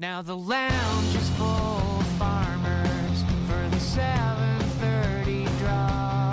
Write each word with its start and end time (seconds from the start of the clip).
Now 0.00 0.22
the 0.22 0.36
lounge 0.36 1.14
is 1.16 1.28
full 1.30 1.46
of 1.46 2.06
farmers 2.18 3.24
for 3.48 3.68
the 3.68 3.80
7:30 3.80 5.44
draw. 5.58 6.32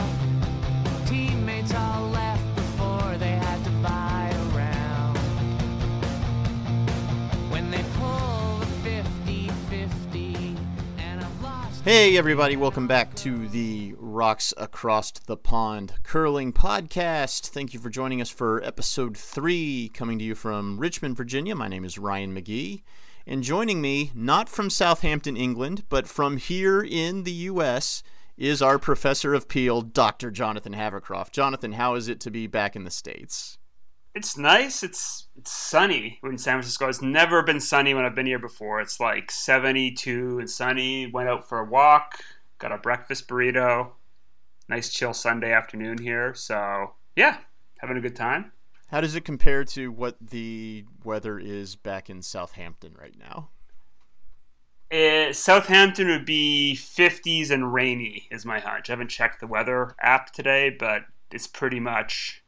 Teammates 1.08 1.74
all 1.74 2.10
left 2.10 2.56
before 2.56 3.18
they 3.18 3.32
had 3.32 3.64
to 3.64 3.72
buy 3.82 4.30
a 4.32 4.44
round. 4.56 5.18
When 7.50 7.72
they 7.72 7.84
pull 7.96 8.60
the 8.60 8.68
50-50 8.84 10.56
and 11.00 11.22
I've 11.24 11.42
lost 11.42 11.84
Hey, 11.84 12.20
everybody, 12.20 12.56
welcome 12.58 12.86
back 12.86 13.16
to 13.16 13.48
the 13.48 13.96
Rocks 13.98 14.54
Across 14.58 15.22
the 15.26 15.38
Pond 15.38 15.94
Curling 16.04 16.54
Podcast. 16.54 17.48
Thank 17.48 17.74
you 17.74 17.80
for 17.80 17.90
joining 17.90 18.22
us 18.22 18.30
for 18.30 18.64
episode 18.64 19.18
three, 19.18 19.90
coming 19.92 20.20
to 20.20 20.24
you 20.24 20.36
from 20.36 20.80
Richmond, 20.80 21.18
Virginia. 21.18 21.56
My 21.56 21.68
name 21.68 21.84
is 21.84 21.98
Ryan 21.98 22.32
McGee. 22.36 22.84
And 23.28 23.42
joining 23.42 23.82
me, 23.82 24.12
not 24.14 24.48
from 24.50 24.70
Southampton, 24.70 25.36
England, 25.36 25.84
but 25.90 26.08
from 26.08 26.38
here 26.38 26.82
in 26.82 27.24
the 27.24 27.32
U.S., 27.32 28.04
is 28.38 28.62
our 28.62 28.78
professor 28.78 29.34
of 29.34 29.48
Peel, 29.48 29.82
Dr. 29.82 30.30
Jonathan 30.30 30.74
Havercroft. 30.74 31.32
Jonathan, 31.32 31.72
how 31.72 31.96
is 31.96 32.08
it 32.08 32.20
to 32.20 32.30
be 32.30 32.48
back 32.48 32.76
in 32.76 32.84
the 32.84 32.92
States? 32.92 33.58
It's 34.14 34.38
nice. 34.38 34.84
It's 34.84 35.28
it's 35.36 35.52
sunny 35.52 36.20
in 36.24 36.38
San 36.38 36.56
Francisco. 36.56 36.88
It's 36.88 37.02
never 37.02 37.44
been 37.44 37.60
sunny 37.60 37.94
when 37.94 38.06
I've 38.06 38.16
been 38.16 38.26
here 38.26 38.40
before. 38.40 38.80
It's 38.80 39.00
like 39.00 39.32
72 39.32 40.40
and 40.40 40.50
sunny. 40.50 41.08
Went 41.08 41.28
out 41.28 41.50
for 41.50 41.60
a 41.60 41.66
walk, 41.66 42.20
got 42.60 42.72
a 42.72 42.78
breakfast 42.78 43.28
burrito. 43.28 43.92
Nice 44.70 44.94
chill 44.94 45.14
Sunday 45.14 45.52
afternoon 45.52 45.98
here. 45.98 46.34
So, 46.34 46.94
yeah, 47.16 47.40
having 47.80 47.98
a 47.98 48.02
good 48.02 48.16
time. 48.16 48.52
How 48.88 49.02
does 49.02 49.16
it 49.16 49.26
compare 49.26 49.64
to 49.66 49.92
what 49.92 50.16
the 50.22 50.86
weather 51.04 51.40
is 51.40 51.76
back 51.76 52.10
in 52.10 52.22
Southampton 52.22 52.96
right 53.00 53.18
now? 53.18 53.50
Eh, 54.92 55.32
Southampton 55.32 56.08
would 56.08 56.26
be 56.26 56.78
50s 56.80 57.50
and 57.50 57.74
rainy 57.74 58.28
is 58.30 58.46
my 58.46 58.60
hunch. 58.60 58.90
I 58.90 58.94
haven't 58.94 59.10
checked 59.10 59.40
the 59.40 59.48
weather 59.48 59.96
app 60.00 60.32
today, 60.32 60.70
but 60.70 61.06
it's 61.32 61.48
pretty 61.48 61.80
much 61.80 62.44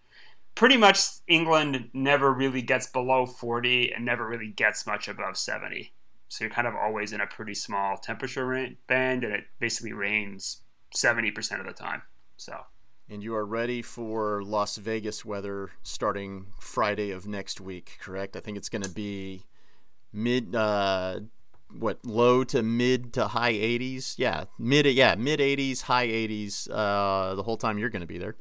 pretty 0.53 0.77
much 0.77 1.07
England 1.27 1.89
never 1.93 2.33
really 2.33 2.63
gets 2.63 2.87
below 2.87 3.27
40 3.27 3.91
and 3.91 4.03
never 4.03 4.27
really 4.27 4.47
gets 4.47 4.87
much 4.87 5.07
above 5.07 5.37
70. 5.37 5.93
So 6.29 6.43
you're 6.43 6.53
kind 6.53 6.67
of 6.67 6.75
always 6.75 7.13
in 7.13 7.21
a 7.21 7.27
pretty 7.27 7.53
small 7.53 7.97
temperature 7.97 8.69
band 8.87 9.23
and 9.23 9.33
it 9.33 9.45
basically 9.59 9.93
rains 9.93 10.61
70% 10.95 11.59
of 11.59 11.65
the 11.67 11.73
time. 11.73 12.01
So 12.37 12.57
And 13.09 13.23
you 13.23 13.35
are 13.35 13.45
ready 13.45 13.81
for 13.81 14.43
Las 14.43 14.75
Vegas 14.75 15.23
weather 15.23 15.69
starting 15.81 16.47
Friday 16.59 17.11
of 17.11 17.25
next 17.25 17.61
week, 17.61 17.97
correct? 18.01 18.35
I 18.35 18.41
think 18.41 18.57
it's 18.57 18.67
going 18.67 18.81
to 18.81 18.89
be 18.89 19.43
mid, 20.11 20.53
uh, 20.53 21.21
what, 21.71 21.99
low 22.05 22.43
to 22.43 22.61
mid 22.61 23.13
to 23.13 23.27
high 23.27 23.53
80s? 23.53 24.15
Yeah, 24.17 24.43
mid, 24.59 24.85
yeah, 24.87 25.15
mid 25.15 25.39
80s, 25.39 25.83
high 25.83 26.07
80s 26.07 26.69
uh, 26.69 27.35
the 27.35 27.43
whole 27.43 27.55
time 27.55 27.77
you're 27.77 27.89
going 27.89 28.01
to 28.01 28.07
be 28.07 28.17
there. 28.17 28.35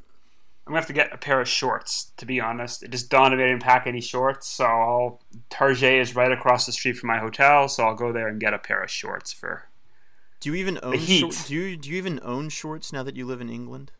I'm 0.66 0.72
gonna 0.72 0.80
have 0.80 0.88
to 0.88 0.92
get 0.92 1.12
a 1.12 1.16
pair 1.16 1.40
of 1.40 1.46
shorts. 1.46 2.10
To 2.16 2.26
be 2.26 2.40
honest, 2.40 2.82
it 2.82 2.90
just 2.90 3.08
dawned 3.08 3.32
on 3.32 3.38
me 3.38 3.44
I 3.44 3.48
didn't 3.48 3.62
pack 3.62 3.86
any 3.86 4.00
shorts, 4.00 4.48
so 4.48 4.64
I'll, 4.64 5.20
Target 5.48 6.00
is 6.00 6.16
right 6.16 6.32
across 6.32 6.66
the 6.66 6.72
street 6.72 6.96
from 6.96 7.06
my 7.06 7.18
hotel, 7.18 7.68
so 7.68 7.84
I'll 7.84 7.94
go 7.94 8.12
there 8.12 8.26
and 8.26 8.40
get 8.40 8.52
a 8.52 8.58
pair 8.58 8.82
of 8.82 8.90
shorts 8.90 9.32
for. 9.32 9.68
Do 10.40 10.50
you 10.50 10.56
even 10.56 10.80
own 10.82 10.98
heat. 10.98 11.20
short, 11.20 11.44
do 11.46 11.54
you 11.54 11.76
do 11.76 11.88
you 11.88 11.96
even 11.96 12.18
own 12.20 12.48
shorts 12.48 12.92
now 12.92 13.04
that 13.04 13.14
you 13.14 13.26
live 13.26 13.40
in 13.40 13.48
England? 13.48 13.92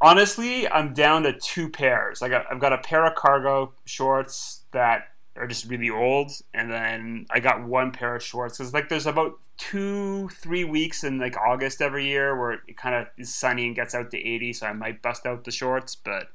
Honestly, 0.00 0.66
I'm 0.68 0.94
down 0.94 1.24
to 1.24 1.32
two 1.32 1.68
pairs. 1.68 2.22
I 2.22 2.28
got 2.28 2.46
I've 2.50 2.60
got 2.60 2.72
a 2.72 2.78
pair 2.78 3.04
of 3.04 3.14
cargo 3.14 3.72
shorts 3.84 4.62
that 4.72 5.08
are 5.36 5.46
just 5.46 5.66
really 5.66 5.90
old, 5.90 6.32
and 6.54 6.70
then 6.70 7.26
I 7.30 7.40
got 7.40 7.66
one 7.66 7.92
pair 7.92 8.16
of 8.16 8.22
shorts 8.22 8.58
because 8.58 8.72
like 8.72 8.88
there's 8.88 9.06
about 9.06 9.38
two 9.56 10.28
three 10.30 10.64
weeks 10.64 11.04
in 11.04 11.18
like 11.18 11.36
August 11.36 11.82
every 11.82 12.06
year 12.06 12.38
where 12.38 12.52
it 12.52 12.76
kind 12.78 12.94
of 12.94 13.08
is 13.18 13.34
sunny 13.34 13.66
and 13.66 13.76
gets 13.76 13.94
out 13.94 14.10
to 14.10 14.18
80, 14.18 14.54
so 14.54 14.66
I 14.66 14.72
might 14.72 15.02
bust 15.02 15.26
out 15.26 15.44
the 15.44 15.50
shorts, 15.50 15.94
but 15.94 16.28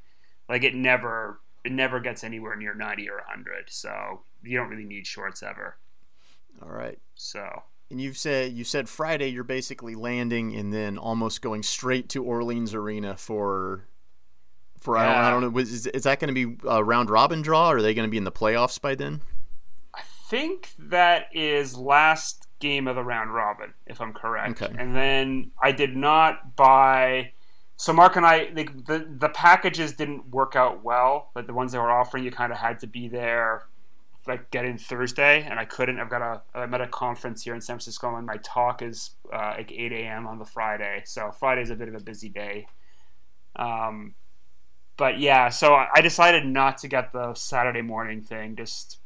like 0.47 0.63
it 0.63 0.75
never 0.75 1.39
it 1.63 1.71
never 1.71 1.99
gets 1.99 2.23
anywhere 2.23 2.55
near 2.55 2.75
90 2.75 3.09
or 3.09 3.17
100, 3.17 3.65
so 3.69 4.21
you 4.43 4.57
don't 4.57 4.69
really 4.69 4.83
need 4.83 5.07
shorts 5.07 5.41
ever. 5.41 5.77
All 6.61 6.69
right. 6.69 6.99
So 7.15 7.63
And 7.91 8.01
you've 8.01 8.17
said 8.17 8.53
you 8.53 8.63
said 8.63 8.89
Friday 8.89 9.29
you're 9.29 9.43
basically 9.43 9.95
landing 9.95 10.55
and 10.55 10.73
then 10.73 10.97
almost 10.97 11.41
going 11.41 11.63
straight 11.63 12.09
to 12.09 12.23
Orleans 12.23 12.73
Arena 12.73 13.15
for 13.15 13.85
for 14.79 14.97
I, 14.97 15.05
don't, 15.05 15.15
I 15.15 15.29
don't 15.29 15.53
know 15.53 15.59
is, 15.59 15.87
is 15.87 16.03
that 16.03 16.19
going 16.19 16.33
to 16.33 16.47
be 16.47 16.57
a 16.67 16.83
round 16.83 17.09
robin 17.09 17.41
draw 17.41 17.71
or 17.71 17.77
are 17.77 17.81
they 17.81 17.93
going 17.93 18.07
to 18.07 18.11
be 18.11 18.17
in 18.17 18.23
the 18.23 18.31
playoffs 18.31 18.81
by 18.81 18.95
then? 18.95 19.21
I 19.93 20.01
think 20.29 20.71
that 20.79 21.29
is 21.33 21.77
last 21.77 22.45
game 22.59 22.87
of 22.87 22.95
the 22.95 23.03
round 23.03 23.33
robin, 23.33 23.73
if 23.85 24.01
I'm 24.01 24.13
correct. 24.13 24.61
Okay. 24.61 24.73
And 24.77 24.95
then 24.95 25.51
I 25.61 25.71
did 25.71 25.95
not 25.95 26.55
buy. 26.55 27.31
So 27.77 27.93
Mark 27.93 28.15
and 28.15 28.25
I, 28.25 28.51
the 28.51 28.63
the, 28.63 29.07
the 29.19 29.29
packages 29.29 29.93
didn't 29.93 30.29
work 30.29 30.55
out 30.55 30.83
well. 30.83 31.31
But 31.33 31.47
the 31.47 31.53
ones 31.53 31.71
they 31.71 31.77
were 31.77 31.91
offering, 31.91 32.23
you 32.23 32.31
kind 32.31 32.51
of 32.51 32.57
had 32.57 32.79
to 32.79 32.87
be 32.87 33.07
there, 33.07 33.65
like 34.27 34.49
get 34.51 34.65
in 34.65 34.77
Thursday, 34.77 35.43
and 35.43 35.59
I 35.59 35.65
couldn't. 35.65 35.99
I've 35.99 36.09
got 36.09 36.21
a 36.21 36.41
I'm 36.53 36.73
at 36.73 36.81
a 36.81 36.87
conference 36.87 37.43
here 37.43 37.53
in 37.53 37.61
San 37.61 37.75
Francisco, 37.75 38.15
and 38.15 38.25
my 38.25 38.37
talk 38.37 38.81
is 38.81 39.11
uh, 39.31 39.55
like 39.57 39.71
8 39.71 39.91
a.m. 39.91 40.27
on 40.27 40.39
the 40.39 40.45
Friday. 40.45 41.03
So 41.05 41.31
Friday's 41.31 41.69
a 41.69 41.75
bit 41.75 41.87
of 41.87 41.95
a 41.95 41.99
busy 41.99 42.29
day. 42.29 42.67
Um, 43.55 44.15
but 44.97 45.19
yeah, 45.19 45.49
so 45.49 45.75
I 45.75 46.01
decided 46.01 46.45
not 46.45 46.77
to 46.79 46.87
get 46.87 47.11
the 47.11 47.33
Saturday 47.33 47.81
morning 47.81 48.21
thing. 48.21 48.55
Just 48.55 48.99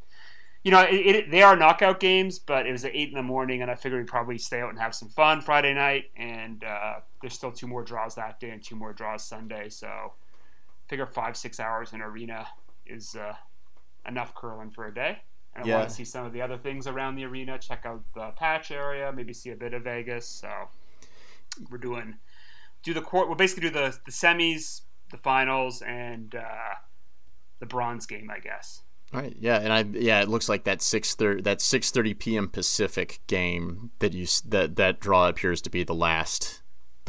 you 0.64 0.72
know, 0.72 0.82
it, 0.82 0.94
it, 0.94 1.32
they 1.32 1.42
are 1.42 1.56
knockout 1.56 2.00
games, 2.00 2.38
but 2.38 2.68
it 2.68 2.72
was 2.72 2.84
at 2.84 2.94
eight 2.94 3.10
in 3.10 3.16
the 3.16 3.24
morning, 3.24 3.62
and 3.62 3.72
I 3.72 3.76
figured 3.76 4.02
we'd 4.02 4.08
probably 4.08 4.38
stay 4.38 4.62
out 4.62 4.70
and 4.70 4.80
have 4.80 4.94
some 4.94 5.10
fun 5.10 5.42
Friday 5.42 5.74
night. 5.74 6.12
And 6.18 6.64
uh, 6.64 6.96
there's 7.22 7.34
still 7.34 7.52
two 7.52 7.68
more 7.68 7.84
draws 7.84 8.16
that 8.16 8.40
day 8.40 8.50
and 8.52 8.64
two 8.64 8.76
more 8.76 8.94
draws 8.94 9.24
Sunday, 9.24 9.70
so 9.70 9.88
I 9.88 10.90
figure 10.90 11.06
five 11.06 11.38
six 11.38 11.60
hours 11.60 11.94
in 11.94 12.02
arena 12.02 12.48
is 12.86 13.16
uh, 13.16 13.34
enough 14.10 14.36
curling 14.36 14.72
for 14.72 14.88
a 14.88 14.94
day. 14.94 15.20
And 15.56 15.64
I 15.64 15.68
Yeah. 15.68 15.78
want 15.78 15.90
to 15.90 15.96
see 15.96 16.06
some 16.06 16.26
of 16.26 16.34
the 16.34 16.42
other 16.42 16.58
things 16.58 16.88
around 16.88 17.16
the 17.16 17.26
arena, 17.26 17.58
check 17.58 17.86
out 17.86 18.04
the 18.14 18.32
patch 18.32 18.72
area, 18.72 19.12
maybe 19.12 19.34
see 19.34 19.52
a 19.52 19.56
bit 19.56 19.74
of 19.74 19.84
Vegas. 19.84 20.28
So 20.28 20.50
we're 21.70 21.78
doing 21.78 22.16
do 22.84 22.94
the 22.94 23.02
court. 23.02 23.28
We'll 23.28 23.36
basically 23.38 23.70
do 23.70 23.74
the 23.74 23.98
the 24.06 24.12
semis, 24.12 24.82
the 25.12 25.18
finals, 25.18 25.82
and 25.82 26.34
uh, 26.36 26.76
the 27.60 27.66
bronze 27.66 28.06
game, 28.06 28.30
I 28.30 28.40
guess. 28.40 28.84
All 29.14 29.22
right. 29.22 29.36
Yeah, 29.40 29.58
and 29.60 29.74
I 29.74 29.82
yeah, 30.00 30.22
it 30.22 30.30
looks 30.30 30.48
like 30.48 30.66
that 30.66 30.80
6:30 30.80 31.44
that 31.44 31.60
6:30 31.60 32.20
p.m. 32.20 32.48
Pacific 32.48 33.20
game 33.28 33.92
that 34.00 34.14
you 34.14 34.28
that 34.46 34.76
that 34.76 35.00
draw 35.00 35.28
appears 35.28 35.62
to 35.64 35.70
be 35.70 35.84
the 35.84 35.96
last 35.96 36.59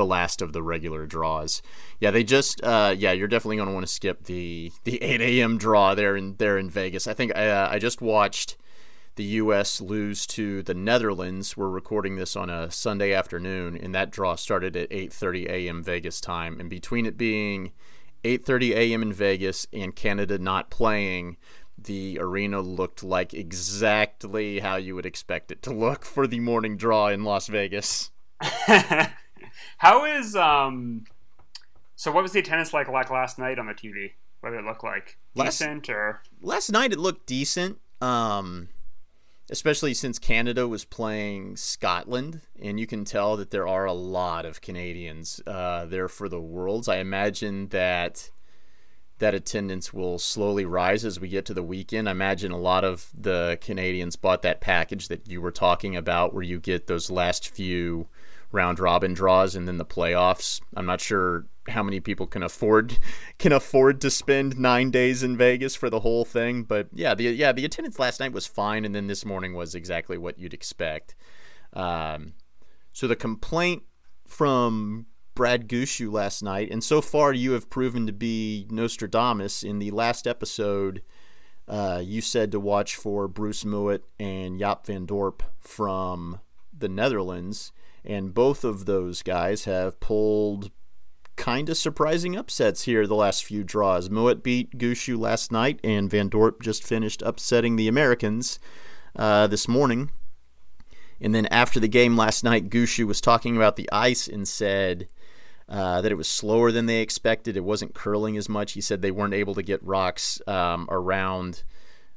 the 0.01 0.07
last 0.07 0.41
of 0.41 0.55
the 0.55 0.63
regular 0.63 1.05
draws. 1.05 1.61
Yeah, 2.01 2.11
they 2.11 2.25
just 2.25 2.65
uh 2.65 2.95
yeah, 2.97 3.13
you're 3.13 3.29
definitely 3.29 3.57
going 3.57 3.69
to 3.69 3.75
want 3.75 3.87
to 3.87 3.93
skip 3.93 4.25
the 4.25 4.73
the 4.85 4.97
8 5.03 5.21
a.m. 5.21 5.59
draw 5.59 5.95
there 5.95 6.17
in 6.17 6.37
there 6.37 6.57
in 6.57 6.71
Vegas. 6.71 7.07
I 7.07 7.13
think 7.13 7.37
uh, 7.37 7.69
I 7.71 7.79
just 7.79 8.01
watched 8.01 8.57
the 9.17 9.25
U.S. 9.25 9.83
lose 9.83 10.27
to 10.29 10.63
the 10.63 10.73
Netherlands. 10.73 11.55
We're 11.55 11.69
recording 11.69 12.17
this 12.17 12.35
on 12.35 12.49
a 12.49 12.71
Sunday 12.71 13.13
afternoon, 13.13 13.77
and 13.77 13.95
that 13.95 14.11
draw 14.11 14.37
started 14.37 14.75
at 14.75 14.89
8:30 14.89 15.51
a.m. 15.51 15.83
Vegas 15.83 16.19
time. 16.19 16.59
And 16.59 16.71
between 16.71 17.05
it 17.05 17.19
being 17.19 17.73
8:30 18.25 18.71
a.m. 18.71 19.03
in 19.03 19.13
Vegas 19.13 19.67
and 19.71 19.95
Canada 19.95 20.39
not 20.39 20.71
playing, 20.71 21.37
the 21.77 22.17
arena 22.19 22.63
looked 22.63 23.03
like 23.03 23.35
exactly 23.35 24.61
how 24.61 24.77
you 24.77 24.95
would 24.95 25.05
expect 25.05 25.51
it 25.51 25.61
to 25.65 25.75
look 25.75 26.07
for 26.07 26.27
the 26.27 26.41
morning 26.41 26.79
draw 26.79 27.09
in 27.09 27.23
Las 27.23 27.49
Vegas. 27.49 28.11
How 29.79 30.05
is 30.05 30.37
um? 30.37 31.05
So 31.97 32.11
what 32.13 32.23
was 32.23 32.33
the 32.33 32.39
attendance 32.41 32.73
like 32.73 32.89
like 32.89 33.11
last 33.11 33.39
night 33.39 33.59
on 33.59 33.67
the 33.67 33.75
TV? 33.75 34.13
What 34.41 34.51
did 34.51 34.61
it 34.61 34.65
look 34.65 34.83
like? 34.83 35.19
Last- 35.35 35.59
Decent 35.59 35.89
or 35.91 36.23
last 36.43 36.71
night 36.73 36.93
it 36.93 36.99
looked 36.99 37.27
decent 37.27 37.79
um 38.01 38.69
especially 39.51 39.93
since 39.93 40.19
canada 40.19 40.67
was 40.67 40.85
playing 40.85 41.55
scotland 41.57 42.41
and 42.61 42.81
you 42.81 42.87
can 42.87 43.05
tell 43.05 43.37
that 43.37 43.51
there 43.51 43.69
are 43.69 43.85
a 43.85 43.93
lot 43.93 44.47
of 44.47 44.61
canadians 44.61 45.41
uh, 45.47 45.85
there 45.85 46.09
for 46.09 46.29
the 46.29 46.41
worlds 46.41 46.89
i 46.89 46.97
imagine 46.97 47.69
that 47.69 48.31
that 49.19 49.35
attendance 49.35 49.93
will 49.93 50.19
slowly 50.19 50.65
rise 50.65 51.05
as 51.05 51.21
we 51.21 51.29
get 51.29 51.45
to 51.45 51.53
the 51.55 51.63
weekend 51.63 52.09
i 52.09 52.13
imagine 52.13 52.53
a 52.53 52.59
lot 52.59 52.85
of 52.85 53.11
the 53.17 53.59
canadians 53.61 54.17
bought 54.17 54.41
that 54.43 54.61
package 54.63 55.09
that 55.09 55.29
you 55.29 55.41
were 55.43 55.53
talking 55.53 55.95
about 55.95 56.33
where 56.33 56.43
you 56.43 56.59
get 56.59 56.87
those 56.87 57.11
last 57.11 57.49
few 57.51 58.09
round 58.53 58.79
robin 58.79 59.15
draws 59.15 59.55
and 59.55 59.69
then 59.69 59.79
the 59.79 59.85
playoffs 59.85 60.61
i'm 60.77 60.87
not 60.87 61.01
sure 61.01 61.47
how 61.71 61.83
many 61.83 62.01
people 62.01 62.27
can 62.27 62.43
afford 62.43 62.99
can 63.39 63.53
afford 63.53 64.01
to 64.01 64.11
spend 64.11 64.59
nine 64.59 64.91
days 64.91 65.23
in 65.23 65.37
Vegas 65.37 65.75
for 65.75 65.89
the 65.89 66.01
whole 66.01 66.25
thing. 66.25 66.63
But 66.63 66.89
yeah, 66.93 67.15
the 67.15 67.25
yeah 67.25 67.53
the 67.53 67.65
attendance 67.65 67.99
last 67.99 68.21
night 68.21 68.33
was 68.33 68.47
fine, 68.47 68.85
and 68.85 68.95
then 68.95 69.07
this 69.07 69.25
morning 69.25 69.55
was 69.55 69.75
exactly 69.75 70.19
what 70.19 70.39
you'd 70.39 70.55
expect. 70.55 71.15
Um, 71.73 72.35
so 72.93 73.07
the 73.07 73.17
complaint 73.17 73.85
from 74.27 75.07
Brad 75.35 75.69
Gushue 75.69 76.13
last 76.13 76.43
night, 76.43 76.71
and 76.71 76.83
so 76.83 77.01
far 77.01 77.33
you 77.33 77.53
have 77.53 77.71
proven 77.71 78.07
to 78.07 78.13
be 78.13 78.67
Nostradamus. 78.71 79.63
In 79.63 79.79
the 79.79 79.91
last 79.93 80.27
episode, 80.27 81.03
uh, 81.69 82.03
you 82.05 82.21
said 82.21 82.53
to 82.53 82.61
watch 82.61 82.97
for 82.97 83.29
Bruce 83.29 83.65
Mouat 83.65 84.03
and 84.19 84.61
Jaap 84.61 84.87
van 84.87 85.07
Dorp 85.07 85.43
from 85.59 86.41
the 86.77 86.89
Netherlands, 86.89 87.73
and 88.05 88.35
both 88.35 88.65
of 88.65 88.87
those 88.87 89.23
guys 89.23 89.65
have 89.65 90.01
pulled 90.01 90.71
kind 91.37 91.71
of 91.71 91.77
surprising 91.77 92.37
upsets 92.37 92.83
here 92.83 93.07
the 93.07 93.15
last 93.15 93.45
few 93.45 93.65
draws. 93.65 94.11
Mouat 94.11 94.43
beat 94.43 94.77
Gushue 94.77 95.19
last 95.19 95.51
night, 95.51 95.81
and 95.83 96.11
Van 96.11 96.29
Dorp 96.29 96.61
just 96.61 96.85
finished 96.85 97.23
upsetting 97.23 97.77
the 97.77 97.89
Americans 97.89 98.59
uh, 99.17 99.47
this 99.47 99.67
morning. 99.67 100.11
And 101.21 101.35
then 101.35 101.47
after 101.47 101.81
the 101.81 101.89
game 101.89 102.17
last 102.17 102.45
night, 102.45 102.71
Gushue 102.71 103.07
was 103.07 103.21
talking 103.21 103.57
about 103.57 103.77
the 103.77 103.89
ice 103.91 104.29
and 104.29 104.47
said 104.47 105.09
uh, 105.69 106.01
that 106.01 106.13
it 106.13 106.17
was 106.17 106.29
slower 106.29 106.73
than 106.73 106.87
they 106.87 107.01
expected. 107.01 107.57
It 107.57 107.65
wasn't 107.65 107.95
curling 107.95 108.37
as 108.37 108.49
much. 108.49 108.73
He 108.73 108.81
said 108.81 109.01
they 109.01 109.11
weren't 109.11 109.35
able 109.35 109.55
to 109.55 109.63
get 109.63 109.83
rocks 109.83 110.41
um, 110.47 110.89
around 110.91 111.63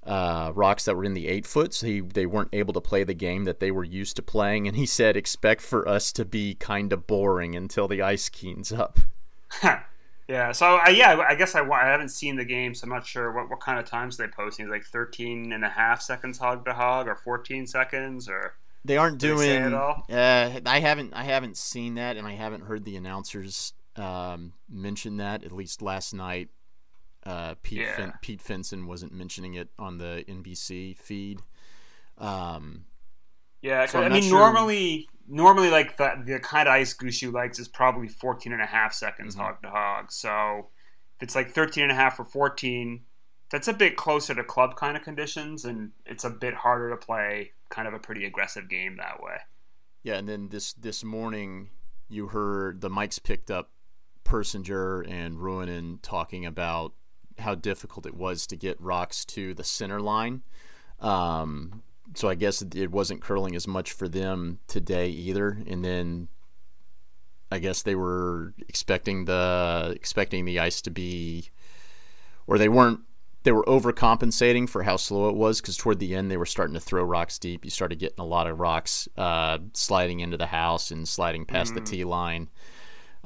uh, 0.06 0.52
rocks 0.54 0.86
that 0.86 0.96
were 0.96 1.06
in 1.06 1.14
the 1.14 1.28
eight 1.28 1.46
foot, 1.46 1.74
so 1.74 1.88
he, 1.88 2.02
they 2.02 2.26
weren't 2.26 2.50
able 2.54 2.74
to 2.74 2.82
play 2.82 3.04
the 3.04 3.14
game 3.14 3.46
that 3.46 3.60
they 3.60 3.72
were 3.72 3.84
used 3.84 4.16
to 4.18 4.22
playing. 4.22 4.68
And 4.68 4.76
he 4.76 4.86
said, 4.86 5.16
expect 5.16 5.62
for 5.62 5.88
us 5.88 6.12
to 6.14 6.26
be 6.26 6.56
kind 6.56 6.92
of 6.92 7.08
boring 7.08 7.56
until 7.56 7.88
the 7.88 8.02
ice 8.02 8.30
keens 8.30 8.72
up. 8.72 9.00
yeah, 10.28 10.52
so 10.52 10.80
uh, 10.86 10.90
yeah, 10.90 11.24
I 11.28 11.36
guess 11.36 11.56
I, 11.56 11.68
I 11.68 11.86
haven't 11.86 12.10
seen 12.10 12.36
the 12.36 12.46
game, 12.46 12.74
so 12.74 12.86
I'm 12.86 12.90
not 12.90 13.06
sure 13.06 13.32
what, 13.32 13.50
what 13.50 13.60
kind 13.60 13.80
of 13.80 13.86
times 13.86 14.18
they 14.18 14.28
posting. 14.28 14.70
Like 14.70 14.84
13 14.84 15.54
and 15.54 15.64
a 15.64 15.70
half 15.70 16.02
seconds 16.02 16.38
hog 16.38 16.66
to 16.66 16.74
hog, 16.74 17.08
or 17.08 17.16
14 17.16 17.66
seconds, 17.68 18.28
or 18.28 18.56
they 18.86 18.98
aren't 18.98 19.20
they 19.22 19.28
doing. 19.28 19.50
it 19.50 19.74
all? 19.74 20.06
Uh, 20.10 20.60
I 20.66 20.80
haven't. 20.80 21.14
I 21.14 21.24
haven't 21.24 21.58
seen 21.58 21.96
that, 21.96 22.18
and 22.18 22.28
I 22.28 22.34
haven't 22.34 22.64
heard 22.64 22.84
the 22.84 22.98
announcers 22.98 23.74
um, 23.96 24.54
mention 24.70 25.18
that. 25.18 25.44
At 25.44 25.52
least 25.52 25.82
last 25.82 26.14
night, 26.14 26.50
uh, 27.26 27.56
Pete 27.64 27.80
Yeah. 27.80 27.96
fin- 27.96 28.14
Pete 28.22 28.44
Fenson 28.44 28.86
wasn't 28.86 29.14
mentioning 29.14 29.54
it 29.54 29.70
on 29.80 29.98
the 29.98 30.24
NBC 30.28 30.94
feed. 30.98 31.42
Um, 32.18 32.86
Yeah, 33.62 33.86
So 33.86 34.02
I 34.04 34.10
mean, 34.10 34.24
sure- 34.24 34.40
normally, 34.40 35.08
normally 35.26 35.70
like 35.70 35.96
the 35.96 36.22
the 36.26 36.38
kind 36.40 36.68
of 36.68 36.74
ice 36.74 36.94
Gushue 36.94 37.32
likes 37.32 37.60
is 37.60 37.70
probably 37.70 38.10
14 38.10 38.52
and 38.52 38.62
a 38.62 38.66
half 38.66 38.94
seconds 38.94 39.36
Mhm. 39.36 39.40
hog 39.40 39.62
to 39.62 39.70
hog. 39.70 40.12
So 40.12 40.70
if 41.16 41.24
it's 41.24 41.34
like 41.36 41.52
13 41.52 41.84
and 41.84 41.92
a 41.94 41.96
half 41.96 42.20
or 42.20 42.26
14, 42.26 43.06
that's 43.50 43.70
a 43.70 43.74
bit 43.74 43.96
closer 43.96 44.36
to 44.36 44.44
club 44.44 44.76
kind 44.76 44.98
of 44.98 45.04
conditions, 45.04 45.64
and 45.64 45.94
it's 46.06 46.26
a 46.26 46.30
bit 46.30 46.54
harder 46.56 46.90
to 46.90 46.98
play 46.98 47.54
kind 47.70 47.88
of 47.88 47.94
a 47.94 48.00
pretty 48.00 48.26
aggressive 48.26 48.68
game 48.68 48.98
that 48.98 49.22
way. 49.24 49.38
yeah, 50.04 50.16
and 50.18 50.28
then 50.28 50.50
this 50.50 50.74
this 50.74 51.02
morning, 51.02 51.70
you 52.10 52.28
heard 52.28 52.82
the 52.82 52.90
mics 52.90 53.24
picked 53.24 53.50
up 53.50 53.72
Persinger 54.26 55.08
and 55.10 55.38
Ruohonen 55.38 56.00
talking 56.02 56.46
about 56.46 56.94
how 57.40 57.56
difficult 57.56 58.06
it 58.06 58.16
was 58.16 58.48
to 58.48 58.56
get 58.56 58.80
rocks 58.82 59.26
to 59.26 59.54
the 59.54 59.64
center 59.64 60.00
line. 60.00 60.44
Um, 61.00 61.84
so 62.16 62.30
I 62.30 62.36
guess 62.36 62.62
it 62.62 62.92
wasn't 62.92 63.22
curling 63.22 63.56
as 63.56 63.68
much 63.68 63.92
for 63.92 64.08
them 64.08 64.60
today 64.68 65.10
either. 65.10 65.58
And 65.68 65.84
then 65.84 66.28
I 67.52 67.60
guess 67.60 67.82
they 67.82 67.96
were 67.96 68.54
expecting 68.68 69.26
the 69.26 69.94
expecting 69.96 70.46
the 70.46 70.60
ice 70.60 70.82
to 70.82 70.90
be, 70.92 71.50
or 72.48 72.58
they 72.58 72.70
weren't. 72.70 73.02
They 73.44 73.52
were 73.52 73.66
overcompensating 73.66 74.70
for 74.70 74.84
how 74.84 74.96
slow 74.96 75.28
it 75.28 75.36
was 75.36 75.60
because 75.60 75.76
toward 75.76 76.00
the 76.00 76.16
end 76.16 76.32
they 76.32 76.38
were 76.38 76.46
starting 76.46 76.76
to 76.76 76.80
throw 76.80 77.04
rocks 77.04 77.38
deep. 77.38 77.66
You 77.66 77.72
started 77.72 78.00
getting 78.00 78.20
a 78.22 78.26
lot 78.26 78.48
of 78.48 78.60
rocks 78.60 79.10
uh, 79.18 79.58
sliding 79.74 80.22
into 80.22 80.38
the 80.38 80.46
house 80.46 80.92
and 80.92 81.06
sliding 81.08 81.46
past 81.46 81.74
the 81.76 81.82
Mm. 81.82 81.86
tee 81.86 82.04
line. 82.06 82.50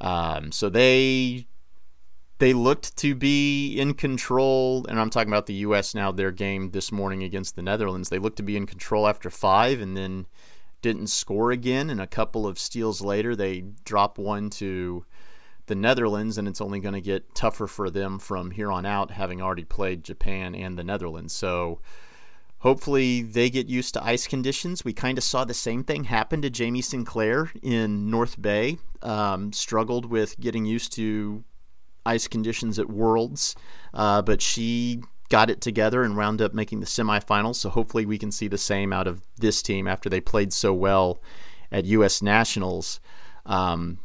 Um, 0.00 0.50
so 0.50 0.68
they 0.68 1.46
they 2.38 2.52
looked 2.52 2.96
to 2.98 3.14
be 3.14 3.78
in 3.78 3.94
control, 3.94 4.86
and 4.88 5.00
I'm 5.00 5.10
talking 5.10 5.32
about 5.32 5.46
the 5.46 5.54
U.S. 5.54 5.94
now. 5.94 6.12
Their 6.12 6.30
game 6.30 6.70
this 6.70 6.92
morning 6.92 7.22
against 7.22 7.56
the 7.56 7.62
Netherlands, 7.62 8.08
they 8.08 8.18
looked 8.18 8.36
to 8.36 8.42
be 8.42 8.56
in 8.56 8.66
control 8.66 9.08
after 9.08 9.28
five, 9.28 9.80
and 9.80 9.96
then 9.96 10.26
didn't 10.80 11.08
score 11.08 11.50
again. 11.50 11.90
And 11.90 12.00
a 12.00 12.06
couple 12.06 12.46
of 12.46 12.58
steals 12.58 13.00
later, 13.00 13.34
they 13.34 13.64
drop 13.84 14.18
one 14.18 14.50
to 14.50 15.04
the 15.66 15.74
Netherlands, 15.74 16.38
and 16.38 16.46
it's 16.46 16.60
only 16.60 16.78
going 16.78 16.94
to 16.94 17.00
get 17.00 17.34
tougher 17.34 17.66
for 17.66 17.90
them 17.90 18.18
from 18.18 18.52
here 18.52 18.70
on 18.70 18.86
out, 18.86 19.10
having 19.10 19.42
already 19.42 19.64
played 19.64 20.04
Japan 20.04 20.54
and 20.54 20.78
the 20.78 20.84
Netherlands. 20.84 21.32
So 21.32 21.80
hopefully 22.58 23.22
they 23.22 23.50
get 23.50 23.68
used 23.68 23.94
to 23.94 24.04
ice 24.04 24.26
conditions. 24.26 24.84
We 24.84 24.92
kind 24.92 25.18
of 25.18 25.24
saw 25.24 25.44
the 25.44 25.54
same 25.54 25.82
thing 25.82 26.04
happen 26.04 26.40
to 26.42 26.50
Jamie 26.50 26.82
Sinclair 26.82 27.50
in 27.62 28.10
North 28.10 28.40
Bay. 28.40 28.78
Um, 29.02 29.52
struggled 29.52 30.06
with 30.06 30.38
getting 30.40 30.64
used 30.64 30.92
to 30.94 31.44
ice 32.08 32.26
conditions 32.26 32.78
at 32.78 32.88
Worlds, 32.88 33.54
uh, 33.94 34.22
but 34.22 34.42
she 34.42 35.02
got 35.28 35.50
it 35.50 35.60
together 35.60 36.02
and 36.02 36.16
wound 36.16 36.40
up 36.40 36.54
making 36.54 36.80
the 36.80 36.86
semifinals. 36.86 37.56
So 37.56 37.68
hopefully 37.68 38.06
we 38.06 38.18
can 38.18 38.32
see 38.32 38.48
the 38.48 38.58
same 38.58 38.92
out 38.92 39.06
of 39.06 39.22
this 39.36 39.62
team 39.62 39.86
after 39.86 40.08
they 40.08 40.20
played 40.20 40.52
so 40.52 40.72
well 40.72 41.20
at 41.70 41.84
U.S. 41.84 42.22
Nationals. 42.22 43.00
Um, 43.44 43.98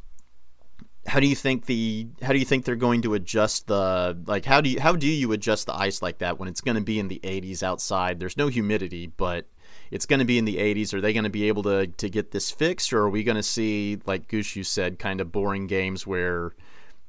how 1.05 1.19
do 1.19 1.27
you 1.27 1.35
think 1.35 1.65
the 1.65 2.07
how 2.21 2.31
do 2.31 2.39
you 2.39 2.45
think 2.45 2.63
they're 2.63 2.75
going 2.75 3.01
to 3.01 3.13
adjust 3.13 3.67
the 3.67 4.17
like 4.25 4.45
how 4.45 4.61
do 4.61 4.69
you 4.69 4.79
how 4.79 4.93
do 4.93 5.07
you 5.07 5.33
adjust 5.33 5.65
the 5.65 5.75
ice 5.75 6.01
like 6.01 6.19
that 6.19 6.39
when 6.39 6.47
it's 6.47 6.61
going 6.61 6.75
to 6.75 6.81
be 6.81 6.97
in 6.97 7.09
the 7.09 7.19
80s 7.23 7.61
outside 7.61 8.19
there's 8.21 8.37
no 8.37 8.47
humidity 8.47 9.07
but 9.07 9.45
it's 9.91 10.05
going 10.05 10.19
to 10.19 10.25
be 10.25 10.37
in 10.37 10.45
the 10.45 10.55
80s 10.55 10.93
are 10.93 11.01
they 11.01 11.11
going 11.11 11.25
to 11.25 11.29
be 11.29 11.49
able 11.49 11.63
to 11.63 11.87
to 11.87 12.09
get 12.09 12.31
this 12.31 12.51
fixed 12.51 12.93
or 12.93 13.01
are 13.01 13.09
we 13.09 13.23
going 13.23 13.35
to 13.35 13.43
see 13.43 13.99
like 14.05 14.29
Gushue 14.29 14.65
said 14.65 14.97
kind 14.97 15.19
of 15.19 15.31
boring 15.31 15.67
games 15.67 16.07
where 16.07 16.53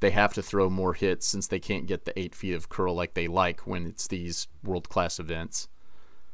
they 0.04 0.10
have 0.10 0.34
to 0.34 0.42
throw 0.42 0.68
more 0.68 0.92
hits 0.92 1.26
since 1.26 1.46
they 1.46 1.58
can't 1.58 1.86
get 1.86 2.04
the 2.04 2.18
8 2.18 2.34
feet 2.34 2.54
of 2.54 2.68
curl 2.68 2.94
like 2.94 3.14
they 3.14 3.26
like 3.26 3.66
when 3.66 3.86
it's 3.86 4.06
these 4.06 4.48
world 4.62 4.88
class 4.90 5.18
events 5.18 5.68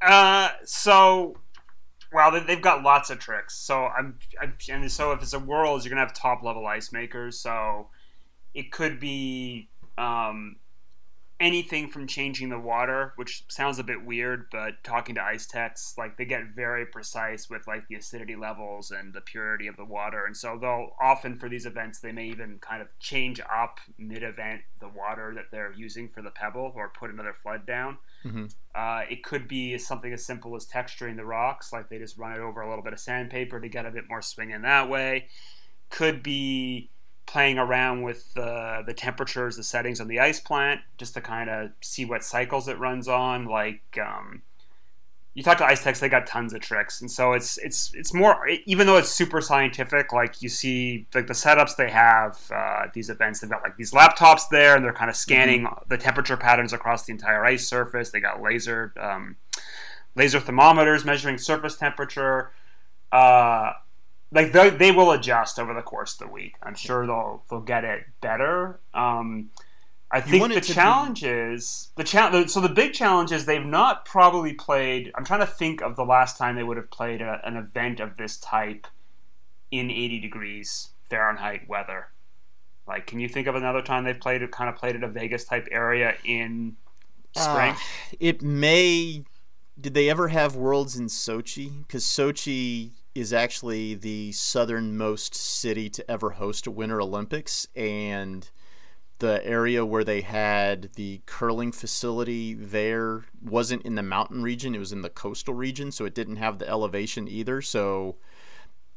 Uh, 0.02 0.49
so, 0.64 1.37
well, 2.12 2.31
they, 2.31 2.40
they've 2.40 2.62
got 2.62 2.82
lots 2.82 3.11
of 3.11 3.19
tricks. 3.19 3.55
So 3.56 3.87
I'm, 3.87 4.19
I'm, 4.40 4.55
and 4.70 4.90
so 4.90 5.12
if 5.12 5.22
it's 5.22 5.34
a 5.34 5.38
worlds, 5.38 5.84
you're 5.84 5.90
gonna 5.90 6.00
have 6.00 6.14
top 6.14 6.43
level 6.43 6.67
ice 6.67 6.90
makers. 6.90 7.38
So 7.38 7.88
it 8.55 8.72
could 8.72 8.99
be 8.99 9.69
um, 9.99 10.56
anything 11.40 11.88
from 11.88 12.06
changing 12.06 12.50
the 12.50 12.58
water, 12.58 13.14
which 13.16 13.44
sounds 13.48 13.78
a 13.78 13.82
bit 13.82 14.04
weird, 14.04 14.44
but 14.52 14.84
talking 14.84 15.14
to 15.14 15.22
ice 15.22 15.46
techs, 15.46 15.94
like 15.96 16.19
they 16.19 16.26
get 16.26 16.54
very 16.54 16.84
precise 16.84 17.48
with 17.48 17.66
like 17.66 17.88
the 17.88 17.94
acidity 17.94 18.37
levels 18.37 18.90
and 18.90 19.14
the 19.14 19.22
purity 19.22 19.66
of 19.66 19.76
the 19.76 19.84
water, 19.84 20.26
and 20.26 20.37
so 20.37 20.58
they'll 20.60 20.90
often 21.00 21.34
for 21.37 21.48
these 21.48 21.64
events 21.64 22.00
they 22.00 22.12
may 22.12 22.26
even 22.26 22.58
kind 22.60 22.82
of 22.82 22.88
change 22.98 23.40
up 23.40 23.78
mid-event 23.98 24.60
the 24.81 24.88
water 24.88 25.32
that 25.34 25.46
they're 25.50 25.72
using 25.76 26.08
for 26.08 26.20
the 26.22 26.31
pebble 26.31 26.72
or 26.76 26.90
put 26.90 27.10
another 27.10 27.34
flood 27.42 27.66
down. 27.66 27.96
Uh, 28.75 29.02
it 29.10 29.25
could 29.25 29.48
be 29.48 29.78
something 29.78 30.12
as 30.12 30.25
simple 30.25 30.54
as 30.54 30.66
texturing 30.66 31.16
the 31.16 31.25
rocks, 31.25 31.72
like 31.72 31.88
they 31.88 31.98
just 31.98 32.19
run 32.19 32.32
it 32.32 32.38
over 32.38 32.60
a 32.60 32.69
little 32.69 32.84
bit 32.84 32.92
of 32.92 33.00
sandpaper 33.00 33.58
to 33.58 33.69
get 33.69 33.87
a 33.87 33.90
bit 33.90 34.04
more 34.10 34.20
swing 34.20 34.50
in 34.50 34.62
that 34.62 34.88
way. 34.90 35.26
Could 35.88 36.23
be 36.23 36.90
playing 37.30 37.58
around 37.58 38.02
with 38.02 38.34
the 38.34 38.82
the 38.84 38.92
temperatures, 38.92 39.56
the 39.56 39.62
settings 39.62 40.00
on 40.00 40.08
the 40.08 40.18
ice 40.18 40.40
plant, 40.40 40.80
just 40.99 41.14
to 41.14 41.20
kind 41.20 41.49
of 41.49 41.70
see 41.80 42.04
what 42.04 42.25
cycles 42.25 42.66
it 42.66 42.78
runs 42.78 43.06
on. 43.06 43.44
Like 43.44 43.99
um, 44.04 44.42
you 45.34 45.44
talk 45.44 45.58
to 45.58 45.64
ice 45.64 45.84
techs, 45.84 46.00
they 46.00 46.08
got 46.08 46.26
tons 46.26 46.52
of 46.52 46.60
tricks, 46.60 47.00
and 47.00 47.08
so 47.08 47.32
it's 47.32 47.56
it's 47.58 47.92
it's 47.94 48.12
more 48.12 48.37
even 48.66 48.88
though 48.88 48.96
it's 48.96 49.10
super 49.10 49.40
scientific. 49.40 50.12
Like 50.12 50.42
you 50.42 50.49
see, 50.49 51.06
like 51.14 51.28
the 51.28 51.32
setups 51.34 51.76
they 51.76 51.90
have 51.90 52.37
uh, 52.50 52.84
at 52.84 52.94
these 52.94 53.10
events, 53.10 53.40
they've 53.40 53.50
got 53.50 53.62
like 53.62 53.76
these 53.76 53.92
laptops 53.92 54.49
there, 54.50 54.75
and 54.75 54.84
they're 54.84 54.92
kind 54.92 55.10
of 55.10 55.16
scanning 55.16 55.68
the 55.88 55.96
temperature 55.96 56.37
patterns 56.37 56.72
across 56.72 57.06
the 57.06 57.12
entire 57.12 57.44
ice 57.44 57.66
surface. 57.66 58.10
They 58.10 58.20
got 58.20 58.42
laser 58.42 58.92
um, 58.99 59.37
laser 60.16 60.40
thermometers 60.40 61.04
measuring 61.04 61.38
surface 61.38 61.76
temperature. 61.76 62.50
Uh, 63.12 63.72
like 64.32 64.52
they, 64.52 64.70
they 64.70 64.92
will 64.92 65.10
adjust 65.10 65.58
over 65.58 65.75
the 65.75 65.82
course 65.82 66.12
of 66.14 66.26
the 66.26 66.32
week. 66.32 66.54
I'm 66.62 66.75
sure 66.75 67.06
they'll 67.06 67.44
they'll 67.50 67.60
get 67.60 67.84
it 67.84 68.04
better. 68.20 68.80
Um, 68.94 69.50
I 70.12 70.20
think 70.20 70.49
the 70.49 70.60
to 70.60 70.66
be- 70.68 70.75
challenge 70.75 71.22
is 71.22 71.90
the 71.96 72.04
challenge. 72.04 72.50
So 72.50 72.60
the 72.60 72.68
big 72.68 72.92
challenge 72.92 73.32
is 73.32 73.46
they've 73.46 73.64
not 73.64 74.04
probably 74.04 74.54
played. 74.54 75.12
I'm 75.14 75.25
trying 75.25 75.40
to 75.40 75.46
think 75.46 75.82
of 75.82 75.96
the 75.96 76.04
last 76.04 76.37
time 76.37 76.56
they 76.56 76.62
would 76.64 76.76
have 76.76 76.90
played 76.90 77.20
a, 77.22 77.40
an 77.44 77.56
event 77.56 78.00
of 78.00 78.16
this 78.16 78.37
type 78.38 78.87
in 79.70 79.90
80 79.90 80.20
degrees 80.20 80.88
Fahrenheit 81.08 81.68
weather. 81.68 82.08
Like, 82.88 83.06
can 83.06 83.20
you 83.20 83.28
think 83.28 83.46
of 83.46 83.54
another 83.54 83.82
time 83.82 84.02
they've 84.02 84.18
played 84.18 84.42
it? 84.42 84.50
Kind 84.50 84.68
of 84.68 84.75
played 84.75 84.96
at 84.96 85.04
a 85.04 85.08
Vegas 85.08 85.44
type 85.44 85.68
area 85.70 86.14
in 86.25 86.76
spring. 87.37 87.72
Uh, 87.72 87.78
it 88.18 88.42
may. 88.42 89.25
Did 89.80 89.94
they 89.94 90.10
ever 90.10 90.28
have 90.28 90.56
worlds 90.56 90.96
in 90.96 91.06
Sochi? 91.06 91.87
Because 91.87 92.04
Sochi 92.04 92.90
is 93.14 93.33
actually 93.33 93.95
the 93.95 94.33
southernmost 94.33 95.35
city 95.35 95.90
to 95.90 96.11
ever 96.11 96.31
host 96.31 96.67
a 96.67 96.71
Winter 96.71 97.00
Olympics, 97.00 97.67
and 97.75 98.50
the 99.19 99.45
area 99.47 99.85
where 99.85 100.05
they 100.05 100.23
had 100.23 100.90
the 100.95 101.21
curling 101.26 101.73
facility 101.73 102.55
there 102.55 103.25
wasn't 103.43 103.83
in 103.83 103.95
the 103.95 104.02
mountain 104.02 104.43
region; 104.43 104.75
it 104.75 104.79
was 104.79 104.93
in 104.93 105.02
the 105.02 105.11
coastal 105.11 105.55
region, 105.55 105.93
so 105.93 106.05
it 106.05 106.14
didn't 106.14 106.37
have 106.37 106.59
the 106.59 106.69
elevation 106.69 107.29
either. 107.29 107.61
So. 107.62 108.17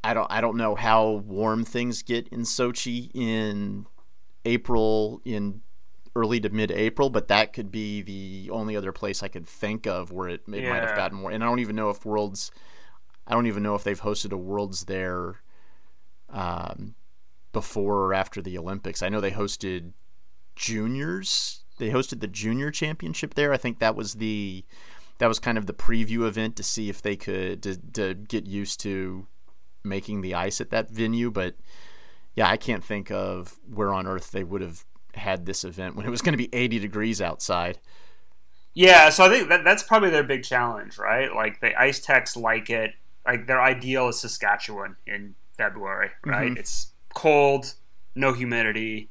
I 0.06 0.14
don't 0.14 0.30
I 0.30 0.42
don't 0.42 0.58
know 0.58 0.76
how 0.76 1.24
warm 1.26 1.64
things 1.64 2.04
get 2.04 2.28
in 2.28 2.42
Sochi 2.42 3.10
in 3.14 3.86
April 4.44 5.22
in 5.24 5.62
early 6.14 6.42
to 6.42 6.50
mid-April, 6.50 7.10
but 7.10 7.30
that 7.30 7.54
could 7.54 7.72
be 7.72 8.02
the 8.02 8.50
only 8.52 8.76
other 8.76 8.92
place 8.92 9.24
I 9.24 9.30
could 9.30 9.48
think 9.48 9.88
of 9.88 10.12
where 10.12 10.28
it, 10.28 10.42
it 10.46 10.50
might 10.68 10.84
have 10.84 10.98
gotten 10.98 11.20
more. 11.20 11.32
And 11.32 11.42
I 11.42 11.48
don't 11.48 11.60
even 11.60 11.78
know 11.78 11.90
if 11.90 12.06
Worlds, 12.06 12.52
I 13.28 13.34
don't 13.34 13.48
even 13.48 13.64
know 13.64 13.76
if 13.76 13.84
they've 13.84 14.02
hosted 14.02 14.32
a 14.32 14.38
Worlds 14.38 14.86
there 14.86 15.42
um, 16.30 16.96
before 17.52 18.02
or 18.02 18.14
after 18.14 18.42
the 18.42 18.58
Olympics. 18.58 19.02
I 19.02 19.10
know 19.10 19.22
they 19.22 19.32
hosted 19.32 19.94
juniors. 20.56 21.62
They 21.78 21.90
hosted 21.90 22.20
the 22.20 22.28
junior 22.28 22.72
championship 22.72 23.34
there. 23.34 23.54
I 23.54 23.58
think 23.58 23.80
that 23.80 23.96
was 23.96 24.16
the 24.16 24.66
that 25.20 25.28
was 25.28 25.40
kind 25.40 25.58
of 25.58 25.68
the 25.68 25.74
preview 25.74 26.28
event 26.28 26.56
to 26.58 26.64
see 26.64 26.90
if 26.90 27.02
they 27.02 27.16
could 27.16 27.64
to, 27.64 27.78
to 27.94 28.14
get 28.14 28.46
used 28.46 28.80
to 28.82 29.28
making 29.84 30.22
the 30.22 30.34
ice 30.34 30.60
at 30.60 30.70
that 30.72 30.90
venue. 30.90 31.32
But 31.32 31.56
yeah, 32.36 32.50
I 32.50 32.58
can't 32.58 32.84
think 32.84 33.12
of 33.12 33.60
where 33.72 33.94
on 33.94 34.08
earth 34.08 34.32
they 34.32 34.44
would 34.44 34.62
have 34.62 34.86
had 35.14 35.46
this 35.46 35.64
event 35.64 35.96
when 35.96 36.06
it 36.06 36.10
was 36.10 36.22
going 36.22 36.34
to 36.34 36.38
be 36.38 36.50
80 36.54 36.80
degrees 36.80 37.22
outside. 37.22 37.80
Yeah, 38.74 39.10
so 39.10 39.26
I 39.26 39.30
think 39.30 39.50
that 39.50 39.64
that's 39.64 39.84
probably 39.84 40.10
their 40.10 40.24
big 40.24 40.44
challenge, 40.44 40.98
right? 40.98 41.34
Like 41.34 41.60
the 41.60 41.80
ice 41.80 42.00
techs 42.00 42.36
like 42.36 42.70
it. 42.70 42.94
Like 43.26 43.48
their 43.48 43.62
ideal 43.62 44.10
is 44.10 44.20
Saskatchewan 44.20 44.96
in 45.08 45.36
February, 45.58 46.12
right? 46.26 46.52
Mhm. 46.52 46.58
It's 46.58 46.94
cold, 47.14 47.74
no 48.16 48.34
humidity, 48.34 49.10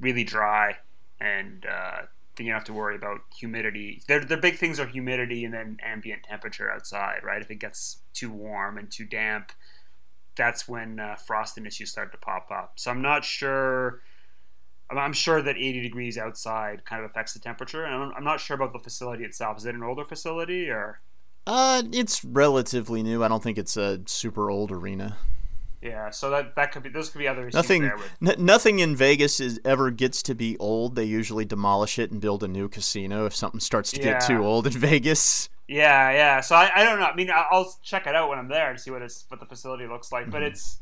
really 0.00 0.22
dry, 0.24 0.76
and 1.20 1.66
uh, 1.66 2.02
then 2.36 2.46
you 2.46 2.52
don't 2.52 2.58
have 2.60 2.64
to 2.66 2.72
worry 2.72 2.94
about 2.94 3.20
humidity. 3.36 4.02
Their 4.06 4.24
their 4.24 4.36
big 4.40 4.56
things 4.58 4.78
are 4.78 4.86
humidity 4.86 5.44
and 5.44 5.52
then 5.52 5.78
ambient 5.82 6.22
temperature 6.22 6.70
outside, 6.70 7.24
right? 7.24 7.42
If 7.42 7.50
it 7.50 7.56
gets 7.56 7.98
too 8.14 8.30
warm 8.30 8.78
and 8.78 8.88
too 8.90 9.04
damp, 9.06 9.50
that's 10.36 10.68
when 10.68 11.00
uh, 11.00 11.16
frosting 11.16 11.66
issues 11.66 11.90
start 11.90 12.12
to 12.12 12.18
pop 12.18 12.50
up. 12.52 12.74
So 12.76 12.90
I'm 12.92 13.02
not 13.02 13.24
sure. 13.24 14.02
I'm- 14.90 14.98
I'm 14.98 15.12
sure 15.12 15.42
that 15.42 15.56
80 15.56 15.82
degrees 15.82 16.16
outside 16.16 16.84
kind 16.86 17.04
of 17.04 17.10
affects 17.10 17.34
the 17.34 17.40
temperature, 17.40 17.84
and 17.84 17.94
I'm, 17.94 18.12
I'm 18.16 18.24
not 18.24 18.40
sure 18.40 18.54
about 18.54 18.72
the 18.72 18.78
facility 18.78 19.24
itself. 19.24 19.58
Is 19.58 19.66
it 19.66 19.74
an 19.74 19.82
older 19.82 20.04
facility 20.04 20.70
or? 20.70 21.00
Uh, 21.48 21.82
it's 21.92 22.22
relatively 22.24 23.02
new. 23.02 23.24
I 23.24 23.28
don't 23.28 23.42
think 23.42 23.56
it's 23.56 23.76
a 23.78 24.00
super 24.04 24.50
old 24.50 24.70
arena. 24.70 25.16
Yeah, 25.80 26.10
so 26.10 26.28
that 26.30 26.54
that 26.56 26.72
could 26.72 26.82
be 26.82 26.88
those 26.90 27.08
could 27.08 27.20
be 27.20 27.28
other 27.28 27.42
issues 27.42 27.54
Nothing, 27.54 27.82
there 27.82 27.96
with 27.96 28.10
n- 28.38 28.44
nothing 28.44 28.80
in 28.80 28.94
Vegas 28.96 29.40
is 29.40 29.60
ever 29.64 29.90
gets 29.90 30.22
to 30.24 30.34
be 30.34 30.58
old. 30.58 30.94
They 30.96 31.04
usually 31.04 31.44
demolish 31.44 31.98
it 31.98 32.10
and 32.10 32.20
build 32.20 32.42
a 32.42 32.48
new 32.48 32.68
casino 32.68 33.26
if 33.26 33.34
something 33.34 33.60
starts 33.60 33.92
to 33.92 34.00
get 34.00 34.20
too 34.20 34.44
old 34.44 34.66
in 34.66 34.72
Vegas. 34.78 35.48
Yeah, 35.68 36.10
yeah. 36.10 36.40
So 36.40 36.54
I, 36.56 36.70
I 36.74 36.84
don't 36.84 36.98
know. 36.98 37.06
I 37.06 37.14
mean, 37.14 37.30
I'll 37.32 37.74
check 37.82 38.06
it 38.06 38.14
out 38.14 38.28
when 38.28 38.38
I'm 38.38 38.48
there 38.48 38.72
to 38.72 38.78
see 38.78 38.90
what 38.90 39.02
it's 39.02 39.24
what 39.28 39.38
the 39.40 39.46
facility 39.46 39.86
looks 39.86 40.10
like. 40.12 40.30
But 40.30 40.42
Mhm. 40.42 40.48
it's 40.48 40.80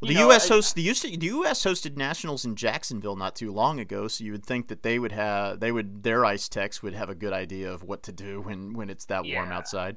Well, 0.00 0.08
the 0.08 0.14
know, 0.14 0.28
U.S. 0.28 0.50
I- 0.50 0.54
host 0.54 0.74
the, 0.74 0.90
US, 0.90 1.02
the 1.02 1.18
U.S. 1.20 1.62
hosted 1.62 1.96
nationals 1.96 2.44
in 2.44 2.56
Jacksonville 2.56 3.16
not 3.16 3.36
too 3.36 3.52
long 3.52 3.78
ago, 3.78 4.08
so 4.08 4.24
you 4.24 4.32
would 4.32 4.46
think 4.46 4.68
that 4.68 4.82
they 4.82 4.98
would 4.98 5.12
have 5.12 5.60
they 5.60 5.72
would 5.72 6.02
their 6.02 6.24
ice 6.24 6.48
techs 6.48 6.82
would 6.82 6.94
have 6.94 7.10
a 7.10 7.14
good 7.14 7.32
idea 7.32 7.70
of 7.70 7.82
what 7.82 8.02
to 8.04 8.12
do 8.12 8.40
when 8.44 8.72
when 8.72 8.88
it's 8.88 9.04
that 9.06 9.24
warm 9.26 9.52
outside. 9.52 9.96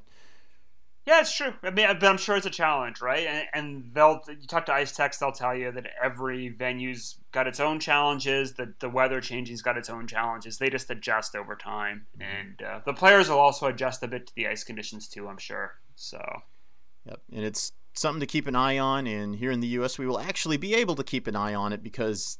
Yeah, 1.06 1.20
it's 1.20 1.36
true. 1.36 1.52
I 1.62 1.68
mean, 1.68 1.86
but 1.86 2.04
I'm 2.04 2.16
sure 2.16 2.34
it's 2.34 2.46
a 2.46 2.50
challenge, 2.50 3.02
right? 3.02 3.26
And, 3.26 3.46
and 3.52 3.90
they'll 3.92 4.22
you 4.26 4.46
talk 4.46 4.64
to 4.66 4.72
Ice 4.72 4.92
Techs, 4.92 5.18
they'll 5.18 5.32
tell 5.32 5.54
you 5.54 5.70
that 5.72 5.86
every 6.02 6.48
venue's 6.48 7.18
got 7.30 7.46
its 7.46 7.60
own 7.60 7.78
challenges. 7.78 8.54
That 8.54 8.80
the 8.80 8.88
weather 8.88 9.20
changing's 9.20 9.60
got 9.60 9.76
its 9.76 9.90
own 9.90 10.06
challenges. 10.06 10.56
They 10.56 10.70
just 10.70 10.90
adjust 10.90 11.34
over 11.36 11.56
time, 11.56 12.06
and 12.20 12.62
uh, 12.62 12.80
the 12.86 12.94
players 12.94 13.28
will 13.28 13.38
also 13.38 13.66
adjust 13.66 14.02
a 14.02 14.08
bit 14.08 14.26
to 14.28 14.34
the 14.34 14.48
ice 14.48 14.64
conditions 14.64 15.08
too. 15.08 15.28
I'm 15.28 15.38
sure. 15.38 15.74
So 15.94 16.18
Yep, 17.06 17.20
and 17.32 17.44
it's 17.44 17.72
something 17.94 18.20
to 18.20 18.26
keep 18.26 18.46
an 18.46 18.56
eye 18.56 18.78
on. 18.78 19.06
And 19.06 19.36
here 19.36 19.50
in 19.50 19.60
the 19.60 19.68
U.S., 19.68 19.98
we 19.98 20.06
will 20.06 20.18
actually 20.18 20.56
be 20.56 20.74
able 20.74 20.94
to 20.96 21.04
keep 21.04 21.26
an 21.26 21.36
eye 21.36 21.54
on 21.54 21.72
it 21.72 21.82
because 21.82 22.38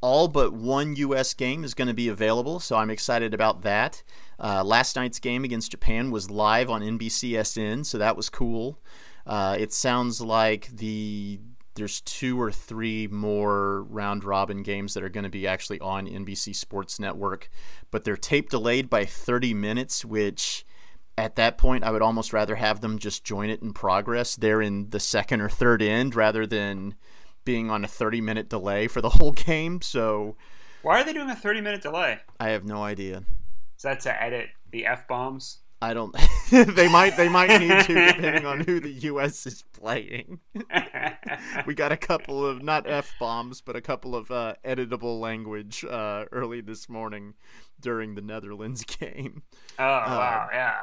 all 0.00 0.28
but 0.28 0.52
one 0.52 0.96
U.S. 0.96 1.34
game 1.34 1.64
is 1.64 1.74
going 1.74 1.88
to 1.88 1.94
be 1.94 2.08
available. 2.08 2.60
So 2.60 2.76
I'm 2.76 2.90
excited 2.90 3.32
about 3.32 3.62
that. 3.62 4.02
Uh, 4.38 4.62
last 4.64 4.96
night's 4.96 5.18
game 5.18 5.44
against 5.44 5.70
Japan 5.70 6.10
was 6.10 6.30
live 6.30 6.70
on 6.70 6.82
NBCSN, 6.82 7.86
so 7.86 7.98
that 7.98 8.16
was 8.16 8.28
cool. 8.28 8.78
Uh, 9.26 9.56
it 9.58 9.72
sounds 9.72 10.20
like 10.20 10.68
the 10.68 11.40
there's 11.74 12.00
two 12.00 12.40
or 12.40 12.50
three 12.50 13.06
more 13.06 13.84
round 13.84 14.24
robin 14.24 14.64
games 14.64 14.94
that 14.94 15.04
are 15.04 15.08
going 15.08 15.24
to 15.24 15.30
be 15.30 15.46
actually 15.46 15.78
on 15.78 16.08
NBC 16.08 16.54
Sports 16.54 16.98
Network, 16.98 17.48
but 17.92 18.02
they're 18.02 18.16
tape 18.16 18.50
delayed 18.50 18.90
by 18.90 19.04
30 19.04 19.54
minutes, 19.54 20.04
which 20.04 20.66
at 21.18 21.34
that 21.34 21.58
point 21.58 21.82
I 21.82 21.90
would 21.90 22.00
almost 22.00 22.32
rather 22.32 22.54
have 22.54 22.80
them 22.80 22.98
just 22.98 23.24
join 23.24 23.50
it 23.50 23.60
in 23.60 23.72
progress. 23.72 24.36
They're 24.36 24.62
in 24.62 24.90
the 24.90 25.00
second 25.00 25.40
or 25.40 25.48
third 25.48 25.82
end 25.82 26.14
rather 26.14 26.46
than 26.46 26.94
being 27.44 27.70
on 27.70 27.84
a 27.84 27.88
30 27.88 28.20
minute 28.20 28.48
delay 28.48 28.86
for 28.86 29.00
the 29.00 29.08
whole 29.18 29.32
game. 29.32 29.82
So 29.82 30.36
why 30.82 31.00
are 31.00 31.04
they 31.04 31.12
doing 31.12 31.28
a 31.28 31.36
30 31.36 31.60
minute 31.60 31.82
delay? 31.82 32.20
I 32.38 32.50
have 32.50 32.64
no 32.64 32.84
idea. 32.84 33.24
Is 33.76 33.82
that 33.82 34.00
to 34.00 34.22
edit 34.22 34.50
the 34.70 34.86
f 34.86 35.08
bombs? 35.08 35.58
I 35.80 35.94
don't. 35.94 36.14
they 36.50 36.88
might. 36.88 37.16
They 37.16 37.28
might 37.28 37.56
need 37.60 37.84
to, 37.84 37.94
depending 37.94 38.44
on 38.44 38.60
who 38.60 38.80
the 38.80 38.90
U.S. 38.90 39.46
is 39.46 39.62
playing. 39.72 40.40
we 41.66 41.74
got 41.74 41.92
a 41.92 41.96
couple 41.96 42.44
of 42.44 42.64
not 42.64 42.90
f 42.90 43.14
bombs, 43.20 43.60
but 43.60 43.76
a 43.76 43.80
couple 43.80 44.16
of 44.16 44.28
uh, 44.32 44.54
editable 44.64 45.20
language 45.20 45.84
uh, 45.84 46.24
early 46.32 46.60
this 46.60 46.88
morning 46.88 47.34
during 47.80 48.16
the 48.16 48.22
Netherlands 48.22 48.82
game. 48.84 49.44
oh 49.78 49.84
wow, 49.84 50.48
yeah. 50.52 50.78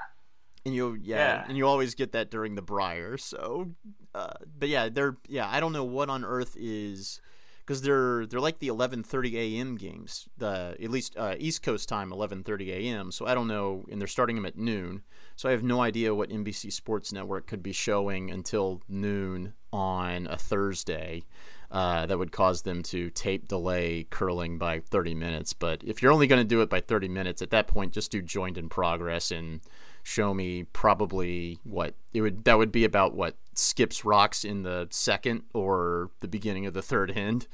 And 0.65 0.74
you, 0.74 0.98
yeah, 1.01 1.17
Yeah. 1.17 1.45
and 1.48 1.57
you 1.57 1.67
always 1.67 1.93
get 1.95 2.12
that 2.13 2.31
during 2.31 2.55
the 2.55 2.62
Brier. 2.62 3.17
So, 3.17 3.72
uh, 4.15 4.34
but 4.57 4.67
yeah, 4.69 4.89
they're 4.89 5.17
yeah. 5.27 5.48
I 5.50 5.60
don't 5.60 5.74
know 5.74 5.84
what 5.84 6.10
on 6.10 6.25
earth 6.25 6.55
is 6.60 7.22
because 7.60 7.84
they're 7.84 8.25
they're 8.25 8.39
like 8.39 8.57
the 8.60 8.69
11:30 8.69 9.34
a.m. 9.36 9.75
games. 9.75 10.27
The 10.38 10.75
at 10.81 10.89
least 10.89 11.15
uh, 11.17 11.36
East 11.38 11.62
Coast 11.62 11.88
time 11.88 12.10
11:30 12.12 12.69
a.m. 12.69 13.12
So 13.12 13.27
I 13.27 13.36
don't 13.36 13.48
know, 13.48 13.86
and 13.91 14.01
they're 14.01 14.07
starting 14.07 14.36
them 14.38 14.45
at 14.48 14.57
noon. 14.57 15.03
So 15.36 15.50
I 15.50 15.51
have 15.51 15.63
no 15.63 15.81
idea 15.81 16.15
what 16.15 16.29
NBC 16.29 16.72
Sports 16.74 17.12
Network 17.13 17.45
could 17.45 17.62
be 17.62 17.72
showing 17.74 18.31
until 18.31 18.81
noon 18.89 19.53
on 19.72 20.25
a 20.27 20.38
Thursday. 20.38 21.24
Uh, 21.72 22.05
that 22.05 22.17
would 22.17 22.31
cause 22.31 22.62
them 22.62 22.81
to 22.84 23.10
tape 23.10 23.48
delay 23.50 24.05
curling 24.10 24.57
by 24.57 24.79
30 24.79 25.13
minutes. 25.15 25.51
But 25.51 25.84
if 25.84 26.01
you're 26.01 26.12
only 26.12 26.27
going 26.27 26.39
to 26.39 26.48
do 26.48 26.62
it 26.62 26.69
by 26.69 26.79
30 26.79 27.10
minutes, 27.10 27.41
at 27.41 27.50
that 27.50 27.67
point, 27.67 27.91
just 27.91 28.12
do 28.12 28.22
joined 28.22 28.57
in 28.57 28.69
progress 28.69 29.29
and 29.31 29.60
show 30.07 30.33
me 30.35 30.63
probably 30.71 31.57
what 31.63 31.95
it 32.13 32.21
would 32.21 32.45
that 32.45 32.57
would 32.59 32.71
be 32.71 32.85
about 32.85 33.15
what 33.15 33.35
skips 33.55 34.05
rocks 34.05 34.45
in 34.45 34.62
the 34.62 34.88
second 34.91 35.41
or 35.53 36.12
the 36.19 36.27
beginning 36.27 36.65
of 36.67 36.74
the 36.75 36.81
third 36.83 37.09
end. 37.17 37.47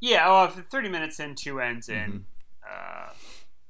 Yeah, 0.00 0.28
well, 0.28 0.44
if 0.46 0.54
30 0.66 0.88
minutes 0.88 1.20
in, 1.20 1.34
two 1.34 1.60
ends 1.60 1.88
in, 1.88 1.96
Mm-hmm. 2.10 2.18
uh, 2.68 3.12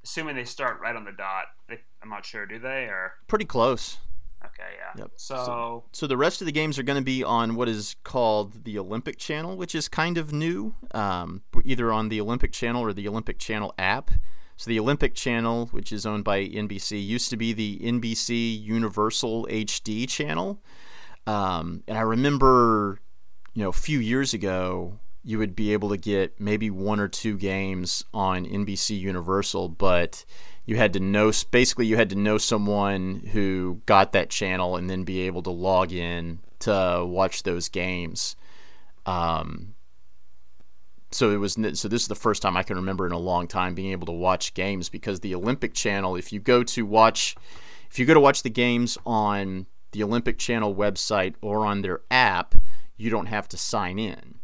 assuming 0.03 0.35
they 0.35 0.43
start 0.45 0.79
right 0.81 0.95
on 0.95 1.05
the 1.05 1.11
dot. 1.11 1.45
They, 1.69 1.79
I'm 2.01 2.09
not 2.09 2.25
sure, 2.25 2.45
do 2.45 2.59
they? 2.59 2.85
Or 2.85 3.13
Pretty 3.27 3.45
close. 3.45 3.97
okay, 4.43 4.71
yeah. 4.77 5.01
Yep. 5.03 5.11
So, 5.15 5.83
So 5.93 6.07
the 6.07 6.17
rest 6.17 6.41
of 6.41 6.45
the 6.47 6.51
games 6.51 6.77
are 6.79 6.83
going 6.83 6.99
to 6.99 7.05
be 7.05 7.23
on 7.23 7.55
what 7.55 7.69
is 7.69 7.95
called 8.03 8.63
the 8.65 8.77
Olympic 8.79 9.17
Channel, 9.19 9.55
which 9.55 9.75
is 9.75 9.87
kind 9.87 10.17
of 10.17 10.33
new, 10.33 10.73
um, 10.91 11.43
either 11.63 11.93
on 11.93 12.09
the 12.09 12.19
Olympic 12.19 12.51
Channel 12.51 12.81
or 12.83 12.91
the 12.93 13.07
Olympic 13.07 13.37
Channel 13.39 13.73
app. 13.77 14.09
So 14.57 14.69
the 14.69 14.79
Olympic 14.79 15.15
Channel, 15.15 15.67
which 15.67 15.91
is 15.91 16.05
owned 16.05 16.23
by 16.23 16.45
NBC, 16.45 17.05
used 17.05 17.29
to 17.31 17.37
be 17.37 17.53
the 17.53 17.79
NBC 17.79 18.61
Universal 18.61 19.47
HD 19.49 20.07
channel. 20.07 20.61
Um, 21.25 21.83
and 21.87 21.97
I 21.97 22.01
remember, 22.01 22.99
you 23.53 23.63
know, 23.63 23.69
a 23.69 23.73
few 23.73 23.99
years 23.99 24.33
ago, 24.33 24.99
you 25.23 25.37
would 25.37 25.55
be 25.55 25.73
able 25.73 25.89
to 25.89 25.97
get 25.97 26.39
maybe 26.39 26.69
one 26.69 26.99
or 26.99 27.07
two 27.07 27.37
games 27.37 28.03
on 28.13 28.45
NBC 28.45 28.99
Universal, 28.99 29.69
but 29.69 30.25
you 30.65 30.75
had 30.75 30.93
to 30.93 30.99
know 30.99 31.31
basically 31.51 31.85
you 31.85 31.95
had 31.95 32.09
to 32.09 32.15
know 32.15 32.37
someone 32.37 33.27
who 33.31 33.81
got 33.85 34.11
that 34.11 34.29
channel 34.29 34.75
and 34.75 34.89
then 34.89 35.03
be 35.03 35.21
able 35.21 35.41
to 35.43 35.49
log 35.49 35.91
in 35.91 36.39
to 36.59 37.03
watch 37.07 37.43
those 37.43 37.69
games. 37.69 38.35
Um, 39.05 39.75
so 41.13 41.31
it 41.31 41.37
was 41.37 41.53
so 41.53 41.87
this 41.87 42.01
is 42.01 42.07
the 42.07 42.15
first 42.15 42.41
time 42.41 42.57
I 42.57 42.63
can 42.63 42.75
remember 42.77 43.05
in 43.05 43.11
a 43.11 43.17
long 43.17 43.47
time 43.47 43.75
being 43.75 43.91
able 43.91 44.05
to 44.07 44.13
watch 44.13 44.53
games 44.53 44.89
because 44.89 45.19
the 45.19 45.35
Olympic 45.35 45.73
Channel, 45.73 46.15
if 46.15 46.33
you 46.33 46.39
go 46.39 46.63
to 46.63 46.85
watch, 46.85 47.35
if 47.89 47.99
you 47.99 48.05
go 48.05 48.13
to 48.13 48.19
watch 48.19 48.43
the 48.43 48.49
games 48.49 48.97
on 49.05 49.67
the 49.91 50.03
Olympic 50.03 50.37
Channel 50.37 50.75
website 50.75 51.35
or 51.41 51.65
on 51.65 51.81
their 51.81 52.01
app, 52.09 52.55
you 52.97 53.09
don't 53.09 53.27
have 53.27 53.47
to 53.49 53.57
sign 53.57 53.99
in. 53.99 54.35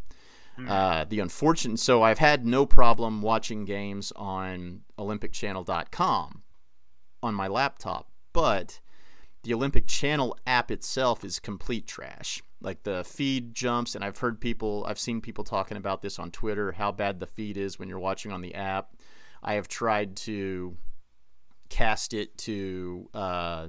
Uh, 0.67 1.05
the 1.05 1.21
unfortunate, 1.21 1.79
so 1.79 2.03
I've 2.03 2.19
had 2.19 2.45
no 2.45 2.65
problem 2.65 3.21
watching 3.21 3.63
games 3.63 4.11
on 4.17 4.81
OlympicChannel.com 4.97 6.43
on 7.23 7.33
my 7.33 7.47
laptop, 7.47 8.11
but 8.33 8.81
the 9.43 9.53
Olympic 9.53 9.87
Channel 9.87 10.37
app 10.45 10.69
itself 10.69 11.23
is 11.23 11.39
complete 11.39 11.87
trash. 11.87 12.43
Like 12.61 12.83
the 12.83 13.03
feed 13.03 13.53
jumps, 13.53 13.95
and 13.95 14.03
I've 14.03 14.17
heard 14.17 14.41
people, 14.41 14.85
I've 14.87 14.99
seen 14.99 15.21
people 15.21 15.43
talking 15.43 15.77
about 15.77 16.01
this 16.01 16.19
on 16.19 16.31
Twitter, 16.31 16.73
how 16.73 16.91
bad 16.91 17.19
the 17.19 17.27
feed 17.27 17.57
is 17.57 17.79
when 17.79 17.87
you're 17.87 17.99
watching 17.99 18.31
on 18.31 18.41
the 18.41 18.55
app. 18.55 18.95
I 19.41 19.53
have 19.53 19.67
tried 19.67 20.17
to 20.17 20.75
cast 21.69 22.13
it 22.13 22.37
to 22.39 23.09
uh, 23.13 23.67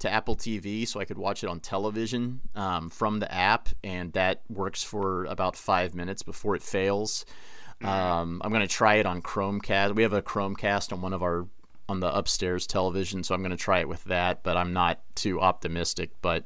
to 0.00 0.10
Apple 0.10 0.36
TV 0.36 0.86
so 0.86 1.00
I 1.00 1.04
could 1.04 1.18
watch 1.18 1.42
it 1.42 1.48
on 1.48 1.60
television 1.60 2.40
um, 2.54 2.90
from 2.90 3.18
the 3.18 3.32
app, 3.32 3.68
and 3.82 4.12
that 4.12 4.42
works 4.48 4.82
for 4.82 5.24
about 5.24 5.56
five 5.56 5.94
minutes 5.94 6.22
before 6.22 6.54
it 6.54 6.62
fails. 6.62 7.24
Um, 7.82 8.40
I'm 8.44 8.52
gonna 8.52 8.68
try 8.68 8.96
it 8.96 9.06
on 9.06 9.22
Chromecast. 9.22 9.94
We 9.94 10.02
have 10.02 10.12
a 10.12 10.22
Chromecast 10.22 10.92
on 10.92 11.00
one 11.00 11.12
of 11.12 11.22
our 11.22 11.48
on 11.88 12.00
the 12.00 12.14
upstairs 12.14 12.66
television, 12.66 13.24
so 13.24 13.34
I'm 13.34 13.42
gonna 13.42 13.56
try 13.56 13.80
it 13.80 13.88
with 13.88 14.04
that. 14.04 14.42
But 14.42 14.56
I'm 14.56 14.72
not 14.72 15.00
too 15.14 15.40
optimistic. 15.40 16.10
But 16.22 16.44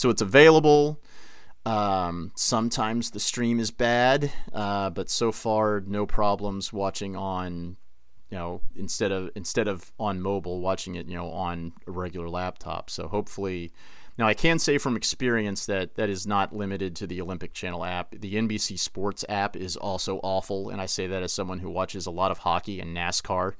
so 0.00 0.08
it's 0.08 0.22
available. 0.22 0.98
Um, 1.66 2.32
sometimes 2.34 3.10
the 3.10 3.20
stream 3.20 3.60
is 3.60 3.70
bad, 3.70 4.32
uh, 4.50 4.88
but 4.88 5.10
so 5.10 5.30
far 5.30 5.82
no 5.86 6.06
problems 6.06 6.72
watching 6.72 7.16
on, 7.16 7.76
you 8.30 8.38
know, 8.38 8.62
instead 8.74 9.12
of 9.12 9.28
instead 9.36 9.68
of 9.68 9.92
on 10.00 10.22
mobile, 10.22 10.62
watching 10.62 10.94
it, 10.94 11.06
you 11.06 11.16
know, 11.16 11.28
on 11.28 11.74
a 11.86 11.90
regular 11.90 12.30
laptop. 12.30 12.88
So 12.88 13.08
hopefully, 13.08 13.74
now 14.16 14.26
I 14.26 14.32
can 14.32 14.58
say 14.58 14.78
from 14.78 14.96
experience 14.96 15.66
that 15.66 15.96
that 15.96 16.08
is 16.08 16.26
not 16.26 16.56
limited 16.56 16.96
to 16.96 17.06
the 17.06 17.20
Olympic 17.20 17.52
Channel 17.52 17.84
app. 17.84 18.14
The 18.18 18.36
NBC 18.36 18.78
Sports 18.78 19.22
app 19.28 19.54
is 19.54 19.76
also 19.76 20.18
awful, 20.22 20.70
and 20.70 20.80
I 20.80 20.86
say 20.86 21.08
that 21.08 21.22
as 21.22 21.34
someone 21.34 21.58
who 21.58 21.68
watches 21.68 22.06
a 22.06 22.10
lot 22.10 22.30
of 22.30 22.38
hockey 22.38 22.80
and 22.80 22.96
NASCAR. 22.96 23.52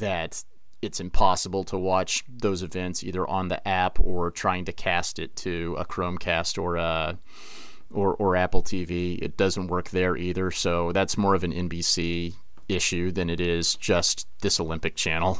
That 0.00 0.42
it's 0.84 1.00
impossible 1.00 1.64
to 1.64 1.78
watch 1.78 2.24
those 2.28 2.62
events 2.62 3.02
either 3.02 3.26
on 3.26 3.48
the 3.48 3.66
app 3.66 3.98
or 3.98 4.30
trying 4.30 4.64
to 4.66 4.72
cast 4.72 5.18
it 5.18 5.34
to 5.36 5.74
a 5.78 5.84
Chromecast 5.84 6.62
or 6.62 6.76
a 6.76 7.18
or, 7.92 8.14
or 8.14 8.36
Apple 8.36 8.62
TV. 8.62 9.18
It 9.22 9.36
doesn't 9.36 9.68
work 9.68 9.90
there 9.90 10.16
either. 10.16 10.50
So 10.50 10.92
that's 10.92 11.16
more 11.16 11.34
of 11.34 11.44
an 11.44 11.52
NBC 11.52 12.34
issue 12.68 13.12
than 13.12 13.30
it 13.30 13.40
is 13.40 13.74
just 13.76 14.26
this 14.40 14.58
Olympic 14.58 14.96
channel. 14.96 15.38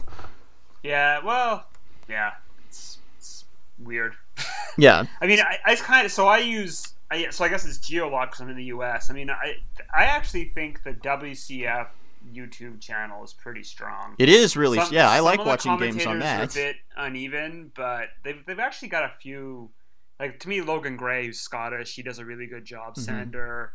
Yeah, 0.82 1.20
well, 1.24 1.66
yeah, 2.08 2.32
it's, 2.68 2.98
it's 3.18 3.44
weird. 3.78 4.14
Yeah. 4.76 5.04
I 5.20 5.28
mean, 5.28 5.38
I, 5.38 5.58
I 5.64 5.76
kind 5.76 6.04
of 6.04 6.10
so 6.10 6.26
I 6.26 6.38
use 6.38 6.94
I, 7.08 7.30
so 7.30 7.44
I 7.44 7.48
guess 7.48 7.64
it's 7.64 7.78
geolock 7.78 8.26
because 8.26 8.40
I'm 8.40 8.48
in 8.48 8.56
the 8.56 8.64
U.S. 8.64 9.08
I 9.08 9.14
mean, 9.14 9.30
I 9.30 9.58
I 9.94 10.06
actually 10.06 10.46
think 10.46 10.82
the 10.82 10.94
WCF 10.94 11.86
YouTube 12.32 12.80
channel 12.80 13.22
is 13.24 13.32
pretty 13.32 13.62
strong. 13.62 14.14
It 14.18 14.28
is 14.28 14.56
really 14.56 14.78
Some- 14.78 14.92
yeah, 14.94 15.10
I 15.10 15.20
like 15.20 15.44
watching 15.44 15.76
games 15.78 16.06
on 16.06 16.18
that. 16.20 16.50
a 16.52 16.54
bit 16.54 16.76
uneven, 16.96 17.72
but 17.74 18.08
they've 18.22 18.44
they've 18.46 18.58
actually 18.58 18.88
got 18.88 19.04
a 19.04 19.12
few. 19.20 19.70
Like 20.20 20.38
to 20.40 20.48
me, 20.48 20.60
Logan 20.60 20.96
Gray, 20.96 21.26
who's 21.26 21.40
Scottish, 21.40 21.94
he 21.94 22.02
does 22.02 22.18
a 22.18 22.24
really 22.24 22.46
good 22.46 22.64
job. 22.64 22.94
Mhm. 22.94 23.00
Sander, 23.00 23.72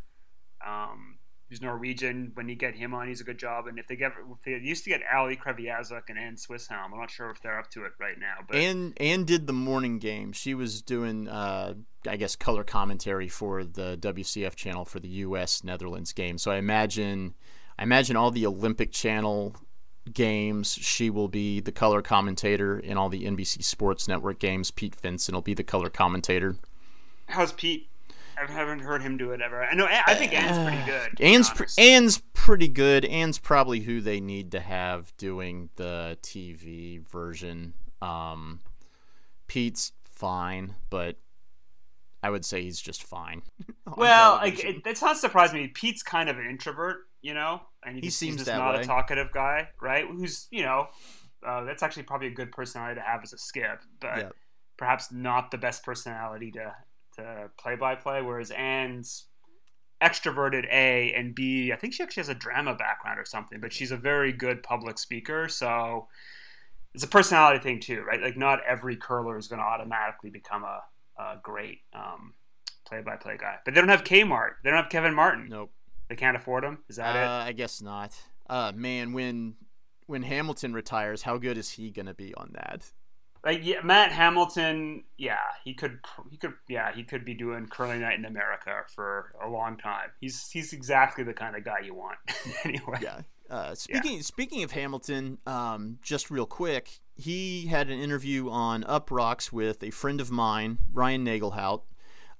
um, 0.65 1.17
who's 1.49 1.61
Norwegian, 1.61 2.31
when 2.35 2.47
you 2.47 2.55
get 2.55 2.75
him 2.75 2.93
on, 2.93 3.07
he's 3.07 3.21
a 3.21 3.23
good 3.23 3.37
job. 3.39 3.67
And 3.67 3.79
if 3.79 3.87
they 3.87 3.95
get, 3.95 4.11
if 4.31 4.43
they 4.43 4.51
used 4.65 4.83
to 4.83 4.89
get 4.91 5.01
Ali 5.13 5.35
Kreviazuk 5.35 6.03
and 6.09 6.17
Ann 6.17 6.35
Swisshelm. 6.35 6.91
I'm 6.93 6.99
not 6.99 7.09
sure 7.11 7.29
if 7.31 7.41
they're 7.41 7.57
up 7.59 7.69
to 7.71 7.85
it 7.85 7.93
right 7.99 8.17
now, 8.19 8.35
but 8.47 8.55
Anne 8.55 8.93
Anne 8.97 9.25
did 9.25 9.47
the 9.47 9.53
morning 9.53 9.99
game. 9.99 10.31
She 10.31 10.53
was 10.53 10.81
doing 10.81 11.27
uh 11.27 11.73
I 12.07 12.15
guess 12.15 12.35
color 12.37 12.63
commentary 12.63 13.27
for 13.27 13.65
the 13.65 13.97
WCF 13.97 14.55
channel 14.55 14.85
for 14.85 14.99
the 15.01 15.09
US 15.09 15.63
Netherlands 15.63 16.13
game. 16.13 16.37
So 16.37 16.51
I 16.51 16.55
imagine 16.57 17.33
I 17.79 17.83
imagine 17.83 18.17
all 18.17 18.29
the 18.29 18.45
Olympic 18.45 18.91
channel 18.91 19.55
games 20.11 20.73
she 20.73 21.09
will 21.09 21.29
be 21.29 21.61
the 21.61 21.71
color 21.71 22.01
commentator 22.01 22.77
in 22.77 22.97
all 22.97 23.07
the 23.07 23.23
NBC 23.23 23.63
Sports 23.63 24.05
Network 24.07 24.37
games. 24.37 24.69
Pete 24.69 25.01
Fenson 25.01 25.33
will 25.33 25.41
be 25.41 25.53
the 25.53 25.63
color 25.63 25.89
commentator. 25.89 26.57
how's 27.27 27.53
Pete? 27.53 27.87
I 28.37 28.51
haven't 28.51 28.79
heard 28.79 29.01
him 29.01 29.17
do 29.17 29.31
it 29.31 29.41
ever. 29.41 29.63
I 29.63 29.73
know. 29.75 29.87
I 29.89 30.13
think 30.13 30.33
Ann's 30.33 30.57
pretty 30.57 30.85
good. 30.85 31.21
Anne's 31.21 31.49
pre- 31.49 31.67
Anne's 31.77 32.17
pretty 32.33 32.67
good. 32.67 33.05
Anne's 33.05 33.37
probably 33.37 33.81
who 33.81 34.01
they 34.01 34.19
need 34.19 34.51
to 34.51 34.59
have 34.59 35.15
doing 35.17 35.69
the 35.75 36.17
TV 36.21 37.05
version. 37.07 37.73
Um, 38.01 38.59
Pete's 39.47 39.91
fine, 40.03 40.75
but 40.89 41.17
I 42.23 42.29
would 42.29 42.45
say 42.45 42.61
he's 42.61 42.81
just 42.81 43.03
fine. 43.03 43.41
Well, 43.97 44.35
like 44.35 44.63
it, 44.63 44.83
it's 44.85 45.01
not 45.01 45.17
surprising 45.17 45.61
me. 45.61 45.67
Pete's 45.67 46.03
kind 46.03 46.29
of 46.29 46.37
an 46.37 46.45
introvert, 46.45 47.08
you 47.21 47.33
know, 47.33 47.61
and 47.85 48.03
he, 48.03 48.09
seems 48.09 48.37
he's 48.37 48.45
just 48.45 48.57
not 48.57 48.75
way. 48.75 48.81
a 48.81 48.83
talkative 48.83 49.31
guy, 49.31 49.69
right? 49.81 50.05
Who's 50.05 50.47
you 50.51 50.63
know, 50.63 50.87
uh, 51.45 51.63
that's 51.63 51.83
actually 51.83 52.03
probably 52.03 52.27
a 52.27 52.33
good 52.33 52.51
personality 52.51 52.95
to 52.95 53.01
have 53.05 53.21
as 53.23 53.33
a 53.33 53.37
skip, 53.37 53.81
but 53.99 54.17
Yeah. 54.17 54.29
perhaps 54.77 55.11
not 55.11 55.51
the 55.51 55.57
best 55.57 55.83
personality 55.83 56.51
to 56.51 56.73
to 57.17 57.49
play 57.57 57.75
by 57.75 57.95
play. 57.95 58.21
Whereas 58.21 58.51
Anne's 58.51 59.25
extroverted 60.01 60.65
A 60.71 61.13
and 61.13 61.35
B, 61.35 61.71
I 61.73 61.75
think 61.75 61.93
she 61.93 62.03
actually 62.03 62.21
has 62.21 62.29
a 62.29 62.35
drama 62.35 62.73
background 62.75 63.19
or 63.19 63.25
something, 63.25 63.59
but 63.59 63.73
she's 63.73 63.91
a 63.91 63.97
very 63.97 64.31
good 64.31 64.63
public 64.63 64.97
speaker, 64.97 65.47
so. 65.47 66.07
It's 66.95 67.03
a 67.03 67.07
personality 67.07 67.59
thing 67.59 67.79
too, 67.79 68.01
right? 68.01 68.19
Like 68.19 68.35
not 68.35 68.61
every 68.67 68.95
curler 68.95 69.37
is 69.37 69.47
going 69.47 69.59
to 69.59 69.63
automatically 69.65 70.31
become 70.31 70.63
a, 70.63 70.81
a 71.19 71.37
great 71.43 71.81
um, 71.93 72.33
play-by-play 72.87 73.37
guy. 73.39 73.57
But 73.63 73.75
they 73.75 73.79
don't 73.79 73.89
have 73.89 74.03
Kmart. 74.03 74.53
They 74.63 74.71
don't 74.71 74.81
have 74.81 74.89
Kevin 74.89 75.13
Martin. 75.13 75.49
nope. 75.49 75.71
They 76.09 76.15
can't 76.15 76.35
afford 76.35 76.63
him. 76.63 76.79
Is 76.89 76.97
that 76.97 77.15
Uh, 77.15 77.45
I 77.45 77.51
guess 77.53 77.81
not. 77.81 78.15
Uh, 78.49 78.71
man, 78.75 79.13
when 79.13 79.55
when 80.07 80.23
Hamilton 80.23 80.73
retires, 80.73 81.21
how 81.21 81.37
good 81.37 81.57
is 81.57 81.69
he 81.69 81.91
gonna 81.91 82.15
be 82.15 82.33
on 82.33 82.51
that? 82.53 82.91
Like 83.45 83.61
yeah, 83.63 83.81
Matt 83.83 84.11
Hamilton, 84.11 85.03
yeah, 85.17 85.37
he 85.63 85.73
could. 85.73 85.99
He 86.29 86.37
could. 86.37 86.53
Yeah, 86.67 86.91
he 86.93 87.03
could 87.03 87.23
be 87.23 87.33
doing 87.33 87.67
curling 87.67 88.01
night 88.01 88.17
in 88.17 88.25
America 88.25 88.83
for 88.93 89.33
a 89.41 89.47
long 89.47 89.77
time. 89.77 90.09
He's 90.19 90.49
he's 90.49 90.73
exactly 90.73 91.23
the 91.23 91.33
kind 91.33 91.55
of 91.55 91.63
guy 91.63 91.79
you 91.85 91.93
want. 91.93 92.17
anyway. 92.65 92.99
Yeah. 93.01 93.21
Uh, 93.49 93.73
speaking 93.73 94.21
speaking 94.21 94.63
of 94.63 94.71
Hamilton, 94.71 95.37
um, 95.47 95.97
just 96.03 96.29
real 96.29 96.45
quick, 96.45 96.99
he 97.15 97.67
had 97.67 97.89
an 97.89 97.99
interview 97.99 98.49
on 98.49 98.83
Up 98.83 99.09
Rocks 99.09 99.51
with 99.51 99.83
a 99.83 99.89
friend 99.89 100.21
of 100.21 100.29
mine, 100.29 100.77
Ryan 100.93 101.25
Nagelhout, 101.25 101.83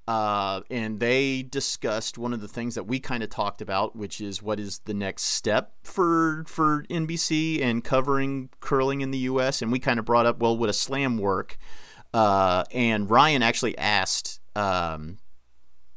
uh, 0.07 0.61
and 0.71 0.99
they 0.99 1.43
discussed 1.43 2.17
one 2.17 2.33
of 2.33 2.41
the 2.41 2.47
things 2.47 2.75
that 2.75 2.85
we 2.85 2.99
kind 2.99 3.21
of 3.21 3.29
talked 3.29 3.61
about, 3.61 3.95
which 3.95 4.19
is 4.19 4.41
what 4.41 4.59
is 4.59 4.79
the 4.85 4.93
next 4.93 5.23
step 5.23 5.73
for 5.83 6.43
for 6.47 6.83
NBC 6.89 7.61
and 7.61 7.83
covering 7.83 8.49
curling 8.59 9.01
in 9.01 9.11
the 9.11 9.19
U.S. 9.19 9.61
And 9.61 9.71
we 9.71 9.79
kind 9.79 9.99
of 9.99 10.05
brought 10.05 10.25
up, 10.25 10.39
well, 10.39 10.57
would 10.57 10.69
a 10.69 10.73
slam 10.73 11.17
work? 11.17 11.57
Uh, 12.13 12.63
and 12.71 13.09
Ryan 13.09 13.43
actually 13.43 13.77
asked 13.77 14.39
um, 14.55 15.19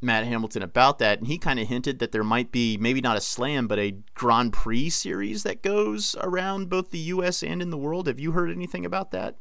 Matt 0.03 0.27
Hamilton 0.27 0.63
about 0.63 0.99
that, 0.99 1.19
and 1.19 1.27
he 1.27 1.39
kind 1.39 1.59
of 1.59 1.69
hinted 1.69 1.99
that 2.01 2.13
there 2.13 2.25
might 2.25 2.53
be 2.53 2.77
maybe 2.77 3.01
not 3.01 3.17
a 3.17 3.21
slam, 3.21 3.67
but 3.67 3.79
a 3.79 3.97
Grand 4.15 4.53
Prix 4.53 4.91
series 4.91 5.43
that 5.45 5.63
goes 5.63 6.17
around 6.21 6.69
both 6.69 6.91
the 6.91 6.99
U.S. 6.99 7.43
and 7.43 7.63
in 7.63 7.71
the 7.71 7.79
world. 7.79 8.09
Have 8.09 8.21
you 8.21 8.33
heard 8.33 8.51
anything 8.51 8.85
about 8.85 9.11
that? 9.13 9.37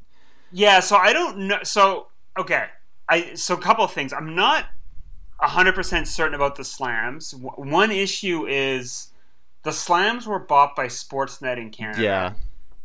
Yeah, 0.52 0.80
so 0.80 0.96
I 0.96 1.14
don't 1.14 1.40
know. 1.40 1.60
So 1.64 2.08
okay, 2.38 2.68
I 3.12 3.34
so 3.36 3.54
a 3.56 3.62
couple 3.62 3.84
of 3.84 3.92
things. 3.92 4.14
I'm 4.14 4.34
not 4.36 4.66
hundred 5.40 5.76
percent 5.76 6.08
certain 6.08 6.34
about 6.34 6.56
the 6.56 6.64
slams. 6.64 7.32
W- 7.32 7.72
One 7.72 7.92
issue 7.92 8.48
is 8.48 9.10
the 9.64 9.74
slams 9.74 10.26
were 10.26 10.40
bought 10.40 10.76
by 10.76 10.88
Sportsnet 10.88 11.58
in 11.58 11.70
Canada. 11.70 12.02
Yeah, 12.02 12.34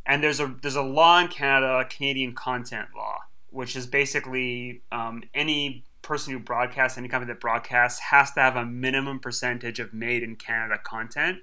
and 0.05 0.23
there's 0.23 0.41
a 0.41 0.55
there's 0.61 0.77
a 0.77 0.83
law 0.83 1.21
in 1.21 1.29
Canada, 1.29 1.79
a 1.79 1.85
Canadian 1.85 2.35
content 2.35 2.89
law, 2.95 3.19
which 3.51 3.77
is 3.77 3.87
basically 3.87 4.83
um, 4.93 5.23
any 5.33 5.85
person 6.03 6.33
who 6.33 6.39
broadcasts, 6.39 6.99
any 6.99 7.09
company 7.09 7.33
that 7.33 7.41
broadcasts, 7.41 8.01
has 8.01 8.33
to 8.33 8.41
have 8.41 8.57
a 8.57 8.65
minimum 8.65 9.19
percentage 9.21 9.81
of 9.81 9.93
made 9.93 10.23
in 10.23 10.37
Canada 10.37 10.79
content. 10.83 11.39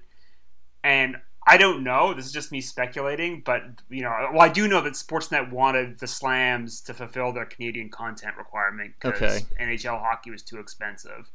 And 0.84 1.17
I 1.45 1.58
don't 1.58 1.84
know. 1.84 2.13
This 2.13 2.25
is 2.25 2.32
just 2.32 2.51
me 2.51 2.62
speculating, 2.62 3.41
but 3.45 3.63
you 3.89 4.01
know, 4.01 4.29
well, 4.32 4.41
I 4.41 4.49
do 4.49 4.67
know 4.67 4.82
that 4.82 4.93
Sportsnet 4.93 5.51
wanted 5.51 5.99
the 5.99 6.08
Slams 6.08 6.79
to 6.82 6.93
fulfill 6.93 7.34
their 7.34 7.45
Canadian 7.45 7.89
content 7.89 8.38
requirement 8.38 8.93
because 8.99 9.21
Okay. 9.21 9.39
NHL 9.60 9.99
hockey 9.99 10.32
was 10.32 10.41
too 10.41 10.60
expensive. 10.60 11.29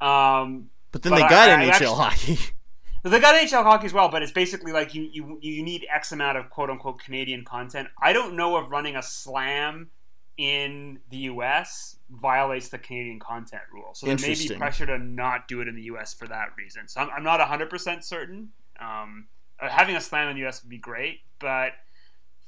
Um, 0.00 0.70
but 0.92 1.02
then 1.02 1.10
But 1.10 1.16
they 1.16 1.22
I- 1.24 1.28
got 1.28 1.48
I 1.50 1.62
NHL 1.64 1.70
actually- 1.70 1.86
hockey. 2.34 2.38
they 3.02 3.20
got 3.20 3.34
NHL 3.34 3.62
hockey 3.62 3.86
as 3.86 3.92
well, 3.92 4.08
but 4.08 4.22
it's 4.22 4.32
basically 4.32 4.72
like 4.72 4.94
you, 4.94 5.08
you 5.12 5.38
you 5.40 5.62
need 5.62 5.86
X 5.92 6.12
amount 6.12 6.38
of 6.38 6.50
quote 6.50 6.70
unquote 6.70 7.00
Canadian 7.02 7.44
content. 7.44 7.88
I 8.00 8.12
don't 8.12 8.34
know 8.36 8.56
if 8.58 8.70
running 8.70 8.96
a 8.96 9.02
slam 9.02 9.90
in 10.36 10.98
the 11.10 11.16
US 11.32 11.96
violates 12.10 12.68
the 12.68 12.78
Canadian 12.78 13.18
content 13.18 13.62
rule. 13.72 13.90
So 13.94 14.06
there 14.06 14.16
may 14.18 14.34
be 14.34 14.54
pressure 14.54 14.84
to 14.86 14.98
not 14.98 15.48
do 15.48 15.60
it 15.62 15.68
in 15.68 15.74
the 15.74 15.82
US 15.84 16.12
for 16.14 16.28
that 16.28 16.48
reason. 16.58 16.86
So 16.88 17.00
I'm, 17.00 17.08
I'm 17.10 17.22
not 17.24 17.40
100% 17.40 18.04
certain. 18.04 18.50
Um, 18.80 19.28
uh, 19.60 19.68
having 19.68 19.96
a 19.96 20.00
slam 20.00 20.28
in 20.28 20.36
the 20.36 20.46
US 20.46 20.62
would 20.62 20.70
be 20.70 20.78
great, 20.78 21.20
but 21.38 21.72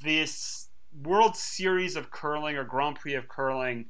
this 0.02 0.68
World 1.02 1.36
Series 1.36 1.96
of 1.96 2.10
Curling 2.10 2.56
or 2.56 2.64
Grand 2.64 2.96
Prix 2.96 3.14
of 3.14 3.28
Curling 3.28 3.86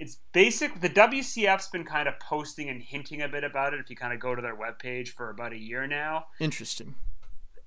it's 0.00 0.16
basic 0.32 0.80
the 0.80 0.88
WCF's 0.88 1.68
been 1.68 1.84
kind 1.84 2.08
of 2.08 2.18
posting 2.18 2.70
and 2.70 2.82
hinting 2.82 3.20
a 3.20 3.28
bit 3.28 3.44
about 3.44 3.74
it 3.74 3.80
if 3.80 3.90
you 3.90 3.94
kind 3.94 4.14
of 4.14 4.18
go 4.18 4.34
to 4.34 4.40
their 4.40 4.56
webpage 4.56 5.08
for 5.08 5.28
about 5.28 5.52
a 5.52 5.58
year 5.58 5.86
now. 5.86 6.24
Interesting. 6.40 6.94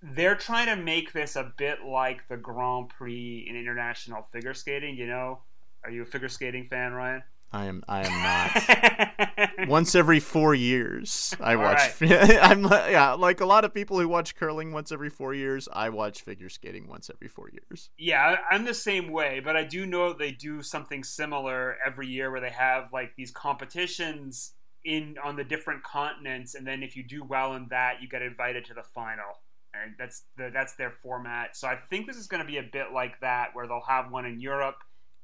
They're 0.02 0.36
trying 0.36 0.66
to 0.66 0.76
make 0.76 1.14
this 1.14 1.36
a 1.36 1.54
bit 1.58 1.86
like 1.86 2.28
the 2.28 2.36
Grand 2.36 2.90
Prix 2.90 3.46
in 3.48 3.56
international 3.56 4.24
figure 4.24 4.56
skating, 4.56 4.98
you 4.98 5.06
know? 5.06 5.40
Are 5.84 5.92
you 5.92 6.02
a 6.02 6.06
figure 6.06 6.28
skating 6.28 6.66
fan, 6.66 6.94
Ryan? 6.94 7.24
I 7.54 7.66
am. 7.66 7.84
I 7.88 8.04
am 8.06 9.38
not. 9.38 9.68
Once 9.68 9.94
every 9.94 10.20
four 10.20 10.56
years, 10.56 11.36
I 11.40 11.56
watch. 11.56 11.80
I'm 12.02 12.64
yeah, 12.64 13.14
like 13.14 13.42
a 13.42 13.46
lot 13.46 13.64
of 13.64 13.74
people 13.74 14.00
who 14.00 14.08
watch 14.08 14.36
curling 14.36 14.72
once 14.72 14.92
every 14.92 15.10
four 15.10 15.34
years. 15.34 15.70
I 15.72 15.90
watch 15.90 16.22
figure 16.22 16.50
skating 16.50 16.88
once 16.88 17.12
every 17.14 17.28
four 17.28 17.50
years. 17.50 17.92
Yeah, 17.98 18.38
I'm 18.50 18.66
the 18.66 18.74
same 18.74 19.12
way, 19.12 19.40
but 19.40 19.56
I 19.56 19.64
do 19.64 19.86
know 19.86 20.14
they 20.14 20.32
do 20.32 20.64
something 20.64 21.04
similar 21.04 21.78
every 21.86 22.08
year 22.08 22.32
where 22.32 22.42
they 22.42 22.50
have 22.50 22.92
like 22.92 23.16
these 23.16 23.32
competitions 23.32 24.54
in 24.84 25.16
on 25.24 25.36
the 25.36 25.44
different 25.44 25.84
continents, 25.84 26.56
and 26.56 26.66
then 26.66 26.82
if 26.82 26.96
you 26.96 27.04
do 27.04 27.24
well 27.24 27.54
in 27.54 27.68
that, 27.70 28.02
you 28.02 28.10
get 28.10 28.22
invited 28.24 28.66
to 28.66 28.74
the 28.74 28.84
final. 28.84 29.42
And 29.76 29.94
that's 29.98 30.24
the, 30.38 30.52
that's 30.54 30.74
their 30.76 30.92
format. 30.92 31.56
So 31.56 31.68
I 31.68 31.76
think 31.76 32.06
this 32.06 32.18
is 32.18 32.28
going 32.28 32.42
to 32.42 32.48
be 32.48 32.58
a 32.58 32.64
bit 32.64 32.88
like 32.94 33.20
that, 33.22 33.50
where 33.54 33.68
they'll 33.68 33.82
have 33.88 34.12
one 34.12 34.26
in 34.26 34.40
Europe, 34.40 34.78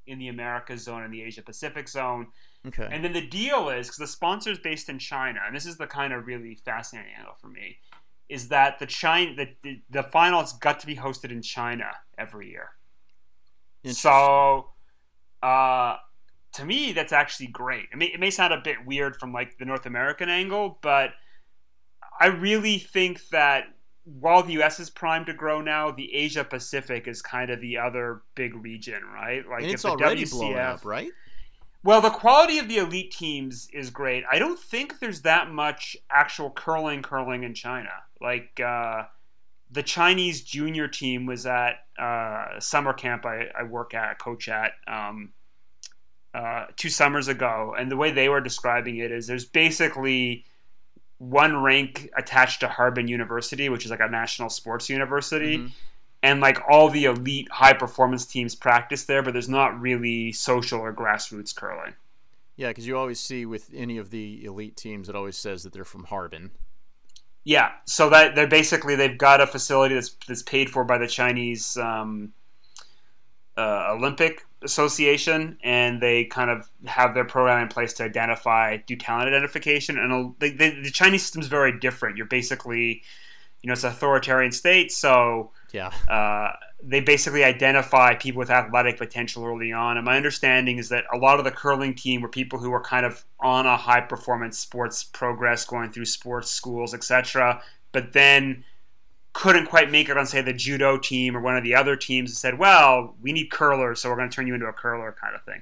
in 0.09 0.19
the 0.19 0.27
Americas 0.27 0.83
zone, 0.83 1.03
and 1.03 1.13
the 1.13 1.21
Asia 1.21 1.41
Pacific 1.41 1.87
zone. 1.87 2.27
Okay. 2.67 2.87
And 2.91 3.03
then 3.03 3.13
the 3.13 3.25
deal 3.25 3.69
is 3.69 3.87
because 3.87 3.99
the 3.99 4.07
sponsor 4.07 4.51
is 4.51 4.59
based 4.59 4.89
in 4.89 4.99
China, 4.99 5.39
and 5.45 5.55
this 5.55 5.65
is 5.65 5.77
the 5.77 5.87
kind 5.87 6.11
of 6.13 6.27
really 6.27 6.55
fascinating 6.65 7.13
angle 7.17 7.35
for 7.39 7.47
me, 7.47 7.77
is 8.27 8.49
that 8.49 8.79
the 8.79 8.85
China 8.85 9.35
the, 9.35 9.47
the, 9.63 9.81
the 9.89 10.03
finals 10.03 10.53
got 10.53 10.79
to 10.81 10.87
be 10.87 10.95
hosted 10.95 11.31
in 11.31 11.41
China 11.41 11.89
every 12.17 12.49
year. 12.49 12.69
So, 13.85 14.71
uh, 15.41 15.95
to 16.53 16.65
me, 16.65 16.91
that's 16.91 17.13
actually 17.13 17.47
great. 17.47 17.85
It 17.93 17.97
may, 17.97 18.07
it 18.07 18.19
may 18.19 18.29
sound 18.29 18.53
a 18.53 18.61
bit 18.61 18.85
weird 18.85 19.15
from 19.15 19.31
like 19.31 19.57
the 19.57 19.65
North 19.65 19.85
American 19.85 20.27
angle, 20.27 20.79
but 20.81 21.11
I 22.19 22.27
really 22.27 22.77
think 22.79 23.21
that 23.29 23.65
while 24.19 24.43
the 24.43 24.53
U.S. 24.53 24.79
is 24.79 24.89
primed 24.89 25.27
to 25.27 25.33
grow 25.33 25.61
now, 25.61 25.91
the 25.91 26.13
Asia 26.13 26.43
Pacific 26.43 27.07
is 27.07 27.21
kind 27.21 27.49
of 27.49 27.61
the 27.61 27.77
other 27.77 28.21
big 28.35 28.55
region, 28.55 29.01
right? 29.13 29.47
Like 29.47 29.61
and 29.61 29.67
if 29.67 29.73
it's 29.75 29.83
the 29.83 29.89
already 29.89 30.23
WCF 30.23 30.31
blown 30.31 30.57
up, 30.57 30.85
right? 30.85 31.11
well, 31.83 32.01
the 32.01 32.09
quality 32.09 32.59
of 32.59 32.67
the 32.67 32.77
elite 32.77 33.11
teams 33.11 33.69
is 33.71 33.89
great. 33.89 34.23
I 34.29 34.37
don't 34.39 34.59
think 34.59 34.99
there's 34.99 35.21
that 35.21 35.49
much 35.49 35.95
actual 36.11 36.49
curling 36.51 37.01
curling 37.01 37.43
in 37.43 37.53
China. 37.53 37.91
Like 38.19 38.59
uh, 38.59 39.03
the 39.71 39.83
Chinese 39.83 40.41
junior 40.41 40.87
team 40.87 41.25
was 41.25 41.45
at 41.45 41.85
uh, 41.97 42.59
summer 42.59 42.93
camp 42.93 43.25
I, 43.25 43.47
I 43.57 43.63
work 43.63 43.93
at, 43.93 44.19
coach 44.19 44.49
at, 44.49 44.73
um, 44.87 45.31
uh, 46.33 46.65
two 46.75 46.89
summers 46.89 47.27
ago, 47.27 47.75
and 47.77 47.89
the 47.89 47.97
way 47.97 48.11
they 48.11 48.29
were 48.29 48.41
describing 48.41 48.97
it 48.97 49.11
is 49.11 49.25
there's 49.25 49.45
basically 49.45 50.45
one 51.19 51.61
rank 51.61 52.09
attached 52.17 52.61
to 52.61 52.67
Harbin 52.67 53.07
University, 53.07 53.69
which 53.69 53.85
is 53.85 53.91
like 53.91 53.99
a 53.99 54.07
national 54.09 54.49
sports 54.49 54.89
university 54.89 55.57
Mhm. 55.57 55.71
and 56.23 56.39
like 56.41 56.57
all 56.69 56.89
the 56.89 57.05
elite 57.05 57.49
high 57.51 57.73
performance 57.73 58.25
teams 58.25 58.55
practice 58.55 59.03
there, 59.05 59.21
but 59.21 59.33
there's 59.33 59.49
not 59.49 59.79
really 59.79 60.31
social 60.31 60.79
or 60.79 60.93
grassroots 60.93 61.53
curling. 61.55 61.93
Yeah, 62.55 62.69
because 62.69 62.87
you 62.87 62.97
always 62.97 63.19
see 63.19 63.45
with 63.45 63.69
any 63.73 63.97
of 63.97 64.09
the 64.09 64.43
elite 64.43 64.75
teams, 64.75 65.07
it 65.07 65.15
always 65.15 65.37
says 65.37 65.63
that 65.63 65.71
they're 65.73 65.85
from 65.85 66.05
Harbin. 66.05 66.51
Yeah, 67.45 67.71
so 67.85 68.09
that 68.09 68.35
they're 68.35 68.47
basically 68.47 68.95
they've 68.95 69.17
got 69.17 69.39
a 69.41 69.47
facility 69.47 69.95
that's 69.95 70.15
that's 70.27 70.43
paid 70.43 70.69
for 70.69 70.83
by 70.83 70.97
the 70.97 71.07
Chinese 71.07 71.77
um, 71.77 72.33
uh, 73.57 73.87
Olympic 73.91 74.45
Association, 74.61 75.57
and 75.63 76.01
they 76.01 76.25
kind 76.25 76.49
of 76.49 76.67
have 76.85 77.13
their 77.13 77.25
program 77.25 77.61
in 77.61 77.67
place 77.69 77.93
to 77.93 78.03
identify 78.03 78.77
do 78.77 78.95
talent 78.95 79.27
identification. 79.27 79.97
And 79.97 80.35
they, 80.39 80.51
they, 80.51 80.71
the 80.71 80.91
Chinese 80.91 81.21
system 81.23 81.41
is 81.41 81.47
very 81.47 81.79
different. 81.79 82.17
You're 82.17 82.25
basically, 82.25 83.03
you 83.61 83.67
know, 83.67 83.73
it's 83.73 83.83
an 83.83 83.91
authoritarian 83.91 84.51
state, 84.51 84.91
so 84.91 85.51
Yeah. 85.71 85.91
uh, 86.09 86.51
they 86.83 86.99
basically 87.01 87.43
identify 87.43 88.15
people 88.15 88.39
with 88.39 88.49
athletic 88.49 88.97
potential 88.97 89.45
early 89.45 89.71
on. 89.71 89.97
And 89.97 90.05
my 90.05 90.15
understanding 90.17 90.77
is 90.77 90.89
that 90.89 91.03
a 91.13 91.17
lot 91.17 91.39
of 91.39 91.45
the 91.45 91.51
curling 91.51 91.93
team 91.93 92.21
were 92.21 92.29
people 92.29 92.59
who 92.59 92.69
were 92.69 92.81
kind 92.81 93.05
of 93.05 93.25
on 93.39 93.65
a 93.65 93.75
high 93.77 94.01
performance 94.01 94.57
sports 94.59 95.03
progress, 95.03 95.65
going 95.65 95.91
through 95.91 96.05
sports 96.05 96.51
schools, 96.51 96.93
etc. 96.93 97.61
But 97.91 98.13
then 98.13 98.63
couldn't 99.33 99.67
quite 99.67 99.91
make 99.91 100.09
it 100.09 100.17
on, 100.17 100.25
say, 100.25 100.41
the 100.41 100.53
judo 100.53 100.97
team 100.97 101.37
or 101.37 101.41
one 101.41 101.55
of 101.55 101.63
the 101.63 101.75
other 101.75 101.95
teams 101.95 102.31
and 102.31 102.37
said, 102.37 102.57
well, 102.57 103.15
we 103.21 103.31
need 103.31 103.51
curlers, 103.51 103.99
so 104.01 104.09
we're 104.09 104.15
going 104.15 104.29
to 104.29 104.35
turn 104.35 104.47
you 104.47 104.53
into 104.55 104.65
a 104.65 104.73
curler 104.73 105.15
kind 105.21 105.35
of 105.35 105.43
thing. 105.43 105.61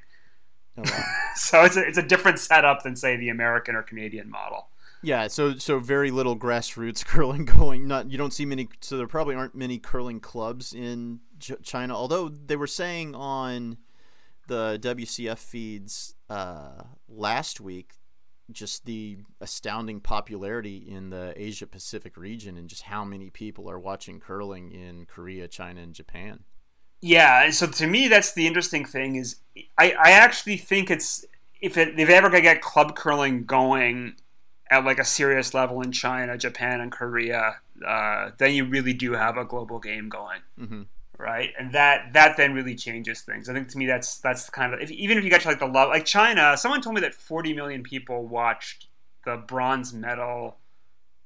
Oh, 0.78 0.84
wow. 0.86 1.04
So 1.36 1.64
it's 1.64 1.78
a, 1.78 1.82
it's 1.82 1.98
a 1.98 2.04
different 2.04 2.40
setup 2.40 2.84
than, 2.84 2.96
say, 2.96 3.16
the 3.18 3.30
American 3.30 3.76
or 3.76 3.84
Canadian 3.84 4.30
model. 4.30 4.70
yeah. 5.04 5.28
So 5.28 5.56
so 5.58 5.78
very 5.80 6.10
little 6.10 6.36
grassroots 6.38 7.06
curling 7.14 7.46
going. 7.46 7.88
Not 7.88 8.10
you 8.10 8.18
don't 8.18 8.34
see 8.34 8.46
many. 8.46 8.68
So 8.82 8.98
there 8.98 9.08
probably 9.08 9.36
aren't 9.36 9.54
many 9.54 9.78
curling 9.78 10.20
clubs 10.20 10.74
in 10.74 11.20
Ch- 11.40 11.62
China. 11.62 11.96
Although 11.96 12.30
they 12.30 12.56
were 12.56 12.66
saying 12.68 13.14
on 13.16 13.78
the 14.48 14.80
WCF 14.82 15.38
feeds 15.38 16.16
uh, 16.30 16.82
last 17.08 17.60
week, 17.62 17.94
just 18.52 18.86
the 18.86 19.18
astounding 19.42 20.00
popularity 20.00 20.78
in 20.90 21.10
the 21.10 21.34
Asia 21.36 21.68
Pacific 21.68 22.16
region 22.18 22.58
and 22.58 22.70
just 22.70 22.84
how 22.84 23.04
many 23.04 23.30
people 23.30 23.70
are 23.70 23.80
watching 23.80 24.20
curling 24.20 24.72
in 24.72 25.06
Korea, 25.06 25.48
China, 25.48 25.82
and 25.82 25.94
Japan. 25.94 26.40
Yeah, 27.02 27.50
so 27.52 27.68
to 27.68 27.88
me, 27.88 28.08
that's 28.08 28.34
the 28.34 28.48
interesting 28.48 28.86
thing 28.86 29.16
is 29.16 29.38
I, 29.78 29.92
I 29.92 30.12
actually 30.12 30.58
think 30.58 30.90
it's 30.90 31.26
if 31.62 31.78
it, 31.78 32.00
if 32.00 32.10
ever 32.10 32.30
gonna 32.30 32.42
get 32.42 32.62
club 32.62 32.96
curling 32.96 33.46
going 33.46 34.16
at 34.72 34.84
like 34.86 35.00
a 35.00 35.06
serious 35.06 35.54
level 35.54 35.82
in 35.82 35.92
China, 35.92 36.38
Japan, 36.38 36.82
and 36.82 36.92
Korea, 36.92 37.58
uh, 37.86 38.32
then 38.38 38.54
you 38.54 38.66
really 38.66 38.94
do 38.94 39.14
have 39.14 39.38
a 39.38 39.46
global 39.46 39.80
game 39.80 40.10
going, 40.10 40.40
hmm 40.58 40.84
right? 41.18 41.52
And 41.58 41.72
that 41.74 42.14
that 42.14 42.38
then 42.38 42.54
really 42.54 42.76
changes 42.76 43.22
things. 43.22 43.50
I 43.50 43.54
think 43.54 43.70
to 43.70 43.78
me 43.78 43.86
that's 43.86 44.20
that's 44.20 44.46
the 44.46 44.52
kind 44.52 44.74
of 44.74 44.82
if, 44.82 44.92
even 44.92 45.18
if 45.18 45.24
you 45.24 45.30
get 45.30 45.42
to 45.42 45.48
like 45.48 45.60
the 45.60 45.66
love 45.66 45.90
like 45.90 46.06
China, 46.06 46.56
someone 46.58 46.82
told 46.82 46.96
me 46.96 47.02
that 47.02 47.14
40 47.14 47.54
million 47.54 47.84
people 47.84 48.28
watched 48.28 48.88
the 49.26 49.38
bronze 49.38 49.94
medal 49.94 50.58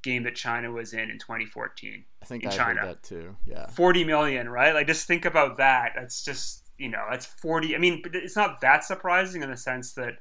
game 0.04 0.23
that 0.23 0.36
China 0.36 0.71
was 0.71 0.93
in 0.93 1.10
in 1.12 1.19
2014. 1.19 2.04
I 2.21 2.25
think 2.25 2.43
In 2.43 2.49
I 2.49 2.51
China. 2.56 2.82
heard 2.82 2.89
that 2.89 3.04
too. 3.04 3.36
Yeah. 3.45 3.67
40 3.67 4.04
million, 4.04 4.49
right? 4.49 4.73
Like 4.73 4.88
just 4.88 5.08
think 5.08 5.25
about 5.25 5.58
that. 5.58 5.93
That's 5.95 6.23
just, 6.23 6.69
you 6.77 6.89
know, 6.89 7.06
that's 7.10 7.25
40. 7.25 7.75
I 7.75 7.80
mean, 7.80 8.01
it's 8.13 8.36
not 8.36 8.62
that 8.62 8.84
surprising 8.84 9.43
in 9.43 9.49
the 9.49 9.58
sense 9.58 9.93
that, 9.93 10.15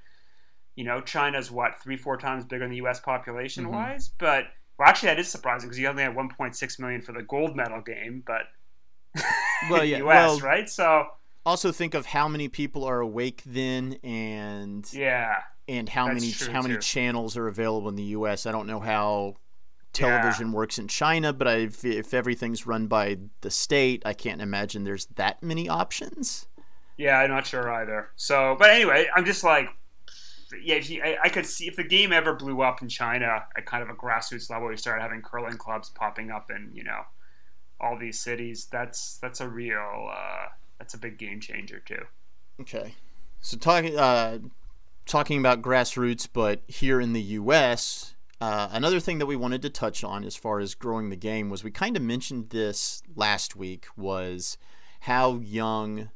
you 0.76 0.84
know, 0.84 1.00
China's 1.00 1.50
what, 1.50 1.80
three, 1.82 1.96
four 1.96 2.16
times 2.16 2.44
bigger 2.44 2.64
than 2.64 2.70
the 2.70 2.86
US 2.86 3.00
population 3.00 3.64
mm-hmm. 3.64 3.74
wise. 3.74 4.10
But, 4.18 4.44
well, 4.78 4.88
actually, 4.88 5.08
that 5.08 5.18
is 5.18 5.28
surprising 5.28 5.68
because 5.68 5.78
you 5.78 5.88
only 5.88 6.02
had 6.02 6.14
1.6 6.14 6.78
million 6.78 7.02
for 7.02 7.12
the 7.12 7.22
gold 7.22 7.56
medal 7.56 7.80
game, 7.80 8.22
but 8.26 8.42
Well, 9.70 9.84
yeah, 9.84 9.98
US, 9.98 10.04
well- 10.04 10.38
right? 10.40 10.68
So, 10.68 11.06
Also, 11.44 11.70
think 11.70 11.94
of 11.94 12.06
how 12.06 12.28
many 12.28 12.48
people 12.48 12.84
are 12.84 13.00
awake 13.00 13.42
then, 13.44 13.98
and 14.02 14.90
yeah. 14.92 15.36
and 15.68 15.88
how 15.88 16.06
many 16.08 16.30
how 16.30 16.62
many 16.62 16.78
channels 16.78 17.36
are 17.36 17.46
available 17.46 17.88
in 17.88 17.96
the 17.96 18.02
U.S. 18.04 18.46
I 18.46 18.52
don't 18.52 18.66
know 18.66 18.80
how 18.80 19.36
television 19.92 20.52
works 20.52 20.78
in 20.78 20.88
China, 20.88 21.32
but 21.32 21.48
I, 21.48 21.54
if, 21.56 21.84
if 21.84 22.14
everything's 22.14 22.66
run 22.66 22.86
by 22.86 23.18
the 23.40 23.50
state, 23.50 24.02
I 24.06 24.12
can't 24.14 24.40
imagine 24.40 24.84
there's 24.84 25.06
that 25.16 25.42
many 25.42 25.68
options. 25.68 26.46
Yeah, 26.96 27.18
I'm 27.18 27.30
not 27.30 27.46
sure 27.46 27.70
either. 27.70 28.10
So, 28.16 28.56
but 28.58 28.70
anyway, 28.70 29.08
I'm 29.16 29.24
just 29.24 29.42
like, 29.42 29.68
yeah, 30.62 30.76
if 30.76 30.90
you, 30.90 31.02
I, 31.02 31.16
I 31.24 31.28
could 31.28 31.46
see 31.46 31.66
if 31.66 31.76
the 31.76 31.84
game 31.84 32.12
ever 32.12 32.34
blew 32.34 32.60
up 32.60 32.82
in 32.82 32.88
China 32.88 33.44
at 33.56 33.66
kind 33.66 33.82
of 33.82 33.88
a 33.88 33.94
grassroots 33.94 34.50
level, 34.50 34.70
you 34.70 34.76
started 34.76 35.02
having 35.02 35.22
curling 35.22 35.56
clubs 35.56 35.90
popping 35.90 36.30
up 36.30 36.50
and 36.50 36.74
you 36.74 36.84
know 36.84 37.00
all 37.80 37.98
these 37.98 38.18
cities. 38.18 38.66
That's 38.70 39.18
that's 39.18 39.40
a 39.40 39.48
real 39.48 40.10
uh, 40.12 40.46
that's 40.78 40.94
a 40.94 40.98
big 40.98 41.18
game 41.18 41.40
changer 41.40 41.80
too. 41.80 42.02
Okay, 42.60 42.94
so 43.40 43.56
talking 43.56 43.98
uh, 43.98 44.38
talking 45.06 45.38
about 45.38 45.62
grassroots, 45.62 46.28
but 46.32 46.62
here 46.68 47.00
in 47.00 47.12
the 47.12 47.22
U.S. 47.22 48.14
Uh, 48.40 48.68
another 48.72 49.00
thing 49.00 49.18
that 49.18 49.26
we 49.26 49.36
wanted 49.36 49.62
to 49.62 49.70
touch 49.70 50.02
on 50.02 50.24
as 50.24 50.34
far 50.34 50.60
as 50.60 50.74
growing 50.74 51.10
the 51.10 51.16
game 51.16 51.50
was 51.50 51.62
we 51.62 51.70
kind 51.70 51.96
of 51.96 52.02
mentioned 52.02 52.50
this 52.50 53.02
last 53.14 53.54
week 53.54 53.86
was 53.96 54.56
how 55.00 55.36
young 55.36 56.10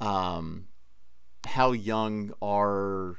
um, 0.00 0.66
how 1.46 1.72
young 1.72 2.32
our 2.42 3.18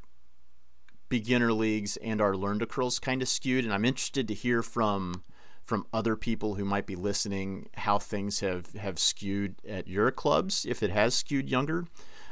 beginner 1.07 1.53
leagues 1.53 1.97
and 1.97 2.19
our 2.19 2.35
learn 2.35 2.59
to 2.59 2.65
curls 2.65 2.99
kind 2.99 3.21
of 3.21 3.27
skewed 3.27 3.63
and 3.63 3.73
i'm 3.73 3.85
interested 3.85 4.27
to 4.27 4.33
hear 4.33 4.63
from 4.63 5.23
from 5.65 5.85
other 5.91 6.15
people 6.15 6.55
who 6.55 6.65
might 6.65 6.85
be 6.85 6.95
listening 6.95 7.67
how 7.75 7.97
things 7.97 8.39
have 8.39 8.73
have 8.73 8.99
skewed 8.99 9.55
at 9.67 9.87
your 9.87 10.11
clubs 10.11 10.65
if 10.67 10.83
it 10.83 10.91
has 10.91 11.15
skewed 11.15 11.49
younger. 11.49 11.85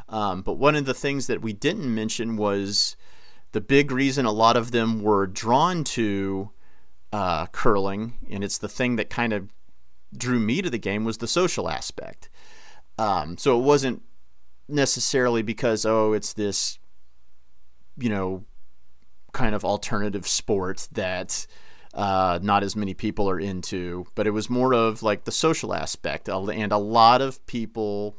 Um, 0.09 0.41
but 0.41 0.53
one 0.53 0.75
of 0.75 0.85
the 0.85 0.93
things 0.93 1.27
that 1.27 1.41
we 1.41 1.53
didn't 1.53 1.93
mention 1.93 2.37
was 2.37 2.95
the 3.51 3.61
big 3.61 3.91
reason 3.91 4.25
a 4.25 4.31
lot 4.31 4.57
of 4.57 4.71
them 4.71 5.01
were 5.01 5.25
drawn 5.25 5.83
to 5.83 6.51
uh, 7.11 7.45
curling 7.47 8.13
and 8.29 8.43
it's 8.43 8.57
the 8.57 8.69
thing 8.69 8.95
that 8.97 9.09
kind 9.09 9.33
of 9.33 9.49
drew 10.15 10.39
me 10.39 10.61
to 10.61 10.69
the 10.69 10.77
game 10.77 11.03
was 11.03 11.17
the 11.17 11.27
social 11.27 11.69
aspect. 11.69 12.29
Um, 12.97 13.37
so 13.37 13.59
it 13.59 13.63
wasn't 13.63 14.03
necessarily 14.67 15.41
because 15.41 15.85
oh 15.85 16.13
it's 16.13 16.33
this 16.33 16.79
you 17.97 18.09
know 18.09 18.45
kind 19.33 19.55
of 19.55 19.65
alternative 19.65 20.27
sport 20.27 20.87
that 20.91 21.45
uh, 21.93 22.39
not 22.41 22.63
as 22.63 22.75
many 22.75 22.93
people 22.93 23.29
are 23.29 23.39
into 23.39 24.06
but 24.15 24.25
it 24.27 24.32
was 24.32 24.49
more 24.49 24.73
of 24.73 25.03
like 25.03 25.25
the 25.25 25.32
social 25.32 25.73
aspect. 25.73 26.27
And 26.27 26.71
a 26.71 26.77
lot 26.77 27.21
of 27.21 27.45
people 27.45 28.15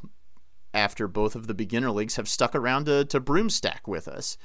after 0.73 1.07
both 1.07 1.35
of 1.35 1.47
the 1.47 1.53
beginner 1.53 1.91
leagues 1.91 2.17
have 2.17 2.27
stuck 2.27 2.53
around 2.53 2.85
to, 2.85 3.05
to 3.05 3.19
broomstack 3.21 3.87
with 3.87 4.07
us. 4.07 4.37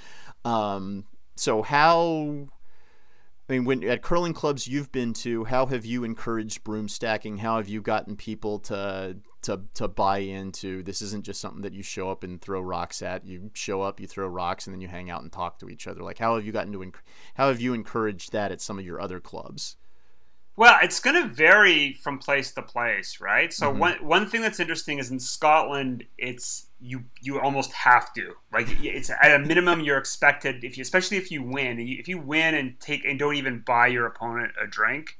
Um, 0.44 1.04
so 1.36 1.62
how 1.62 2.48
I 3.50 3.54
mean, 3.54 3.64
when 3.64 3.82
at 3.82 4.00
curling 4.00 4.32
clubs 4.32 4.68
you've 4.68 4.92
been 4.92 5.12
to, 5.14 5.42
how 5.42 5.66
have 5.66 5.84
you 5.84 6.04
encouraged 6.04 6.62
broom 6.62 6.86
stacking? 6.86 7.38
How 7.38 7.56
have 7.56 7.68
you 7.68 7.82
gotten 7.82 8.14
people 8.14 8.60
to 8.60 9.16
to 9.42 9.62
to 9.74 9.88
buy 9.88 10.18
into 10.18 10.84
this? 10.84 11.02
Isn't 11.02 11.24
just 11.24 11.40
something 11.40 11.62
that 11.62 11.72
you 11.72 11.82
show 11.82 12.12
up 12.12 12.22
and 12.22 12.40
throw 12.40 12.60
rocks 12.60 13.02
at. 13.02 13.26
You 13.26 13.50
show 13.54 13.82
up, 13.82 13.98
you 13.98 14.06
throw 14.06 14.28
rocks, 14.28 14.68
and 14.68 14.72
then 14.72 14.80
you 14.80 14.86
hang 14.86 15.10
out 15.10 15.22
and 15.22 15.32
talk 15.32 15.58
to 15.58 15.68
each 15.68 15.88
other. 15.88 16.00
Like, 16.00 16.18
how 16.18 16.36
have 16.36 16.46
you 16.46 16.52
gotten 16.52 16.72
to? 16.72 16.92
How 17.34 17.48
have 17.48 17.60
you 17.60 17.74
encouraged 17.74 18.30
that 18.30 18.52
at 18.52 18.60
some 18.60 18.78
of 18.78 18.84
your 18.84 19.00
other 19.00 19.18
clubs? 19.18 19.76
Well, 20.56 20.78
it's 20.82 21.00
going 21.00 21.20
to 21.20 21.28
vary 21.28 21.94
from 21.94 22.18
place 22.18 22.52
to 22.52 22.62
place, 22.62 23.20
right? 23.20 23.52
So 23.52 23.70
mm-hmm. 23.70 23.78
one 23.78 23.94
one 24.02 24.26
thing 24.28 24.42
that's 24.42 24.60
interesting 24.60 24.98
is 24.98 25.10
in 25.10 25.18
Scotland, 25.18 26.04
it's 26.18 26.66
you 26.80 27.04
you 27.20 27.40
almost 27.40 27.72
have 27.72 28.12
to 28.14 28.34
like 28.52 28.66
it's 28.82 29.10
at 29.10 29.34
a 29.34 29.38
minimum 29.38 29.80
you're 29.80 29.98
expected 29.98 30.64
if 30.64 30.78
you 30.78 30.82
especially 30.82 31.18
if 31.18 31.30
you 31.30 31.42
win 31.42 31.78
if 31.78 32.08
you 32.08 32.18
win 32.18 32.54
and 32.54 32.80
take 32.80 33.04
and 33.04 33.18
don't 33.18 33.34
even 33.34 33.60
buy 33.60 33.86
your 33.86 34.06
opponent 34.06 34.52
a 34.62 34.66
drink, 34.66 35.18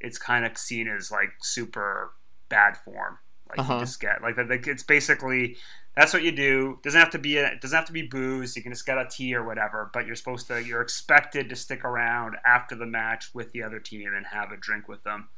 it's 0.00 0.18
kind 0.18 0.44
of 0.44 0.56
seen 0.56 0.88
as 0.88 1.10
like 1.10 1.30
super 1.42 2.12
bad 2.48 2.76
form. 2.76 3.18
Like 3.50 3.60
uh-huh. 3.60 3.74
you 3.74 3.80
just 3.80 4.00
get 4.00 4.22
like, 4.22 4.36
like 4.36 4.66
it's 4.66 4.82
basically 4.82 5.56
that's 5.96 6.12
what 6.12 6.22
you 6.22 6.32
do. 6.32 6.78
Doesn't 6.82 6.98
have 6.98 7.10
to 7.10 7.18
be 7.18 7.38
a, 7.38 7.56
doesn't 7.60 7.76
have 7.76 7.86
to 7.86 7.92
be 7.92 8.02
booze. 8.02 8.56
You 8.56 8.62
can 8.62 8.72
just 8.72 8.86
get 8.86 8.98
a 8.98 9.06
tea 9.10 9.34
or 9.34 9.44
whatever. 9.44 9.90
But 9.92 10.06
you're 10.06 10.16
supposed 10.16 10.46
to 10.48 10.62
you're 10.62 10.82
expected 10.82 11.48
to 11.48 11.56
stick 11.56 11.84
around 11.84 12.36
after 12.46 12.74
the 12.74 12.86
match 12.86 13.34
with 13.34 13.52
the 13.52 13.62
other 13.62 13.80
team 13.80 14.12
and 14.14 14.26
have 14.26 14.52
a 14.52 14.56
drink 14.56 14.88
with 14.88 15.02
them. 15.02 15.28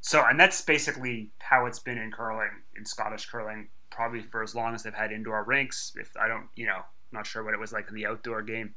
So 0.00 0.24
and 0.26 0.40
that's 0.40 0.62
basically 0.62 1.30
how 1.38 1.66
it's 1.66 1.78
been 1.78 1.98
in 1.98 2.10
curling 2.10 2.50
in 2.76 2.84
Scottish 2.84 3.26
curling 3.26 3.68
probably 3.90 4.22
for 4.22 4.42
as 4.42 4.54
long 4.54 4.74
as 4.74 4.82
they've 4.82 4.94
had 4.94 5.12
indoor 5.12 5.44
rinks. 5.44 5.92
If 5.96 6.16
I 6.16 6.28
don't 6.28 6.48
you 6.56 6.66
know 6.66 6.80
not 7.12 7.26
sure 7.26 7.44
what 7.44 7.54
it 7.54 7.60
was 7.60 7.72
like 7.72 7.88
in 7.88 7.94
the 7.94 8.06
outdoor 8.06 8.42
game. 8.42 8.74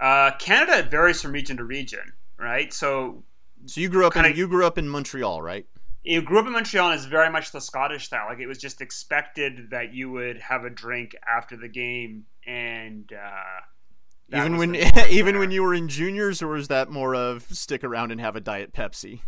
Uh, 0.00 0.32
Canada 0.38 0.86
varies 0.88 1.22
from 1.22 1.32
region 1.32 1.56
to 1.56 1.64
region, 1.64 2.12
right? 2.38 2.72
So 2.72 3.22
so 3.66 3.80
you 3.80 3.88
grew 3.88 4.06
up 4.06 4.12
kinda, 4.12 4.30
in 4.30 4.36
you 4.36 4.48
grew 4.48 4.66
up 4.66 4.76
in 4.76 4.88
Montreal, 4.88 5.40
right? 5.40 5.66
You 6.04 6.20
grew 6.20 6.38
up 6.38 6.46
in 6.46 6.52
Montreal 6.52 6.90
and 6.90 6.98
it's 6.98 7.06
very 7.06 7.30
much 7.30 7.50
the 7.50 7.60
Scottish 7.60 8.06
style. 8.06 8.26
Like 8.28 8.38
it 8.38 8.46
was 8.46 8.58
just 8.58 8.80
expected 8.80 9.70
that 9.70 9.94
you 9.94 10.10
would 10.10 10.38
have 10.40 10.64
a 10.64 10.70
drink 10.70 11.16
after 11.26 11.56
the 11.56 11.68
game, 11.68 12.24
and 12.46 13.10
uh, 13.12 14.36
even 14.36 14.58
when 14.58 14.76
even 15.08 15.38
when 15.38 15.50
you 15.50 15.62
were 15.62 15.74
in 15.74 15.88
juniors, 15.88 16.42
or 16.42 16.48
was 16.48 16.68
that 16.68 16.90
more 16.90 17.14
of 17.14 17.42
stick 17.50 17.82
around 17.82 18.12
and 18.12 18.20
have 18.20 18.36
a 18.36 18.40
diet 18.40 18.72
Pepsi? 18.72 19.20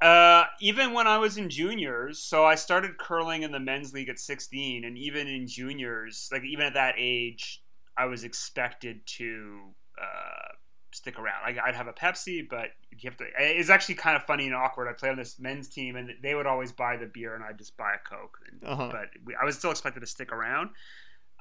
Uh, 0.00 0.44
even 0.60 0.92
when 0.92 1.06
I 1.06 1.18
was 1.18 1.38
in 1.38 1.48
juniors, 1.48 2.18
so 2.18 2.44
I 2.44 2.56
started 2.56 2.98
curling 2.98 3.42
in 3.42 3.52
the 3.52 3.60
men's 3.60 3.94
league 3.94 4.08
at 4.08 4.18
16, 4.18 4.84
and 4.84 4.98
even 4.98 5.28
in 5.28 5.46
juniors, 5.46 6.28
like 6.32 6.42
even 6.44 6.66
at 6.66 6.74
that 6.74 6.94
age, 6.98 7.62
I 7.96 8.06
was 8.06 8.24
expected 8.24 9.00
to 9.18 9.60
uh, 9.98 10.48
stick 10.94 11.18
around. 11.18 11.42
Like 11.44 11.56
I'd 11.64 11.74
have 11.74 11.88
a 11.88 11.92
Pepsi, 11.92 12.48
but 12.48 12.70
you 12.90 13.10
have 13.10 13.16
to. 13.18 13.26
It's 13.38 13.70
actually 13.70 13.96
kind 13.96 14.16
of 14.16 14.22
funny 14.24 14.46
and 14.46 14.54
awkward. 14.54 14.88
I 14.88 14.92
play 14.92 15.10
on 15.10 15.16
this 15.16 15.38
men's 15.38 15.68
team, 15.68 15.96
and 15.96 16.10
they 16.22 16.34
would 16.34 16.46
always 16.46 16.72
buy 16.72 16.96
the 16.96 17.06
beer, 17.06 17.34
and 17.34 17.44
I'd 17.44 17.58
just 17.58 17.76
buy 17.76 17.92
a 17.94 18.08
Coke. 18.08 18.38
And, 18.50 18.64
uh-huh. 18.64 18.88
But 18.92 19.08
we, 19.24 19.34
I 19.40 19.44
was 19.44 19.56
still 19.58 19.70
expected 19.70 20.00
to 20.00 20.06
stick 20.06 20.32
around. 20.32 20.70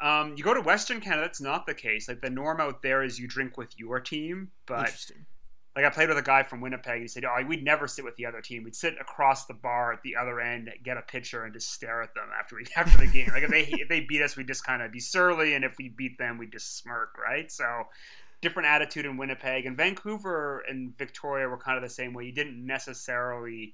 Um, 0.01 0.33
you 0.35 0.43
go 0.43 0.53
to 0.53 0.61
Western 0.61 0.99
Canada, 0.99 1.21
that's 1.21 1.39
not 1.39 1.65
the 1.65 1.73
case. 1.73 2.07
Like 2.07 2.21
the 2.21 2.29
norm 2.29 2.59
out 2.59 2.81
there 2.81 3.03
is 3.03 3.19
you 3.19 3.27
drink 3.27 3.57
with 3.57 3.77
your 3.77 3.99
team, 3.99 4.49
but 4.65 4.93
like 5.75 5.85
I 5.85 5.89
played 5.89 6.09
with 6.09 6.17
a 6.17 6.23
guy 6.23 6.43
from 6.43 6.61
Winnipeg. 6.61 7.01
He 7.01 7.07
said, 7.07 7.25
"Oh, 7.25 7.43
we'd 7.47 7.63
never 7.63 7.87
sit 7.87 8.05
with 8.05 8.15
the 8.15 8.25
other 8.25 8.41
team. 8.41 8.63
We'd 8.63 8.75
sit 8.75 8.95
across 8.99 9.45
the 9.45 9.55
bar 9.55 9.91
at 9.91 10.03
the 10.03 10.15
other 10.15 10.39
end, 10.39 10.69
get 10.83 10.97
a 10.97 11.01
pitcher, 11.01 11.45
and 11.45 11.53
just 11.53 11.71
stare 11.71 12.01
at 12.03 12.13
them 12.13 12.25
after 12.37 12.55
we 12.55 12.65
after 12.75 12.97
the 12.97 13.07
game. 13.07 13.29
Like 13.33 13.43
if 13.43 13.49
they 13.49 13.61
if 13.61 13.89
they 13.89 14.01
beat 14.01 14.21
us, 14.21 14.35
we'd 14.35 14.47
just 14.47 14.63
kind 14.63 14.81
of 14.81 14.91
be 14.91 14.99
surly, 14.99 15.55
and 15.55 15.65
if 15.65 15.75
we 15.79 15.89
beat 15.89 16.17
them, 16.17 16.37
we'd 16.37 16.51
just 16.51 16.77
smirk, 16.77 17.17
right? 17.17 17.51
So 17.51 17.65
different 18.43 18.67
attitude 18.67 19.05
in 19.05 19.17
Winnipeg 19.17 19.65
and 19.65 19.75
Vancouver 19.75 20.63
and 20.69 20.95
Victoria 20.97 21.47
were 21.47 21.57
kind 21.57 21.77
of 21.77 21.83
the 21.83 21.89
same 21.89 22.13
way. 22.13 22.25
You 22.25 22.31
didn't 22.31 22.63
necessarily 22.63 23.73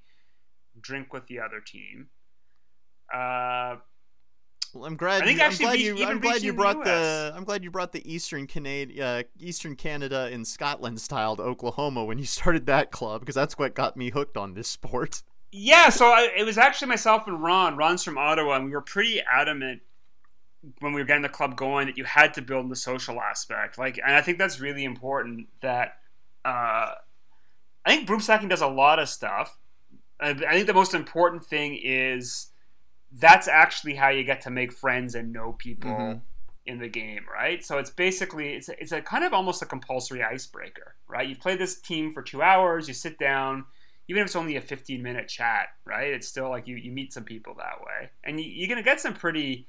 drink 0.80 1.12
with 1.12 1.28
the 1.28 1.40
other 1.40 1.60
team. 1.60 2.08
Uh, 3.14 3.78
well, 4.74 4.86
I'm 4.86 4.96
glad. 4.96 5.24
I 5.24 5.26
think 5.26 5.40
You, 5.40 5.46
I'm 5.46 5.56
glad 5.58 5.80
you. 5.80 6.06
I'm 6.06 6.20
glad 6.20 6.44
you 6.44 6.54
brought 6.54 6.78
the, 6.84 6.92
the, 6.92 7.34
I'm 7.36 7.44
glad 7.44 7.64
you 7.64 7.72
brought 7.72 7.92
the 7.92 8.08
Eastern 8.10 8.46
Canada, 8.46 9.04
uh, 9.04 9.24
Eastern 9.40 9.76
Canada 9.76 10.30
and 10.32 10.48
Scotland 10.48 11.02
style 11.02 11.36
to 11.38 11.44
Oklahoma 11.44 12.06
when 12.06 12.20
you 12.20 12.26
started 12.26 12.68
that 12.68 12.92
club 12.92 13.22
because 13.22 13.36
that's 13.36 13.58
what 13.58 13.74
got 13.74 13.98
me 13.98 14.12
hooked 14.12 14.38
on 14.38 14.54
this 14.54 14.68
sport. 14.68 15.24
Yeah, 15.52 15.90
so 15.90 16.06
I, 16.06 16.30
it 16.38 16.46
was 16.46 16.60
actually 16.60 16.90
myself 16.90 17.28
and 17.28 17.42
Ron. 17.42 17.76
Ron's 17.76 18.04
from 18.04 18.20
Ottawa, 18.20 18.58
and 18.58 18.66
we 18.66 18.72
were 18.72 18.82
pretty 18.82 19.20
adamant 19.22 19.82
when 20.80 20.94
we 20.94 21.02
were 21.02 21.06
getting 21.06 21.24
the 21.24 21.30
club 21.30 21.56
going 21.56 21.88
that 21.88 21.98
you 21.98 22.04
had 22.04 22.34
to 22.34 22.42
build 22.42 22.70
the 22.70 22.76
social 22.76 23.20
aspect. 23.22 23.78
Like, 23.78 23.98
and 23.98 24.16
I 24.16 24.22
think 24.22 24.38
that's 24.38 24.60
really 24.60 24.84
important. 24.84 25.48
That 25.62 25.94
uh, 26.44 26.94
I 27.86 27.88
think 27.88 28.08
broom 28.08 28.20
stacking 28.20 28.50
does 28.50 28.62
a 28.62 28.68
lot 28.68 29.00
of 29.00 29.10
stuff. 29.10 29.58
I, 30.20 30.32
I 30.32 30.54
think 30.54 30.68
the 30.68 30.74
most 30.74 30.94
important 30.94 31.46
thing 31.46 31.80
is 31.82 32.48
that's 33.12 33.48
actually 33.48 33.96
how 33.96 34.10
you 34.10 34.24
get 34.24 34.42
to 34.42 34.50
make 34.50 34.72
friends 34.72 35.16
and 35.16 35.32
know 35.32 35.54
people 35.54 35.92
mm-hmm. 35.92 36.20
in 36.66 36.80
the 36.80 36.90
game, 36.90 37.26
right? 37.32 37.64
So 37.64 37.78
it's 37.78 37.90
basically 37.90 38.54
it's 38.54 38.70
a, 38.70 38.82
it's 38.82 38.92
a 38.92 39.02
kind 39.02 39.24
of 39.24 39.34
almost 39.34 39.62
a 39.62 39.66
compulsory 39.66 40.24
icebreaker, 40.24 40.96
right? 41.08 41.28
You 41.28 41.36
play 41.36 41.56
this 41.56 41.80
team 41.80 42.14
for 42.14 42.22
two 42.22 42.42
hours, 42.42 42.88
you 42.88 42.94
sit 42.94 43.18
down. 43.18 43.66
Even 44.08 44.22
if 44.22 44.26
it's 44.26 44.36
only 44.36 44.56
a 44.56 44.62
15 44.62 45.04
minute 45.04 45.28
chat, 45.28 45.68
right? 45.86 46.12
It's 46.12 46.28
still 46.28 46.50
like 46.50 46.68
you, 46.68 46.76
you 46.78 46.92
meet 46.92 47.14
some 47.14 47.24
people 47.24 47.54
that 47.60 47.80
way. 47.80 48.10
And 48.24 48.42
you, 48.42 48.50
you're 48.50 48.68
going 48.68 48.80
to 48.80 48.84
get 48.84 49.00
some 49.00 49.14
pretty 49.14 49.68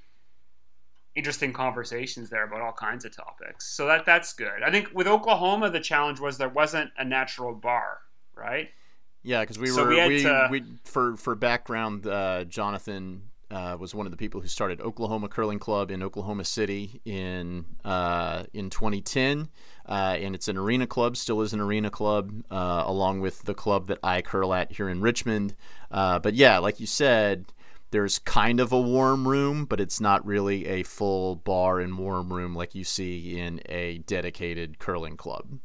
interesting 1.14 1.52
conversations 1.52 2.30
there 2.30 2.44
about 2.44 2.60
all 2.60 2.72
kinds 2.72 3.04
of 3.04 3.14
topics. 3.14 3.74
So 3.74 3.86
that 3.86 4.06
that's 4.06 4.32
good. 4.32 4.62
I 4.64 4.70
think 4.70 4.90
with 4.94 5.06
Oklahoma, 5.06 5.70
the 5.70 5.80
challenge 5.80 6.20
was 6.20 6.38
there 6.38 6.48
wasn't 6.48 6.90
a 6.98 7.04
natural 7.04 7.54
bar, 7.54 7.98
right? 8.34 8.70
Yeah, 9.22 9.40
because 9.40 9.58
we 9.58 9.68
so 9.68 9.84
were 9.84 9.90
we, 9.90 10.08
we, 10.08 10.22
to... 10.22 10.48
we, 10.50 10.62
for 10.84 11.16
for 11.16 11.34
background. 11.34 12.06
Uh, 12.06 12.44
Jonathan 12.44 13.22
uh, 13.50 13.76
was 13.78 13.94
one 13.94 14.06
of 14.06 14.12
the 14.12 14.16
people 14.16 14.40
who 14.40 14.48
started 14.48 14.80
Oklahoma 14.80 15.28
Curling 15.28 15.58
Club 15.58 15.90
in 15.90 16.02
Oklahoma 16.02 16.44
City 16.44 17.00
in 17.04 17.64
uh, 17.84 18.44
in 18.54 18.70
2010, 18.70 19.48
uh, 19.86 20.16
and 20.18 20.34
it's 20.34 20.48
an 20.48 20.56
arena 20.56 20.86
club, 20.86 21.16
still 21.16 21.40
is 21.42 21.52
an 21.52 21.60
arena 21.60 21.90
club, 21.90 22.44
uh, 22.50 22.84
along 22.86 23.20
with 23.20 23.42
the 23.42 23.54
club 23.54 23.88
that 23.88 23.98
I 24.02 24.22
curl 24.22 24.54
at 24.54 24.72
here 24.72 24.88
in 24.88 25.00
Richmond. 25.00 25.54
Uh, 25.90 26.18
but 26.20 26.34
yeah, 26.34 26.58
like 26.58 26.78
you 26.80 26.86
said, 26.86 27.52
there's 27.90 28.18
kind 28.20 28.60
of 28.60 28.72
a 28.72 28.80
warm 28.80 29.26
room, 29.26 29.64
but 29.64 29.80
it's 29.80 30.00
not 30.00 30.24
really 30.24 30.66
a 30.66 30.82
full 30.82 31.36
bar 31.36 31.80
and 31.80 31.98
warm 31.98 32.32
room 32.32 32.54
like 32.54 32.74
you 32.74 32.84
see 32.84 33.38
in 33.38 33.60
a 33.66 33.98
dedicated 33.98 34.78
curling 34.78 35.16
club. 35.16 35.58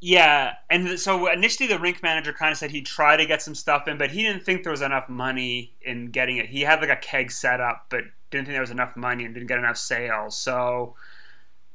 Yeah, 0.00 0.54
and 0.70 0.98
so 0.98 1.30
initially 1.30 1.68
the 1.68 1.78
rink 1.78 2.02
manager 2.02 2.32
kind 2.32 2.52
of 2.52 2.58
said 2.58 2.70
he'd 2.70 2.86
try 2.86 3.16
to 3.16 3.26
get 3.26 3.42
some 3.42 3.54
stuff 3.54 3.88
in, 3.88 3.98
but 3.98 4.10
he 4.10 4.22
didn't 4.22 4.44
think 4.44 4.62
there 4.62 4.70
was 4.70 4.82
enough 4.82 5.08
money 5.08 5.74
in 5.82 6.10
getting 6.10 6.36
it. 6.36 6.46
He 6.46 6.60
had 6.60 6.80
like 6.80 6.90
a 6.90 6.96
keg 6.96 7.32
set 7.32 7.60
up, 7.60 7.86
but 7.88 8.04
didn't 8.30 8.46
think 8.46 8.54
there 8.54 8.60
was 8.60 8.70
enough 8.70 8.96
money 8.96 9.24
and 9.24 9.34
didn't 9.34 9.48
get 9.48 9.58
enough 9.58 9.76
sales. 9.76 10.36
So, 10.36 10.94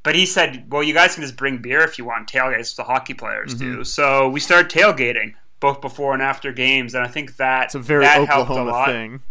but 0.03 0.15
he 0.15 0.25
said, 0.25 0.71
"Well, 0.71 0.83
you 0.83 0.93
guys 0.93 1.15
can 1.15 1.23
just 1.23 1.35
bring 1.35 1.57
beer 1.57 1.81
if 1.81 1.97
you 1.97 2.05
want 2.05 2.29
tailgates. 2.29 2.75
The 2.75 2.85
hockey 2.85 3.13
players 3.13 3.55
mm-hmm. 3.55 3.77
do." 3.77 3.83
So 3.83 4.29
we 4.29 4.39
started 4.39 4.71
tailgating 4.71 5.33
both 5.59 5.81
before 5.81 6.13
and 6.13 6.21
after 6.21 6.53
games, 6.53 6.93
and 6.93 7.03
I 7.03 7.09
think 7.09 7.35
that 7.37 7.65
it's 7.65 7.75
a 7.75 7.79
very 7.79 8.05
that 8.05 8.19
Oklahoma 8.21 8.85
thing. 8.85 9.21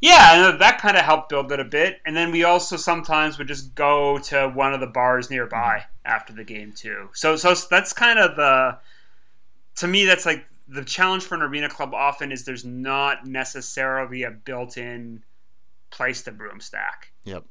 Yeah, 0.00 0.56
that 0.58 0.80
kind 0.80 0.96
of 0.96 1.04
helped 1.04 1.28
build 1.28 1.50
it 1.50 1.58
a 1.58 1.64
bit. 1.64 2.00
And 2.06 2.16
then 2.16 2.30
we 2.30 2.44
also 2.44 2.76
sometimes 2.76 3.36
would 3.38 3.48
just 3.48 3.74
go 3.74 4.18
to 4.18 4.48
one 4.48 4.72
of 4.72 4.80
the 4.80 4.86
bars 4.86 5.30
nearby 5.30 5.78
mm-hmm. 5.78 6.12
after 6.12 6.32
the 6.32 6.44
game 6.44 6.72
too. 6.72 7.08
So 7.14 7.36
so 7.36 7.54
that's 7.68 7.92
kind 7.92 8.18
of 8.18 8.36
the 8.36 8.78
to 9.76 9.88
me 9.88 10.04
that's 10.04 10.24
like 10.26 10.46
the 10.68 10.84
challenge 10.84 11.24
for 11.24 11.34
an 11.34 11.42
arena 11.42 11.68
club 11.68 11.94
often 11.94 12.30
is 12.30 12.44
there's 12.44 12.64
not 12.64 13.26
necessarily 13.26 14.22
a 14.22 14.30
built-in 14.30 15.22
place 15.90 16.22
to 16.22 16.30
broom 16.30 16.60
stack. 16.60 17.10
Yep. 17.24 17.44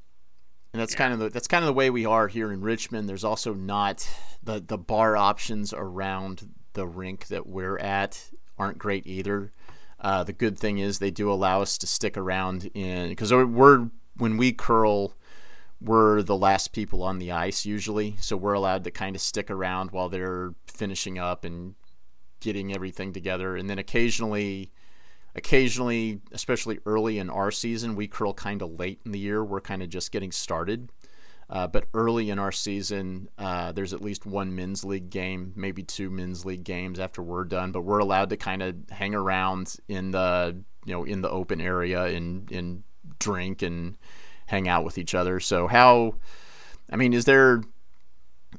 And 0.73 0.81
that's 0.81 0.93
yeah. 0.93 0.97
kind 0.99 1.13
of 1.13 1.19
the 1.19 1.29
that's 1.29 1.47
kind 1.47 1.63
of 1.63 1.67
the 1.67 1.73
way 1.73 1.89
we 1.89 2.05
are 2.05 2.27
here 2.27 2.51
in 2.53 2.61
Richmond. 2.61 3.09
There's 3.09 3.23
also 3.23 3.53
not 3.53 4.07
the 4.43 4.63
the 4.65 4.77
bar 4.77 5.17
options 5.17 5.73
around 5.73 6.49
the 6.73 6.87
rink 6.87 7.27
that 7.27 7.47
we're 7.47 7.79
at 7.79 8.23
aren't 8.57 8.77
great 8.77 9.05
either. 9.05 9.51
Uh, 9.99 10.23
the 10.23 10.33
good 10.33 10.57
thing 10.57 10.77
is 10.77 10.99
they 10.99 11.11
do 11.11 11.31
allow 11.31 11.61
us 11.61 11.77
to 11.79 11.87
stick 11.87 12.17
around 12.17 12.69
in 12.73 13.09
because 13.09 13.33
we're 13.33 13.89
when 14.17 14.37
we 14.37 14.51
curl, 14.51 15.13
we're 15.81 16.21
the 16.21 16.37
last 16.37 16.71
people 16.71 17.03
on 17.03 17.19
the 17.19 17.31
ice 17.31 17.65
usually, 17.65 18.15
so 18.19 18.37
we're 18.37 18.53
allowed 18.53 18.83
to 18.83 18.91
kind 18.91 19.15
of 19.15 19.21
stick 19.21 19.49
around 19.49 19.91
while 19.91 20.09
they're 20.09 20.53
finishing 20.67 21.17
up 21.17 21.45
and 21.45 21.75
getting 22.39 22.73
everything 22.73 23.13
together, 23.13 23.55
and 23.55 23.69
then 23.69 23.79
occasionally. 23.79 24.71
Occasionally, 25.35 26.19
especially 26.31 26.79
early 26.87 27.19
in 27.19 27.29
our 27.29 27.51
season, 27.51 27.95
we 27.95 28.07
curl 28.07 28.33
kind 28.33 28.63
of 28.63 28.79
late 28.79 29.01
in 29.05 29.11
the 29.11 29.19
year. 29.19 29.43
We're 29.43 29.61
kind 29.61 29.83
of 29.83 29.89
just 29.89 30.11
getting 30.11 30.31
started. 30.31 30.89
Uh, 31.49 31.65
but 31.65 31.85
early 31.93 32.29
in 32.29 32.39
our 32.39 32.51
season, 32.51 33.29
uh, 33.37 33.71
there's 33.71 33.93
at 33.93 34.01
least 34.01 34.25
one 34.25 34.53
men's 34.53 34.83
league 34.83 35.09
game, 35.09 35.53
maybe 35.55 35.81
two 35.81 36.09
men's 36.09 36.45
league 36.45 36.65
games 36.65 36.99
after 36.99 37.21
we're 37.21 37.45
done. 37.45 37.71
But 37.71 37.81
we're 37.81 37.99
allowed 37.99 38.29
to 38.31 38.37
kind 38.37 38.61
of 38.61 38.75
hang 38.89 39.15
around 39.15 39.75
in 39.87 40.11
the 40.11 40.61
you 40.85 40.93
know 40.93 41.05
in 41.05 41.21
the 41.21 41.29
open 41.29 41.61
area 41.61 42.03
and 42.03 42.51
and 42.51 42.83
drink 43.19 43.61
and 43.61 43.97
hang 44.47 44.67
out 44.67 44.83
with 44.83 44.97
each 44.97 45.15
other. 45.15 45.39
So 45.39 45.67
how, 45.67 46.15
I 46.91 46.97
mean, 46.97 47.13
is 47.13 47.25
there 47.25 47.61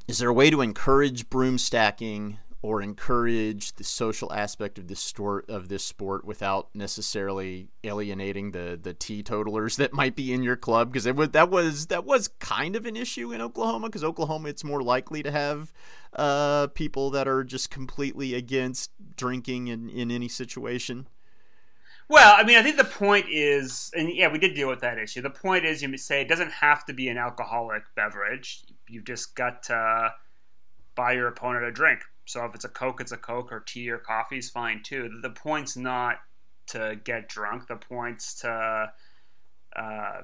is 0.06 0.18
there 0.18 0.28
a 0.28 0.34
way 0.34 0.48
to 0.50 0.62
encourage 0.62 1.28
broom 1.28 1.58
stacking 1.58 2.38
or 2.60 2.82
encourage 2.82 3.72
the 3.74 3.84
social 3.84 4.32
aspect 4.32 4.78
of 4.78 4.88
this 4.88 5.00
sport 5.00 5.48
of 5.48 5.68
this 5.68 5.84
sport 5.84 6.24
without 6.24 6.68
necessarily 6.74 7.68
alienating 7.84 8.50
the 8.50 8.78
the 8.80 8.92
teetotalers 8.92 9.76
that 9.76 9.92
might 9.92 10.16
be 10.16 10.32
in 10.32 10.42
your 10.42 10.56
club 10.56 10.90
because 10.90 11.06
it 11.06 11.14
was 11.14 11.28
that 11.30 11.50
was 11.50 11.86
that 11.86 12.04
was 12.04 12.28
kind 12.40 12.74
of 12.74 12.84
an 12.84 12.96
issue 12.96 13.32
in 13.32 13.40
Oklahoma 13.40 13.88
because 13.88 14.02
Oklahoma 14.02 14.48
it's 14.48 14.64
more 14.64 14.82
likely 14.82 15.22
to 15.22 15.30
have 15.30 15.72
uh, 16.14 16.66
people 16.68 17.10
that 17.10 17.28
are 17.28 17.44
just 17.44 17.70
completely 17.70 18.34
against 18.34 18.90
drinking 19.16 19.68
in, 19.68 19.88
in 19.88 20.10
any 20.10 20.28
situation. 20.28 21.06
Well, 22.08 22.34
I 22.36 22.42
mean, 22.42 22.56
I 22.56 22.62
think 22.62 22.78
the 22.78 22.84
point 22.84 23.26
is, 23.30 23.90
and 23.94 24.10
yeah, 24.10 24.32
we 24.32 24.38
did 24.38 24.54
deal 24.54 24.68
with 24.68 24.80
that 24.80 24.98
issue. 24.98 25.20
The 25.20 25.28
point 25.28 25.66
is, 25.66 25.82
you 25.82 25.94
say 25.98 26.22
it 26.22 26.28
doesn't 26.28 26.52
have 26.52 26.86
to 26.86 26.94
be 26.94 27.08
an 27.08 27.18
alcoholic 27.18 27.82
beverage. 27.94 28.64
You've 28.88 29.04
just 29.04 29.34
got 29.34 29.64
to 29.64 30.14
buy 30.94 31.12
your 31.12 31.28
opponent 31.28 31.66
a 31.66 31.70
drink. 31.70 32.00
So 32.28 32.44
if 32.44 32.54
it's 32.54 32.66
a 32.66 32.68
Coke, 32.68 33.00
it's 33.00 33.12
a 33.12 33.16
Coke, 33.16 33.50
or 33.50 33.60
tea 33.60 33.90
or 33.90 33.98
coffee 33.98 34.38
is 34.38 34.50
fine 34.50 34.82
too. 34.82 35.08
The 35.22 35.30
point's 35.30 35.76
not 35.76 36.18
to 36.68 37.00
get 37.02 37.28
drunk. 37.28 37.68
The 37.68 37.76
point's 37.76 38.34
to 38.40 38.92
uh, 39.74 40.20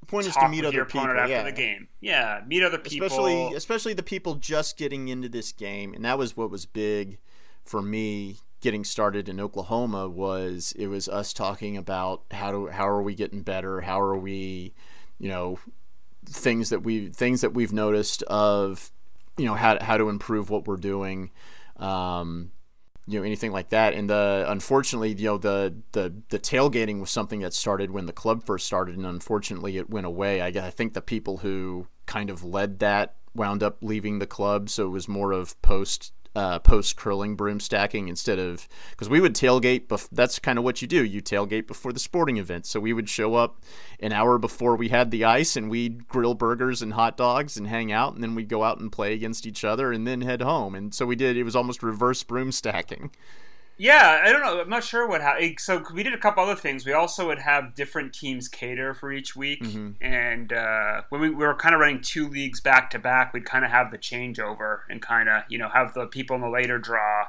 The 0.00 0.06
point 0.06 0.26
is 0.26 0.34
to 0.34 0.48
meet 0.50 0.66
other 0.66 0.84
people. 0.84 1.00
after 1.08 1.28
yeah. 1.28 1.42
the 1.42 1.52
game. 1.52 1.88
Yeah, 2.00 2.42
meet 2.46 2.62
other 2.62 2.76
people. 2.76 3.06
especially 3.06 3.54
especially 3.54 3.94
the 3.94 4.02
people 4.02 4.34
just 4.34 4.76
getting 4.76 5.08
into 5.08 5.30
this 5.30 5.52
game 5.52 5.94
and 5.94 6.04
that 6.04 6.18
was 6.18 6.36
what 6.36 6.50
was 6.50 6.66
big 6.66 7.18
for 7.64 7.80
me 7.80 8.36
getting 8.60 8.84
started 8.84 9.26
in 9.26 9.40
Oklahoma 9.40 10.08
was 10.08 10.74
it 10.76 10.88
was 10.88 11.08
us 11.08 11.32
talking 11.32 11.76
about 11.76 12.22
how 12.32 12.52
do 12.52 12.66
how 12.66 12.86
are 12.86 13.02
we 13.02 13.14
getting 13.14 13.40
better 13.40 13.80
how 13.80 13.98
are 13.98 14.16
we 14.16 14.74
you 15.18 15.28
know 15.28 15.58
things 16.26 16.68
that 16.68 16.82
we 16.82 17.08
things 17.08 17.40
that 17.40 17.54
we've 17.54 17.72
noticed 17.72 18.22
of 18.24 18.90
you 19.40 19.46
know 19.46 19.54
how 19.54 19.78
how 19.82 19.96
to 19.96 20.08
improve 20.08 20.50
what 20.50 20.66
we're 20.66 20.76
doing 20.76 21.30
um 21.76 22.50
you 23.10 23.18
know 23.18 23.24
anything 23.24 23.50
like 23.50 23.70
that. 23.70 23.94
And 23.94 24.08
the 24.08 24.44
unfortunately 24.46 25.12
you 25.12 25.24
know 25.24 25.38
the 25.38 25.74
the 25.92 26.14
the 26.28 26.38
tailgating 26.38 27.00
was 27.00 27.10
something 27.10 27.40
that 27.40 27.52
started 27.52 27.90
when 27.90 28.06
the 28.06 28.12
club 28.12 28.44
first 28.44 28.66
started 28.66 28.96
and 28.96 29.04
unfortunately 29.04 29.76
it 29.76 29.90
went 29.90 30.06
away. 30.06 30.40
I, 30.40 30.46
I 30.48 30.70
think 30.70 30.94
the 30.94 31.02
people 31.02 31.38
who 31.38 31.88
kind 32.06 32.30
of 32.30 32.44
led 32.44 32.78
that 32.78 33.16
wound 33.34 33.62
up 33.62 33.78
leaving 33.82 34.18
the 34.18 34.26
club 34.26 34.68
so 34.68 34.86
it 34.86 34.90
was 34.90 35.08
more 35.08 35.32
of 35.32 35.60
post 35.62 36.12
uh, 36.36 36.58
post 36.60 36.96
curling 36.96 37.34
broom 37.34 37.58
stacking 37.58 38.08
instead 38.08 38.38
of 38.38 38.68
because 38.90 39.08
we 39.08 39.20
would 39.20 39.34
tailgate 39.34 39.86
bef- 39.88 40.08
that's 40.12 40.38
kind 40.38 40.58
of 40.58 40.64
what 40.64 40.80
you 40.80 40.88
do. 40.88 41.04
You 41.04 41.20
tailgate 41.20 41.66
before 41.66 41.92
the 41.92 41.98
sporting 41.98 42.36
event. 42.36 42.66
So 42.66 42.78
we 42.78 42.92
would 42.92 43.08
show 43.08 43.34
up 43.34 43.60
an 43.98 44.12
hour 44.12 44.38
before 44.38 44.76
we 44.76 44.88
had 44.88 45.10
the 45.10 45.24
ice 45.24 45.56
and 45.56 45.68
we'd 45.68 46.06
grill 46.08 46.34
burgers 46.34 46.82
and 46.82 46.92
hot 46.92 47.16
dogs 47.16 47.56
and 47.56 47.66
hang 47.66 47.90
out 47.90 48.14
and 48.14 48.22
then 48.22 48.34
we'd 48.34 48.48
go 48.48 48.62
out 48.62 48.78
and 48.78 48.92
play 48.92 49.12
against 49.12 49.46
each 49.46 49.64
other 49.64 49.92
and 49.92 50.06
then 50.06 50.20
head 50.20 50.42
home. 50.42 50.74
And 50.74 50.94
so 50.94 51.06
we 51.06 51.16
did 51.16 51.36
it 51.36 51.44
was 51.44 51.56
almost 51.56 51.82
reverse 51.82 52.22
broom 52.22 52.52
stacking 52.52 53.10
Yeah, 53.82 54.20
I 54.22 54.30
don't 54.30 54.42
know. 54.42 54.60
I'm 54.60 54.68
not 54.68 54.84
sure 54.84 55.08
what 55.08 55.22
happened. 55.22 55.54
So 55.58 55.82
we 55.94 56.02
did 56.02 56.12
a 56.12 56.18
couple 56.18 56.44
other 56.44 56.54
things. 56.54 56.84
We 56.84 56.92
also 56.92 57.26
would 57.28 57.38
have 57.38 57.74
different 57.74 58.12
teams 58.12 58.46
cater 58.46 58.92
for 58.92 59.10
each 59.10 59.34
week, 59.34 59.62
Mhm. 59.62 59.94
and 60.02 60.52
uh, 60.52 61.00
when 61.08 61.22
we, 61.22 61.30
we 61.30 61.46
were 61.46 61.54
kind 61.54 61.74
of 61.74 61.80
running 61.80 62.02
two 62.02 62.28
leagues 62.28 62.60
back 62.60 62.90
to 62.90 62.98
back, 62.98 63.32
we'd 63.32 63.46
kind 63.46 63.64
of 63.64 63.70
have 63.70 63.90
the 63.90 63.96
changeover 63.96 64.80
and 64.90 65.00
kind 65.00 65.30
of 65.30 65.44
you 65.48 65.56
know 65.56 65.70
have 65.70 65.94
the 65.94 66.06
people 66.08 66.36
in 66.36 66.42
the 66.42 66.48
later 66.50 66.78
draw 66.78 67.24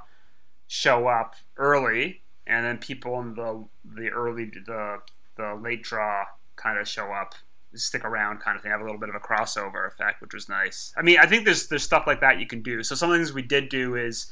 show 0.67 1.07
up 1.07 1.35
early, 1.55 2.21
and 2.45 2.65
then 2.65 2.77
people 2.79 3.17
in 3.21 3.33
the 3.35 3.65
the 3.85 4.09
early 4.09 4.51
the 4.65 4.99
the 5.37 5.55
late 5.55 5.83
draw 5.83 6.25
kind 6.57 6.77
of 6.77 6.85
show 6.85 7.13
up 7.13 7.33
stick 7.75 8.03
around 8.03 8.39
kind 8.41 8.57
of 8.57 8.61
thing 8.61 8.71
have 8.73 8.81
a 8.81 8.83
little 8.83 8.99
bit 8.99 9.07
of 9.07 9.15
a 9.15 9.19
crossover 9.19 9.87
effect 9.87 10.21
which 10.21 10.33
was 10.33 10.49
nice 10.49 10.93
i 10.97 11.01
mean 11.01 11.17
i 11.17 11.25
think 11.25 11.45
there's 11.45 11.67
there's 11.67 11.83
stuff 11.83 12.03
like 12.05 12.19
that 12.19 12.37
you 12.37 12.45
can 12.45 12.61
do 12.61 12.83
so 12.83 12.93
some 12.93 13.09
of 13.09 13.13
the 13.13 13.23
things 13.23 13.33
we 13.33 13.41
did 13.41 13.69
do 13.69 13.95
is 13.95 14.29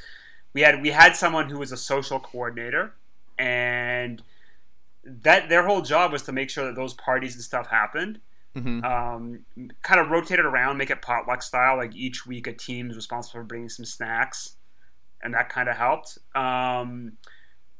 we 0.54 0.62
had 0.62 0.82
we 0.82 0.90
had 0.90 1.16
someone 1.16 1.50
who 1.50 1.60
was 1.60 1.72
a 1.72 1.78
social 1.78 2.20
coordinator 2.20 2.94
and 3.38 4.22
that 5.04 5.50
their 5.50 5.66
whole 5.66 5.82
job 5.82 6.12
was 6.12 6.24
to 6.24 6.32
make 6.32 6.50
sure 6.50 6.66
that 6.66 6.76
those 6.76 6.94
parties 6.94 7.36
and 7.36 7.44
stuff 7.44 7.68
happened. 7.68 8.20
Mm-hmm. 8.58 8.84
um, 8.84 9.46
kind 9.84 10.00
of 10.00 10.10
rotate 10.10 10.40
it 10.40 10.46
around 10.46 10.78
make 10.78 10.90
it 10.90 11.04
potluck 11.04 11.44
style 11.44 11.78
like 11.78 11.96
each 11.96 12.26
week 12.26 12.48
a 12.48 12.52
team's 12.52 12.96
responsible 12.96 13.42
for 13.42 13.44
bringing 13.44 13.70
some 13.70 13.86
snacks 13.86 14.56
and 15.22 15.34
that 15.34 15.50
kind 15.50 15.70
of 15.70 15.76
helped. 15.76 16.18
Um, 16.36 17.14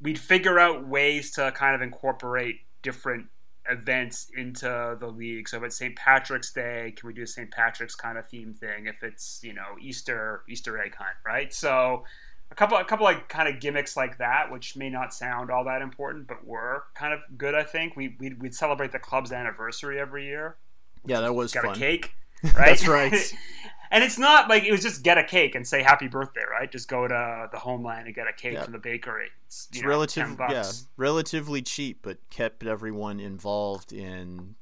we'd 0.02 0.20
figure 0.20 0.60
out 0.60 0.88
ways 0.88 1.32
to 1.32 1.52
kind 1.54 1.76
of 1.76 1.82
incorporate 1.82 2.62
different 2.82 3.28
events 3.70 4.32
into 4.36 4.98
the 5.00 5.08
league. 5.08 5.48
So 5.48 5.58
if 5.58 5.64
it's 5.64 5.78
st 5.78 5.96
patrick's 5.96 6.52
day 6.52 6.94
can 6.98 7.08
we 7.08 7.14
do 7.14 7.24
a 7.24 7.28
st 7.28 7.52
patrick's 7.52 7.96
kind 7.96 8.18
of 8.18 8.28
theme 8.28 8.54
thing? 8.54 8.88
If 8.88 9.04
it's 9.04 9.42
you 9.44 9.54
know 9.54 9.76
easter 9.82 10.44
easter 10.50 10.82
egg 10.82 10.96
hunt 10.96 11.16
right? 11.26 11.54
So 11.54 12.04
a 12.52 12.56
couple 12.56 12.78
a 12.78 12.84
couple 12.84 13.06
like 13.06 13.30
kind 13.30 13.48
of 13.48 13.60
gimmicks 13.62 13.96
like 13.96 14.18
that 14.18 14.52
which 14.52 14.76
may 14.76 14.90
not 14.90 15.14
sound 15.14 15.52
all 15.52 15.64
that 15.66 15.82
important 15.82 16.28
but 16.28 16.46
were 16.46 16.84
kind 16.96 17.14
of 17.14 17.20
good 17.38 17.56
i 17.56 17.64
think. 17.64 17.96
We 17.96 18.16
we'd, 18.20 18.42
we'd 18.42 18.56
celebrate 18.56 18.92
the 18.92 19.00
club's 19.00 19.32
anniversary 19.32 20.00
every 20.00 20.26
year. 20.26 20.58
Yeah 21.06 21.22
that 21.22 21.34
was 21.34 21.54
got 21.54 21.64
fun. 21.64 21.76
a 21.76 21.78
cake 21.78 22.14
right? 22.44 22.54
That's 22.56 22.88
right. 22.88 23.14
and 23.92 24.02
it's 24.04 24.18
not 24.18 24.48
like 24.50 24.64
it 24.64 24.72
was 24.72 24.82
just 24.82 25.04
get 25.04 25.18
a 25.18 25.24
cake 25.24 25.56
and 25.56 25.68
say 25.68 25.84
happy 25.84 26.08
birthday 26.08 26.44
right? 26.50 26.72
Just 26.72 26.88
go 26.88 27.08
to 27.08 27.50
the 27.52 27.60
homeland 27.60 28.06
and 28.08 28.16
get 28.16 28.28
a 28.28 28.34
cake 28.34 28.54
Yeah. 28.54 28.64
from 28.64 28.72
the 28.74 28.80
bakery. 28.80 29.28
It's, 29.46 29.68
it's 29.70 29.78
you 29.78 29.84
know, 29.84 29.90
relative 29.90 30.38
yeah 30.50 30.70
relatively 30.98 31.62
cheap 31.62 32.00
but 32.02 32.18
kept 32.30 32.66
everyone 32.66 33.20
involved 33.20 33.92
in 33.92 34.56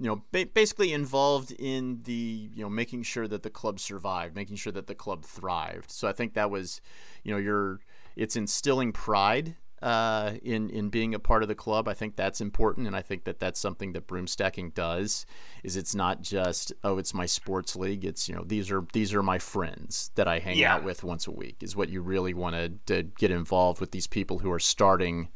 you 0.00 0.06
know 0.06 0.22
ba- 0.32 0.48
basically 0.54 0.92
involved 0.92 1.52
in 1.52 2.00
the 2.04 2.50
you 2.54 2.62
know 2.62 2.70
making 2.70 3.02
sure 3.02 3.28
that 3.28 3.42
the 3.42 3.50
club 3.50 3.78
survived 3.78 4.34
making 4.34 4.56
sure 4.56 4.72
that 4.72 4.86
the 4.86 4.94
club 4.94 5.24
thrived. 5.24 5.90
So 5.90 6.08
i 6.08 6.12
think 6.12 6.34
that 6.34 6.50
was 6.50 6.80
you 7.22 7.30
know 7.32 7.38
you're 7.38 7.80
it's 8.16 8.34
instilling 8.36 8.92
pride 8.92 9.56
uh, 9.82 10.32
in 10.42 10.68
in 10.68 10.90
being 10.90 11.14
a 11.14 11.18
part 11.18 11.42
of 11.42 11.48
the 11.48 11.54
club. 11.54 11.88
I 11.88 11.94
think 11.94 12.14
that's 12.16 12.40
important 12.42 12.86
and 12.86 12.94
i 12.94 13.00
think 13.02 13.24
that 13.24 13.38
that's 13.40 13.58
something 13.60 13.92
that 13.92 14.06
broom 14.06 14.26
stacking 14.26 14.70
does 14.70 15.24
is 15.64 15.74
it's 15.76 15.94
not 15.94 16.20
just 16.22 16.72
oh 16.84 16.98
it's 16.98 17.14
my 17.14 17.26
sports 17.26 17.76
league. 17.76 18.04
It's 18.04 18.28
you 18.28 18.34
know 18.34 18.44
these 18.44 18.70
are 18.70 18.84
these 18.92 19.14
are 19.14 19.22
my 19.22 19.38
friends 19.38 20.10
that 20.16 20.28
i 20.28 20.38
hang 20.38 20.56
Yeah. 20.58 20.74
out 20.74 20.84
with 20.84 21.02
once 21.04 21.26
a 21.26 21.30
week 21.30 21.56
is 21.62 21.76
what 21.76 21.88
you 21.88 22.00
really 22.02 22.34
want 22.34 22.54
to 22.86 23.02
get 23.18 23.30
involved 23.30 23.80
with 23.80 23.90
these 23.90 24.06
people 24.06 24.38
who 24.40 24.50
are 24.52 24.58
starting 24.76 25.28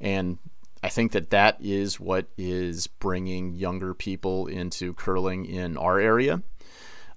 and 0.00 0.38
I 0.82 0.88
think 0.88 1.12
that 1.12 1.30
that 1.30 1.58
is 1.60 2.00
what 2.00 2.26
is 2.38 2.86
bringing 2.86 3.54
younger 3.54 3.92
people 3.94 4.46
into 4.46 4.94
curling 4.94 5.44
in 5.44 5.76
our 5.76 5.98
area. 5.98 6.42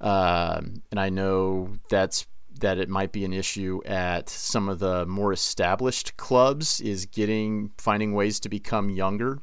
Um, 0.02 0.84
and 0.92 1.00
I 1.00 1.10
know 1.10 1.70
that's 1.90 2.26
that 2.60 2.78
it 2.78 2.90
might 2.90 3.12
be 3.12 3.26
an 3.26 3.34
issue 3.34 3.82
at 3.86 4.30
some 4.30 4.70
of 4.70 4.80
the 4.80 5.06
more 5.06 5.34
established 5.34 6.16
clubs 6.18 6.80
is 6.82 7.06
getting 7.06 7.72
finding 7.78 8.14
ways 8.14 8.40
to 8.42 8.50
become 8.50 8.90
younger. 8.90 9.40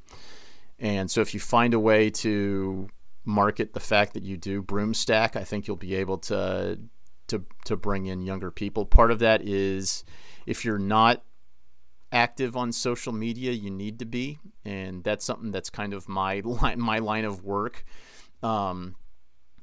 And 0.79 1.11
so 1.11 1.21
if 1.21 1.35
you 1.35 1.41
find 1.41 1.75
a 1.75 1.81
way 1.81 2.11
to 2.11 2.89
market 3.25 3.73
the 3.73 3.81
fact 3.81 4.15
that 4.15 4.23
you 4.23 4.37
do 4.37 4.63
broom 4.63 4.95
stack, 4.95 5.37
I 5.37 5.45
think 5.45 5.67
you'll 5.67 5.77
be 5.77 5.95
able 5.97 6.19
to 6.19 6.79
to 7.29 7.45
to 7.65 7.77
bring 7.77 8.07
in 8.07 8.23
younger 8.23 8.51
people. 8.51 8.85
Part 8.85 9.11
of 9.11 9.19
that 9.21 9.43
is 9.43 10.05
if 10.47 10.65
you're 10.65 10.79
not 10.79 11.23
active 12.13 12.57
on 12.57 12.73
social 12.73 13.13
media, 13.13 13.53
you 13.53 13.71
need 13.71 13.99
to 14.01 14.05
be, 14.05 14.39
and 14.65 15.05
that's 15.05 15.25
something 15.25 15.51
that's 15.51 15.71
kind 15.71 15.95
of 15.95 16.09
my 16.09 16.41
line, 16.45 16.81
my 16.81 16.99
line 16.99 17.25
of 17.25 17.45
work. 17.45 17.85
Um, 18.43 18.97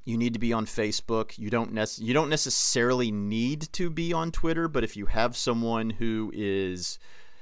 you 0.05 0.17
need 0.17 0.33
to 0.33 0.39
be 0.39 0.53
on 0.53 0.65
Facebook. 0.65 1.38
You 1.38 1.49
don't 1.49 1.73
nec- 1.73 1.99
you 1.99 2.13
don't 2.13 2.29
necessarily 2.29 3.12
need 3.12 3.73
to 3.73 3.89
be 3.89 4.13
on 4.13 4.31
Twitter, 4.31 4.67
but 4.69 4.83
if 4.83 4.95
you 4.95 5.07
have 5.07 5.36
someone 5.36 5.89
who 5.89 6.31
is 6.33 6.97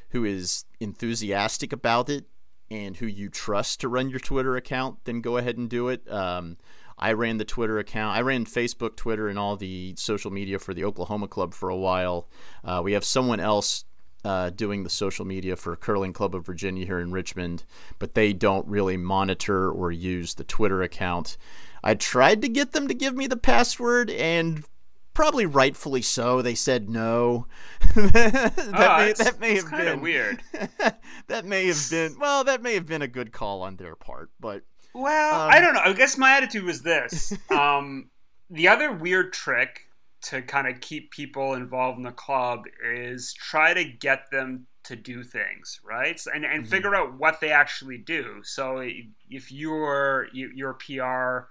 who 0.09 0.25
is 0.25 0.65
enthusiastic 0.79 1.71
about 1.71 2.09
it 2.09 2.25
and 2.71 2.97
who 2.97 3.05
you 3.05 3.29
trust 3.29 3.81
to 3.81 3.87
run 3.87 4.09
your 4.09 4.19
Twitter 4.19 4.55
account, 4.55 4.97
then 5.03 5.21
go 5.21 5.37
ahead 5.37 5.57
and 5.57 5.69
do 5.69 5.89
it. 5.89 6.09
Um, 6.11 6.57
I 6.97 7.11
ran 7.11 7.37
the 7.37 7.45
Twitter 7.45 7.77
account. 7.77 8.17
I 8.17 8.21
ran 8.21 8.45
Facebook, 8.45 8.95
Twitter, 8.95 9.27
and 9.27 9.37
all 9.37 9.57
the 9.57 9.93
social 9.97 10.31
media 10.31 10.57
for 10.57 10.73
the 10.73 10.85
Oklahoma 10.85 11.27
Club 11.27 11.53
for 11.53 11.69
a 11.69 11.77
while. 11.77 12.29
Uh, 12.63 12.81
we 12.83 12.93
have 12.93 13.03
someone 13.03 13.39
else 13.39 13.85
uh, 14.25 14.49
doing 14.49 14.83
the 14.83 14.89
social 14.89 15.23
media 15.23 15.55
for 15.55 15.75
Curling 15.75 16.11
Club 16.13 16.33
of 16.35 16.45
Virginia 16.45 16.85
here 16.85 16.99
in 16.99 17.11
Richmond, 17.11 17.63
but 17.99 18.15
they 18.15 18.33
don't 18.33 18.67
really 18.67 18.97
monitor 18.97 19.69
or 19.71 19.91
use 19.91 20.33
the 20.33 20.43
Twitter 20.43 20.81
account. 20.81 21.37
I 21.83 21.93
tried 21.93 22.41
to 22.41 22.49
get 22.49 22.71
them 22.71 22.87
to 22.87 22.93
give 22.95 23.15
me 23.15 23.27
the 23.27 23.37
password, 23.37 24.09
and 24.09 24.65
probably 25.13 25.45
rightfully 25.45 26.01
so, 26.01 26.41
they 26.41 26.55
said 26.55 26.89
no. 26.89 27.45
that, 27.95 28.53
Ah, 28.73 28.97
may, 28.97 29.09
it's- 29.11 29.23
that 29.31 29.39
may 29.39 29.55
have 29.55 29.69
been 29.71 30.01
weird. 30.01 30.41
that 31.27 31.45
may 31.45 31.67
have 31.67 31.87
been 31.91 32.17
well, 32.19 32.43
that 32.43 32.61
may 32.63 32.73
have 32.73 32.85
been 32.87 33.03
a 33.03 33.07
good 33.07 33.31
call 33.31 33.61
on 33.61 33.75
their 33.75 33.95
part, 33.95 34.31
but 34.39 34.63
Well, 34.93 35.41
Um, 35.41 35.49
I 35.51 35.59
don't 35.59 35.73
know. 35.75 35.81
I 35.85 35.93
guess 35.93 36.17
my 36.17 36.35
attitude 36.35 36.63
was 36.63 36.81
this. 36.81 37.31
Um, 37.51 38.09
the 38.49 38.67
other 38.67 38.91
weird 38.91 39.33
trick 39.33 39.84
to 40.25 40.41
kind 40.41 40.67
of 40.67 40.79
keep 40.81 41.11
people 41.11 41.53
involved 41.53 41.97
in 41.97 42.03
the 42.03 42.11
club 42.11 42.63
is 42.83 43.33
try 43.33 43.73
to 43.73 43.83
get 43.83 44.29
them 44.31 44.65
to 44.83 44.95
do 44.95 45.23
things, 45.23 45.79
right? 45.83 46.19
So- 46.19 46.31
And 46.33 46.45
and 46.45 46.63
Mhm. 46.63 46.69
figure 46.69 46.95
out 46.95 47.13
what 47.13 47.39
they 47.39 47.51
actually 47.51 47.97
do. 47.99 48.41
So 48.43 48.79
if 48.79 49.51
you're 49.51 50.27
you, 50.33 50.51
you're 50.53 50.71
a 50.71 50.75
PR 50.75 51.49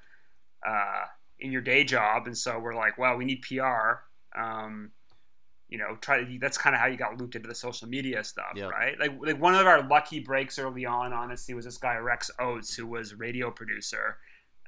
uh, 0.66 1.05
in 1.41 1.53
your 1.53 1.61
day 1.62 1.85
job, 1.85 2.27
and 2.27 2.37
so 2.37 2.59
we're 2.59 2.75
like, 2.75 2.97
well, 2.97 3.16
we 3.16 3.25
need 3.25 3.43
PR. 3.43 4.05
Um, 4.35 4.93
you 5.68 5.79
know, 5.79 5.97
try. 5.97 6.25
That's 6.41 6.57
kind 6.59 6.75
of 6.75 6.81
how 6.81 6.87
you 6.87 6.97
got 6.97 7.16
looped 7.18 7.35
into 7.37 7.49
the 7.49 7.55
social 7.55 7.89
media 7.89 8.22
stuff, 8.25 8.53
Yep. 8.55 8.70
right? 8.70 8.99
Like, 8.99 9.12
like 9.20 9.39
one 9.41 9.55
of 9.55 9.66
our 9.66 9.83
lucky 9.83 10.20
breaks 10.20 10.59
early 10.59 10.85
on, 10.87 11.12
honestly, 11.12 11.55
was 11.55 11.64
this 11.64 11.79
guy 11.79 11.97
Rex 11.97 12.31
Oates, 12.39 12.75
who 12.77 12.87
was 12.87 13.12
a 13.12 13.16
radio 13.16 13.51
producer, 13.51 14.18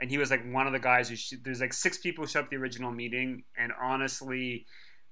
and 0.01 0.11
he 0.11 0.19
was 0.19 0.31
like 0.31 0.43
one 0.53 0.67
of 0.67 0.73
the 0.73 0.79
guys 0.79 1.09
who. 1.09 1.17
Sh- 1.17 1.35
there's 1.43 1.61
like 1.61 1.73
six 1.73 1.99
people 1.99 2.25
who 2.25 2.29
showed 2.31 2.41
up 2.41 2.45
at 2.47 2.51
the 2.51 2.57
original 2.57 2.91
meeting, 2.91 3.45
and 3.57 3.73
honestly, 3.81 4.67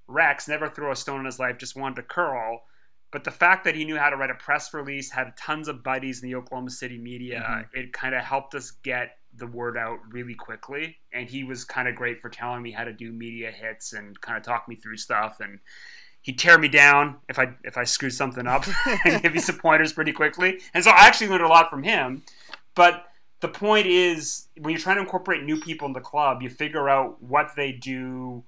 Rex 0.07 0.47
never 0.47 0.69
threw 0.69 0.91
a 0.91 0.95
stone 0.95 1.19
in 1.21 1.25
his 1.25 1.39
life, 1.39 1.57
just 1.57 1.75
wanted 1.75 1.95
to 1.97 2.03
curl. 2.03 2.61
But 3.11 3.23
the 3.23 3.31
fact 3.31 3.63
that 3.63 3.75
he 3.75 3.85
knew 3.85 3.97
how 3.97 4.09
to 4.09 4.17
write 4.17 4.29
a 4.29 4.35
press 4.35 4.73
release, 4.73 5.11
had 5.11 5.35
tons 5.37 5.67
of 5.67 5.83
buddies 5.83 6.21
in 6.21 6.29
the 6.29 6.35
Oklahoma 6.35 6.69
City 6.69 6.97
media, 6.97 7.41
Mhm. 7.73 7.79
it 7.85 7.93
kind 7.93 8.13
of 8.13 8.23
helped 8.23 8.55
us 8.55 8.71
get 8.71 9.17
the 9.33 9.47
word 9.47 9.77
out 9.77 9.99
really 10.11 10.33
quickly. 10.35 10.97
And 11.13 11.29
he 11.29 11.43
was 11.43 11.63
kind 11.65 11.87
of 11.87 11.95
great 11.95 12.19
for 12.21 12.29
telling 12.29 12.61
me 12.61 12.71
how 12.71 12.83
to 12.83 12.93
do 12.93 13.11
media 13.11 13.51
hits 13.51 13.93
and 13.93 14.19
kind 14.21 14.37
of 14.37 14.43
talk 14.43 14.67
me 14.67 14.75
through 14.75 14.97
stuff. 14.97 15.39
And 15.39 15.59
he'd 16.21 16.39
tear 16.39 16.57
me 16.57 16.67
down 16.67 17.17
if 17.29 17.37
I 17.39 17.53
if 17.63 17.77
I 17.77 17.83
screwed 17.83 18.13
something 18.13 18.47
up 18.47 18.65
and 19.05 19.21
give 19.21 19.33
me 19.33 19.39
some 19.39 19.57
pointers 19.59 19.93
pretty 19.93 20.11
quickly. 20.11 20.61
And 20.73 20.83
so 20.83 20.91
I 20.91 21.05
actually 21.07 21.27
learned 21.27 21.43
a 21.43 21.47
lot 21.47 21.69
from 21.69 21.83
him. 21.83 22.23
But 22.75 23.05
the 23.41 23.47
point 23.47 23.87
is, 23.87 24.47
when 24.57 24.71
you're 24.71 24.79
trying 24.79 24.95
to 24.97 25.01
incorporate 25.01 25.43
new 25.43 25.59
people 25.59 25.87
in 25.87 25.93
the 25.93 26.01
club, 26.01 26.41
you 26.41 26.49
figure 26.49 26.89
out 26.89 27.21
what 27.21 27.51
they 27.55 27.71
do 27.71 28.43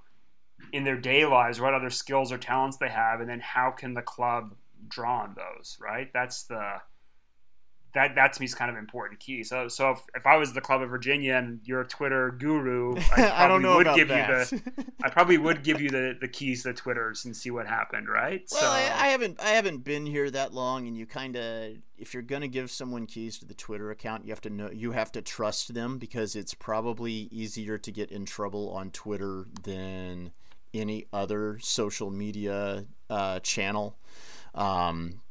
in 0.74 0.84
their 0.84 0.98
day 0.98 1.26
lives, 1.26 1.60
what 1.60 1.74
other 1.74 1.90
skills 1.90 2.32
or 2.32 2.38
talents 2.38 2.78
they 2.78 2.90
have, 2.90 3.20
and 3.20 3.30
then 3.30 3.40
how 3.40 3.72
can 3.72 3.94
the 3.94 4.02
club 4.02 4.56
draw 4.88 5.20
on 5.22 5.36
those, 5.36 5.78
right? 5.80 6.12
That's 6.14 6.44
the 6.44 6.82
that 7.94 8.16
that 8.16 8.34
to 8.34 8.42
me 8.42 8.46
is 8.46 8.54
kind 8.54 8.70
of 8.70 8.78
important 8.78 9.20
key. 9.20 9.44
So 9.44 9.68
so 9.68 9.92
if, 9.92 10.02
if 10.16 10.28
I 10.28 10.38
was 10.38 10.54
the 10.54 10.62
club 10.62 10.82
of 10.82 10.90
Virginia 10.90 11.36
and 11.36 11.60
you're 11.64 11.82
a 11.82 11.88
Twitter 11.88 12.32
guru, 12.32 12.96
I, 12.98 13.02
probably 13.02 13.24
I 13.24 13.48
don't 13.48 13.62
know 13.62 13.78
would 13.78 13.96
give 13.96 14.08
that. 14.10 14.52
you 14.52 14.60
the 14.60 14.86
I 15.04 15.10
probably 15.10 15.38
would 15.38 15.64
give 15.64 15.82
you 15.82 15.90
the, 15.90 16.18
the 16.20 16.28
keys 16.28 16.64
to 16.64 16.74
Twitters 16.74 17.26
and 17.26 17.36
see 17.36 17.52
what 17.52 17.68
happened, 17.68 18.10
right? 18.10 18.42
Well, 18.52 18.72
I, 18.72 18.82
I 18.82 19.08
haven't 19.08 19.42
I 19.42 19.50
haven't 19.50 19.84
been 19.84 20.06
here 20.06 20.30
that 20.32 20.54
long, 20.54 20.88
and 20.88 20.98
you 20.98 21.06
kind 21.06 21.36
of 21.36 21.78
if 21.98 22.14
you're 22.14 22.24
gonna 22.24 22.48
give 22.48 22.70
someone 22.70 23.06
keys 23.06 23.40
to 23.40 23.46
the 23.46 23.54
Twitter 23.54 23.92
account, 23.92 24.26
you 24.26 24.32
have 24.32 24.42
to 24.42 24.50
know 24.50 24.70
you 24.72 24.92
have 24.92 25.12
to 25.14 25.22
trust 25.22 25.74
them 25.74 25.98
because 25.98 26.36
it's 26.36 26.54
probably 26.54 27.30
easier 27.32 27.78
to 27.78 27.92
get 27.92 28.12
in 28.12 28.26
trouble 28.26 28.72
on 28.72 28.92
Twitter 28.92 29.46
than 29.64 30.32
any 30.74 31.06
other 31.14 31.58
social 31.60 32.12
media 32.12 32.86
uh, 33.10 33.40
channel. 33.40 33.98
Um, 34.54 35.22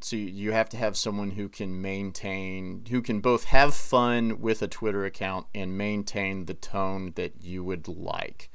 so 0.00 0.16
you- 0.16 0.26
you 0.28 0.52
have 0.52 0.68
to 0.70 0.76
have 0.76 0.96
someone 0.96 1.30
who 1.32 1.48
can 1.48 1.80
maintain, 1.80 2.84
who 2.90 3.00
can 3.02 3.20
both 3.20 3.44
have 3.44 3.74
fun 3.74 4.40
with 4.40 4.60
a 4.62 4.68
Twitter 4.68 5.04
account 5.04 5.46
and 5.54 5.76
maintain 5.78 6.44
the 6.46 6.54
tone 6.54 7.12
that 7.16 7.42
you 7.42 7.64
would 7.64 7.88
like. 7.88 8.50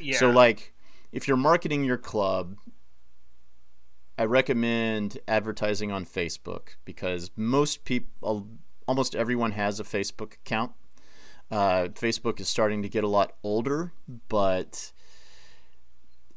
yeah. 0.00 0.16
So 0.18 0.30
like 0.30 0.72
if 1.12 1.26
you're 1.28 1.36
marketing 1.36 1.84
your 1.84 1.96
club, 1.98 2.56
I 4.18 4.24
recommend 4.24 5.18
advertising 5.28 5.92
on 5.92 6.06
Facebook 6.06 6.76
because 6.84 7.30
most 7.36 7.84
people 7.84 8.48
almost 8.88 9.14
everyone 9.14 9.52
has 9.52 9.78
a 9.78 9.84
Facebook 9.84 10.34
account. 10.34 10.72
Uh, 11.50 11.88
Facebook 11.92 12.40
is 12.40 12.48
starting 12.48 12.82
to 12.82 12.88
get 12.88 13.04
a 13.04 13.08
lot 13.08 13.36
older, 13.42 13.92
but 14.28 14.92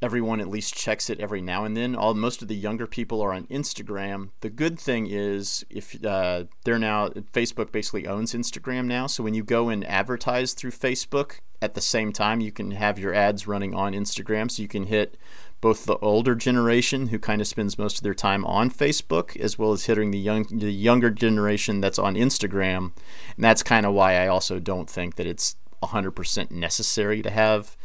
everyone 0.01 0.39
at 0.39 0.47
least 0.47 0.73
checks 0.73 1.09
it 1.09 1.19
every 1.19 1.41
now 1.41 1.65
and 1.65 1.75
then. 1.75 1.95
All 1.95 2.13
most 2.13 2.41
of 2.41 2.47
the 2.47 2.55
younger 2.55 2.87
people 2.87 3.21
are 3.21 3.33
on 3.33 3.47
Instagram. 3.47 4.29
The 4.41 4.49
good 4.49 4.79
thing 4.79 5.07
is 5.09 5.65
if 5.69 6.03
uh, 6.05 6.45
they're 6.63 6.79
now 6.79 7.09
Facebook 7.09 7.71
basically 7.71 8.07
owns 8.07 8.33
Instagram 8.33 8.85
now, 8.85 9.07
so 9.07 9.23
when 9.23 9.33
you 9.33 9.43
go 9.43 9.69
and 9.69 9.85
advertise 9.85 10.53
through 10.53 10.71
Facebook 10.71 11.39
at 11.61 11.73
the 11.73 11.81
same 11.81 12.13
time, 12.13 12.39
you 12.39 12.51
can 12.51 12.71
have 12.71 12.97
your 12.97 13.13
ads 13.13 13.47
running 13.47 13.73
on 13.73 13.93
Instagram, 13.93 14.49
so 14.49 14.61
you 14.61 14.69
can 14.69 14.85
hit 14.85 15.17
both 15.61 15.85
the 15.85 15.97
older 15.97 16.35
generation 16.35 17.07
who 17.07 17.19
kind 17.19 17.41
of 17.41 17.47
spends 17.47 17.77
most 17.77 17.97
of 17.97 18.03
their 18.03 18.13
time 18.13 18.45
on 18.45 18.71
Facebook, 18.71 19.35
as 19.37 19.59
well 19.59 19.73
as 19.73 19.85
hitting 19.85 20.11
the 20.11 20.19
young 20.19 20.45
the 20.49 20.71
younger 20.71 21.09
generation 21.09 21.81
that's 21.81 21.99
on 21.99 22.15
Instagram, 22.15 22.91
and 23.35 23.43
that's 23.43 23.63
kind 23.63 23.85
of 23.85 23.93
why 23.93 24.15
I 24.15 24.27
also 24.27 24.59
don't 24.59 24.89
think 24.89 25.15
that 25.15 25.27
it's 25.27 25.57
100% 25.83 26.51
necessary 26.51 27.21
to 27.21 27.29
have 27.29 27.77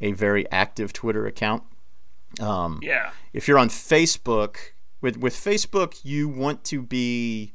a 0.00 0.12
very 0.12 0.50
active 0.50 0.92
Twitter 0.92 1.26
account. 1.26 1.62
Um, 2.40 2.80
yeah. 2.82 3.10
if 3.32 3.48
you're 3.48 3.58
on 3.58 3.68
Facebook, 3.68 4.56
with 5.00 5.16
with 5.16 5.34
Facebook, 5.34 6.00
you 6.04 6.28
want 6.28 6.64
to 6.64 6.82
be 6.82 7.52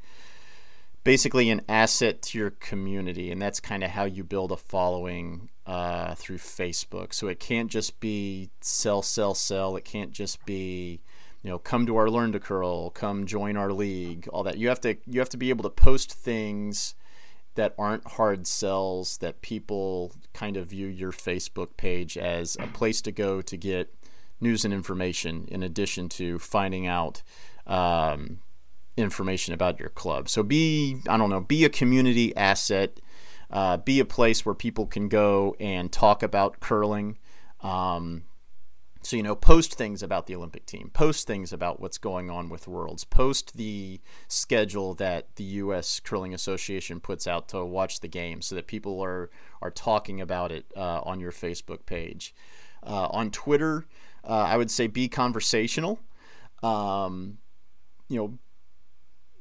basically 1.04 1.50
an 1.50 1.62
asset 1.68 2.20
to 2.20 2.38
your 2.38 2.50
community, 2.50 3.30
and 3.30 3.40
that's 3.40 3.60
kind 3.60 3.84
of 3.84 3.90
how 3.90 4.04
you 4.04 4.24
build 4.24 4.52
a 4.52 4.56
following 4.56 5.48
uh, 5.66 6.14
through 6.14 6.38
Facebook. 6.38 7.14
So 7.14 7.28
it 7.28 7.40
can't 7.40 7.70
just 7.70 8.00
be 8.00 8.50
sell, 8.60 9.02
sell, 9.02 9.34
sell. 9.34 9.76
It 9.76 9.84
can't 9.84 10.12
just 10.12 10.44
be 10.44 11.00
you 11.42 11.50
know 11.50 11.58
come 11.58 11.86
to 11.86 11.96
our 11.96 12.10
learn 12.10 12.32
to 12.32 12.40
curl, 12.40 12.90
come 12.90 13.26
join 13.26 13.56
our 13.56 13.72
league, 13.72 14.28
all 14.32 14.42
that. 14.42 14.58
You 14.58 14.68
have 14.68 14.80
to 14.82 14.96
you 15.06 15.20
have 15.20 15.30
to 15.30 15.36
be 15.36 15.50
able 15.50 15.62
to 15.62 15.70
post 15.70 16.12
things 16.12 16.94
that 17.56 17.74
aren't 17.78 18.06
hard 18.06 18.46
sells 18.46 19.18
that 19.18 19.42
people 19.42 20.12
kind 20.32 20.56
of 20.56 20.68
view 20.68 20.86
your 20.86 21.12
Facebook 21.12 21.76
page 21.76 22.16
as 22.16 22.56
a 22.60 22.66
place 22.68 23.02
to 23.02 23.12
go 23.12 23.42
to 23.42 23.56
get 23.56 23.92
news 24.40 24.64
and 24.64 24.72
information 24.72 25.46
in 25.50 25.62
addition 25.62 26.08
to 26.08 26.38
finding 26.38 26.86
out 26.86 27.22
um, 27.66 28.38
information 28.96 29.52
about 29.54 29.80
your 29.80 29.88
club. 29.90 30.28
So 30.28 30.42
be, 30.42 30.98
I 31.08 31.16
don't 31.16 31.30
know, 31.30 31.40
be 31.40 31.64
a 31.64 31.70
community 31.70 32.36
asset, 32.36 33.00
uh, 33.50 33.78
be 33.78 34.00
a 34.00 34.04
place 34.04 34.44
where 34.44 34.54
people 34.54 34.86
can 34.86 35.08
go 35.08 35.56
and 35.60 35.90
talk 35.92 36.22
about 36.22 36.60
curling. 36.60 37.18
Um, 37.60 38.24
so, 39.06 39.14
you 39.14 39.22
know, 39.22 39.36
post 39.36 39.74
things 39.74 40.02
about 40.02 40.26
the 40.26 40.34
Olympic 40.34 40.66
team, 40.66 40.90
post 40.92 41.28
things 41.28 41.52
about 41.52 41.78
what's 41.78 41.96
going 41.96 42.28
on 42.28 42.48
with 42.48 42.66
Worlds, 42.66 43.04
post 43.04 43.56
the 43.56 44.00
schedule 44.26 44.94
that 44.94 45.36
the 45.36 45.44
U.S. 45.44 46.00
Curling 46.00 46.34
Association 46.34 46.98
puts 46.98 47.28
out 47.28 47.48
to 47.50 47.64
watch 47.64 48.00
the 48.00 48.08
game 48.08 48.42
so 48.42 48.56
that 48.56 48.66
people 48.66 49.00
are, 49.00 49.30
are 49.62 49.70
talking 49.70 50.20
about 50.20 50.50
it 50.50 50.66
uh, 50.76 51.02
on 51.04 51.20
your 51.20 51.30
Facebook 51.30 51.86
page. 51.86 52.34
Uh, 52.82 53.06
on 53.12 53.30
Twitter, 53.30 53.86
uh, 54.24 54.32
I 54.32 54.56
would 54.56 54.72
say 54.72 54.88
be 54.88 55.06
conversational. 55.06 56.00
Um, 56.64 57.38
you 58.08 58.16
know, 58.18 58.38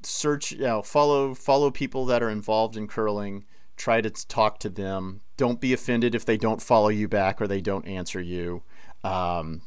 search, 0.04 0.52
you 0.52 0.60
know, 0.60 0.84
follow 0.84 1.34
follow 1.34 1.72
people 1.72 2.06
that 2.06 2.22
are 2.22 2.30
involved 2.30 2.78
in 2.78 2.88
curling. 2.88 3.46
Try 3.78 4.02
to 4.02 4.12
talk 4.12 4.60
to 4.60 4.70
them. 4.70 5.22
Don't 5.38 5.60
be 5.60 5.74
offended 5.74 6.14
if 6.14 6.24
they 6.24 6.38
don't 6.38 6.62
follow 6.62 6.90
you 6.90 7.08
back 7.08 7.42
or 7.42 7.48
they 7.48 7.62
don't 7.62 7.88
answer 7.88 8.22
you. 8.22 8.62
Um, 9.06 9.62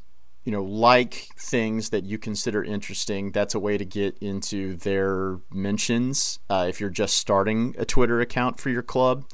you 0.45 0.53
know, 0.53 0.65
like 0.65 1.29
things 1.37 1.91
that 1.91 2.05
you 2.05 2.17
consider 2.17 2.65
interesting. 2.65 3.33
That's 3.33 3.55
a 3.55 3.59
way 3.59 3.77
to 3.77 3.85
get 3.85 4.17
into 4.21 4.77
their 4.77 5.41
mentions 5.53 6.39
uh, 6.49 6.67
if 6.69 6.81
you're 6.81 6.89
just 6.89 7.19
starting 7.19 7.75
a 7.79 7.85
Twitter 7.85 8.21
account 8.21 8.59
for 8.59 8.71
your 8.71 8.83
club. 8.83 9.27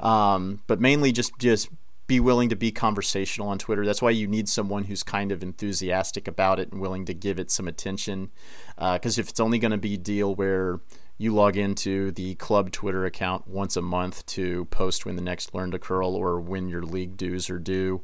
Um, 0.00 0.62
but 0.66 0.80
mainly 0.80 1.12
just 1.12 1.38
just 1.38 1.68
be 2.06 2.20
willing 2.20 2.48
to 2.48 2.56
be 2.56 2.72
conversational 2.72 3.48
on 3.48 3.58
Twitter. 3.58 3.84
That's 3.84 4.02
why 4.02 4.10
you 4.10 4.26
need 4.26 4.48
someone 4.48 4.84
who's 4.84 5.02
kind 5.02 5.30
of 5.30 5.42
enthusiastic 5.42 6.26
about 6.26 6.58
it 6.58 6.72
and 6.72 6.80
willing 6.80 7.04
to 7.04 7.14
give 7.14 7.38
it 7.38 7.50
some 7.50 7.68
attention. 7.68 8.30
Because 8.76 9.18
if 9.18 9.28
it's 9.28 9.40
only 9.40 9.58
going 9.58 9.70
to 9.70 9.78
be 9.78 9.94
a 9.94 9.98
deal 9.98 10.34
where 10.34 10.80
you 11.18 11.32
log 11.32 11.56
into 11.56 12.10
the 12.12 12.34
club 12.36 12.72
Twitter 12.72 13.04
account 13.04 13.46
once 13.46 13.76
a 13.76 13.82
month 13.82 14.26
to 14.26 14.64
post 14.66 15.06
when 15.06 15.16
the 15.16 15.22
next 15.22 15.54
Learn 15.54 15.70
to 15.70 15.78
Curl 15.78 16.14
or 16.14 16.40
when 16.40 16.68
your 16.68 16.82
league 16.82 17.16
dues 17.16 17.48
are 17.48 17.58
due, 17.58 18.02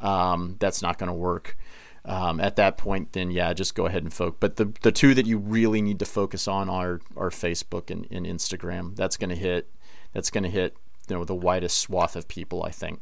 um, 0.00 0.56
that's 0.58 0.82
not 0.82 0.98
going 0.98 1.08
to 1.08 1.14
work. 1.14 1.56
Um, 2.04 2.40
at 2.40 2.56
that 2.56 2.78
point, 2.78 3.12
then 3.12 3.30
yeah, 3.30 3.52
just 3.52 3.74
go 3.74 3.86
ahead 3.86 4.02
and 4.02 4.12
focus. 4.12 4.38
But 4.40 4.56
the 4.56 4.72
the 4.82 4.92
two 4.92 5.14
that 5.14 5.26
you 5.26 5.36
really 5.38 5.82
need 5.82 5.98
to 5.98 6.06
focus 6.06 6.48
on 6.48 6.70
are 6.70 7.00
are 7.16 7.30
Facebook 7.30 7.90
and, 7.90 8.06
and 8.10 8.24
Instagram. 8.24 8.96
That's 8.96 9.16
going 9.16 9.30
to 9.30 9.36
hit. 9.36 9.68
That's 10.12 10.30
going 10.30 10.44
to 10.44 10.50
hit 10.50 10.76
you 11.08 11.16
know 11.16 11.24
the 11.24 11.34
widest 11.34 11.78
swath 11.78 12.16
of 12.16 12.26
people. 12.26 12.62
I 12.64 12.70
think. 12.70 13.00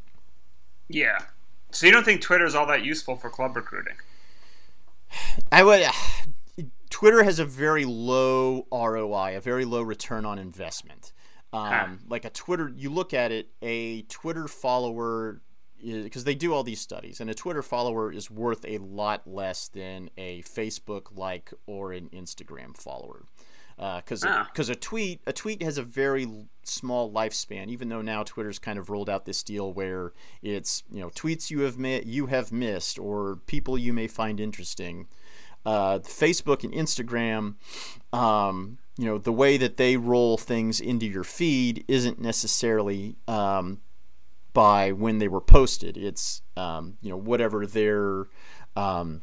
Yeah. 0.89 1.19
So 1.71 1.87
you 1.87 1.93
don't 1.93 2.05
think 2.05 2.21
Twitter 2.21 2.47
is 2.47 2.55
all 2.55 2.67
that 2.67 2.85
useful 2.85 3.17
for 3.17 3.29
club 3.29 3.55
recruiting? 3.57 3.97
I 5.53 5.63
would. 5.63 5.85
Twitter 6.91 7.23
has 7.23 7.39
a 7.39 7.45
very 7.45 7.85
low 7.85 8.67
ROI, 8.73 9.37
a 9.37 9.41
very 9.41 9.65
low 9.65 9.83
return 9.83 10.25
on 10.25 10.39
investment. 10.39 11.13
Um, 11.53 11.67
Huh. 11.67 11.87
Like 12.09 12.25
a 12.25 12.31
Twitter, 12.31 12.73
you 12.75 12.91
look 12.91 13.15
at 13.15 13.33
it, 13.33 13.49
a 13.63 14.03
Twitter 14.03 14.49
follower, 14.49 15.41
because 15.83 16.25
they 16.25 16.35
do 16.35 16.53
all 16.55 16.63
these 16.63 16.81
studies, 16.81 17.21
and 17.21 17.29
a 17.31 17.35
Twitter 17.35 17.63
follower 17.63 18.13
is 18.13 18.31
worth 18.31 18.65
a 18.67 18.79
lot 18.79 19.27
less 19.27 19.69
than 19.69 20.11
a 20.17 20.43
Facebook 20.43 21.17
like 21.17 21.53
or 21.67 21.93
an 21.93 22.09
Instagram 22.13 22.77
follower. 22.77 23.25
Because 23.77 24.25
Ah. 24.25 24.49
because 24.51 24.71
a 24.71 24.75
tweet 24.75 25.21
a 25.27 25.35
tweet 25.35 25.61
has 25.63 25.77
a 25.77 25.83
very 25.83 26.27
small 26.63 27.13
lifespan. 27.13 27.69
Even 27.69 27.91
though 27.91 28.01
now 28.01 28.23
Twitter's 28.23 28.59
kind 28.59 28.79
of 28.79 28.89
rolled 28.89 29.11
out 29.11 29.27
this 29.27 29.43
deal 29.43 29.71
where 29.73 30.13
it's 30.43 30.83
you 30.91 31.01
know 31.01 31.11
tweets 31.11 31.51
you 31.51 31.61
have 31.61 31.77
mi- 31.79 32.03
you 32.05 32.27
have 32.27 32.51
missed 32.53 32.99
or 32.99 33.37
people 33.47 33.77
you 33.77 33.93
may 33.93 34.07
find 34.07 34.41
interesting 34.41 35.07
uh, 35.67 35.99
Facebook 35.99 36.63
and 36.65 36.73
Instagram, 36.73 37.57
um, 38.13 38.79
you 38.97 39.05
know, 39.05 39.19
the 39.19 39.33
way 39.33 39.57
that 39.57 39.77
they 39.77 39.97
roll 39.97 40.39
things 40.39 40.81
into 40.81 41.05
your 41.07 41.25
feed 41.25 41.85
isn't 41.89 42.21
necessarily 42.21 43.17
um, 43.27 43.81
by 44.57 44.91
when 44.91 45.19
they 45.19 45.29
were 45.29 45.43
posted. 45.43 45.99
It's 45.99 46.41
um, 46.57 46.97
you 47.03 47.11
know 47.11 47.19
whatever 47.19 47.67
their 47.67 48.29
um, 48.75 49.21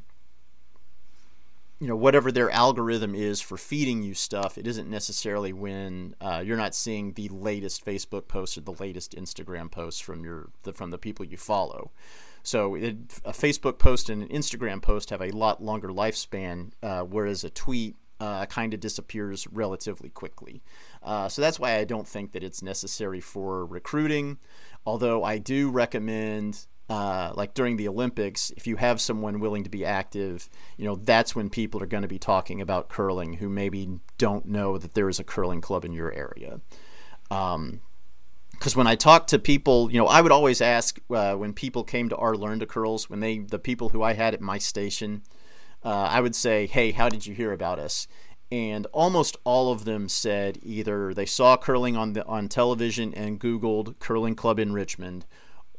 you 1.79 1.87
know 1.87 1.95
whatever 1.95 2.31
their 2.31 2.51
algorithm 2.51 3.15
is 3.15 3.41
for 3.41 3.57
feeding 3.57 4.03
you 4.03 4.13
stuff 4.13 4.57
it 4.57 4.67
isn't 4.67 4.89
necessarily 4.89 5.51
when 5.51 6.15
uh, 6.21 6.41
you're 6.45 6.55
not 6.55 6.73
seeing 6.73 7.11
the 7.13 7.27
latest 7.27 7.83
facebook 7.83 8.29
post 8.29 8.57
or 8.57 8.61
the 8.61 8.71
latest 8.73 9.15
instagram 9.17 9.69
post 9.69 10.01
from 10.01 10.23
your 10.23 10.49
the, 10.61 10.71
from 10.71 10.91
the 10.91 10.97
people 10.97 11.25
you 11.25 11.35
follow 11.35 11.91
so 12.41 12.75
it, 12.75 12.95
a 13.25 13.33
facebook 13.33 13.79
post 13.79 14.09
and 14.09 14.23
an 14.23 14.29
instagram 14.29 14.81
post 14.81 15.09
have 15.09 15.21
a 15.21 15.31
lot 15.31 15.61
longer 15.61 15.89
lifespan 15.89 16.71
uh, 16.83 17.01
whereas 17.01 17.43
a 17.43 17.49
tweet 17.49 17.97
uh, 18.21 18.45
kind 18.45 18.73
of 18.73 18.79
disappears 18.79 19.45
relatively 19.47 20.09
quickly 20.09 20.61
uh, 21.03 21.29
so 21.29 21.41
that's 21.41 21.59
why 21.59 21.77
i 21.77 21.83
don't 21.83 22.07
think 22.07 22.31
that 22.31 22.43
it's 22.43 22.61
necessary 22.61 23.19
for 23.19 23.65
recruiting 23.65 24.37
although 24.85 25.23
i 25.23 25.37
do 25.37 25.69
recommend 25.69 26.65
uh, 26.89 27.31
like 27.35 27.53
during 27.53 27.77
the 27.77 27.87
Olympics, 27.87 28.51
if 28.57 28.67
you 28.67 28.75
have 28.75 28.99
someone 28.99 29.39
willing 29.39 29.63
to 29.63 29.69
be 29.69 29.85
active, 29.85 30.49
you 30.77 30.85
know, 30.85 30.95
that's 30.95 31.35
when 31.35 31.49
people 31.49 31.81
are 31.81 31.87
going 31.87 32.01
to 32.01 32.09
be 32.09 32.19
talking 32.19 32.61
about 32.61 32.89
curling 32.89 33.33
who 33.33 33.49
maybe 33.49 33.99
don't 34.17 34.45
know 34.45 34.77
that 34.77 34.93
there 34.93 35.09
is 35.09 35.19
a 35.19 35.23
curling 35.23 35.61
club 35.61 35.85
in 35.85 35.93
your 35.93 36.11
area. 36.11 36.59
Um, 37.31 37.81
because 38.51 38.75
when 38.75 38.87
I 38.87 38.95
talk 38.95 39.27
to 39.27 39.39
people, 39.39 39.91
you 39.91 39.97
know, 39.97 40.07
I 40.07 40.21
would 40.21 40.31
always 40.31 40.61
ask 40.61 40.99
uh, 41.09 41.35
when 41.35 41.53
people 41.53 41.83
came 41.83 42.09
to 42.09 42.15
our 42.15 42.35
Learn 42.35 42.59
to 42.59 42.65
Curls, 42.65 43.09
when 43.09 43.19
they, 43.19 43.39
the 43.39 43.59
people 43.59 43.89
who 43.89 44.03
I 44.03 44.13
had 44.13 44.33
at 44.33 44.41
my 44.41 44.57
station, 44.57 45.23
uh, 45.83 45.89
I 45.89 46.21
would 46.21 46.35
say, 46.35 46.67
hey, 46.67 46.91
how 46.91 47.09
did 47.09 47.25
you 47.25 47.33
hear 47.33 47.51
about 47.51 47.79
us? 47.79 48.07
And 48.53 48.85
almost 48.91 49.35
all 49.45 49.71
of 49.71 49.83
them 49.83 50.07
said 50.07 50.59
either 50.61 51.11
they 51.11 51.25
saw 51.25 51.57
curling 51.57 51.97
on 51.97 52.13
the 52.13 52.23
on 52.27 52.47
television 52.49 53.11
and 53.15 53.39
Googled 53.39 53.97
curling 53.97 54.35
club 54.35 54.59
in 54.59 54.73
Richmond, 54.73 55.25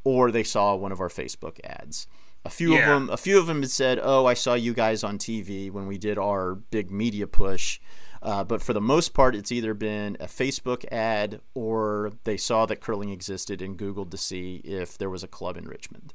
or 0.02 0.32
they 0.32 0.42
saw 0.42 0.74
one 0.74 0.90
of 0.90 1.00
our 1.00 1.08
Facebook 1.08 1.60
ads. 1.62 2.08
A 2.44 2.50
few 2.50 2.74
Yeah. 2.74 2.80
of 2.80 2.86
them, 2.88 3.10
a 3.10 3.16
few 3.16 3.38
of 3.38 3.46
them 3.46 3.60
had 3.62 3.70
said, 3.70 4.00
"Oh, 4.02 4.26
I 4.26 4.34
saw 4.34 4.54
you 4.54 4.74
guys 4.74 5.04
on 5.04 5.18
TV 5.18 5.70
when 5.70 5.86
we 5.86 5.98
did 5.98 6.18
our 6.18 6.56
big 6.56 6.90
media 6.90 7.28
push." 7.28 7.78
Uh, 8.20 8.42
but 8.42 8.60
for 8.60 8.72
the 8.72 8.80
most 8.80 9.14
part, 9.14 9.36
it's 9.36 9.52
either 9.52 9.72
been 9.74 10.16
a 10.18 10.26
Facebook 10.26 10.84
ad 10.90 11.40
or 11.54 12.10
they 12.24 12.36
saw 12.36 12.66
that 12.66 12.80
curling 12.80 13.10
existed 13.10 13.62
and 13.62 13.78
Googled 13.78 14.10
to 14.10 14.16
see 14.16 14.56
if 14.64 14.98
there 14.98 15.10
was 15.10 15.22
a 15.22 15.28
club 15.28 15.56
in 15.56 15.66
Richmond. 15.68 16.12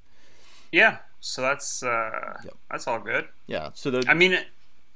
Yeah, 0.74 0.98
so 1.22 1.42
that's 1.42 1.84
uh, 1.84 2.38
Yep. 2.44 2.54
that's 2.70 2.86
all 2.86 3.00
good. 3.00 3.30
Yeah. 3.48 3.70
So 3.76 3.90
the 3.92 4.04
I 4.10 4.14
mean, 4.14 4.38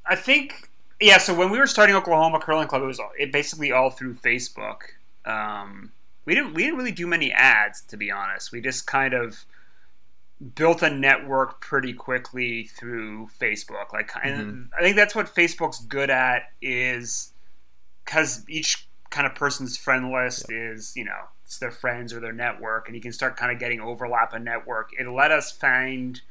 I 0.06 0.16
think 0.18 0.70
yeah. 1.04 1.18
So 1.18 1.34
when 1.34 1.52
we 1.52 1.60
were 1.60 1.68
starting 1.68 1.96
Oklahoma 1.96 2.40
Curling 2.40 2.68
Club, 2.68 2.82
it 2.82 2.86
was 2.86 3.00
it 3.20 3.32
basically 3.32 3.72
all 3.72 3.90
through 3.90 4.16
Facebook. 4.16 4.82
Um, 5.26 5.92
we 6.26 6.34
didn't 6.34 6.54
we 6.54 6.64
didn't 6.64 6.78
really 6.78 6.92
do 6.92 7.08
many 7.08 7.32
ads 7.32 7.82
to 7.90 7.98
be 7.98 8.10
honest. 8.10 8.52
We 8.52 8.62
just 8.62 8.88
kind 8.88 9.14
of 9.14 9.46
built 10.56 10.82
a 10.82 10.90
network 10.90 11.62
pretty 11.62 11.94
quickly 11.94 12.66
through 12.66 13.30
Facebook. 13.40 13.94
Like, 13.94 14.12
and 14.24 14.70
I 14.78 14.82
think 14.82 14.96
that's 14.96 15.16
what 15.16 15.34
Facebook's 15.34 15.80
good 15.80 16.10
at 16.10 16.44
is 16.62 17.34
because 18.06 18.44
each 18.50 18.88
kind 19.10 19.28
of 19.28 19.36
person's 19.36 19.78
friend 19.78 20.12
list 20.12 20.52
is 20.52 20.94
you 20.96 21.06
know 21.06 21.28
it's 21.46 21.60
their 21.60 21.72
friends 21.72 22.14
or 22.14 22.20
their 22.20 22.34
network, 22.34 22.88
and 22.88 22.96
you 22.96 23.02
can 23.02 23.12
start 23.12 23.36
kind 23.36 23.52
of 23.52 23.60
getting 23.60 23.82
overlap 23.82 24.34
in 24.34 24.44
network. 24.44 24.92
It 24.98 25.08
let 25.08 25.32
us 25.32 25.52
find 25.52 26.22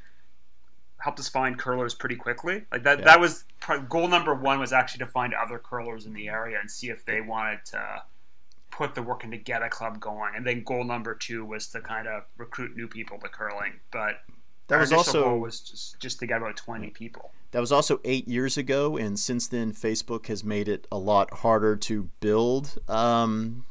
helped 1.03 1.19
us 1.19 1.27
find 1.27 1.59
curlers 1.59 1.93
pretty 1.93 2.15
quickly. 2.15 2.63
Like 2.71 2.83
that, 2.83 2.99
Yeah. 2.99 3.05
that 3.05 3.19
was 3.19 3.43
goal 3.89 4.07
number 4.07 4.33
one 4.33 4.59
was 4.59 4.71
actually 4.71 4.99
to 4.99 5.11
find 5.11 5.33
other 5.33 5.59
curlers 5.59 6.05
in 6.05 6.13
the 6.13 6.29
area 6.29 6.57
and 6.59 6.71
see 6.71 6.89
if 6.89 7.03
they 7.03 7.19
wanted 7.19 7.65
to 7.65 8.03
put 8.71 8.95
the 8.95 9.03
work 9.03 9.25
in 9.25 9.31
to 9.31 9.37
get 9.37 9.61
a 9.61 9.69
club 9.69 9.99
going. 9.99 10.33
And 10.33 10.47
then 10.47 10.63
goal 10.63 10.85
number 10.85 11.13
two 11.13 11.43
was 11.43 11.67
to 11.67 11.81
kind 11.81 12.07
of 12.07 12.23
recruit 12.37 12.77
new 12.77 12.87
people 12.87 13.17
to 13.19 13.27
curling. 13.27 13.73
But 13.91 14.21
that 14.67 14.79
was 14.79 14.93
also 14.93 15.23
goal 15.23 15.39
was 15.39 15.59
just 15.59 15.99
just 15.99 16.19
to 16.19 16.25
get 16.25 16.37
about 16.37 16.55
twenty 16.55 16.89
people. 16.89 17.31
That 17.51 17.59
was 17.59 17.73
also 17.73 17.99
eight 18.05 18.27
years 18.27 18.57
ago, 18.57 18.95
and 18.95 19.19
since 19.19 19.47
then, 19.47 19.73
Facebook 19.73 20.27
has 20.27 20.43
made 20.43 20.69
it 20.69 20.87
a 20.89 20.97
lot 20.97 21.33
harder 21.39 21.75
to 21.75 22.09
build 22.21 22.77
um, 22.87 23.65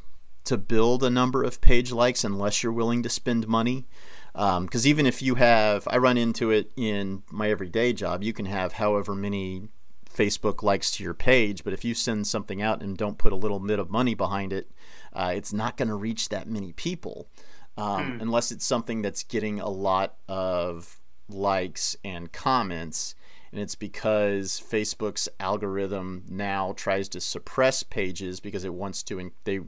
to 0.44 0.58
build 0.58 1.02
a 1.02 1.10
number 1.10 1.42
of 1.42 1.62
page 1.62 1.92
likes 1.92 2.24
unless 2.24 2.62
you're 2.62 2.72
willing 2.72 3.02
to 3.02 3.08
spend 3.08 3.48
money. 3.48 3.86
Because 4.32 4.86
even 4.86 5.06
if 5.06 5.22
you 5.22 5.34
have, 5.36 5.86
I 5.90 5.98
run 5.98 6.16
into 6.16 6.50
it 6.50 6.72
in 6.76 7.22
my 7.30 7.50
everyday 7.50 7.92
job. 7.92 8.22
You 8.22 8.32
can 8.32 8.46
have 8.46 8.74
however 8.74 9.14
many 9.14 9.68
Facebook 10.12 10.62
likes 10.62 10.90
to 10.92 11.04
your 11.04 11.14
page, 11.14 11.64
but 11.64 11.72
if 11.72 11.84
you 11.84 11.94
send 11.94 12.26
something 12.26 12.60
out 12.60 12.82
and 12.82 12.96
don't 12.96 13.18
put 13.18 13.32
a 13.32 13.36
little 13.36 13.58
bit 13.58 13.78
of 13.78 13.90
money 13.90 14.14
behind 14.14 14.52
it, 14.52 14.70
uh, 15.12 15.32
it's 15.34 15.52
not 15.52 15.76
going 15.76 15.88
to 15.88 15.94
reach 15.94 16.28
that 16.28 16.48
many 16.48 16.72
people 16.72 17.28
um, 17.76 18.18
unless 18.20 18.52
it's 18.52 18.66
something 18.66 19.02
that's 19.02 19.22
getting 19.22 19.60
a 19.60 19.68
lot 19.68 20.16
of 20.28 21.00
likes 21.28 21.96
and 22.04 22.32
comments. 22.32 23.14
And 23.52 23.60
it's 23.60 23.74
because 23.74 24.62
Facebook's 24.66 25.28
algorithm 25.38 26.24
now 26.28 26.72
tries 26.74 27.06
to 27.10 27.20
suppress 27.20 27.82
pages 27.82 28.40
because 28.40 28.64
it 28.64 28.72
wants 28.72 29.02
to. 29.04 29.30
They 29.44 29.60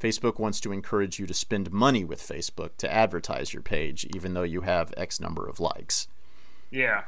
Facebook 0.00 0.38
wants 0.38 0.58
to 0.60 0.72
encourage 0.72 1.18
you 1.18 1.26
to 1.26 1.34
spend 1.34 1.70
money 1.70 2.02
with 2.02 2.20
Facebook 2.20 2.76
to 2.78 2.90
advertise 2.90 3.52
your 3.52 3.62
page, 3.62 4.06
even 4.14 4.32
though 4.32 4.42
you 4.42 4.62
have 4.62 4.94
X 4.96 5.20
number 5.20 5.46
of 5.46 5.60
likes. 5.60 6.08
Yeah. 6.70 7.02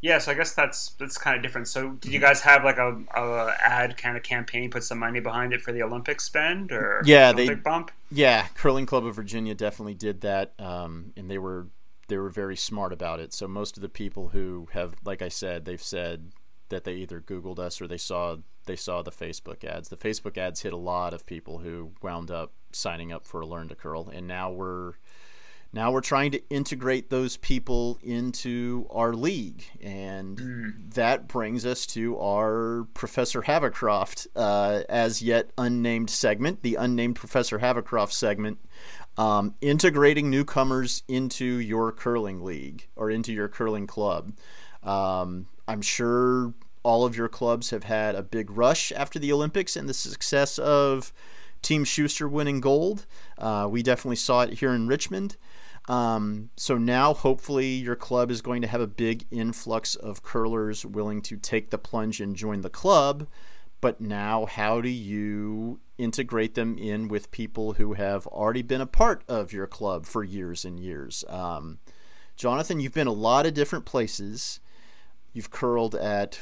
Yeah, 0.00 0.18
so 0.18 0.30
I 0.30 0.34
guess 0.34 0.54
that's 0.54 0.90
that's 0.90 1.18
kind 1.18 1.34
of 1.36 1.42
different. 1.42 1.66
So, 1.66 1.90
did 1.92 2.12
you 2.12 2.20
guys 2.20 2.40
have 2.42 2.62
like 2.62 2.78
a, 2.78 2.96
a 3.16 3.54
ad 3.60 3.96
kind 3.96 4.16
of 4.16 4.22
campaign, 4.22 4.70
put 4.70 4.84
some 4.84 4.98
money 4.98 5.18
behind 5.18 5.52
it 5.52 5.60
for 5.60 5.72
the 5.72 5.82
Olympic 5.82 6.20
spend 6.20 6.70
or 6.70 7.02
Yeah, 7.04 7.32
they- 7.32 7.44
Olympic 7.44 7.64
bump? 7.64 7.90
Yeah, 8.12 8.46
Curling 8.54 8.86
Club 8.86 9.04
of 9.06 9.16
Virginia 9.16 9.54
definitely 9.56 9.94
did 9.94 10.20
that, 10.20 10.52
um, 10.60 11.12
and 11.16 11.28
they 11.28 11.38
were 11.38 11.66
they 12.08 12.16
were 12.16 12.30
very 12.30 12.56
smart 12.56 12.92
about 12.92 13.20
it. 13.20 13.32
So 13.32 13.46
most 13.46 13.76
of 13.76 13.82
the 13.82 13.88
people 13.88 14.28
who 14.28 14.68
have, 14.72 14.94
like 15.04 15.22
I 15.22 15.28
said, 15.28 15.64
they've 15.64 15.82
said 15.82 16.32
that 16.70 16.84
they 16.84 16.94
either 16.94 17.20
Googled 17.20 17.58
us 17.58 17.80
or 17.80 17.86
they 17.86 17.98
saw 17.98 18.36
they 18.66 18.76
saw 18.76 19.02
the 19.02 19.10
Facebook 19.10 19.64
ads. 19.64 19.88
The 19.88 19.96
Facebook 19.96 20.36
ads 20.36 20.60
hit 20.60 20.72
a 20.72 20.76
lot 20.76 21.14
of 21.14 21.24
people 21.24 21.58
who 21.58 21.92
wound 22.02 22.30
up 22.30 22.52
signing 22.72 23.12
up 23.12 23.26
for 23.26 23.44
Learn 23.44 23.68
to 23.68 23.74
Curl, 23.74 24.08
and 24.12 24.26
now 24.26 24.50
we're 24.50 24.94
now 25.72 25.90
we're 25.90 26.00
trying 26.00 26.30
to 26.30 26.48
integrate 26.48 27.10
those 27.10 27.36
people 27.36 27.98
into 28.02 28.86
our 28.90 29.12
league, 29.12 29.64
and 29.82 30.90
that 30.94 31.28
brings 31.28 31.66
us 31.66 31.84
to 31.88 32.18
our 32.18 32.86
Professor 32.94 33.42
Havercroft 33.42 34.28
uh, 34.34 34.82
as 34.88 35.20
yet 35.20 35.50
unnamed 35.58 36.08
segment, 36.08 36.62
the 36.62 36.76
unnamed 36.76 37.16
Professor 37.16 37.58
Havercroft 37.58 38.12
segment, 38.12 38.58
um, 39.18 39.56
integrating 39.60 40.30
newcomers 40.30 41.02
into 41.08 41.44
your 41.44 41.90
curling 41.92 42.42
league 42.42 42.86
or 42.96 43.10
into 43.10 43.32
your 43.32 43.48
curling 43.48 43.86
club. 43.86 44.32
Um, 44.84 45.48
I'm 45.66 45.82
sure 45.82 46.54
all 46.84 47.04
of 47.04 47.16
your 47.16 47.28
clubs 47.28 47.70
have 47.70 47.84
had 47.84 48.14
a 48.14 48.22
big 48.22 48.50
rush 48.50 48.92
after 48.92 49.18
the 49.18 49.32
Olympics 49.32 49.76
and 49.76 49.88
the 49.88 49.94
success 49.94 50.58
of 50.58 51.12
Team 51.60 51.84
Schuster 51.84 52.28
winning 52.28 52.60
gold. 52.60 53.06
Uh, 53.36 53.66
we 53.68 53.82
definitely 53.82 54.16
saw 54.16 54.42
it 54.42 54.54
here 54.54 54.72
in 54.72 54.86
Richmond. 54.86 55.36
Um, 55.88 56.50
so 56.56 56.78
now, 56.78 57.12
hopefully, 57.12 57.66
your 57.66 57.96
club 57.96 58.30
is 58.30 58.40
going 58.40 58.62
to 58.62 58.68
have 58.68 58.80
a 58.80 58.86
big 58.86 59.24
influx 59.30 59.96
of 59.96 60.22
curlers 60.22 60.86
willing 60.86 61.22
to 61.22 61.36
take 61.36 61.70
the 61.70 61.78
plunge 61.78 62.20
and 62.20 62.36
join 62.36 62.60
the 62.60 62.70
club. 62.70 63.26
But 63.80 64.00
now, 64.00 64.44
how 64.46 64.80
do 64.80 64.88
you 64.88 65.80
integrate 65.98 66.54
them 66.54 66.78
in 66.78 67.08
with 67.08 67.30
people 67.30 67.74
who 67.74 67.94
have 67.94 68.26
already 68.28 68.62
been 68.62 68.80
a 68.80 68.86
part 68.86 69.22
of 69.28 69.52
your 69.52 69.66
club 69.66 70.06
for 70.06 70.24
years 70.24 70.64
and 70.64 70.80
years? 70.80 71.24
Um, 71.28 71.78
Jonathan, 72.36 72.80
you've 72.80 72.94
been 72.94 73.06
a 73.08 73.12
lot 73.12 73.46
of 73.46 73.54
different 73.54 73.84
places. 73.84 74.60
You've 75.32 75.50
curled 75.50 75.94
at 75.94 76.38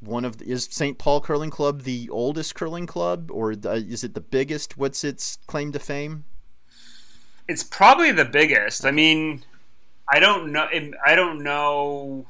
one 0.00 0.24
of 0.24 0.38
the, 0.38 0.50
is 0.50 0.68
St. 0.70 0.98
Paul 0.98 1.20
Curling 1.20 1.50
Club 1.50 1.82
the 1.82 2.08
oldest 2.10 2.54
curling 2.54 2.86
club, 2.86 3.30
or 3.30 3.56
the, 3.56 3.72
is 3.72 4.04
it 4.04 4.14
the 4.14 4.20
biggest? 4.20 4.76
What's 4.76 5.02
its 5.04 5.38
claim 5.46 5.72
to 5.72 5.78
fame? 5.78 6.24
It's 7.48 7.62
probably 7.62 8.12
the 8.12 8.24
biggest. 8.24 8.84
I 8.84 8.90
mean, 8.90 9.44
I 10.08 10.18
don't 10.18 10.52
know. 10.52 10.68
I 11.04 11.14
don't 11.14 11.42
know. 11.42 12.26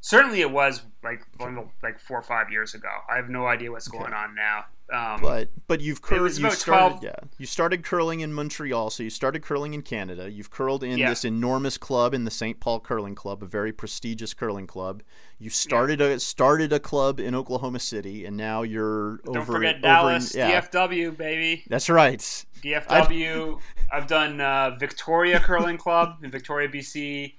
Certainly, 0.00 0.40
it 0.40 0.50
was 0.50 0.82
like 1.02 1.26
one 1.36 1.58
of 1.58 1.64
the- 1.64 1.70
like 1.86 1.98
four 1.98 2.18
or 2.18 2.22
five 2.22 2.50
years 2.50 2.74
ago. 2.74 2.88
I 3.10 3.16
have 3.16 3.28
no 3.28 3.46
idea 3.46 3.70
what's 3.70 3.88
going 3.88 4.12
on 4.12 4.34
now. 4.34 4.66
Um, 4.90 5.20
But 5.20 5.50
but 5.66 5.80
you've 5.82 6.00
curled. 6.00 6.30
You 6.38 6.50
started 6.50 6.64
12 6.64 7.04
yeah. 7.04 7.14
You 7.36 7.44
started 7.46 7.84
curling 7.84 8.20
in 8.20 8.32
Montreal, 8.32 8.88
so 8.90 9.02
you 9.02 9.10
started 9.10 9.42
curling 9.42 9.74
in 9.74 9.82
Canada. 9.82 10.30
You've 10.30 10.50
curled 10.50 10.82
in 10.82 10.96
Yeah. 10.96 11.10
this 11.10 11.24
enormous 11.26 11.76
club 11.76 12.14
in 12.14 12.24
the 12.24 12.30
St. 12.30 12.58
Paul 12.58 12.80
Curling 12.80 13.14
Club, 13.14 13.42
a 13.42 13.46
very 13.46 13.70
prestigious 13.72 14.32
curling 14.32 14.66
club. 14.66 15.02
You 15.38 15.50
started 15.50 16.00
a 16.00 16.18
started 16.20 16.72
a 16.72 16.80
club 16.80 17.20
in 17.20 17.34
Oklahoma 17.34 17.80
City, 17.80 18.24
and 18.24 18.36
now 18.36 18.62
you're 18.62 19.18
don't 19.18 19.36
over. 19.36 19.52
forget 19.52 19.74
over 19.76 19.82
Dallas, 19.82 20.34
in, 20.34 20.40
yeah, 20.48 20.60
DFW, 20.62 21.16
baby. 21.16 21.64
that's 21.68 21.90
right. 21.90 22.20
DFW. 22.62 23.60
I've 23.92 24.06
done 24.06 24.40
uh, 24.40 24.76
Victoria 24.78 25.38
Curling 25.40 25.78
Club 25.78 26.18
in 26.22 26.30
Victoria, 26.30 26.68
BC. 26.68 27.34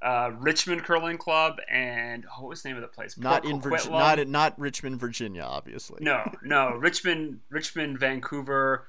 Uh, 0.00 0.30
Richmond 0.38 0.84
Curling 0.84 1.18
Club, 1.18 1.56
and 1.68 2.24
oh, 2.26 2.42
what 2.42 2.50
was 2.50 2.62
the 2.62 2.68
name 2.68 2.76
of 2.76 2.82
the 2.82 2.88
place? 2.88 3.18
Not 3.18 3.42
Port 3.42 3.52
in 3.52 3.60
Virginia, 3.60 3.98
not 3.98 4.28
not 4.28 4.58
Richmond, 4.58 5.00
Virginia, 5.00 5.42
obviously. 5.42 5.98
No, 6.00 6.22
no, 6.42 6.70
Richmond, 6.74 7.40
Richmond, 7.50 7.98
Vancouver. 7.98 8.86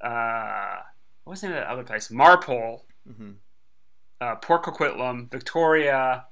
Uh, 0.00 0.76
what 1.24 1.32
was 1.32 1.40
the 1.42 1.48
name 1.48 1.56
of 1.56 1.62
that 1.62 1.70
other 1.70 1.84
place? 1.84 2.10
Marpole. 2.10 2.84
Mhm. 3.08 3.34
uh, 4.20 4.36
Port 4.36 4.62
Coquitlam, 4.64 5.30
Victoria. 5.30 6.24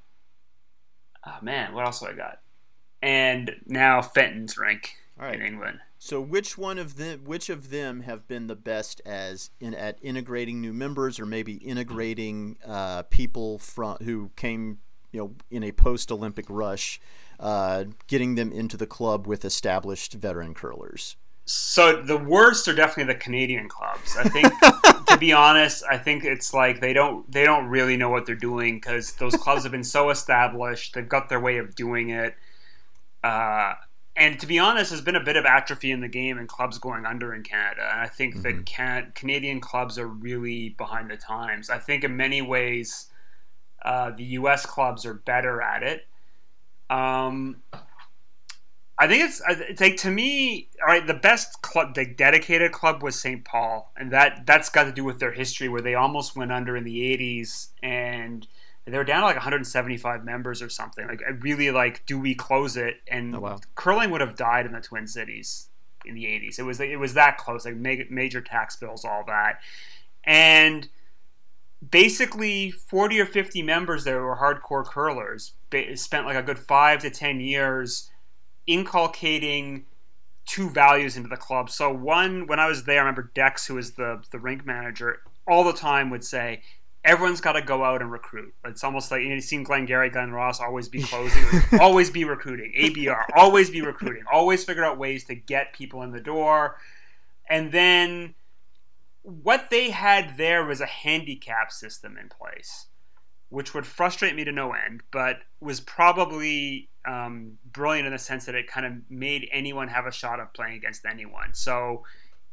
Oh 1.27 1.39
man, 1.43 1.75
what 1.75 1.85
else 1.85 2.01
have 2.01 2.11
I 2.11 2.15
got? 2.15 2.41
And 3.03 3.57
now 3.67 4.01
Fenton's 4.01 4.57
rink 4.57 4.97
right. 5.19 5.35
in 5.35 5.43
England. 5.43 5.81
So 5.99 6.21
which 6.21 6.59
one 6.59 6.79
of 6.79 6.97
them 6.97 7.25
which 7.25 7.49
of 7.49 7.71
them 7.71 8.03
have 8.03 8.29
been 8.29 8.47
the 8.47 8.57
best 8.57 9.01
as 9.07 9.51
in 9.61 9.75
at 9.75 9.99
integrating 10.03 10.61
new 10.61 10.73
members 10.73 11.19
or 11.19 11.27
maybe 11.27 11.55
integrating 11.55 12.59
uh, 12.67 13.03
people 13.05 13.59
from 13.59 13.97
who 14.03 14.31
came 14.37 14.79
you 15.13 15.21
know 15.21 15.35
in 15.51 15.63
a 15.63 15.73
post 15.73 16.13
Olympic 16.13 16.47
rush, 16.49 17.01
uh, 17.41 17.85
getting 18.07 18.35
them 18.35 18.53
into 18.53 18.77
the 18.77 18.87
club 18.87 19.27
with 19.27 19.45
established 19.45 20.15
veteran 20.15 20.55
curlers? 20.55 21.17
So 21.47 22.03
the 22.03 22.17
worst 22.17 22.67
are 22.67 22.75
definitely 22.75 23.13
the 23.15 23.21
Canadian 23.21 23.69
clubs. 23.69 24.17
I 24.19 24.29
think, 24.29 24.53
to 25.07 25.17
be 25.17 25.33
honest, 25.33 25.85
I 25.89 25.97
think 25.97 26.25
it's 26.25 26.53
like 26.53 26.81
they 26.81 26.93
don't 26.93 27.31
they 27.31 27.45
don't 27.45 27.69
really 27.69 27.97
know 27.97 28.11
what 28.11 28.27
they're 28.27 28.35
doing 28.35 28.77
because 28.77 29.13
those 29.13 29.35
clubs 29.37 29.63
have 29.63 29.73
been 29.73 29.85
so 29.85 30.11
established. 30.11 30.95
They've 30.95 31.09
got 31.09 31.29
their 31.29 31.41
way 31.41 31.59
of 31.59 31.75
doing 31.75 32.11
it. 32.11 32.35
Uh, 33.23 33.75
and 34.17 34.41
to 34.41 34.47
be 34.47 34.59
honest, 34.59 34.91
there's 34.91 35.03
been 35.03 35.17
a 35.17 35.23
bit 35.23 35.37
of 35.37 35.45
atrophy 35.45 35.91
in 35.91 36.01
the 36.01 36.09
game 36.09 36.39
and 36.39 36.49
clubs 36.49 36.79
going 36.79 37.05
under 37.05 37.35
in 37.35 37.43
Canada. 37.43 37.89
And 37.93 38.01
I 38.01 38.07
think 38.07 38.43
that 38.43 38.65
can- 38.65 39.13
Canadian 39.15 39.61
clubs 39.61 39.99
are 39.99 40.09
really 40.09 40.71
behind 40.71 41.11
the 41.11 41.17
times. 41.17 41.69
I 41.69 41.79
think 41.79 42.03
in 42.03 42.17
many 42.17 42.41
ways, 42.41 43.11
uh, 43.85 44.11
the 44.11 44.25
U.S. 44.25 44.65
clubs 44.65 45.05
are 45.05 45.15
better 45.15 45.61
at 45.61 45.83
it. 45.83 46.07
Um, 46.89 47.63
I 48.99 49.07
think 49.07 49.25
it's 49.25 49.43
it's 49.47 49.81
like 49.81 49.97
to 49.99 50.11
me, 50.11 50.71
all 50.81 50.89
right. 50.89 51.07
The 51.07 51.15
best 51.15 51.61
club, 51.61 51.95
the 51.95 52.07
dedicated 52.07 52.73
club, 52.73 53.03
was 53.03 53.21
St. 53.21 53.45
Paul, 53.45 53.93
and 53.97 54.11
that 54.13 54.47
that's 54.47 54.71
got 54.71 54.85
to 54.85 54.93
do 54.93 55.05
with 55.05 55.19
their 55.21 55.33
history, 55.33 55.69
where 55.69 55.83
they 55.83 55.95
almost 55.95 56.35
went 56.35 56.51
under 56.51 56.77
in 56.77 56.85
the 56.85 57.01
'80s, 57.01 57.69
and 57.83 58.47
they 58.93 58.99
were 58.99 59.05
down 59.05 59.21
to 59.21 59.27
like 59.27 59.37
175 59.37 60.25
members 60.25 60.63
or 60.63 60.69
something. 60.69 61.07
Like, 61.07 61.23
I 61.27 61.31
really 61.33 61.71
like, 61.71 62.07
do 62.07 62.19
we 62.19 62.35
close 62.35 62.77
it? 62.77 62.97
And 63.09 63.35
Oh, 63.35 63.41
wow. 63.41 63.61
curling 63.75 64.11
would 64.11 64.21
have 64.21 64.37
died 64.37 64.67
in 64.67 64.73
the 64.73 64.81
Twin 64.81 65.07
Cities 65.07 65.69
in 66.05 66.15
the 66.15 66.25
'80s. 66.25 66.59
It 66.59 66.63
was 66.63 66.81
it 66.81 66.99
was 66.99 67.15
that 67.15 67.37
close, 67.39 67.65
like 67.65 67.75
major, 67.77 68.05
major 68.11 68.41
tax 68.41 68.77
bills, 68.77 69.05
all 69.05 69.25
that, 69.27 69.59
and 70.25 70.89
basically 71.91 72.71
40 72.71 73.21
or 73.21 73.27
50 73.27 73.63
members 73.63 74.05
there 74.05 74.23
were 74.23 74.37
hardcore 74.37 74.85
curlers 74.85 75.53
spent 75.95 76.25
like 76.25 76.37
a 76.37 76.43
good 76.43 76.59
five 76.59 77.01
to 77.01 77.11
ten 77.11 77.39
years 77.39 78.11
inculcating 78.67 79.85
two 80.47 80.71
values 80.71 81.17
into 81.17 81.29
the 81.29 81.37
club 81.37 81.69
so 81.69 81.93
one 81.93 82.47
when 82.47 82.59
i 82.59 82.67
was 82.67 82.85
there 82.85 82.97
i 82.97 83.01
remember 83.01 83.31
dex 83.35 83.67
who 83.67 83.75
was 83.75 83.93
the 83.93 84.23
the 84.31 84.39
rink 84.39 84.65
manager 84.65 85.19
all 85.47 85.63
the 85.65 85.73
time 85.73 86.09
would 86.11 86.25
say 86.25 86.63
everyone's 87.07 87.41
got 87.41 87.53
to 87.53 87.63
go 87.63 87.85
out 87.85 88.03
and 88.03 88.11
recruit. 88.11 88.53
It's 88.65 88.85
almost 88.85 89.11
like 89.11 89.23
you 89.23 89.29
know, 89.29 89.37
you've 89.37 89.45
seen 89.45 89.63
Glengarry 89.63 90.11
Glen 90.11 90.33
Ross 90.33 90.61
always 90.61 90.89
be 90.89 91.03
closing 91.03 91.43
always 91.81 92.11
be 92.11 92.25
recruiting. 92.25 92.73
Abr 92.77 93.25
always 93.35 93.71
be 93.71 93.81
recruiting. 93.81 94.25
Always 94.31 94.65
figure 94.65 94.85
out 94.85 94.99
ways 94.99 95.25
to 95.25 95.35
get 95.35 95.73
people 95.73 96.03
in 96.03 96.11
the 96.11 96.21
door. 96.21 96.77
And 97.49 97.71
then 97.71 98.35
what 99.23 99.71
they 99.71 99.91
had 99.91 100.37
there 100.37 100.65
was 100.65 100.81
a 100.81 100.87
handicap 100.87 101.71
system 101.71 102.19
in 102.19 102.29
place, 102.29 102.87
which 103.49 103.73
would 103.73 103.87
frustrate 103.87 104.35
me 104.35 104.45
to 104.45 104.53
no 104.53 104.73
end, 104.73 105.03
but 105.13 105.39
was 105.61 105.81
probably 105.81 106.89
um, 107.07 107.53
brilliant 107.73 108.07
in 108.07 108.13
the 108.13 108.19
sense 108.19 108.47
that 108.47 108.57
it 108.57 108.67
kind 108.67 108.85
of 108.85 108.93
made 109.09 109.49
anyone 109.53 109.87
have 109.89 110.07
a 110.07 110.13
shot 110.13 110.41
of 110.41 110.53
playing 110.53 110.75
against 110.77 111.07
anyone. 111.07 111.55
So 111.55 112.03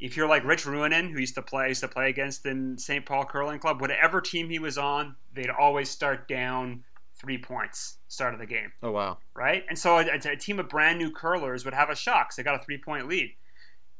if 0.03 0.17
you're 0.17 0.27
like 0.27 0.43
Rich 0.43 0.65
Ruohonen, 0.65 1.11
who 1.13 1.19
used 1.19 1.35
to 1.35 1.41
play 1.41 1.69
used 1.69 1.81
to 1.81 1.87
play 1.87 2.09
against 2.09 2.45
in 2.45 2.77
St. 2.77 3.05
Paul 3.05 3.23
Curling 3.25 3.59
Club, 3.59 3.79
whatever 3.79 4.19
team 4.19 4.49
he 4.49 4.59
was 4.59 4.77
on, 4.77 5.15
they'd 5.33 5.49
always 5.49 5.89
start 5.89 6.27
down 6.27 6.83
three 7.15 7.37
points 7.37 7.99
start 8.09 8.33
of 8.33 8.39
the 8.39 8.45
game 8.45 8.71
Oh 8.81 8.91
wow. 8.91 9.17
right? 9.33 9.63
And 9.69 9.79
so 9.79 9.97
a, 9.99 10.05
a 10.25 10.35
team 10.35 10.59
of 10.59 10.67
brand 10.67 10.99
new 10.99 11.09
curlers 11.09 11.63
would 11.63 11.73
have 11.73 11.89
a 11.89 11.95
shock 11.95 12.27
'cause 12.29 12.35
they 12.35 12.43
got 12.43 12.59
a 12.61 12.63
three 12.65 12.77
point 12.77 13.07
lead, 13.07 13.31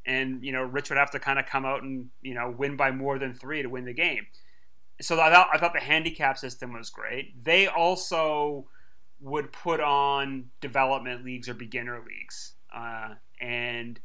and 0.06 0.44
you 0.44 0.52
know 0.52 0.64
Rich 0.64 0.90
would 0.90 0.98
have 1.00 1.12
to 1.12 1.20
kind 1.20 1.40
of 1.40 1.46
come 1.46 1.66
out 1.66 1.84
and 1.84 2.10
you 2.22 2.34
know 2.34 2.50
win 2.52 2.76
by 2.76 2.92
more 2.92 3.18
than 3.18 3.34
three 3.34 3.62
to 3.62 3.70
win 3.70 3.86
the 3.86 3.94
game. 3.94 4.28
So 5.02 5.20
I 5.22 5.32
thought 5.32 5.48
I 5.54 5.58
thought 5.58 5.74
the 5.74 5.80
handicap 5.80 6.38
system 6.38 6.74
was 6.74 6.90
great. 6.90 7.42
They 7.44 7.68
also 7.68 8.68
would 9.22 9.54
put 9.54 9.80
on 9.80 10.50
development 10.60 11.24
leagues 11.24 11.48
or 11.48 11.54
beginner 11.54 12.04
leagues, 12.06 12.56
uh, 12.76 13.16
and 13.40 14.00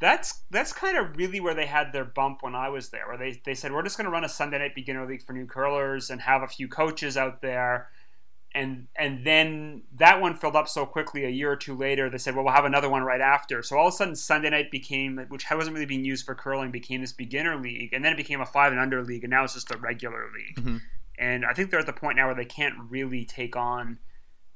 that's 0.00 0.42
that's 0.50 0.72
kind 0.72 0.96
of 0.96 1.16
really 1.16 1.40
where 1.40 1.54
they 1.54 1.66
had 1.66 1.92
their 1.92 2.04
bump 2.04 2.42
when 2.42 2.54
I 2.54 2.68
was 2.68 2.90
there, 2.90 3.06
where 3.08 3.16
they, 3.16 3.40
they 3.44 3.54
said 3.54 3.72
we're 3.72 3.82
just 3.82 3.96
going 3.96 4.04
to 4.06 4.10
run 4.10 4.24
a 4.24 4.28
Sunday 4.28 4.58
night 4.58 4.74
beginner 4.74 5.06
league 5.06 5.22
for 5.22 5.32
new 5.32 5.46
curlers 5.46 6.10
and 6.10 6.20
have 6.20 6.42
a 6.42 6.46
few 6.46 6.68
coaches 6.68 7.16
out 7.16 7.42
there. 7.42 7.88
And 8.54 8.86
and 8.96 9.26
then 9.26 9.82
that 9.96 10.20
one 10.20 10.34
filled 10.34 10.56
up 10.56 10.68
so 10.68 10.86
quickly 10.86 11.24
a 11.24 11.28
year 11.28 11.52
or 11.52 11.56
two 11.56 11.76
later 11.76 12.08
they 12.08 12.16
said 12.16 12.34
well 12.34 12.44
we'll 12.44 12.54
have 12.54 12.64
another 12.64 12.88
one 12.88 13.02
right 13.02 13.20
after. 13.20 13.62
So 13.62 13.76
all 13.76 13.88
of 13.88 13.92
a 13.92 13.96
sudden 13.96 14.16
sunday 14.16 14.48
night 14.50 14.70
became 14.70 15.18
which 15.28 15.44
wasn't 15.50 15.74
really 15.74 15.84
being 15.86 16.04
used 16.04 16.24
for 16.24 16.34
curling 16.34 16.70
became 16.70 17.02
this 17.02 17.12
beginner 17.12 17.56
league 17.56 17.92
and 17.92 18.02
then 18.02 18.12
it 18.14 18.16
became 18.16 18.40
a 18.40 18.46
five 18.46 18.72
and 18.72 18.80
under 18.80 19.02
league 19.04 19.22
and 19.24 19.30
now 19.30 19.44
it's 19.44 19.52
just 19.54 19.70
a 19.70 19.76
regular 19.76 20.30
league. 20.34 20.64
Mhm. 20.64 20.80
and 21.18 21.44
i 21.44 21.52
think 21.52 21.70
they're 21.70 21.78
at 21.80 21.84
the 21.86 21.92
point 21.92 22.16
now 22.16 22.24
where 22.26 22.34
they 22.34 22.46
can't 22.46 22.74
really 22.88 23.24
take 23.26 23.54
on 23.54 23.98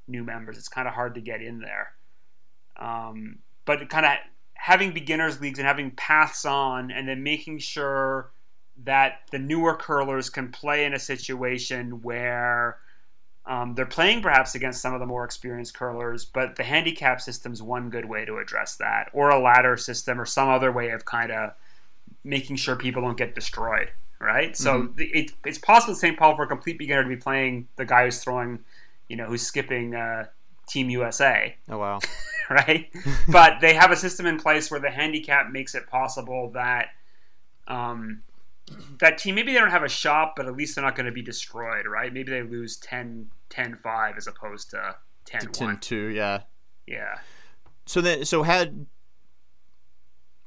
new 0.07 0.23
members. 0.23 0.57
It's 0.57 0.67
kind 0.67 0.87
of 0.87 0.93
hard 0.93 1.15
to 1.15 1.21
get 1.21 1.41
in 1.41 1.59
there. 1.59 1.93
Um, 2.77 3.39
but 3.65 3.87
kind 3.89 4.05
of 4.05 4.17
having 4.63 4.93
beginners 4.93 5.41
leagues 5.41 5.59
and 5.59 5.67
having 5.67 5.91
paths 5.91 6.45
on 6.45 6.89
and 6.89 7.05
then 7.05 7.21
making 7.21 7.59
sure 7.59 8.31
that 8.85 9.19
the 9.29 9.37
newer 9.37 9.75
curlers 9.75 10.29
can 10.29 10.49
play 10.53 10.85
in 10.85 10.93
a 10.93 10.99
situation 10.99 12.01
where 12.01 12.77
um, 13.45 13.75
they're 13.75 13.85
playing 13.85 14.21
perhaps 14.21 14.55
against 14.55 14.81
some 14.81 14.93
of 14.93 15.01
the 15.01 15.05
more 15.05 15.25
experienced 15.25 15.73
curlers, 15.73 16.23
but 16.23 16.55
the 16.55 16.63
handicap 16.63 17.19
system's 17.19 17.61
one 17.61 17.89
good 17.89 18.05
way 18.05 18.23
to 18.23 18.37
address 18.37 18.77
that, 18.77 19.09
or 19.11 19.31
a 19.31 19.37
ladder 19.37 19.75
system, 19.75 20.17
or 20.17 20.25
some 20.25 20.47
other 20.47 20.71
way 20.71 20.91
of 20.91 21.03
kind 21.03 21.33
of 21.33 21.51
making 22.23 22.55
sure 22.55 22.77
people 22.77 23.01
don't 23.01 23.17
get 23.17 23.35
destroyed, 23.35 23.91
right? 24.21 24.55
So 24.55 24.87
the 24.95 25.07
it, 25.07 25.31
it's 25.45 25.57
possible 25.57 25.93
St. 25.93 26.17
Paul 26.17 26.37
for 26.37 26.43
a 26.43 26.47
complete 26.47 26.77
beginner 26.77 27.03
to 27.03 27.09
be 27.09 27.17
playing 27.17 27.67
the 27.75 27.83
guy 27.83 28.05
who's 28.05 28.23
throwing, 28.23 28.59
you 29.09 29.17
know, 29.17 29.25
who's 29.25 29.41
skipping 29.41 29.93
uh, 29.93 30.27
Team 30.67 30.89
USA, 30.89 31.55
Oh 31.69 31.77
wow. 31.77 31.99
right? 32.49 32.89
but 33.27 33.59
they 33.61 33.73
have 33.73 33.91
a 33.91 33.95
system 33.95 34.25
in 34.25 34.37
place 34.37 34.71
where 34.71 34.79
the 34.79 34.89
handicap 34.89 35.51
makes 35.51 35.75
it 35.75 35.87
possible 35.87 36.51
that 36.51 36.89
um, 37.67 38.21
that 38.99 39.17
team 39.17 39.35
maybe 39.35 39.53
they 39.53 39.59
don't 39.59 39.71
have 39.71 39.83
a 39.83 39.89
shot, 39.89 40.33
but 40.35 40.47
at 40.47 40.55
least 40.55 40.75
they're 40.75 40.83
not 40.83 40.95
going 40.95 41.05
to 41.05 41.11
be 41.11 41.21
destroyed, 41.21 41.85
right? 41.85 42.13
Maybe 42.13 42.31
they 42.31 42.43
lose 42.43 42.77
10 42.77 43.27
10 43.49 43.75
5 43.75 44.17
as 44.17 44.27
opposed 44.27 44.71
to 44.71 44.95
10 45.25 45.51
10 45.51 45.77
2 45.77 46.07
yeah. 46.07 46.41
Yeah. 46.87 47.15
So 47.85 48.01
then, 48.01 48.25
so 48.25 48.43
had 48.43 48.85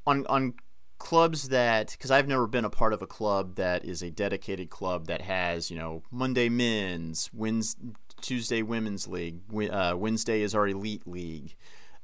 on 0.05 0.25
on 0.27 0.53
clubs 0.97 1.49
that 1.49 1.91
because 1.91 2.09
I've 2.09 2.27
never 2.27 2.47
been 2.47 2.65
a 2.65 2.69
part 2.69 2.93
of 2.93 3.01
a 3.01 3.07
club 3.07 3.55
that 3.55 3.85
is 3.85 4.01
a 4.01 4.09
dedicated 4.09 4.69
club 4.69 5.07
that 5.07 5.21
has 5.21 5.69
you 5.69 5.77
know 5.77 6.03
Monday 6.11 6.49
men's, 6.49 7.29
Wednesday, 7.33 7.93
Tuesday 8.21 8.61
women's 8.61 9.07
league, 9.07 9.41
uh, 9.71 9.95
Wednesday 9.97 10.41
is 10.41 10.55
our 10.55 10.67
elite 10.67 11.07
league. 11.07 11.55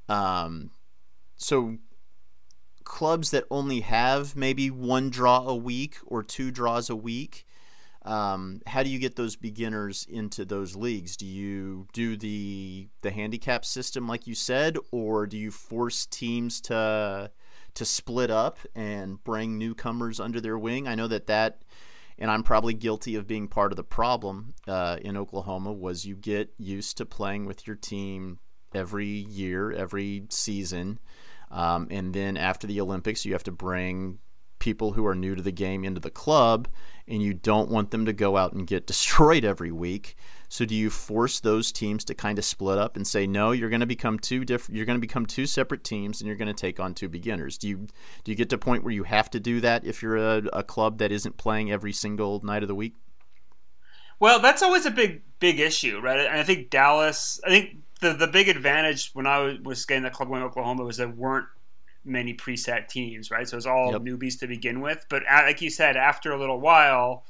Um, 0.08 0.70
so 1.36 1.78
clubs 2.84 3.30
that 3.30 3.44
only 3.50 3.80
have 3.80 4.36
maybe 4.36 4.70
one 4.70 5.10
draw 5.10 5.46
a 5.46 5.56
week 5.56 5.96
or 6.06 6.22
two 6.22 6.50
draws 6.50 6.90
a 6.90 6.96
week. 6.96 7.46
Um, 8.02 8.60
how 8.66 8.82
do 8.82 8.90
you 8.90 8.98
get 8.98 9.16
those 9.16 9.34
beginners 9.34 10.06
into 10.10 10.44
those 10.44 10.76
leagues? 10.76 11.16
Do 11.16 11.26
you 11.26 11.88
do 11.94 12.16
the 12.16 12.88
the 13.00 13.10
handicap 13.10 13.64
system 13.64 14.06
like 14.06 14.26
you 14.26 14.34
said, 14.34 14.76
or 14.90 15.26
do 15.26 15.38
you 15.38 15.50
force 15.50 16.04
teams 16.06 16.60
to 16.62 17.30
to 17.74 17.84
split 17.84 18.30
up 18.30 18.58
and 18.74 19.22
bring 19.24 19.58
newcomers 19.58 20.20
under 20.20 20.40
their 20.40 20.58
wing? 20.58 20.86
I 20.86 20.94
know 20.94 21.08
that 21.08 21.26
that, 21.28 21.62
and 22.18 22.30
I'm 22.30 22.42
probably 22.42 22.74
guilty 22.74 23.16
of 23.16 23.26
being 23.26 23.48
part 23.48 23.72
of 23.72 23.76
the 23.76 23.84
problem 23.84 24.54
uh, 24.66 24.98
in 25.00 25.16
Oklahoma. 25.16 25.72
Was 25.72 26.04
you 26.04 26.16
get 26.16 26.52
used 26.58 26.96
to 26.98 27.06
playing 27.06 27.46
with 27.46 27.66
your 27.66 27.76
team 27.76 28.38
every 28.74 29.06
year, 29.06 29.72
every 29.72 30.24
season, 30.30 30.98
um, 31.50 31.88
and 31.90 32.14
then 32.14 32.36
after 32.36 32.66
the 32.66 32.80
Olympics, 32.80 33.24
you 33.24 33.32
have 33.32 33.44
to 33.44 33.52
bring 33.52 34.18
people 34.58 34.92
who 34.92 35.04
are 35.06 35.14
new 35.14 35.34
to 35.34 35.42
the 35.42 35.52
game 35.52 35.84
into 35.84 36.00
the 36.00 36.10
club 36.10 36.68
and 37.06 37.22
you 37.22 37.34
don't 37.34 37.70
want 37.70 37.90
them 37.90 38.06
to 38.06 38.12
go 38.12 38.36
out 38.36 38.54
and 38.54 38.66
get 38.66 38.86
destroyed 38.86 39.44
every 39.44 39.70
week. 39.70 40.16
So 40.54 40.64
do 40.64 40.76
you 40.76 40.88
force 40.88 41.40
those 41.40 41.72
teams 41.72 42.04
to 42.04 42.14
kind 42.14 42.38
of 42.38 42.44
split 42.44 42.78
up 42.78 42.94
and 42.94 43.04
say 43.04 43.26
no, 43.26 43.50
you're 43.50 43.70
going 43.70 43.80
to 43.80 43.86
become 43.86 44.20
two 44.20 44.44
different 44.44 44.76
you're 44.76 44.86
going 44.86 44.96
to 44.96 45.00
become 45.00 45.26
two 45.26 45.46
separate 45.46 45.82
teams 45.82 46.20
and 46.20 46.28
you're 46.28 46.36
going 46.36 46.46
to 46.46 46.54
take 46.54 46.78
on 46.78 46.94
two 46.94 47.08
beginners. 47.08 47.58
Do 47.58 47.66
you 47.66 47.88
do 48.22 48.30
you 48.30 48.36
get 48.36 48.50
to 48.50 48.54
a 48.54 48.58
point 48.58 48.84
where 48.84 48.92
you 48.92 49.02
have 49.02 49.28
to 49.30 49.40
do 49.40 49.60
that 49.62 49.84
if 49.84 50.00
you're 50.00 50.16
a, 50.16 50.44
a 50.52 50.62
club 50.62 50.98
that 50.98 51.10
isn't 51.10 51.38
playing 51.38 51.72
every 51.72 51.92
single 51.92 52.40
night 52.44 52.62
of 52.62 52.68
the 52.68 52.74
week? 52.76 52.94
Well, 54.20 54.38
that's 54.38 54.62
always 54.62 54.86
a 54.86 54.92
big, 54.92 55.22
big 55.40 55.58
issue, 55.58 55.98
right? 56.00 56.20
And 56.20 56.38
I 56.38 56.44
think 56.44 56.70
Dallas, 56.70 57.40
I 57.44 57.48
think 57.48 57.78
the, 58.00 58.12
the 58.12 58.28
big 58.28 58.48
advantage 58.48 59.10
when 59.12 59.26
I 59.26 59.58
was 59.60 59.84
getting 59.84 60.04
the 60.04 60.10
club 60.10 60.28
going 60.28 60.40
in 60.40 60.46
Oklahoma 60.46 60.84
was 60.84 60.98
there 60.98 61.08
weren't 61.08 61.48
many 62.04 62.32
preset 62.32 62.86
teams, 62.86 63.28
right? 63.28 63.48
So 63.48 63.56
it 63.56 63.58
was 63.58 63.66
all 63.66 63.90
Yep. 63.90 64.02
newbies 64.02 64.38
to 64.38 64.46
begin 64.46 64.80
with. 64.80 65.04
But 65.10 65.24
like 65.28 65.60
you 65.60 65.70
said, 65.70 65.96
after 65.96 66.30
a 66.30 66.38
little 66.38 66.60
while, 66.60 67.24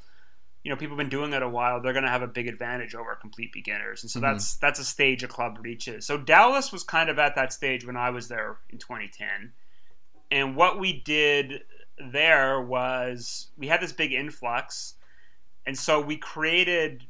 you 0.65 0.71
know 0.71 0.75
people 0.75 0.97
have 0.97 1.03
been 1.03 1.09
doing 1.09 1.31
it 1.33 1.43
a 1.43 1.47
while, 1.47 1.79
they're 1.79 1.93
going 1.93 2.05
to 2.05 2.09
have 2.09 2.23
a 2.23 2.27
big 2.27 2.47
advantage 2.47 2.95
over 2.95 3.13
complete 3.15 3.53
beginners, 3.53 4.01
and 4.01 4.09
so 4.09 4.19
mm-hmm. 4.19 4.33
that's 4.33 4.55
that's 4.57 4.79
a 4.79 4.83
stage 4.83 5.23
a 5.23 5.27
club 5.27 5.59
reaches. 5.61 6.07
So 6.07 6.17
Dallas 6.17 6.71
was 6.71 6.83
kind 6.83 7.07
of 7.07 7.19
at 7.19 7.35
that 7.35 7.53
stage 7.53 7.85
when 7.85 7.95
I 7.95 8.09
was 8.09 8.29
there 8.29 8.57
in 8.71 8.79
2010, 8.79 9.53
and 10.31 10.55
what 10.55 10.79
we 10.79 11.03
did 11.05 11.61
there 12.11 12.59
was 12.59 13.49
we 13.55 13.67
had 13.67 13.79
this 13.79 13.93
big 13.93 14.11
influx, 14.11 14.95
and 15.67 15.77
so 15.77 16.01
we 16.01 16.17
created 16.17 17.03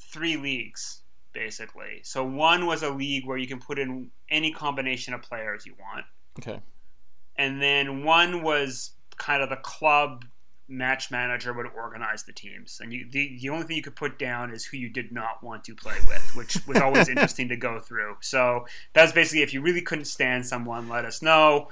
three 0.00 0.38
leagues 0.38 1.02
basically. 1.34 2.00
So 2.02 2.24
one 2.24 2.66
was 2.66 2.82
a 2.82 2.90
league 2.90 3.26
where 3.26 3.38
you 3.38 3.46
can 3.46 3.58
put 3.58 3.78
in 3.78 4.10
any 4.30 4.50
combination 4.50 5.12
of 5.12 5.20
players 5.20 5.66
you 5.66 5.74
want, 5.78 6.06
Okay. 6.38 6.60
and 7.36 7.60
then 7.60 8.02
one 8.02 8.42
was 8.42 8.92
kind 9.18 9.42
of 9.42 9.50
the 9.50 9.56
club 9.56 10.24
match 10.68 11.10
manager 11.10 11.52
would 11.52 11.66
organize 11.76 12.22
the 12.22 12.32
teams, 12.32 12.78
and 12.82 12.92
you, 12.92 13.06
the 13.10 13.38
the 13.40 13.48
only 13.48 13.64
thing 13.66 13.76
you 13.76 13.82
could 13.82 13.96
put 13.96 14.18
down 14.18 14.50
is 14.52 14.64
who 14.64 14.76
you 14.76 14.88
did 14.88 15.12
not 15.12 15.42
want 15.42 15.64
to 15.64 15.74
play 15.74 15.96
with, 16.08 16.32
which 16.34 16.56
was 16.66 16.78
always 16.78 17.08
interesting 17.10 17.48
to 17.48 17.56
go 17.56 17.80
through. 17.80 18.16
So 18.20 18.66
that's 18.92 19.12
basically 19.12 19.42
if 19.42 19.52
you 19.52 19.60
really 19.60 19.82
couldn't 19.82 20.06
stand 20.06 20.46
someone, 20.46 20.88
let 20.88 21.04
us 21.04 21.22
know. 21.22 21.68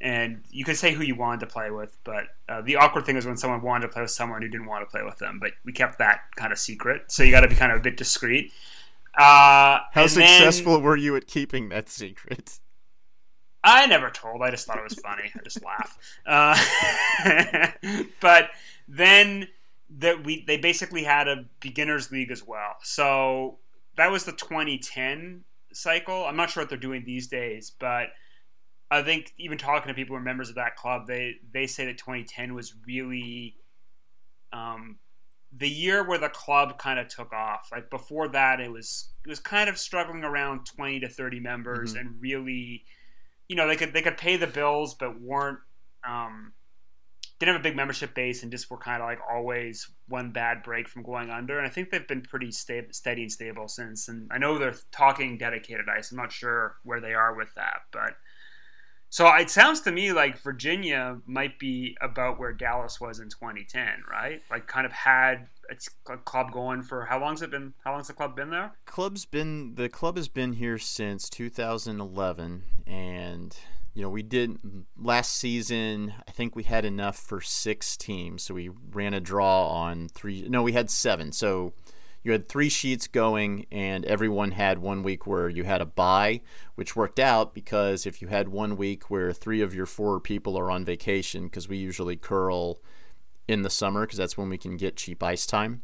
And 0.00 0.42
you 0.50 0.64
could 0.64 0.76
say 0.76 0.92
who 0.92 1.02
you 1.02 1.16
wanted 1.16 1.40
to 1.40 1.46
play 1.46 1.72
with, 1.72 1.98
but 2.04 2.26
uh, 2.48 2.60
the 2.62 2.76
awkward 2.76 3.04
thing 3.04 3.16
is 3.16 3.26
when 3.26 3.36
someone 3.36 3.62
wanted 3.62 3.88
to 3.88 3.92
play 3.92 4.02
with 4.02 4.12
someone 4.12 4.42
who 4.42 4.48
didn't 4.48 4.68
want 4.68 4.82
to 4.86 4.90
play 4.90 5.02
with 5.02 5.18
them. 5.18 5.38
But 5.40 5.52
we 5.64 5.72
kept 5.72 5.98
that 5.98 6.20
kind 6.36 6.52
of 6.52 6.58
secret, 6.60 7.10
so 7.10 7.24
you 7.24 7.32
got 7.32 7.40
to 7.40 7.48
be 7.48 7.56
kind 7.56 7.72
of 7.72 7.78
a 7.78 7.82
bit 7.82 7.96
discreet. 7.96 8.52
Uh, 9.18 9.80
How 9.92 10.02
and 10.02 10.10
then- 10.10 10.40
successful 10.40 10.80
were 10.80 10.96
you 10.96 11.16
at 11.16 11.26
keeping 11.26 11.70
that 11.70 11.88
secret? 11.88 12.60
I 13.70 13.86
never 13.86 14.10
told. 14.10 14.42
I 14.42 14.50
just 14.50 14.66
thought 14.66 14.78
it 14.78 14.84
was 14.84 14.94
funny. 14.94 15.30
I 15.34 15.42
just 15.42 15.62
laugh. 15.64 15.98
Uh, 16.26 18.02
but 18.20 18.50
then 18.86 19.48
that 19.98 20.24
we 20.24 20.44
they 20.46 20.56
basically 20.56 21.04
had 21.04 21.28
a 21.28 21.44
beginners 21.60 22.10
league 22.10 22.30
as 22.30 22.46
well. 22.46 22.76
So 22.82 23.58
that 23.96 24.10
was 24.10 24.24
the 24.24 24.32
2010 24.32 25.44
cycle. 25.72 26.24
I'm 26.24 26.36
not 26.36 26.50
sure 26.50 26.62
what 26.62 26.68
they're 26.68 26.78
doing 26.78 27.04
these 27.04 27.26
days, 27.26 27.70
but 27.78 28.08
I 28.90 29.02
think 29.02 29.34
even 29.38 29.58
talking 29.58 29.88
to 29.88 29.94
people 29.94 30.14
who 30.16 30.20
are 30.20 30.24
members 30.24 30.48
of 30.48 30.54
that 30.56 30.76
club, 30.76 31.06
they 31.06 31.36
they 31.52 31.66
say 31.66 31.84
that 31.86 31.98
2010 31.98 32.54
was 32.54 32.74
really 32.86 33.56
um, 34.52 34.96
the 35.52 35.68
year 35.68 36.06
where 36.06 36.18
the 36.18 36.28
club 36.28 36.78
kind 36.78 36.98
of 36.98 37.08
took 37.08 37.32
off. 37.32 37.68
Like 37.72 37.90
before 37.90 38.28
that, 38.28 38.60
it 38.60 38.70
was 38.70 39.08
it 39.24 39.28
was 39.28 39.40
kind 39.40 39.68
of 39.68 39.78
struggling 39.78 40.24
around 40.24 40.64
20 40.66 41.00
to 41.00 41.08
30 41.08 41.40
members, 41.40 41.94
Mhm. 41.94 42.00
and 42.00 42.20
really, 42.20 42.84
you 43.48 43.56
know, 43.56 43.66
they 43.66 43.76
could 43.76 43.92
they 43.92 44.02
could 44.02 44.16
pay 44.16 44.36
the 44.36 44.46
bills, 44.46 44.94
but 44.94 45.20
weren't 45.20 45.58
um, 46.06 46.52
didn't 47.38 47.54
have 47.54 47.60
a 47.60 47.62
big 47.62 47.76
membership 47.76 48.14
base, 48.14 48.42
and 48.42 48.52
just 48.52 48.70
were 48.70 48.78
kind 48.78 49.02
of 49.02 49.08
like 49.08 49.20
always 49.30 49.90
one 50.08 50.30
bad 50.32 50.62
break 50.62 50.88
from 50.88 51.02
going 51.02 51.30
under. 51.30 51.58
And 51.58 51.66
I 51.66 51.70
think 51.70 51.90
they've 51.90 52.06
been 52.06 52.22
pretty 52.22 52.50
sta- 52.50 52.92
steady 52.92 53.22
and 53.22 53.32
stable 53.32 53.68
since. 53.68 54.08
And 54.08 54.30
I 54.30 54.38
know 54.38 54.58
they're 54.58 54.74
talking 54.92 55.38
dedicated 55.38 55.86
ice. 55.88 56.10
I'm 56.10 56.18
not 56.18 56.32
sure 56.32 56.76
where 56.84 57.00
they 57.00 57.14
are 57.14 57.34
with 57.34 57.54
that, 57.56 57.80
but. 57.92 58.14
So 59.10 59.26
it 59.34 59.50
sounds 59.50 59.80
to 59.82 59.92
me 59.92 60.12
like 60.12 60.38
Virginia 60.38 61.18
might 61.26 61.58
be 61.58 61.96
about 62.00 62.38
where 62.38 62.52
Dallas 62.52 63.00
was 63.00 63.20
in 63.20 63.28
2010, 63.28 64.04
right? 64.10 64.42
Like 64.50 64.66
kind 64.66 64.84
of 64.84 64.92
had 64.92 65.48
its 65.70 65.88
club 66.24 66.52
going 66.52 66.82
for 66.82 67.04
how 67.04 67.20
long's 67.20 67.42
it 67.42 67.50
been? 67.50 67.72
How 67.84 67.92
long's 67.92 68.08
the 68.08 68.12
club 68.12 68.36
been 68.36 68.50
there? 68.50 68.72
Club's 68.84 69.24
been 69.24 69.74
the 69.74 69.88
club 69.88 70.16
has 70.16 70.28
been 70.28 70.52
here 70.54 70.78
since 70.78 71.28
2011, 71.30 72.62
and 72.86 73.56
you 73.94 74.02
know 74.02 74.10
we 74.10 74.22
did 74.22 74.58
last 74.98 75.36
season. 75.36 76.14
I 76.26 76.30
think 76.30 76.54
we 76.54 76.64
had 76.64 76.84
enough 76.84 77.16
for 77.16 77.40
six 77.40 77.96
teams, 77.96 78.42
so 78.42 78.54
we 78.54 78.70
ran 78.92 79.14
a 79.14 79.20
draw 79.20 79.68
on 79.68 80.08
three. 80.08 80.46
No, 80.48 80.62
we 80.62 80.72
had 80.72 80.90
seven. 80.90 81.32
So 81.32 81.72
you 82.22 82.32
had 82.32 82.48
three 82.48 82.68
sheets 82.68 83.06
going, 83.06 83.66
and 83.70 84.04
everyone 84.04 84.52
had 84.52 84.78
one 84.78 85.02
week 85.02 85.26
where 85.26 85.48
you 85.48 85.64
had 85.64 85.80
a 85.80 85.86
buy, 85.86 86.40
which 86.74 86.96
worked 86.96 87.18
out 87.18 87.54
because 87.54 88.06
if 88.06 88.20
you 88.20 88.28
had 88.28 88.48
one 88.48 88.76
week 88.76 89.10
where 89.10 89.32
three 89.32 89.60
of 89.60 89.74
your 89.74 89.86
four 89.86 90.20
people 90.20 90.58
are 90.58 90.70
on 90.70 90.84
vacation, 90.84 91.44
because 91.44 91.68
we 91.68 91.76
usually 91.76 92.16
curl 92.16 92.80
in 93.46 93.62
the 93.62 93.70
summer 93.70 94.02
because 94.02 94.18
that's 94.18 94.36
when 94.36 94.48
we 94.48 94.58
can 94.58 94.76
get 94.76 94.96
cheap 94.96 95.22
ice 95.22 95.46
time. 95.46 95.82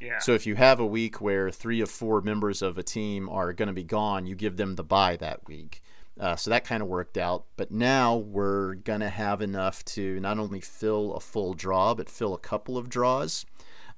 Yeah. 0.00 0.18
So 0.18 0.32
if 0.32 0.46
you 0.46 0.56
have 0.56 0.80
a 0.80 0.86
week 0.86 1.20
where 1.20 1.50
three 1.50 1.80
of 1.80 1.90
four 1.90 2.20
members 2.20 2.62
of 2.62 2.78
a 2.78 2.82
team 2.82 3.28
are 3.28 3.52
going 3.52 3.68
to 3.68 3.72
be 3.72 3.84
gone, 3.84 4.26
you 4.26 4.34
give 4.34 4.56
them 4.56 4.74
the 4.74 4.84
buy 4.84 5.16
that 5.16 5.46
week. 5.46 5.82
Uh, 6.18 6.36
so 6.36 6.50
that 6.50 6.64
kind 6.64 6.82
of 6.82 6.88
worked 6.88 7.18
out. 7.18 7.44
But 7.56 7.70
now 7.70 8.16
we're 8.16 8.74
going 8.74 9.00
to 9.00 9.08
have 9.08 9.40
enough 9.40 9.84
to 9.86 10.20
not 10.20 10.38
only 10.38 10.60
fill 10.60 11.14
a 11.14 11.20
full 11.20 11.54
draw, 11.54 11.94
but 11.94 12.08
fill 12.08 12.34
a 12.34 12.38
couple 12.38 12.78
of 12.78 12.88
draws. 12.88 13.44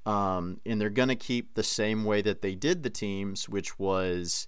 Um, 0.06 0.60
and 0.64 0.80
they're 0.80 0.88
going 0.88 1.08
to 1.08 1.16
keep 1.16 1.54
the 1.54 1.64
same 1.64 2.04
way 2.04 2.22
that 2.22 2.40
they 2.40 2.54
did 2.54 2.82
the 2.82 2.90
teams, 2.90 3.48
which 3.48 3.76
was, 3.78 4.46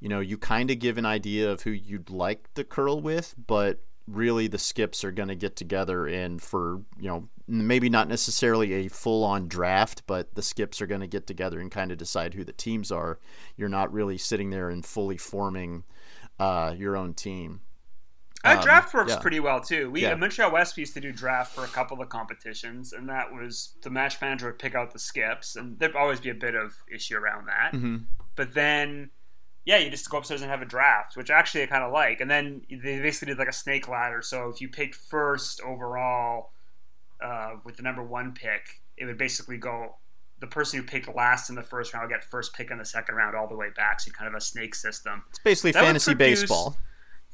you 0.00 0.08
know, 0.08 0.20
you 0.20 0.38
kind 0.38 0.70
of 0.70 0.78
give 0.78 0.96
an 0.96 1.04
idea 1.04 1.50
of 1.50 1.62
who 1.62 1.70
you'd 1.70 2.08
like 2.08 2.52
to 2.54 2.64
curl 2.64 3.00
with, 3.00 3.34
but 3.46 3.80
really 4.08 4.48
the 4.48 4.58
skips 4.58 5.04
are 5.04 5.12
going 5.12 5.28
to 5.28 5.34
get 5.34 5.56
together 5.56 6.06
and 6.06 6.40
for, 6.42 6.80
you 6.98 7.08
know, 7.08 7.28
maybe 7.46 7.90
not 7.90 8.08
necessarily 8.08 8.72
a 8.72 8.88
full 8.88 9.24
on 9.24 9.46
draft, 9.46 10.02
but 10.06 10.34
the 10.34 10.42
skips 10.42 10.80
are 10.80 10.86
going 10.86 11.02
to 11.02 11.06
get 11.06 11.26
together 11.26 11.60
and 11.60 11.70
kind 11.70 11.92
of 11.92 11.98
decide 11.98 12.32
who 12.32 12.44
the 12.44 12.52
teams 12.52 12.90
are. 12.90 13.18
You're 13.56 13.68
not 13.68 13.92
really 13.92 14.16
sitting 14.16 14.48
there 14.48 14.70
and 14.70 14.84
fully 14.84 15.18
forming 15.18 15.84
uh, 16.40 16.74
your 16.76 16.96
own 16.96 17.12
team. 17.12 17.60
Uh, 18.44 18.56
Um, 18.58 18.62
draft 18.62 18.92
works 18.92 19.12
yeah. 19.12 19.18
pretty 19.20 19.40
well 19.40 19.60
too. 19.60 19.90
We 19.90 20.02
Yeah. 20.02 20.10
at 20.10 20.18
Montreal 20.18 20.50
West 20.52 20.76
we 20.76 20.82
used 20.82 20.94
to 20.94 21.00
do 21.00 21.12
draft 21.12 21.54
for 21.54 21.64
a 21.64 21.68
couple 21.68 22.00
of 22.02 22.08
competitions, 22.10 22.92
and 22.92 23.08
that 23.08 23.32
was 23.32 23.74
the 23.82 23.90
match 23.90 24.20
manager 24.20 24.46
would 24.46 24.58
pick 24.58 24.74
out 24.74 24.92
the 24.92 24.98
skips, 24.98 25.56
and 25.56 25.78
there'd 25.78 25.96
always 25.96 26.20
be 26.20 26.30
a 26.30 26.34
bit 26.34 26.54
of 26.54 26.74
issue 26.92 27.16
around 27.16 27.46
that. 27.46 27.70
hmm 27.72 27.96
But 28.36 28.52
then, 28.52 29.10
yeah, 29.64 29.78
you 29.78 29.88
just 29.90 30.10
go 30.10 30.18
upstairs 30.18 30.42
and 30.42 30.50
have 30.50 30.60
a 30.60 30.66
draft, 30.66 31.16
which 31.16 31.30
actually 31.30 31.62
I 31.62 31.66
kind 31.66 31.84
of 31.84 31.92
like. 31.92 32.20
And 32.20 32.30
then 32.30 32.62
they 32.68 33.00
basically 33.00 33.32
did 33.32 33.38
like 33.38 33.48
a 33.48 33.52
snake 33.52 33.88
ladder. 33.88 34.20
So 34.22 34.48
if 34.50 34.60
you 34.60 34.68
picked 34.68 34.94
first 34.96 35.60
overall 35.62 36.52
uh, 37.22 37.54
with 37.64 37.76
the 37.76 37.82
number 37.82 38.02
one 38.02 38.32
pick, 38.34 38.82
it 38.96 39.06
would 39.06 39.16
basically 39.18 39.56
go. 39.56 39.96
The 40.40 40.48
person 40.48 40.80
who 40.80 40.84
picked 40.84 41.08
last 41.14 41.48
in 41.48 41.54
the 41.54 41.62
first 41.62 41.94
round 41.94 42.06
would 42.10 42.14
get 42.14 42.24
first 42.24 42.52
pick 42.54 42.70
in 42.70 42.76
the 42.76 42.84
second 42.84 43.14
round 43.14 43.34
all 43.36 43.46
the 43.48 43.54
way 43.56 43.70
back. 43.74 44.00
So 44.00 44.10
kind 44.10 44.28
of 44.28 44.34
a 44.34 44.40
snake 44.40 44.74
system. 44.74 45.24
It's 45.30 45.38
basically 45.38 45.70
That 45.72 45.84
fantasy 45.84 46.14
produce- 46.14 46.40
baseball. 46.42 46.76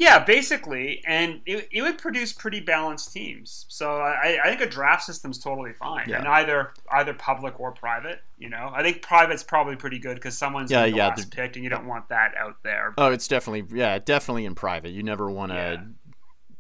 Yeah, 0.01 0.25
basically, 0.25 1.03
and 1.07 1.43
it, 1.45 1.69
it 1.71 1.83
would 1.83 1.99
produce 1.99 2.33
pretty 2.33 2.61
balanced 2.61 3.13
teams. 3.13 3.67
So 3.69 3.99
I, 3.99 4.39
I 4.43 4.49
think 4.49 4.63
a 4.63 4.67
draft 4.67 5.05
system's 5.05 5.39
totally 5.39 5.75
fine, 5.75 6.09
Yeah. 6.09 6.21
and 6.21 6.27
either 6.27 6.73
either 6.91 7.13
public 7.13 7.61
or 7.61 7.73
private. 7.73 8.21
You 8.39 8.49
know, 8.49 8.73
I 8.75 8.83
think 8.83 9.03
private's 9.03 9.43
probably 9.43 9.77
pretty 9.77 9.99
good 9.99 10.15
because 10.15 10.39
someone's 10.39 10.71
Yeah, 10.71 10.87
yeah, 10.87 11.09
last 11.09 11.31
picked, 11.31 11.57
and 11.57 11.63
you 11.65 11.69
don't 11.69 11.87
want 11.87 12.09
that 12.09 12.33
out 12.35 12.57
there. 12.63 12.95
Oh, 12.97 13.13
it's 13.13 13.29
definitely 13.29 13.77
yeah, 13.79 13.99
definitely 13.99 14.47
in 14.47 14.55
private. 14.55 14.93
You 14.93 15.03
never 15.03 15.31
want 15.31 15.53
to, 15.53 15.83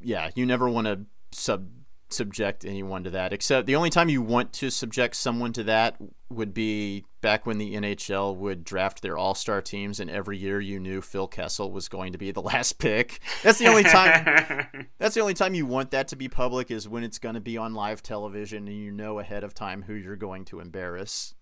Yeah. 0.02 0.24
yeah. 0.26 0.30
you 0.34 0.44
never 0.44 0.68
want 0.68 0.86
to 0.88 1.06
sub 1.32 1.66
subject 2.10 2.66
anyone 2.66 3.04
to 3.04 3.10
that. 3.10 3.32
Except 3.32 3.66
the 3.66 3.76
only 3.76 3.88
time 3.88 4.10
you 4.10 4.20
want 4.20 4.52
to 4.52 4.68
subject 4.68 5.16
someone 5.16 5.54
to 5.54 5.64
that 5.64 5.96
would 6.28 6.52
be 6.52 7.06
back 7.20 7.46
when 7.46 7.58
the 7.58 7.74
NHL 7.74 8.36
would 8.36 8.64
draft 8.64 9.02
their 9.02 9.16
All 9.16 9.34
Star 9.34 9.60
teams, 9.60 10.00
and 10.00 10.10
every 10.10 10.38
year 10.38 10.60
you 10.60 10.80
knew 10.80 11.00
Phil 11.00 11.28
Kessel 11.28 11.70
was 11.70 11.88
going 11.88 12.12
to 12.12 12.18
be 12.18 12.30
the 12.30 12.42
last 12.50 12.78
pick. 12.78 13.20
That's 13.42 13.58
the 13.58 13.66
only 13.66 13.84
time. 13.84 14.88
That's 14.98 15.14
the 15.14 15.20
only 15.20 15.34
time 15.34 15.54
you 15.54 15.66
want 15.66 15.90
that 15.90 16.08
to 16.08 16.16
be 16.16 16.28
public 16.28 16.70
is 16.70 16.88
when 16.88 17.04
it's 17.04 17.18
going 17.18 17.34
to 17.34 17.40
be 17.40 17.56
on 17.56 17.74
live 17.74 18.02
television 18.02 18.68
and 18.68 18.76
you 18.76 18.90
know 18.90 19.18
ahead 19.18 19.44
of 19.44 19.54
time 19.54 19.82
who 19.82 19.94
you're 19.94 20.16
going 20.16 20.44
to 20.46 20.60
embarrass. 20.60 21.34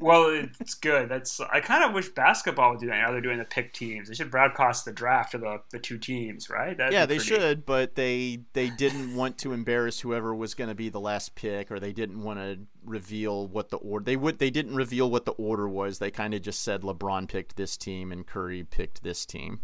Well, 0.00 0.46
it's 0.60 0.74
good. 0.74 1.08
That's 1.08 1.40
I 1.40 1.60
kind 1.60 1.84
of 1.84 1.92
wish 1.94 2.08
basketball 2.08 2.70
would 2.72 2.80
do 2.80 2.86
that. 2.88 3.00
Now 3.00 3.12
they're 3.12 3.20
doing 3.20 3.38
the 3.38 3.44
pick 3.44 3.72
teams. 3.72 4.08
They 4.08 4.14
should 4.14 4.30
broadcast 4.30 4.84
the 4.84 4.92
draft 4.92 5.34
of 5.34 5.40
the, 5.42 5.60
the 5.70 5.78
two 5.78 5.98
teams, 5.98 6.50
right? 6.50 6.76
That'd 6.76 6.92
yeah, 6.92 7.06
they 7.06 7.16
pretty- 7.18 7.28
should, 7.34 7.66
but 7.66 7.94
they 7.94 8.40
they 8.54 8.70
didn't 8.70 9.14
want 9.14 9.38
to 9.38 9.52
embarrass 9.52 10.00
whoever 10.00 10.34
was 10.34 10.54
going 10.54 10.68
to 10.68 10.74
be 10.74 10.88
the 10.88 11.00
last 11.00 11.34
pick, 11.34 11.70
or 11.70 11.78
they 11.78 11.92
didn't 11.92 12.22
want 12.22 12.38
to 12.40 12.58
reveal 12.84 13.46
what 13.46 13.68
the 13.70 13.76
order. 13.78 14.04
They 14.04 14.16
would 14.16 14.38
they 14.38 14.50
didn't 14.50 14.74
reveal 14.74 15.10
what 15.10 15.24
the 15.24 15.32
order 15.32 15.68
was. 15.68 15.98
They 15.98 16.10
kind 16.10 16.34
of 16.34 16.42
just 16.42 16.62
said 16.62 16.82
LeBron 16.82 17.28
picked 17.28 17.56
this 17.56 17.76
team 17.76 18.10
and 18.12 18.26
Curry 18.26 18.64
picked 18.64 19.02
this 19.02 19.24
team. 19.26 19.60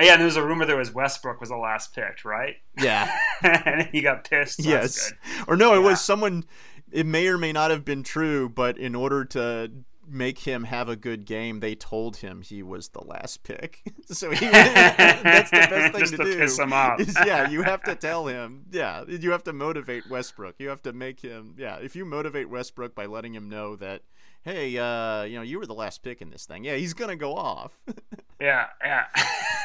Oh, 0.00 0.04
yeah, 0.04 0.12
and 0.12 0.20
there 0.20 0.26
was 0.26 0.36
a 0.36 0.44
rumor 0.44 0.64
there 0.64 0.76
was 0.76 0.94
Westbrook 0.94 1.40
was 1.40 1.48
the 1.48 1.56
last 1.56 1.92
picked, 1.92 2.24
right? 2.24 2.54
Yeah. 2.80 3.10
and 3.42 3.88
he 3.90 4.00
got 4.00 4.28
pissed. 4.30 4.62
So 4.62 4.68
yes. 4.70 5.10
good. 5.10 5.18
Or 5.48 5.56
no, 5.56 5.72
it 5.74 5.80
Yeah. 5.80 5.86
was 5.86 6.00
someone. 6.00 6.44
It 6.90 7.06
may 7.06 7.28
or 7.28 7.38
may 7.38 7.52
not 7.52 7.70
have 7.70 7.84
been 7.84 8.02
true, 8.02 8.48
but 8.48 8.78
in 8.78 8.94
order 8.94 9.24
to 9.26 9.70
make 10.10 10.38
him 10.38 10.64
have 10.64 10.88
a 10.88 10.96
good 10.96 11.24
game, 11.24 11.60
they 11.60 11.74
told 11.74 12.16
him 12.16 12.42
he 12.42 12.62
was 12.62 12.88
the 12.88 13.04
last 13.04 13.42
pick. 13.42 13.82
so 14.06 14.30
he, 14.30 14.46
that's 14.50 15.50
the 15.50 15.56
best 15.56 15.94
thing 15.94 16.04
to, 16.04 16.16
to 16.16 16.24
do. 16.24 16.38
piss 16.38 16.58
him 16.58 16.72
off. 16.72 17.00
is, 17.00 17.16
yeah, 17.26 17.48
you 17.48 17.62
have 17.62 17.82
to 17.82 17.94
tell 17.94 18.26
him. 18.26 18.64
Yeah, 18.70 19.04
you 19.06 19.30
have 19.32 19.44
to 19.44 19.52
motivate 19.52 20.08
Westbrook. 20.08 20.56
You 20.58 20.68
have 20.68 20.82
to 20.82 20.92
make 20.92 21.20
him. 21.20 21.54
Yeah, 21.58 21.76
if 21.76 21.94
you 21.94 22.04
motivate 22.04 22.48
Westbrook 22.48 22.94
by 22.94 23.06
letting 23.06 23.34
him 23.34 23.48
know 23.48 23.76
that, 23.76 24.02
hey, 24.42 24.76
uh, 24.78 25.24
you 25.24 25.36
know, 25.36 25.42
you 25.42 25.58
were 25.58 25.66
the 25.66 25.74
last 25.74 26.02
pick 26.02 26.22
in 26.22 26.30
this 26.30 26.46
thing. 26.46 26.64
Yeah, 26.64 26.76
he's 26.76 26.94
gonna 26.94 27.16
go 27.16 27.34
off. 27.34 27.78
Yeah, 28.40 28.66
yeah. 28.84 29.06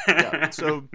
yeah. 0.08 0.50
So, 0.50 0.88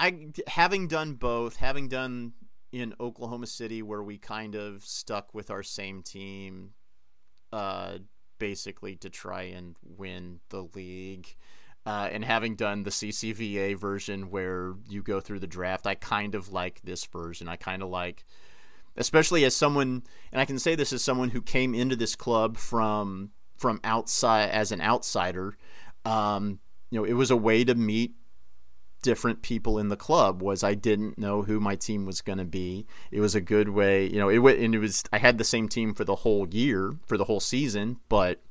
I 0.00 0.28
having 0.46 0.88
done 0.88 1.12
both, 1.12 1.56
having 1.56 1.88
done 1.88 2.32
in 2.72 2.94
Oklahoma 3.00 3.46
City 3.46 3.82
where 3.82 4.02
we 4.02 4.18
kind 4.18 4.54
of 4.54 4.84
stuck 4.84 5.34
with 5.34 5.50
our 5.50 5.62
same 5.62 6.02
team 6.02 6.70
uh, 7.52 7.98
basically 8.38 8.96
to 8.96 9.10
try 9.10 9.42
and 9.42 9.76
win 9.82 10.40
the 10.50 10.62
league. 10.74 11.34
Uh, 11.86 12.08
and 12.12 12.24
having 12.24 12.56
done 12.56 12.82
the 12.82 12.90
CCVA 12.90 13.76
version 13.76 14.30
where 14.30 14.74
you 14.88 15.02
go 15.02 15.18
through 15.18 15.38
the 15.38 15.46
draft, 15.46 15.86
I 15.86 15.94
kind 15.94 16.34
of 16.34 16.52
like 16.52 16.80
this 16.82 17.04
version. 17.06 17.48
I 17.48 17.56
kind 17.56 17.82
of 17.82 17.88
like, 17.88 18.24
especially 18.96 19.44
as 19.44 19.56
someone, 19.56 20.02
and 20.30 20.40
I 20.40 20.44
can 20.44 20.58
say 20.58 20.74
this 20.74 20.92
as 20.92 21.02
someone 21.02 21.30
who 21.30 21.40
came 21.40 21.74
into 21.74 21.96
this 21.96 22.14
club 22.14 22.56
from 22.56 23.30
from 23.56 23.80
outside 23.84 24.50
as 24.50 24.72
an 24.72 24.80
outsider. 24.80 25.56
Um, 26.04 26.60
you 26.90 26.98
know, 26.98 27.04
it 27.04 27.12
was 27.12 27.30
a 27.30 27.36
way 27.36 27.64
to 27.64 27.74
meet 27.74 28.14
different 29.02 29.42
people 29.42 29.78
in 29.78 29.88
the 29.88 29.96
club 29.96 30.42
was 30.42 30.62
I 30.62 30.74
didn't 30.74 31.18
know 31.18 31.42
who 31.42 31.60
my 31.60 31.76
team 31.76 32.06
was 32.06 32.20
going 32.20 32.38
to 32.38 32.44
be. 32.44 32.86
It 33.10 33.20
was 33.20 33.34
a 33.34 33.40
good 33.40 33.68
way, 33.70 34.06
you 34.06 34.18
know, 34.18 34.28
it 34.28 34.38
went 34.38 34.58
and 34.58 34.74
it 34.74 34.78
was 34.78 35.02
I 35.12 35.18
had 35.18 35.38
the 35.38 35.44
same 35.44 35.68
team 35.68 35.94
for 35.94 36.04
the 36.04 36.16
whole 36.16 36.46
year, 36.48 36.92
for 37.06 37.16
the 37.16 37.24
whole 37.24 37.40
season, 37.40 37.98
but 38.08 38.42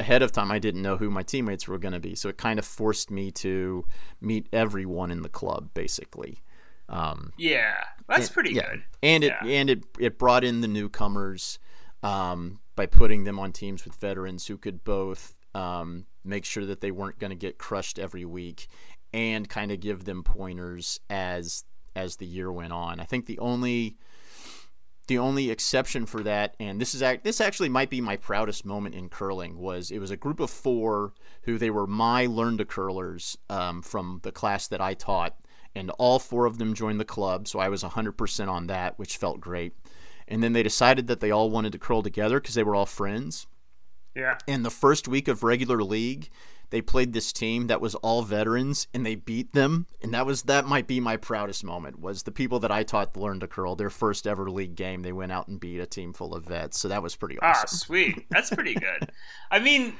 ahead 0.00 0.22
of 0.22 0.32
time 0.32 0.50
I 0.50 0.58
didn't 0.58 0.82
know 0.82 0.96
who 0.96 1.10
my 1.10 1.22
teammates 1.22 1.68
were 1.68 1.78
going 1.78 1.94
to 1.94 2.00
be. 2.00 2.14
So 2.14 2.28
it 2.28 2.36
kind 2.36 2.58
of 2.58 2.64
forced 2.64 3.10
me 3.10 3.30
to 3.32 3.84
meet 4.20 4.48
everyone 4.52 5.10
in 5.10 5.22
the 5.22 5.28
club 5.28 5.70
basically. 5.74 6.42
Um, 6.88 7.32
yeah, 7.38 7.76
that's 8.08 8.26
and, 8.26 8.34
pretty 8.34 8.54
yeah. 8.54 8.70
good. 8.70 8.82
And 9.02 9.24
it 9.24 9.32
Yeah. 9.42 9.48
and 9.48 9.70
it 9.70 9.84
it 9.98 10.18
brought 10.18 10.44
in 10.44 10.60
the 10.60 10.68
newcomers 10.68 11.58
um, 12.02 12.60
by 12.76 12.86
putting 12.86 13.24
them 13.24 13.38
on 13.38 13.52
teams 13.52 13.84
with 13.84 13.94
veterans 13.96 14.46
who 14.46 14.58
could 14.58 14.84
both 14.84 15.34
um, 15.54 16.04
make 16.24 16.44
sure 16.44 16.66
that 16.66 16.80
they 16.80 16.90
weren't 16.90 17.18
going 17.18 17.30
to 17.30 17.36
get 17.36 17.58
crushed 17.58 17.98
every 17.98 18.24
week 18.24 18.66
and 19.14 19.48
kind 19.48 19.70
of 19.70 19.78
give 19.78 20.04
them 20.04 20.24
pointers 20.24 20.98
as 21.08 21.64
as 21.94 22.16
the 22.16 22.26
year 22.26 22.50
went 22.50 22.72
on. 22.72 22.98
I 22.98 23.04
think 23.04 23.26
the 23.26 23.38
only 23.38 23.96
the 25.06 25.18
only 25.18 25.50
exception 25.50 26.04
for 26.04 26.22
that, 26.24 26.56
and 26.58 26.80
this 26.80 26.94
is 26.94 27.00
this 27.22 27.40
actually 27.40 27.68
might 27.68 27.90
be 27.90 28.00
my 28.00 28.16
proudest 28.16 28.66
moment 28.66 28.96
in 28.96 29.08
curling, 29.08 29.56
was 29.56 29.92
it 29.92 30.00
was 30.00 30.10
a 30.10 30.16
group 30.16 30.40
of 30.40 30.50
four 30.50 31.12
who 31.42 31.58
they 31.58 31.70
were 31.70 31.86
my 31.86 32.26
learn 32.26 32.58
to 32.58 32.64
curlers 32.64 33.38
um, 33.48 33.82
from 33.82 34.18
the 34.24 34.32
class 34.32 34.66
that 34.66 34.80
I 34.80 34.94
taught, 34.94 35.36
and 35.76 35.90
all 35.90 36.18
four 36.18 36.44
of 36.44 36.58
them 36.58 36.74
joined 36.74 36.98
the 36.98 37.04
club, 37.04 37.46
so 37.46 37.60
I 37.60 37.68
was 37.68 37.84
100% 37.84 38.48
on 38.48 38.66
that, 38.66 38.98
which 38.98 39.16
felt 39.16 39.40
great. 39.40 39.74
And 40.26 40.42
then 40.42 40.54
they 40.54 40.62
decided 40.62 41.06
that 41.06 41.20
they 41.20 41.30
all 41.30 41.50
wanted 41.50 41.72
to 41.72 41.78
curl 41.78 42.02
together 42.02 42.40
because 42.40 42.54
they 42.54 42.62
were 42.64 42.74
all 42.74 42.86
friends. 42.86 43.46
Yeah. 44.16 44.38
In 44.46 44.62
the 44.62 44.70
first 44.70 45.06
week 45.06 45.28
of 45.28 45.42
regular 45.42 45.82
league, 45.82 46.30
they 46.74 46.82
played 46.82 47.12
this 47.12 47.32
team 47.32 47.68
that 47.68 47.80
was 47.80 47.94
all 47.94 48.22
veterans 48.22 48.88
and 48.92 49.06
they 49.06 49.14
beat 49.14 49.52
them 49.52 49.86
and 50.02 50.12
that 50.12 50.26
was 50.26 50.42
that 50.42 50.66
might 50.66 50.88
be 50.88 50.98
my 50.98 51.16
proudest 51.16 51.62
moment 51.62 52.00
was 52.00 52.24
the 52.24 52.32
people 52.32 52.58
that 52.58 52.72
I 52.72 52.82
taught 52.82 53.14
to 53.14 53.20
learn 53.20 53.38
to 53.38 53.46
curl 53.46 53.76
their 53.76 53.90
first 53.90 54.26
ever 54.26 54.50
league 54.50 54.74
game 54.74 55.02
they 55.02 55.12
went 55.12 55.30
out 55.30 55.46
and 55.46 55.60
beat 55.60 55.78
a 55.78 55.86
team 55.86 56.12
full 56.12 56.34
of 56.34 56.46
vets 56.46 56.80
so 56.80 56.88
that 56.88 57.00
was 57.00 57.14
pretty 57.14 57.38
awesome. 57.38 57.62
Ah, 57.64 57.66
sweet. 57.66 58.26
That's 58.28 58.50
pretty 58.50 58.74
good. 58.88 59.12
I 59.52 59.60
mean, 59.60 59.94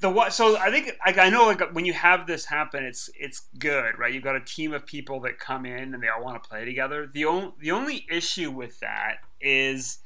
the 0.00 0.08
what? 0.08 0.32
So 0.32 0.56
I 0.56 0.70
think 0.70 0.92
like, 1.04 1.18
I 1.18 1.28
know 1.28 1.44
like 1.46 1.60
when 1.74 1.84
you 1.84 1.92
have 1.92 2.26
this 2.26 2.46
happen, 2.46 2.82
it's 2.84 3.10
it's 3.18 3.48
good, 3.58 3.98
right? 3.98 4.12
You've 4.12 4.24
got 4.24 4.36
a 4.36 4.40
team 4.40 4.72
of 4.72 4.86
people 4.86 5.20
that 5.20 5.38
come 5.38 5.66
in 5.66 5.92
and 5.94 6.02
they 6.02 6.08
all 6.08 6.22
want 6.24 6.42
to 6.42 6.48
play 6.48 6.64
together. 6.64 7.06
The 7.12 7.26
only 7.26 7.52
the 7.60 7.72
only 7.72 8.06
issue 8.10 8.50
with 8.50 8.80
that 8.80 9.16
is 9.40 9.98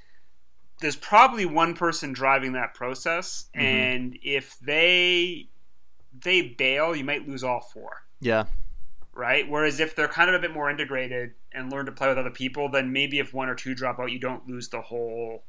there's 0.81 0.97
probably 0.97 1.45
one 1.45 1.75
person 1.75 2.13
driving 2.13 2.53
that 2.53 2.73
process, 2.75 3.51
Mhm. 3.57 3.61
and 3.63 4.19
if 4.23 4.59
they 4.61 5.50
they 6.23 6.43
bail, 6.43 6.95
you 6.95 7.05
might 7.05 7.27
lose 7.29 7.45
all 7.45 7.61
four 7.61 8.03
yeah. 8.21 8.45
right? 9.14 9.49
Whereas 9.49 9.81
if 9.81 9.97
they're 9.97 10.09
kind 10.09 10.29
of 10.29 10.37
a 10.37 10.39
bit 10.39 10.53
more 10.53 10.71
integrated 10.71 11.33
and 11.53 11.73
learn 11.73 11.87
to 11.87 11.93
play 11.93 12.09
with 12.09 12.18
other 12.18 12.31
people, 12.31 12.68
then 12.68 12.93
maybe 12.93 13.18
if 13.18 13.35
one 13.35 13.49
or 13.49 13.55
two 13.55 13.75
drop 13.75 13.99
out, 13.99 14.11
you 14.12 14.18
don't 14.18 14.47
lose 14.47 14.68
the 14.68 14.81
whole 14.81 15.45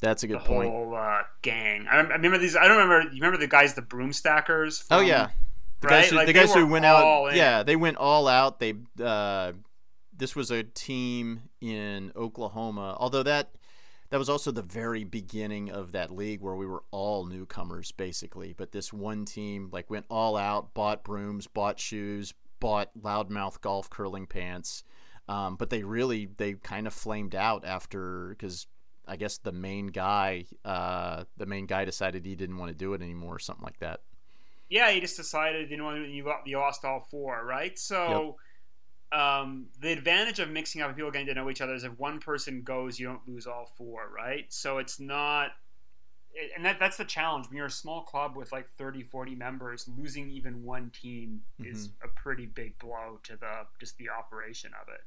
That's 0.00 0.22
a 0.22 0.26
good 0.26 0.40
point. 0.40 0.70
whole 0.70 0.94
uh, 0.94 1.22
gang. 1.42 1.86
I, 1.90 1.98
I 1.98 2.00
remember 2.00 2.38
these. 2.38 2.56
I 2.56 2.66
don't 2.66 2.78
remember. 2.78 3.02
You 3.10 3.20
remember 3.20 3.38
the 3.38 3.46
guys, 3.46 3.74
the 3.74 3.82
broom 3.82 4.12
stackers? 4.12 4.84
Oh 4.90 5.00
yeah. 5.00 5.28
The 5.80 5.88
right? 5.88 6.00
guys, 6.02 6.10
who, 6.10 6.16
Like, 6.16 6.26
the 6.26 6.32
guys 6.32 6.52
who 6.52 6.66
went 6.66 6.84
out, 6.84 7.28
in. 7.28 7.36
yeah, 7.36 7.62
they 7.62 7.76
went 7.76 7.96
all 7.96 8.28
out. 8.28 8.60
They, 8.60 8.74
uh, 9.02 9.52
this 10.14 10.36
was 10.36 10.50
a 10.50 10.62
team 10.62 11.42
in 11.62 12.12
Oklahoma. 12.14 12.96
Although 12.98 13.22
that, 13.22 13.50
that 14.10 14.18
was 14.18 14.28
also 14.28 14.50
the 14.50 14.62
very 14.62 15.04
beginning 15.04 15.70
of 15.70 15.92
that 15.92 16.10
league 16.10 16.40
where 16.40 16.56
we 16.56 16.66
were 16.66 16.82
all 16.90 17.24
newcomers 17.24 17.92
basically. 17.92 18.52
But 18.56 18.72
this 18.72 18.92
one 18.92 19.24
team 19.24 19.70
like 19.72 19.88
went 19.88 20.06
all 20.10 20.36
out, 20.36 20.74
bought 20.74 21.04
brooms, 21.04 21.46
bought 21.46 21.78
shoes, 21.78 22.34
bought 22.58 22.90
loudmouth 23.00 23.60
golf 23.60 23.88
curling 23.88 24.26
pants. 24.26 24.84
Um, 25.28 25.54
but 25.54 25.70
they 25.70 25.84
really, 25.84 26.28
they 26.36 26.54
kind 26.54 26.88
of 26.88 26.92
flamed 26.92 27.36
out 27.36 27.64
after 27.64 28.30
because 28.30 28.66
I 29.06 29.14
guess 29.14 29.38
the 29.38 29.52
main 29.52 29.86
guy, 29.86 30.46
uh, 30.64 31.24
the 31.36 31.46
main 31.46 31.66
guy 31.66 31.84
decided 31.84 32.26
he 32.26 32.34
didn't 32.34 32.58
want 32.58 32.70
to 32.70 32.76
do 32.76 32.94
it 32.94 33.02
anymore 33.02 33.36
or 33.36 33.38
something 33.38 33.64
like 33.64 33.78
that. 33.78 34.00
Yeah, 34.68 34.90
he 34.90 35.00
just 35.00 35.16
decided 35.16 35.70
you 35.70 35.76
know 35.76 35.94
you 35.94 36.58
lost 36.58 36.84
all 36.84 37.06
four, 37.10 37.44
right? 37.44 37.78
So. 37.78 38.36
Um, 39.12 39.66
the 39.80 39.92
advantage 39.92 40.38
of 40.38 40.50
mixing 40.50 40.82
up 40.82 40.88
and 40.88 40.96
people 40.96 41.10
getting 41.10 41.26
to 41.28 41.34
know 41.34 41.50
each 41.50 41.60
other 41.60 41.74
is 41.74 41.82
if 41.84 41.98
one 41.98 42.20
person 42.20 42.62
goes, 42.62 42.98
you 43.00 43.06
don't 43.08 43.26
lose 43.26 43.46
all 43.46 43.66
four, 43.76 44.08
right? 44.14 44.44
So 44.50 44.78
it's 44.78 45.00
not, 45.00 45.50
and 46.54 46.64
that, 46.64 46.78
that's 46.78 46.96
the 46.96 47.04
challenge. 47.04 47.48
When 47.48 47.56
you're 47.56 47.66
a 47.66 47.70
small 47.70 48.02
club 48.02 48.36
with 48.36 48.52
like 48.52 48.68
30, 48.78 49.02
40 49.02 49.34
members, 49.34 49.88
losing 49.98 50.30
even 50.30 50.62
one 50.64 50.90
team 50.90 51.40
is 51.58 51.88
Mm-hmm. 51.88 52.08
a 52.08 52.20
pretty 52.20 52.46
big 52.46 52.78
blow 52.78 53.18
to 53.24 53.36
the 53.36 53.66
just 53.80 53.96
the 53.98 54.08
operation 54.10 54.70
of 54.80 54.88
it. 54.88 55.00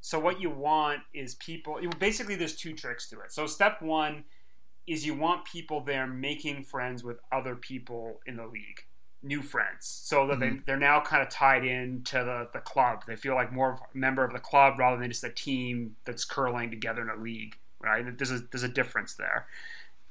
So 0.00 0.18
what 0.18 0.40
you 0.40 0.48
want 0.50 1.00
is 1.12 1.34
people. 1.34 1.78
Basically, 1.98 2.34
there's 2.36 2.56
two 2.56 2.72
tricks 2.72 3.08
to 3.10 3.20
it. 3.20 3.32
So 3.32 3.46
step 3.46 3.82
one 3.82 4.24
is 4.86 5.04
you 5.04 5.14
want 5.14 5.44
people 5.44 5.80
there 5.82 6.06
making 6.06 6.64
friends 6.64 7.04
with 7.04 7.18
other 7.30 7.54
people 7.56 8.20
in 8.26 8.36
the 8.36 8.46
league, 8.46 8.86
new 9.22 9.42
friends, 9.42 9.86
so 10.04 10.26
that 10.26 10.40
they, 10.40 10.46
mm-hmm. 10.46 10.58
they're 10.66 10.76
now 10.76 11.00
kind 11.00 11.22
of 11.22 11.28
tied 11.28 11.64
in 11.64 12.02
to 12.04 12.18
the, 12.18 12.48
the 12.52 12.60
club. 12.60 13.02
They 13.06 13.16
feel 13.16 13.34
like 13.34 13.52
more 13.52 13.72
of 13.72 13.80
a 13.80 13.98
member 13.98 14.24
of 14.24 14.32
the 14.32 14.38
club 14.38 14.78
rather 14.78 15.00
than 15.00 15.10
just 15.10 15.24
a 15.24 15.30
team 15.30 15.96
that's 16.04 16.24
curling 16.24 16.70
together 16.70 17.02
in 17.02 17.08
a 17.08 17.22
league, 17.22 17.56
right? 17.80 18.04
There's 18.16 18.30
a, 18.30 18.40
there's 18.52 18.62
a 18.62 18.68
difference 18.68 19.14
there. 19.14 19.46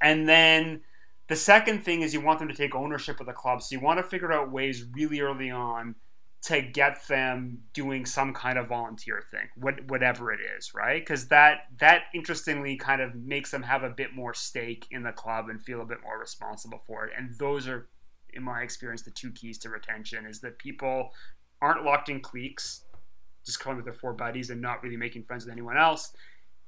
And 0.01 0.27
then 0.27 0.81
the 1.27 1.35
second 1.35 1.83
thing 1.83 2.01
is 2.01 2.13
you 2.13 2.21
want 2.21 2.39
them 2.39 2.47
to 2.49 2.53
take 2.53 2.75
ownership 2.75 3.19
of 3.19 3.25
the 3.25 3.33
club. 3.33 3.61
So 3.61 3.75
you 3.75 3.81
want 3.81 3.97
to 3.99 4.03
figure 4.03 4.31
out 4.31 4.51
ways 4.51 4.85
really 4.93 5.21
early 5.21 5.51
on 5.51 5.95
to 6.43 6.61
get 6.61 7.05
them 7.07 7.57
doing 7.73 8.05
some 8.05 8.31
kind 8.33 8.59
of 8.59 8.67
volunteer 8.67 9.23
thing, 9.31 9.49
what, 9.55 9.83
whatever 9.87 10.31
it 10.31 10.39
is, 10.57 10.73
right? 10.73 11.01
Because 11.01 11.27
that 11.29 11.61
that 11.79 12.03
interestingly 12.13 12.77
kind 12.77 13.01
of 13.01 13.15
makes 13.15 13.49
them 13.51 13.63
have 13.63 13.83
a 13.83 13.89
bit 13.89 14.13
more 14.13 14.33
stake 14.33 14.85
in 14.91 15.01
the 15.01 15.11
club 15.11 15.49
and 15.49 15.61
feel 15.61 15.81
a 15.81 15.85
bit 15.85 15.97
more 16.03 16.19
responsible 16.19 16.81
for 16.85 17.05
it. 17.05 17.13
And 17.17 17.35
those 17.39 17.67
are, 17.67 17.87
in 18.37 18.43
my 18.43 18.61
experience, 18.61 19.01
the 19.01 19.11
two 19.11 19.31
keys 19.31 19.57
to 19.59 19.69
retention: 19.69 20.25
is 20.25 20.39
that 20.41 20.57
people 20.59 21.09
aren't 21.61 21.83
locked 21.83 22.07
in 22.07 22.21
cliques, 22.21 22.85
just 23.45 23.59
coming 23.59 23.75
with 23.75 23.85
their 23.85 23.93
four 23.93 24.13
buddies 24.13 24.49
and 24.49 24.61
not 24.61 24.81
really 24.83 24.97
making 24.97 25.23
friends 25.23 25.45
with 25.45 25.51
anyone 25.51 25.77
else. 25.77 26.13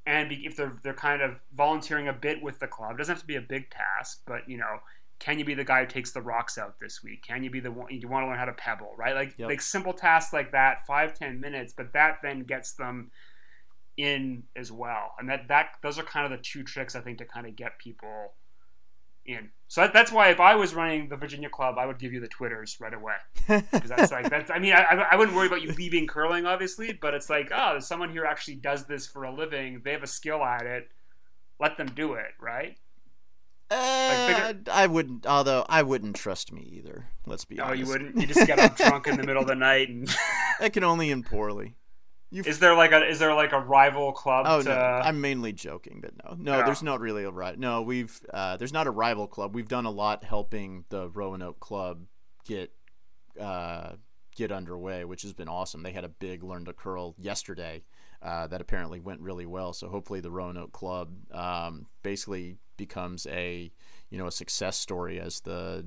And 0.05 0.31
if 0.31 0.55
they're 0.55 0.77
they're 0.83 0.93
kind 0.93 1.21
of 1.21 1.39
volunteering 1.53 2.07
a 2.07 2.13
bit 2.13 2.41
with 2.41 2.59
the 2.59 2.67
club, 2.67 2.95
it 2.95 2.97
doesn't 2.97 3.13
have 3.13 3.21
to 3.21 3.27
be 3.27 3.35
a 3.35 3.41
big 3.41 3.69
task, 3.69 4.21
but 4.25 4.49
you 4.49 4.57
know, 4.57 4.79
can 5.19 5.37
you 5.37 5.45
be 5.45 5.53
the 5.53 5.63
guy 5.63 5.81
who 5.81 5.87
takes 5.87 6.11
the 6.11 6.21
rocks 6.21 6.57
out 6.57 6.79
this 6.79 7.03
week? 7.03 7.21
Can 7.21 7.43
you 7.43 7.51
be 7.51 7.59
the 7.59 7.71
one 7.71 7.87
you 7.91 8.07
want 8.07 8.23
to 8.23 8.27
learn 8.27 8.39
how 8.39 8.45
to 8.45 8.53
pebble, 8.53 8.95
right? 8.97 9.13
Like 9.13 9.35
Yep. 9.37 9.49
like 9.49 9.61
simple 9.61 9.93
tasks 9.93 10.33
like 10.33 10.51
that, 10.53 10.85
five 10.87 11.13
ten 11.13 11.39
minutes, 11.39 11.73
but 11.75 11.93
that 11.93 12.19
then 12.23 12.43
gets 12.43 12.73
them 12.73 13.11
in 13.97 14.43
as 14.55 14.71
well. 14.71 15.13
And 15.19 15.29
that 15.29 15.47
that 15.49 15.71
those 15.83 15.99
are 15.99 16.03
kind 16.03 16.25
of 16.25 16.31
the 16.31 16.43
two 16.43 16.63
tricks 16.63 16.95
I 16.95 17.01
think 17.01 17.17
to 17.19 17.25
kind 17.25 17.45
of 17.45 17.55
get 17.55 17.77
people 17.77 18.33
in. 19.29 19.49
So 19.67 19.81
that, 19.81 19.93
that's 19.93 20.11
why 20.11 20.29
if 20.29 20.39
I 20.39 20.55
was 20.55 20.73
running 20.73 21.09
the 21.09 21.15
Virginia 21.15 21.49
club, 21.49 21.77
I 21.77 21.85
would 21.85 21.99
give 21.99 22.11
you 22.11 22.19
the 22.19 22.27
twitters 22.27 22.77
right 22.79 22.93
away 22.93 23.13
because 23.71 23.89
that's 23.89 24.11
like 24.11 24.29
that's. 24.29 24.49
I 24.49 24.59
mean, 24.59 24.73
I, 24.73 25.07
I 25.11 25.15
wouldn't 25.15 25.35
worry 25.37 25.47
about 25.47 25.61
you 25.61 25.71
leaving 25.73 26.07
curling, 26.07 26.45
obviously, 26.45 26.91
but 26.93 27.13
it's 27.13 27.29
like, 27.29 27.49
oh, 27.53 27.71
there's 27.73 27.85
someone 27.87 28.09
here 28.09 28.25
actually 28.25 28.55
does 28.55 28.85
this 28.85 29.05
for 29.07 29.23
a 29.23 29.31
living. 29.33 29.81
They 29.83 29.91
have 29.91 30.03
a 30.03 30.07
skill 30.07 30.43
at 30.43 30.65
it. 30.65 30.89
Let 31.59 31.77
them 31.77 31.91
do 31.95 32.13
it, 32.13 32.31
right? 32.39 32.77
Uh, 33.71 34.27
figure- 34.27 34.63
I 34.71 34.87
wouldn't. 34.87 35.27
Although 35.27 35.65
I 35.69 35.83
wouldn't 35.83 36.15
trust 36.15 36.51
me 36.51 36.61
either. 36.77 37.05
Let's 37.27 37.45
be 37.45 37.55
No, 37.55 37.65
honest. 37.65 37.77
Oh, 37.77 37.83
you 37.85 37.91
wouldn't. 37.91 38.17
You 38.17 38.25
just 38.25 38.47
get 38.47 38.57
up 38.57 38.75
drunk 38.75 39.07
in 39.07 39.17
the 39.17 39.23
middle 39.23 39.41
of 39.43 39.47
the 39.47 39.55
night. 39.55 39.89
And 39.89 40.09
I 40.59 40.69
can 40.69 40.83
only 40.83 41.11
end 41.11 41.27
poorly. 41.27 41.75
You 42.31 42.43
is 42.45 42.59
there 42.59 42.75
like 42.75 42.91
a 42.91 43.03
is 43.07 43.17
there 43.17 43.33
like 43.33 43.53
a 43.53 43.59
rival 43.59 44.11
club? 44.11 44.45
Oh 44.47 44.61
to, 44.61 44.69
no, 44.69 44.75
I'm 44.75 45.19
mainly 45.19 45.51
joking, 45.51 45.99
but 46.01 46.11
no, 46.23 46.35
no, 46.37 46.57
Yeah. 46.59 46.65
there's 46.65 46.83
not 46.83 46.99
really 46.99 47.23
a 47.23 47.31
right. 47.31 47.57
No, 47.57 47.81
we've 47.81 48.19
uh, 48.31 48.55
there's 48.57 48.73
not 48.73 48.85
a 48.85 48.91
rival 48.91 49.27
club. 49.27 49.55
We've 49.55 49.67
done 49.67 49.85
a 49.85 49.91
lot 49.91 50.23
helping 50.23 50.85
the 50.89 51.09
Roanoke 51.09 51.59
Club 51.59 52.05
get 52.45 52.71
uh, 53.39 53.93
get 54.35 54.51
underway, 54.51 55.05
which 55.05 55.23
has 55.23 55.33
been 55.33 55.47
awesome. 55.47 55.81
They 55.81 55.91
had 55.91 56.03
a 56.03 56.09
big 56.09 56.43
learn 56.43 56.65
to 56.65 56.73
curl 56.73 57.15
yesterday 57.17 57.83
uh, 58.21 58.45
that 58.47 58.61
apparently 58.61 58.99
went 58.99 59.21
really 59.21 59.45
well. 59.47 59.73
So 59.73 59.89
hopefully 59.89 60.19
the 60.19 60.31
Roanoke 60.31 60.71
Club 60.71 61.09
um, 61.31 61.87
basically 62.03 62.57
becomes 62.77 63.25
a 63.27 63.71
you 64.11 64.17
know 64.19 64.27
a 64.27 64.31
success 64.31 64.77
story 64.77 65.19
as 65.19 65.39
the 65.41 65.83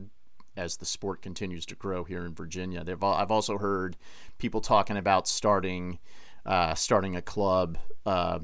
as 0.57 0.77
the 0.77 0.85
sport 0.85 1.23
continues 1.23 1.65
to 1.67 1.75
grow 1.75 2.05
here 2.05 2.27
in 2.27 2.35
Virginia. 2.35 2.83
They've 2.83 3.03
I've 3.03 3.31
also 3.31 3.59
heard 3.59 3.97
people 4.39 4.61
talking 4.61 4.97
about 4.97 5.29
starting 5.29 5.99
uh, 6.45 6.75
starting 6.75 7.17
a 7.17 7.23
club 7.23 7.79
uh, 8.07 8.39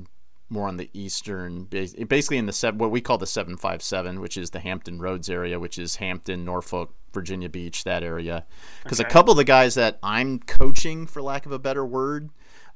more 0.51 0.69
on 0.69 0.77
the 0.77 0.89
eastern, 0.95 1.65
basically 1.65 2.39
in 2.39 2.47
the 2.47 2.75
what 2.77 2.91
we 2.91 3.01
call 3.01 3.19
the 3.19 3.27
757, 3.27 4.21
which 4.21 4.37
is 4.37 4.51
the 4.51 4.61
Hampton 4.61 4.99
Roads 4.99 5.29
area, 5.29 5.61
which 5.61 5.79
is 5.79 5.97
Hampton, 5.97 6.45
Norfolk, 6.45 6.95
Virginia 7.13 7.49
Beach, 7.49 7.85
that 7.85 8.03
area. 8.03 8.47
Because 8.83 9.01
okay. 9.01 9.09
a 9.09 9.13
couple 9.13 9.33
of 9.33 9.37
the 9.37 9.45
guys 9.45 9.75
that 9.75 9.99
I'm 10.03 10.39
coaching, 10.39 11.07
for 11.07 11.21
lack 11.21 11.45
of 11.45 11.53
a 11.53 11.59
better 11.59 11.85
word, 11.85 12.31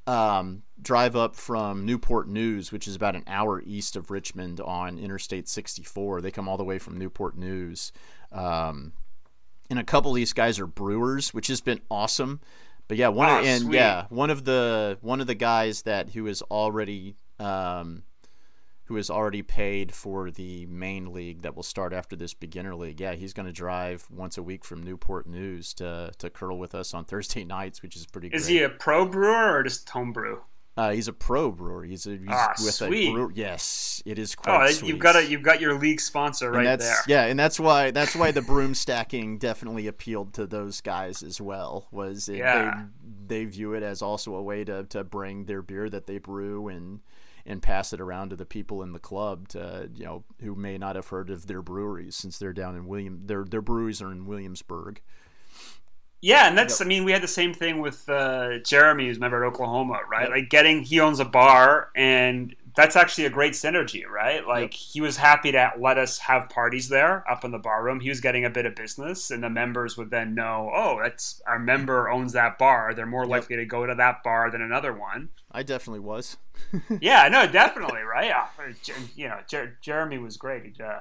um, 0.06 0.62
drive 0.80 1.16
up 1.16 1.36
from 1.36 1.86
Newport 1.86 2.28
News, 2.28 2.72
which 2.72 2.88
is 2.88 2.96
about 2.96 3.16
an 3.16 3.24
hour 3.26 3.62
east 3.64 3.96
of 3.96 4.10
Richmond 4.10 4.60
on 4.60 4.98
Interstate 4.98 5.48
64. 5.48 6.20
They 6.20 6.30
come 6.30 6.48
all 6.48 6.56
the 6.56 6.64
way 6.64 6.78
from 6.78 6.98
Newport 6.98 7.38
News. 7.38 7.92
Um, 8.32 8.92
and 9.70 9.78
a 9.78 9.84
couple 9.84 10.10
of 10.10 10.16
these 10.16 10.32
guys 10.32 10.58
are 10.58 10.66
brewers, 10.66 11.32
which 11.32 11.46
has 11.46 11.60
been 11.60 11.80
awesome. 11.90 12.40
But 12.92 12.98
yeah, 12.98 13.08
one 13.08 13.30
oh, 13.30 13.38
of, 13.38 13.46
and 13.46 13.62
sweet. 13.62 13.76
yeah, 13.76 14.04
one 14.10 14.28
of 14.28 14.44
the 14.44 14.98
one 15.00 15.22
of 15.22 15.26
the 15.26 15.34
guys 15.34 15.80
that 15.84 16.10
who 16.10 16.26
is 16.26 16.42
already 16.42 17.14
um, 17.38 18.02
who 18.84 18.96
has 18.96 19.08
already 19.08 19.40
paid 19.40 19.94
for 19.94 20.30
the 20.30 20.66
main 20.66 21.10
league 21.10 21.40
that 21.40 21.56
will 21.56 21.62
start 21.62 21.94
after 21.94 22.16
this 22.16 22.34
beginner 22.34 22.74
league. 22.74 23.00
Yeah, 23.00 23.14
he's 23.14 23.32
going 23.32 23.46
to 23.46 23.52
drive 23.52 24.06
once 24.10 24.36
a 24.36 24.42
week 24.42 24.62
from 24.62 24.82
Newport 24.82 25.26
News 25.26 25.72
to 25.72 26.12
to 26.18 26.28
curl 26.28 26.58
with 26.58 26.74
us 26.74 26.92
on 26.92 27.06
Thursday 27.06 27.44
nights, 27.46 27.80
which 27.80 27.96
is 27.96 28.04
pretty. 28.04 28.28
Is 28.28 28.44
great. 28.44 28.52
he 28.52 28.62
a 28.62 28.68
pro 28.68 29.06
brewer 29.06 29.56
or 29.56 29.62
just 29.62 29.88
home 29.88 30.12
brew? 30.12 30.42
Uh, 30.74 30.92
he's 30.92 31.06
a 31.06 31.12
pro 31.12 31.50
brewer. 31.50 31.84
He's, 31.84 32.06
a, 32.06 32.12
he's 32.12 32.28
ah, 32.30 32.54
with 32.64 32.74
sweet. 32.74 33.10
a 33.10 33.12
brewer. 33.12 33.32
Yes, 33.34 34.02
it 34.06 34.18
is 34.18 34.34
quite 34.34 34.68
oh, 34.68 34.72
sweet. 34.72 34.88
You've 34.88 34.98
got 34.98 35.16
a, 35.16 35.26
you've 35.26 35.42
got 35.42 35.60
your 35.60 35.78
league 35.78 36.00
sponsor 36.00 36.50
right 36.50 36.66
and 36.66 36.80
there. 36.80 36.96
Yeah, 37.06 37.24
and 37.24 37.38
that's 37.38 37.60
why 37.60 37.90
that's 37.90 38.16
why 38.16 38.30
the 38.30 38.40
broom 38.40 38.74
stacking 38.74 39.36
definitely 39.36 39.86
appealed 39.86 40.32
to 40.34 40.46
those 40.46 40.80
guys 40.80 41.22
as 41.22 41.40
well. 41.40 41.88
Was 41.90 42.28
it, 42.28 42.38
yeah. 42.38 42.84
they 43.26 43.42
they 43.42 43.44
view 43.44 43.74
it 43.74 43.82
as 43.82 44.00
also 44.00 44.34
a 44.34 44.42
way 44.42 44.64
to 44.64 44.84
to 44.84 45.04
bring 45.04 45.44
their 45.44 45.60
beer 45.60 45.90
that 45.90 46.06
they 46.06 46.18
brew 46.18 46.68
and 46.68 47.00
and 47.44 47.60
pass 47.60 47.92
it 47.92 48.00
around 48.00 48.30
to 48.30 48.36
the 48.36 48.46
people 48.46 48.82
in 48.82 48.92
the 48.92 48.98
club 48.98 49.48
to 49.48 49.90
you 49.94 50.04
know 50.04 50.24
who 50.40 50.54
may 50.54 50.78
not 50.78 50.96
have 50.96 51.08
heard 51.08 51.28
of 51.28 51.46
their 51.46 51.62
breweries 51.62 52.14
since 52.14 52.38
they're 52.38 52.52
down 52.52 52.76
in 52.76 52.86
William 52.86 53.26
their 53.26 53.44
their 53.44 53.62
breweries 53.62 54.00
are 54.00 54.12
in 54.12 54.26
Williamsburg. 54.26 55.00
Yeah, 56.22 56.48
and 56.48 56.56
that's 56.56 56.80
Yep. 56.80 56.86
I 56.86 56.88
mean 56.88 57.04
we 57.04 57.12
had 57.12 57.22
the 57.22 57.28
same 57.28 57.52
thing 57.52 57.80
with 57.80 58.08
uh, 58.08 58.58
Jeremy, 58.64 59.08
who's 59.08 59.16
a 59.18 59.20
member 59.20 59.44
at 59.44 59.48
Oklahoma, 59.48 60.00
right? 60.10 60.30
Like 60.30 60.48
getting 60.48 60.82
he 60.84 61.00
owns 61.00 61.18
a 61.20 61.24
bar, 61.24 61.90
and 61.96 62.54
that's 62.74 62.96
actually 62.96 63.26
a 63.26 63.30
great 63.30 63.52
synergy, 63.54 64.06
right? 64.06 64.46
Like 64.46 64.72
he 64.72 65.00
was 65.00 65.16
happy 65.18 65.52
to 65.52 65.72
let 65.78 65.98
us 65.98 66.18
have 66.20 66.48
parties 66.48 66.88
there 66.88 67.28
up 67.30 67.44
in 67.44 67.50
the 67.50 67.58
bar 67.58 67.82
room. 67.84 68.00
He 68.00 68.08
was 68.08 68.20
getting 68.20 68.44
a 68.44 68.50
bit 68.50 68.64
of 68.66 68.74
business, 68.76 69.30
and 69.32 69.42
the 69.42 69.50
members 69.50 69.98
would 69.98 70.10
then 70.10 70.34
know, 70.34 70.70
oh, 70.72 70.98
that's 71.02 71.42
our 71.46 71.58
member 71.58 72.08
owns 72.08 72.32
that 72.34 72.56
bar. 72.56 72.94
They're 72.94 73.04
more 73.04 73.24
Yep. 73.24 73.30
likely 73.30 73.56
to 73.56 73.66
go 73.66 73.84
to 73.84 73.94
that 73.96 74.22
bar 74.22 74.50
than 74.50 74.62
another 74.62 74.92
one. 74.94 75.30
I 75.50 75.64
definitely 75.64 76.00
was. 76.00 76.36
yeah, 77.00 77.28
no, 77.28 77.46
definitely, 77.46 78.00
right? 78.02 78.26
Yeah, 78.28 78.46
you 79.16 79.28
know, 79.28 79.40
Jer- 79.48 79.76
Jeremy 79.82 80.18
was 80.18 80.36
great. 80.36 80.64
He, 80.76 80.82
uh, 80.82 81.00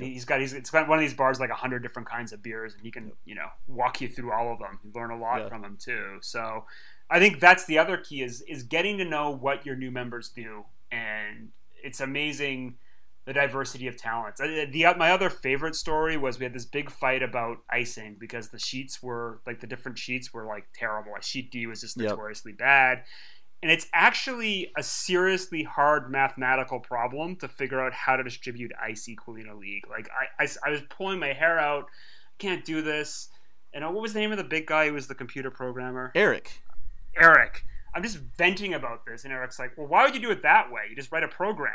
know, 0.00 0.06
he's 0.06 0.24
got 0.24 0.40
he's 0.40 0.52
it's 0.52 0.70
got 0.70 0.88
one 0.88 0.98
of 0.98 1.02
these 1.02 1.14
bars 1.14 1.40
like 1.40 1.50
a 1.50 1.54
hundred 1.54 1.82
different 1.82 2.08
kinds 2.08 2.32
of 2.32 2.42
beers, 2.42 2.74
and 2.74 2.82
he 2.82 2.90
can 2.90 3.12
you 3.24 3.34
know 3.34 3.48
walk 3.66 4.00
you 4.00 4.08
through 4.08 4.32
all 4.32 4.52
of 4.52 4.58
them. 4.58 4.78
You 4.84 4.90
learn 4.94 5.10
a 5.10 5.18
lot 5.18 5.42
Yeah. 5.42 5.48
from 5.48 5.64
him 5.64 5.76
too. 5.80 6.18
So, 6.22 6.64
I 7.10 7.18
think 7.18 7.40
that's 7.40 7.66
the 7.66 7.78
other 7.78 7.96
key 7.96 8.22
is 8.22 8.42
is 8.42 8.62
getting 8.64 8.98
to 8.98 9.04
know 9.04 9.30
what 9.30 9.64
your 9.66 9.76
new 9.76 9.90
members 9.90 10.30
do, 10.30 10.64
and 10.90 11.50
it's 11.82 12.00
amazing 12.00 12.76
the 13.26 13.32
diversity 13.34 13.86
of 13.86 13.96
talents. 13.96 14.40
Uh, 14.40 14.66
The 14.70 14.86
my 14.96 15.12
other 15.12 15.30
favorite 15.30 15.76
story 15.76 16.16
was 16.16 16.38
we 16.38 16.44
had 16.44 16.54
this 16.54 16.64
big 16.64 16.90
fight 16.90 17.22
about 17.22 17.58
icing 17.70 18.16
because 18.18 18.48
the 18.48 18.58
sheets 18.58 19.02
were 19.02 19.40
like 19.46 19.60
the 19.60 19.66
different 19.66 19.98
sheets 19.98 20.32
were 20.32 20.46
like 20.46 20.66
terrible. 20.74 21.12
Like 21.12 21.22
sheet 21.22 21.50
D 21.50 21.66
was 21.66 21.80
just 21.82 21.96
Yep. 21.96 22.10
notoriously 22.10 22.52
bad. 22.52 23.04
And 23.62 23.70
it's 23.70 23.86
actually 23.92 24.72
a 24.76 24.82
seriously 24.82 25.62
hard 25.62 26.10
mathematical 26.10 26.80
problem 26.80 27.36
to 27.36 27.48
figure 27.48 27.80
out 27.80 27.92
how 27.92 28.16
to 28.16 28.22
distribute 28.22 28.72
ice 28.82 29.08
equally 29.08 29.42
in 29.42 29.48
a 29.48 29.54
league. 29.54 29.86
Like 29.88 30.08
I, 30.10 30.44
I, 30.44 30.48
I 30.66 30.70
was 30.70 30.80
pulling 30.88 31.18
my 31.18 31.32
hair 31.32 31.58
out, 31.58 31.84
I 31.84 32.36
can't 32.38 32.64
do 32.64 32.80
this. 32.80 33.28
And 33.74 33.84
uh, 33.84 33.90
what 33.90 34.02
was 34.02 34.14
the 34.14 34.20
name 34.20 34.32
of 34.32 34.38
the 34.38 34.44
big 34.44 34.66
guy 34.66 34.88
who 34.88 34.94
was 34.94 35.06
the 35.06 35.14
computer 35.14 35.50
programmer? 35.50 36.10
Eric. 36.14 36.62
Eric. 37.16 37.64
I'm 37.94 38.02
just 38.02 38.18
venting 38.38 38.74
about 38.74 39.04
this, 39.04 39.24
and 39.24 39.32
Eric's 39.32 39.58
like, 39.58 39.76
"Well, 39.76 39.88
why 39.88 40.04
would 40.04 40.14
you 40.14 40.20
do 40.20 40.30
it 40.30 40.42
that 40.42 40.70
way? 40.70 40.82
You 40.88 40.94
just 40.94 41.10
write 41.10 41.24
a 41.24 41.28
program." 41.28 41.72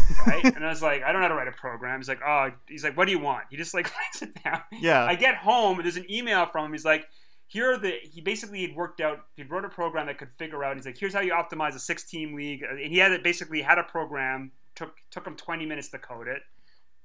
right? 0.26 0.44
and 0.44 0.64
I 0.64 0.68
was 0.68 0.82
like, 0.82 1.02
I 1.02 1.12
don't 1.12 1.20
know 1.20 1.28
how 1.28 1.34
to 1.34 1.38
write 1.38 1.48
a 1.48 1.52
program. 1.52 1.98
He's 1.98 2.08
like, 2.08 2.20
oh, 2.26 2.50
he's 2.68 2.84
like, 2.84 2.96
what 2.96 3.06
do 3.06 3.12
you 3.12 3.18
want? 3.18 3.44
He 3.50 3.56
just 3.56 3.74
like 3.74 3.90
writes 3.98 4.22
it 4.22 4.42
down. 4.42 4.62
Yeah. 4.72 5.04
I 5.04 5.14
get 5.14 5.36
home 5.36 5.78
and 5.78 5.84
there's 5.84 5.96
an 5.96 6.10
email 6.10 6.46
from 6.46 6.66
him. 6.66 6.72
He's 6.72 6.84
like, 6.84 7.06
here 7.52 7.70
are 7.70 7.76
the. 7.76 7.92
He 8.02 8.22
basically 8.22 8.62
had 8.62 8.74
worked 8.74 9.02
out. 9.02 9.26
He 9.36 9.42
wrote 9.42 9.66
a 9.66 9.68
program 9.68 10.06
that 10.06 10.16
could 10.16 10.32
figure 10.38 10.64
out. 10.64 10.76
He's 10.76 10.86
like, 10.86 10.96
here's 10.96 11.12
how 11.12 11.20
you 11.20 11.32
optimize 11.32 11.74
a 11.74 11.78
six 11.78 12.02
team 12.04 12.34
league. 12.34 12.62
And 12.62 12.78
he 12.78 12.96
had 12.96 13.12
it 13.12 13.22
basically 13.22 13.60
had 13.60 13.76
a 13.76 13.82
program. 13.82 14.52
Took 14.74 14.96
took 15.10 15.26
him 15.26 15.36
20 15.36 15.66
minutes 15.66 15.88
to 15.88 15.98
code 15.98 16.28
it. 16.28 16.40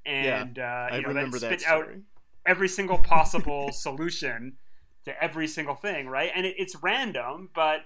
And 0.06 0.58
uh, 0.58 0.62
I 0.62 0.96
you 0.96 1.02
know, 1.02 1.10
remember 1.10 1.38
that 1.40 1.60
spit 1.60 1.70
out 1.70 1.90
every 2.46 2.70
single 2.70 2.98
possible 3.04 3.74
solution 3.74 4.54
to 5.04 5.22
every 5.22 5.50
single 5.50 5.76
thing, 5.76 6.08
right? 6.08 6.32
And 6.34 6.46
it, 6.46 6.56
it's 6.58 6.82
random, 6.82 7.50
but 7.54 7.82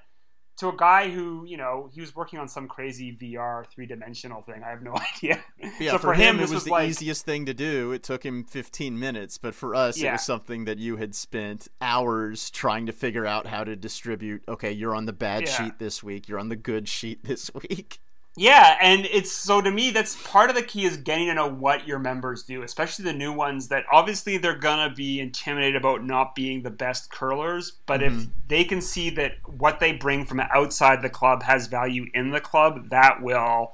to 0.62 0.70
a 0.70 0.76
guy 0.78 1.09
who, 1.09 1.43
you 1.45 1.57
know, 1.57 1.89
he 1.91 2.01
was 2.01 2.16
working 2.16 2.38
on 2.38 2.47
some 2.47 2.68
crazy 2.68 3.18
VR 3.20 3.66
three 3.66 3.88
dimensional 3.88 4.43
thing. 4.43 4.62
I 4.64 4.70
have 4.70 4.84
no 4.84 4.95
idea. 5.16 5.43
Yeah, 5.80 5.93
so 5.93 5.97
for, 5.97 6.14
him, 6.14 6.38
it 6.38 6.41
this 6.43 6.51
was, 6.51 6.66
the 6.66 6.72
like, 6.72 6.88
easiest 6.88 7.26
thing 7.26 7.47
to 7.47 7.53
do. 7.55 7.91
It 7.91 8.03
took 8.03 8.24
him 8.24 8.43
15 8.43 8.97
minutes, 8.99 9.39
but 9.39 9.55
for 9.55 9.74
us, 9.74 9.99
it 9.99 10.12
was 10.12 10.24
something 10.24 10.66
that 10.66 10.78
you 10.78 10.97
had 10.97 11.16
spent 11.16 11.68
hours 11.82 12.51
trying 12.51 12.86
to 12.86 12.91
figure 12.91 13.26
out 13.26 13.47
how 13.47 13.64
to 13.64 13.76
distribute. 13.76 14.43
Okay, 14.47 14.72
you're 14.72 14.95
on 14.95 15.05
the 15.05 15.14
bad 15.14 15.47
Yeah. 15.47 15.51
sheet 15.66 15.80
this 15.80 16.03
week. 16.03 16.30
You're 16.30 16.39
on 16.39 16.49
the 16.49 16.55
good 16.55 16.88
sheet 16.88 17.24
this 17.26 17.49
week. 17.55 17.99
Yeah, 18.38 18.77
and 18.82 19.05
it's 19.07 19.32
so 19.32 19.59
to 19.59 19.69
me 19.69 19.91
that's 19.91 20.15
part 20.23 20.49
of 20.49 20.55
the 20.55 20.63
key 20.63 20.86
is 20.86 20.95
getting 20.95 21.27
to 21.27 21.34
know 21.34 21.49
what 21.49 21.86
your 21.86 21.99
members 21.99 22.43
do, 22.43 22.63
especially 22.63 23.03
the 23.03 23.13
new 23.13 23.34
ones 23.34 23.67
that 23.67 23.84
obviously 23.91 24.38
they're 24.38 24.55
gonna 24.55 24.93
be 24.93 25.19
intimidated 25.19 25.75
about 25.75 26.05
not 26.05 26.34
being 26.34 26.63
the 26.63 26.69
best 26.69 27.11
curlers, 27.11 27.73
but 27.86 28.01
if 28.01 28.13
mm-hmm. 28.13 28.32
they 28.47 28.63
can 28.63 28.79
see 28.79 29.09
that 29.11 29.34
what 29.45 29.79
they 29.79 29.91
bring 29.91 30.25
from 30.25 30.39
outside 30.39 31.01
the 31.01 31.09
club 31.09 31.43
has 31.43 31.67
value 31.67 32.05
in 32.13 32.32
the 32.32 32.39
club, 32.39 32.89
that 32.89 33.21
will 33.21 33.73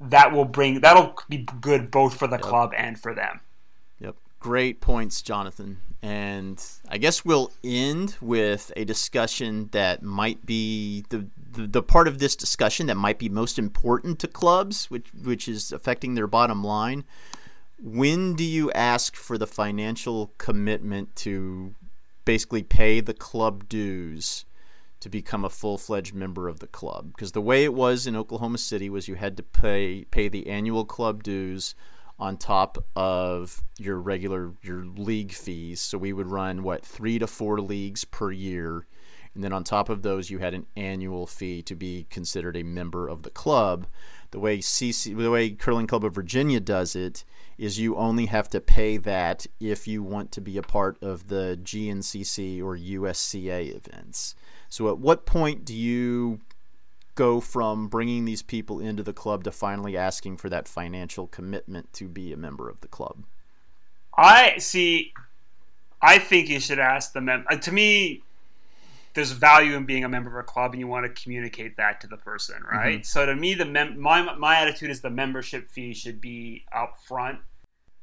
that 0.00 0.32
will 0.32 0.44
bring 0.44 0.80
that'll 0.80 1.16
be 1.28 1.46
good 1.60 1.90
both 1.90 2.16
for 2.16 2.28
the 2.28 2.38
club 2.38 2.72
and 2.76 3.00
for 3.00 3.14
them. 3.14 3.40
Yep. 3.98 4.14
Great 4.38 4.80
points, 4.80 5.22
Jonathan. 5.22 5.78
And 6.02 6.60
I 6.88 6.98
guess 6.98 7.24
we'll 7.24 7.52
end 7.62 8.16
with 8.20 8.72
a 8.76 8.84
discussion 8.84 9.68
that 9.70 10.02
might 10.02 10.44
be 10.44 11.04
the, 11.10 11.28
the, 11.52 11.68
the 11.68 11.82
part 11.82 12.08
of 12.08 12.18
this 12.18 12.34
discussion 12.34 12.88
that 12.88 12.96
might 12.96 13.20
be 13.20 13.28
most 13.28 13.56
important 13.56 14.18
to 14.18 14.28
clubs, 14.28 14.90
which 14.90 15.06
which 15.22 15.46
is 15.46 15.70
affecting 15.70 16.14
their 16.14 16.26
bottom 16.26 16.64
line. 16.64 17.04
When 17.80 18.34
do 18.34 18.42
you 18.42 18.72
ask 18.72 19.14
for 19.14 19.38
the 19.38 19.46
financial 19.46 20.32
commitment 20.38 21.14
to 21.16 21.74
basically 22.24 22.64
pay 22.64 23.00
the 23.00 23.14
club 23.14 23.68
dues 23.68 24.44
to 25.00 25.08
become 25.08 25.44
a 25.44 25.50
full-fledged 25.50 26.14
member 26.14 26.48
of 26.48 26.58
the 26.58 26.68
club? 26.68 27.12
Because 27.12 27.32
the 27.32 27.40
way 27.40 27.62
it 27.62 27.74
was 27.74 28.08
in 28.08 28.16
Oklahoma 28.16 28.58
City 28.58 28.90
was 28.90 29.06
you 29.06 29.14
had 29.14 29.36
to 29.36 29.42
pay 29.44 30.04
pay 30.10 30.28
the 30.28 30.48
annual 30.48 30.84
club 30.84 31.22
dues 31.22 31.76
on 32.22 32.36
top 32.36 32.78
of 32.94 33.60
your 33.78 33.96
regular 33.98 34.52
your 34.62 34.84
league 34.84 35.32
fees. 35.32 35.80
So 35.80 35.98
we 35.98 36.12
would 36.12 36.30
run 36.30 36.62
what 36.62 36.86
three 36.86 37.18
to 37.18 37.26
four 37.26 37.60
leagues 37.60 38.04
per 38.04 38.30
year, 38.30 38.86
and 39.34 39.42
then 39.42 39.52
on 39.52 39.64
top 39.64 39.88
of 39.88 40.02
those, 40.02 40.30
you 40.30 40.38
had 40.38 40.54
an 40.54 40.66
annual 40.76 41.26
fee 41.26 41.62
to 41.62 41.74
be 41.74 42.06
considered 42.10 42.56
a 42.56 42.62
member 42.62 43.08
of 43.08 43.24
the 43.24 43.30
club. 43.30 43.88
The 44.30 44.38
way 44.38 44.58
CC, 44.58 45.16
the 45.16 45.32
way 45.32 45.50
Curling 45.50 45.88
Club 45.88 46.04
of 46.04 46.14
Virginia 46.14 46.60
does 46.60 46.94
it 46.94 47.24
is 47.58 47.80
you 47.80 47.96
only 47.96 48.26
have 48.26 48.48
to 48.50 48.60
pay 48.60 48.98
that 48.98 49.48
if 49.58 49.88
you 49.88 50.00
want 50.04 50.30
to 50.32 50.40
be 50.40 50.56
a 50.56 50.62
part 50.62 51.02
of 51.02 51.26
the 51.26 51.58
GNCC 51.60 52.62
or 52.62 52.76
USCA 52.78 53.74
events. 53.74 54.36
So 54.68 54.88
at 54.88 54.98
what 54.98 55.26
point 55.26 55.64
do 55.64 55.74
you 55.74 56.38
go 57.14 57.40
from 57.40 57.88
bringing 57.88 58.24
these 58.24 58.42
people 58.42 58.80
into 58.80 59.02
the 59.02 59.12
club 59.12 59.44
to 59.44 59.52
finally 59.52 59.96
asking 59.96 60.38
for 60.38 60.48
that 60.48 60.66
financial 60.66 61.26
commitment 61.26 61.92
to 61.94 62.08
be 62.08 62.32
a 62.32 62.36
member 62.36 62.68
of 62.68 62.80
the 62.80 62.88
club? 62.88 63.24
I 64.16 64.58
see. 64.58 65.12
I 66.00 66.18
think 66.18 66.48
you 66.48 66.60
should 66.60 66.78
ask 66.78 67.12
the 67.12 67.20
mem. 67.20 67.44
Uh, 67.50 67.56
to 67.56 67.72
me, 67.72 68.22
there's 69.14 69.32
value 69.32 69.76
in 69.76 69.84
being 69.84 70.04
a 70.04 70.08
member 70.08 70.30
of 70.30 70.36
a 70.36 70.46
club, 70.46 70.72
and 70.72 70.80
you 70.80 70.86
want 70.86 71.04
to 71.04 71.22
communicate 71.22 71.76
that 71.76 72.00
to 72.00 72.06
the 72.06 72.16
person, 72.16 72.62
right? 72.70 73.04
So 73.04 73.26
to 73.26 73.36
me, 73.36 73.54
the 73.54 73.66
mem- 73.66 74.00
my 74.00 74.34
my 74.36 74.56
attitude 74.56 74.90
is 74.90 75.00
the 75.00 75.10
membership 75.10 75.68
fee 75.70 75.94
should 75.94 76.20
be 76.20 76.64
up 76.74 76.96
front. 77.06 77.38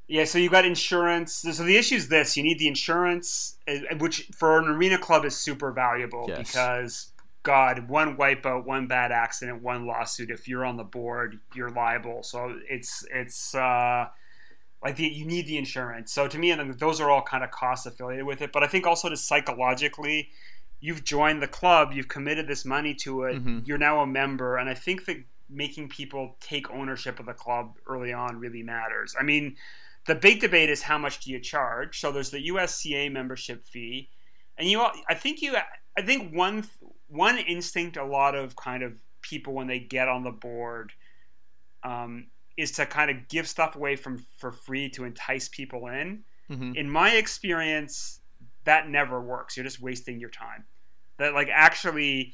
Yeah, 0.08 0.24
so 0.24 0.40
you've 0.40 0.52
got 0.52 0.66
insurance. 0.66 1.36
So 1.36 1.64
the 1.64 1.78
issue 1.78 1.96
is 1.96 2.08
this: 2.10 2.38
you 2.38 2.44
need 2.44 2.60
the 2.60 2.68
insurance, 2.68 3.58
uh, 3.68 3.96
which 3.98 4.30
for 4.36 4.60
an 4.60 4.68
arena 4.68 4.98
club 4.98 5.26
is 5.26 5.36
super 5.36 5.72
valuable 5.72 6.26
Yes. 6.28 6.38
because. 6.38 7.12
God, 7.44 7.90
one 7.90 8.18
wipeout, 8.18 8.66
one 8.66 8.88
bad 8.88 9.12
accident, 9.12 9.62
one 9.62 9.86
lawsuit. 9.86 10.30
If 10.30 10.48
you're 10.48 10.66
on 10.66 10.78
the 10.78 10.84
board, 10.84 11.40
you're 11.56 11.70
liable. 11.70 12.22
So 12.24 12.56
it's 12.70 13.06
it's 13.12 13.56
uh, 13.56 14.08
like 14.84 14.96
the, 14.98 15.06
you 15.06 15.26
need 15.26 15.48
the 15.48 15.58
insurance. 15.58 16.12
So 16.14 16.28
to 16.28 16.38
me, 16.38 16.52
and 16.52 16.74
those 16.80 17.00
are 17.00 17.10
all 17.10 17.22
kind 17.22 17.44
of 17.44 17.52
costs 17.52 17.86
affiliated 17.86 18.26
with 18.26 18.42
it. 18.42 18.52
But 18.52 18.64
I 18.64 18.68
think 18.68 18.86
also 18.86 19.10
to 19.10 19.18
psychologically, 19.18 20.30
you've 20.82 21.04
joined 21.04 21.42
the 21.42 21.48
club, 21.48 21.92
you've 21.94 22.08
committed 22.08 22.48
this 22.48 22.66
money 22.66 22.94
to 22.96 23.24
it, 23.24 23.44
Mhm. 23.44 23.68
you're 23.68 23.78
now 23.78 24.02
a 24.02 24.08
member, 24.08 24.58
and 24.58 24.70
I 24.70 24.74
think 24.74 25.06
that 25.06 25.18
making 25.50 25.90
people 25.90 26.38
take 26.40 26.70
ownership 26.70 27.20
of 27.20 27.26
the 27.26 27.34
club 27.34 27.76
early 27.88 28.14
on 28.14 28.40
really 28.40 28.64
matters. 28.64 29.16
I 29.20 29.24
mean, 29.24 29.58
the 30.06 30.16
big 30.16 30.40
debate 30.40 30.70
is 30.70 30.82
how 30.84 30.98
much 30.98 31.22
do 31.22 31.32
you 31.32 31.40
charge? 31.40 32.00
So 32.00 32.12
there's 32.12 32.30
the 32.32 32.48
USCA 32.48 33.10
membership 33.10 33.64
fee, 33.64 34.10
and 34.58 34.70
you 34.70 34.82
I 34.82 35.14
think 35.16 35.42
you 35.42 35.56
I 35.98 36.02
think 36.02 36.34
one 36.34 36.64
one 37.10 37.38
instinct 37.38 37.98
a 37.98 38.04
lot 38.06 38.36
of 38.36 38.56
kind 38.56 38.84
of 38.84 38.94
people 39.22 39.54
when 39.54 39.68
they 39.68 39.80
get 39.80 40.08
on 40.08 40.24
the 40.24 40.32
board 40.32 40.94
um, 41.84 42.28
is 42.58 42.72
to 42.74 42.86
kind 42.86 43.10
of 43.12 43.28
give 43.28 43.48
stuff 43.48 43.76
away 43.76 43.96
from 43.96 44.26
for 44.38 44.52
free 44.52 44.90
to 44.90 45.04
entice 45.06 45.48
people 45.50 45.88
in. 45.88 46.24
Mhm. 46.50 46.76
In 46.76 46.90
my 46.90 47.12
experience, 47.16 48.22
that 48.64 48.90
never 48.90 49.22
works. 49.22 49.56
You're 49.56 49.64
just 49.64 49.80
wasting 49.82 50.20
your 50.20 50.30
time. 50.30 50.66
That 51.18 51.34
like 51.34 51.50
actually, 51.52 52.34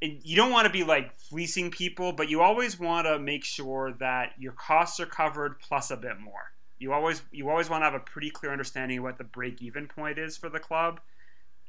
it- 0.00 0.24
you 0.24 0.36
don't 0.36 0.50
want 0.50 0.66
to 0.66 0.72
be 0.72 0.84
like 0.84 1.14
fleecing 1.14 1.70
people, 1.70 2.12
but 2.12 2.28
you 2.28 2.40
always 2.42 2.78
want 2.78 3.06
to 3.06 3.18
make 3.18 3.44
sure 3.44 3.92
that 3.94 4.32
your 4.38 4.52
costs 4.52 5.00
are 5.00 5.06
covered 5.06 5.58
plus 5.60 5.90
a 5.90 5.96
bit 5.96 6.18
more. 6.20 6.52
You 6.78 6.92
always 6.92 7.22
you 7.30 7.48
always 7.48 7.68
want 7.70 7.82
to 7.82 7.86
have 7.86 7.94
a 7.94 8.00
pretty 8.00 8.30
clear 8.30 8.52
understanding 8.52 8.98
of 8.98 9.04
what 9.04 9.18
the 9.18 9.24
break 9.24 9.62
even 9.62 9.88
point 9.88 10.18
is 10.18 10.36
for 10.36 10.48
the 10.48 10.60
club, 10.60 11.00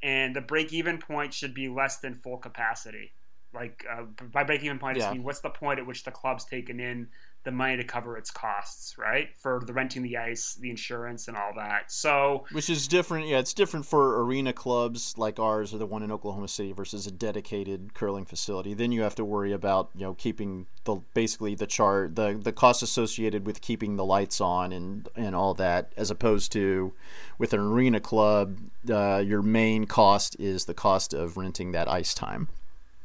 and 0.02 0.34
the 0.34 0.40
break 0.40 0.72
even 0.72 0.98
point 0.98 1.34
should 1.34 1.54
be 1.54 1.68
less 1.68 1.98
than 1.98 2.14
full 2.14 2.38
capacity. 2.38 3.12
Like 3.52 3.84
uh, 3.90 4.02
by 4.32 4.44
break 4.44 4.62
even 4.62 4.78
point, 4.78 5.00
I 5.02 5.12
mean 5.12 5.22
what's 5.22 5.40
the 5.40 5.50
point 5.50 5.80
at 5.80 5.86
which 5.86 6.04
the 6.04 6.10
club's 6.10 6.44
taken 6.44 6.80
in 6.80 7.08
the 7.44 7.50
money 7.50 7.76
to 7.76 7.84
cover 7.84 8.16
its 8.16 8.30
costs, 8.30 8.96
right? 8.98 9.28
For 9.38 9.62
the 9.64 9.72
renting 9.72 10.02
the 10.02 10.16
ice, 10.16 10.54
the 10.60 10.70
insurance, 10.70 11.28
and 11.28 11.36
all 11.36 11.52
that. 11.56 11.90
So 11.90 12.44
Which 12.52 12.68
is 12.68 12.88
different. 12.88 13.26
Yeah, 13.26 13.38
it's 13.38 13.54
different 13.54 13.86
for 13.86 14.22
arena 14.22 14.52
clubs 14.52 15.14
like 15.16 15.38
ours 15.38 15.72
or 15.72 15.78
the 15.78 15.86
one 15.86 16.02
in 16.02 16.12
Oklahoma 16.12 16.48
City 16.48 16.72
versus 16.72 17.06
a 17.06 17.10
dedicated 17.10 17.94
curling 17.94 18.24
facility. 18.24 18.74
Then 18.74 18.92
you 18.92 19.02
have 19.02 19.14
to 19.16 19.24
worry 19.24 19.52
about 19.52 19.90
you 19.94 20.02
know 20.02 20.14
keeping 20.14 20.66
the 20.84 20.96
basically 21.14 21.54
the 21.54 21.66
chart 21.66 22.16
the 22.16 22.38
the 22.42 22.52
cost 22.52 22.82
associated 22.82 23.46
with 23.46 23.60
keeping 23.60 23.96
the 23.96 24.04
lights 24.04 24.40
on 24.40 24.72
and 24.72 25.08
and 25.16 25.34
all 25.34 25.54
that, 25.54 25.92
as 25.96 26.10
opposed 26.10 26.52
to 26.52 26.92
with 27.38 27.52
an 27.52 27.60
arena 27.60 28.00
club, 28.00 28.58
uh, 28.90 29.22
your 29.24 29.42
main 29.42 29.86
cost 29.86 30.36
is 30.40 30.64
the 30.64 30.74
cost 30.74 31.14
of 31.14 31.36
renting 31.36 31.72
that 31.72 31.88
ice 31.88 32.14
time. 32.14 32.48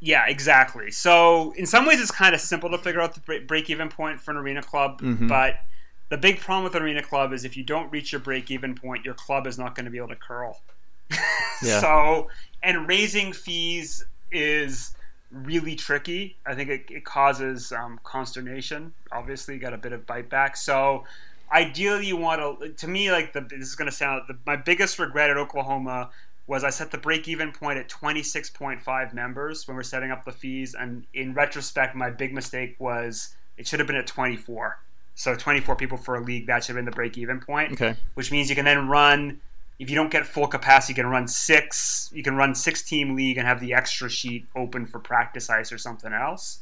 Yeah, 0.05 0.25
exactly. 0.27 0.91
So 0.91 1.53
in 1.55 1.65
some 1.65 1.85
ways, 1.85 2.01
it's 2.01 2.11
kind 2.11 2.35
of 2.35 2.41
simple 2.41 2.69
to 2.71 2.77
figure 2.77 2.99
out 2.99 3.15
the 3.15 3.39
break 3.47 3.69
even 3.69 3.87
point 3.87 4.19
for 4.19 4.31
an 4.31 4.37
arena 4.37 4.61
club, 4.61 4.99
Mhm. 5.01 5.29
but 5.29 5.59
the 6.09 6.17
big 6.17 6.41
problem 6.41 6.65
with 6.65 6.75
an 6.75 6.83
arena 6.83 7.01
club 7.01 7.31
is 7.31 7.45
if 7.45 7.55
you 7.55 7.63
don't 7.63 7.89
reach 7.89 8.11
your 8.11 8.19
break 8.19 8.51
even 8.51 8.75
point, 8.75 9.05
your 9.05 9.13
club 9.13 9.47
is 9.47 9.57
not 9.57 9.75
going 9.75 9.85
to 9.85 9.91
be 9.91 9.97
able 9.97 10.09
to 10.09 10.15
curl. 10.17 10.61
Yeah. 11.61 11.79
So 11.79 12.29
and 12.61 12.85
raising 12.89 13.31
fees 13.31 14.05
is 14.31 14.93
really 15.31 15.75
tricky. 15.75 16.35
I 16.45 16.53
think 16.55 16.69
it, 16.69 16.85
it 16.89 17.05
causes 17.05 17.71
um, 17.71 17.99
consternation. 18.03 18.93
Obviously, 19.13 19.53
you 19.53 19.61
got 19.61 19.73
a 19.73 19.77
bit 19.77 19.93
of 19.93 20.05
bite 20.05 20.29
back. 20.29 20.57
So 20.57 21.05
ideally, 21.53 22.07
you 22.07 22.17
want 22.17 22.41
to. 22.59 22.69
To 22.69 22.87
me, 22.89 23.09
like 23.11 23.31
the 23.31 23.39
this 23.41 23.61
is 23.69 23.75
going 23.75 23.89
to 23.89 23.95
sound 23.95 24.23
the, 24.27 24.35
my 24.45 24.57
biggest 24.57 24.99
regret 24.99 25.29
at 25.29 25.37
Oklahoma 25.37 26.09
was 26.47 26.63
I 26.63 26.69
set 26.69 26.91
the 26.91 26.97
break 26.97 27.27
even 27.27 27.51
point 27.51 27.79
at 27.79 27.87
26.5 27.89 29.13
members 29.13 29.67
when 29.67 29.77
we're 29.77 29.83
setting 29.83 30.11
up 30.11 30.25
the 30.25 30.31
fees. 30.31 30.75
And 30.77 31.05
in 31.13 31.33
retrospect, 31.33 31.95
my 31.95 32.09
big 32.09 32.33
mistake 32.33 32.75
was 32.79 33.35
it 33.57 33.67
should 33.67 33.79
have 33.79 33.87
been 33.87 33.95
at 33.95 34.07
24. 34.07 34.77
So 35.15 35.35
24 35.35 35.75
people 35.75 35.97
for 35.97 36.15
a 36.15 36.19
league, 36.19 36.47
that 36.47 36.63
should 36.63 36.75
have 36.75 36.83
been 36.83 36.85
the 36.85 36.95
break 36.95 37.17
even 37.17 37.39
point, 37.39 37.73
Okay. 37.73 37.95
which 38.15 38.31
means 38.31 38.49
you 38.49 38.55
can 38.55 38.65
then 38.65 38.87
run, 38.87 39.39
if 39.79 39.89
you 39.89 39.95
don't 39.95 40.11
get 40.11 40.25
full 40.25 40.47
capacity, 40.47 40.91
you 40.91 40.95
can 40.95 41.05
run 41.05 41.27
six, 41.27 42.09
you 42.13 42.23
can 42.23 42.35
run 42.35 42.55
six 42.55 42.81
team 42.81 43.15
league 43.15 43.37
and 43.37 43.47
have 43.47 43.59
the 43.59 43.73
extra 43.73 44.09
sheet 44.09 44.45
open 44.55 44.85
for 44.85 44.99
practice 44.99 45.49
ice 45.49 45.71
or 45.71 45.77
something 45.77 46.11
else. 46.11 46.59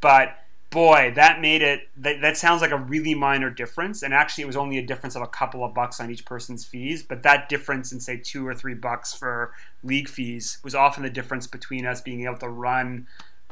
But 0.00 0.36
boy, 0.70 1.12
that 1.14 1.40
made 1.40 1.62
it, 1.62 1.88
that, 1.98 2.20
that 2.20 2.36
sounds 2.36 2.60
like 2.60 2.72
a 2.72 2.76
really 2.76 3.14
minor 3.14 3.48
difference. 3.50 4.02
And 4.02 4.12
actually, 4.12 4.42
it 4.42 4.46
was 4.48 4.56
only 4.56 4.78
a 4.78 4.86
difference 4.86 5.14
of 5.14 5.22
a 5.22 5.26
couple 5.26 5.64
of 5.64 5.72
bucks 5.72 6.00
on 6.00 6.10
each 6.10 6.24
person's 6.24 6.64
fees. 6.64 7.02
But 7.02 7.22
that 7.22 7.48
difference 7.48 7.92
in, 7.92 8.00
say, 8.00 8.16
two 8.16 8.46
or 8.46 8.54
three 8.54 8.74
bucks 8.74 9.14
for 9.14 9.52
league 9.82 10.08
fees 10.08 10.58
was 10.64 10.74
often 10.74 11.02
the 11.02 11.10
difference 11.10 11.46
between 11.46 11.86
us 11.86 12.00
being 12.00 12.24
able 12.24 12.38
to 12.38 12.48
run 12.48 13.06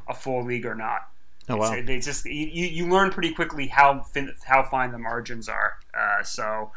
a 0.08 0.14
full 0.14 0.44
league 0.44 0.66
or 0.66 0.74
not. 0.74 1.08
Oh 1.48 1.56
wow. 1.56 1.72
It's- 1.72 1.86
they 1.86 1.98
just 2.00 2.24
you, 2.24 2.66
you 2.66 2.88
learn 2.88 3.10
pretty 3.10 3.32
quickly 3.32 3.66
how 3.66 4.00
fin, 4.02 4.32
how 4.44 4.62
fine 4.62 4.92
the 4.92 4.98
margins 4.98 5.48
are. 5.48 5.74
Uh, 5.96 6.22
so 6.22 6.70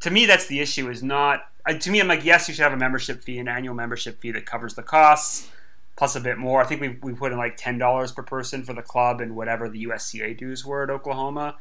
to 0.00 0.10
me, 0.10 0.26
that's 0.26 0.46
the 0.46 0.60
issue. 0.60 0.90
Is 0.90 1.02
not 1.02 1.48
to 1.80 1.90
me. 1.90 2.00
I'm 2.00 2.08
like, 2.08 2.24
yes, 2.24 2.48
you 2.48 2.54
should 2.54 2.62
have 2.62 2.72
a 2.72 2.76
membership 2.76 3.22
fee, 3.22 3.38
an 3.38 3.48
annual 3.48 3.74
membership 3.74 4.20
fee 4.20 4.32
that 4.32 4.46
covers 4.46 4.74
the 4.74 4.82
costs 4.82 5.48
plus 5.96 6.16
a 6.16 6.20
bit 6.20 6.38
more. 6.38 6.60
I 6.60 6.64
think 6.64 6.80
we 6.80 6.88
we 7.02 7.12
put 7.14 7.32
in 7.32 7.38
like 7.38 7.56
ten 7.56 7.78
dollars 7.78 8.12
per 8.12 8.22
person 8.22 8.64
for 8.64 8.72
the 8.72 8.82
club 8.82 9.20
and 9.20 9.36
whatever 9.36 9.68
the 9.68 9.86
USCA 9.86 10.36
dues 10.36 10.64
were 10.64 10.82
at 10.82 10.90
Oklahoma, 10.90 11.56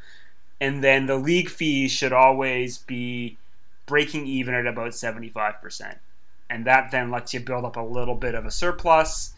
and 0.59 0.83
then 0.83 1.05
the 1.05 1.17
league 1.17 1.49
fees 1.49 1.91
should 1.91 2.13
always 2.13 2.77
be 2.77 3.37
breaking 3.85 4.27
even 4.27 4.53
at 4.53 4.67
about 4.67 4.95
seventy 4.95 5.29
five 5.29 5.61
percent, 5.61 5.97
and 6.49 6.65
that 6.65 6.91
then 6.91 7.11
lets 7.11 7.33
you 7.33 7.39
build 7.39 7.65
up 7.65 7.75
a 7.75 7.81
little 7.81 8.15
bit 8.15 8.35
of 8.35 8.45
a 8.45 8.51
surplus. 8.51 9.33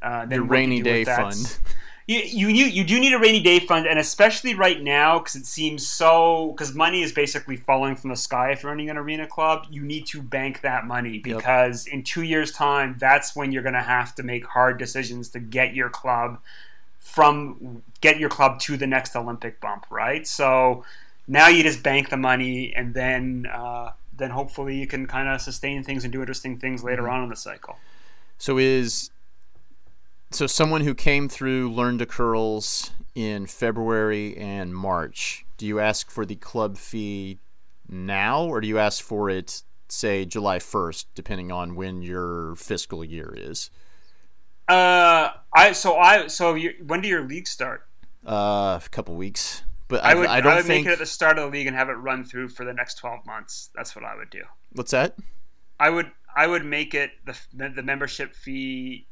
Uh, 0.00 0.26
then 0.26 0.40
Your 0.40 0.44
rainy 0.44 0.82
day 0.82 1.04
fund. 1.04 1.58
you, 2.08 2.48
you 2.48 2.64
you 2.64 2.84
do 2.84 2.98
need 2.98 3.12
a 3.12 3.18
rainy 3.18 3.42
day 3.42 3.60
fund, 3.60 3.86
and 3.86 3.98
especially 3.98 4.54
right 4.54 4.82
now 4.82 5.18
because 5.18 5.36
it 5.36 5.44
seems 5.44 5.86
so 5.86 6.52
because 6.52 6.74
money 6.74 7.02
is 7.02 7.12
basically 7.12 7.56
falling 7.56 7.96
from 7.96 8.08
the 8.08 8.16
sky 8.16 8.50
if 8.52 8.62
you're 8.62 8.72
running 8.72 8.88
an 8.88 8.96
arena 8.96 9.26
club. 9.26 9.66
You 9.70 9.82
need 9.82 10.06
to 10.06 10.22
bank 10.22 10.62
that 10.62 10.86
money 10.86 11.18
because 11.18 11.86
in 11.86 12.02
two 12.02 12.22
years' 12.22 12.50
time, 12.50 12.96
that's 12.98 13.36
when 13.36 13.52
you're 13.52 13.62
going 13.62 13.74
to 13.74 13.82
have 13.82 14.14
to 14.14 14.22
make 14.22 14.46
hard 14.46 14.78
decisions 14.78 15.28
to 15.30 15.38
get 15.38 15.74
your 15.74 15.90
club 15.90 16.38
from 16.98 17.82
get 18.00 18.18
your 18.18 18.30
club 18.30 18.58
to 18.60 18.78
the 18.78 18.86
next 18.86 19.14
Olympic 19.14 19.60
bump, 19.60 19.84
right? 19.90 20.26
So 20.26 20.84
now 21.26 21.48
you 21.48 21.62
just 21.62 21.82
bank 21.82 22.08
the 22.08 22.16
money, 22.16 22.72
and 22.74 22.94
then 22.94 23.46
uh, 23.52 23.92
then 24.16 24.30
hopefully 24.30 24.76
you 24.76 24.86
can 24.86 25.06
kind 25.06 25.28
of 25.28 25.42
sustain 25.42 25.82
things 25.84 26.04
and 26.04 26.12
do 26.12 26.20
interesting 26.20 26.58
things 26.58 26.82
later 26.82 27.02
Mm-hmm. 27.02 27.12
on 27.12 27.22
in 27.24 27.28
the 27.28 27.36
cycle. 27.36 27.76
So 28.38 28.56
is 28.56 29.10
so 30.30 30.46
someone 30.46 30.82
who 30.82 30.94
came 30.94 31.28
through 31.28 31.72
learned 31.72 32.00
to 32.00 32.06
curls 32.06 32.90
in 33.14 33.46
February 33.46 34.36
and 34.36 34.74
March. 34.74 35.44
Do 35.56 35.66
you 35.66 35.80
ask 35.80 36.10
for 36.10 36.24
the 36.24 36.36
club 36.36 36.78
fee 36.78 37.38
now, 37.88 38.44
or 38.44 38.60
do 38.60 38.68
you 38.68 38.78
ask 38.78 39.02
for 39.02 39.28
it, 39.28 39.62
say 39.88 40.24
July 40.24 40.58
first, 40.58 41.08
depending 41.14 41.50
on 41.50 41.74
when 41.74 42.02
your 42.02 42.54
fiscal 42.54 43.04
year 43.04 43.34
is? 43.36 43.70
Uh, 44.68 45.30
I 45.52 45.72
so 45.72 45.96
I 45.96 46.26
so 46.26 46.54
you, 46.54 46.74
when 46.86 47.00
do 47.00 47.08
your 47.08 47.26
leagues 47.26 47.50
start? 47.50 47.88
Uh, 48.24 48.78
a 48.84 48.88
couple 48.90 49.16
weeks, 49.16 49.64
but 49.88 50.04
I 50.04 50.12
I, 50.12 50.14
would, 50.14 50.26
I 50.28 50.36
I 50.36 50.40
don't 50.42 50.56
would 50.56 50.64
think. 50.66 50.84
make 50.84 50.92
it 50.92 50.92
at 50.92 50.98
the 51.00 51.06
start 51.06 51.38
of 51.38 51.50
the 51.50 51.58
league 51.58 51.66
and 51.66 51.74
have 51.74 51.88
it 51.88 51.94
run 51.94 52.22
through 52.22 52.48
for 52.50 52.64
the 52.64 52.74
next 52.74 52.96
twelve 52.98 53.24
months. 53.26 53.70
That's 53.74 53.96
what 53.96 54.04
I 54.04 54.14
would 54.14 54.30
do. 54.30 54.42
What's 54.72 54.90
that? 54.90 55.16
I 55.80 55.88
would 55.90 56.12
I 56.36 56.46
would 56.46 56.64
make 56.64 56.94
it 56.94 57.10
the 57.24 57.36
the 57.74 57.82
membership 57.82 58.32
fee 58.32 59.07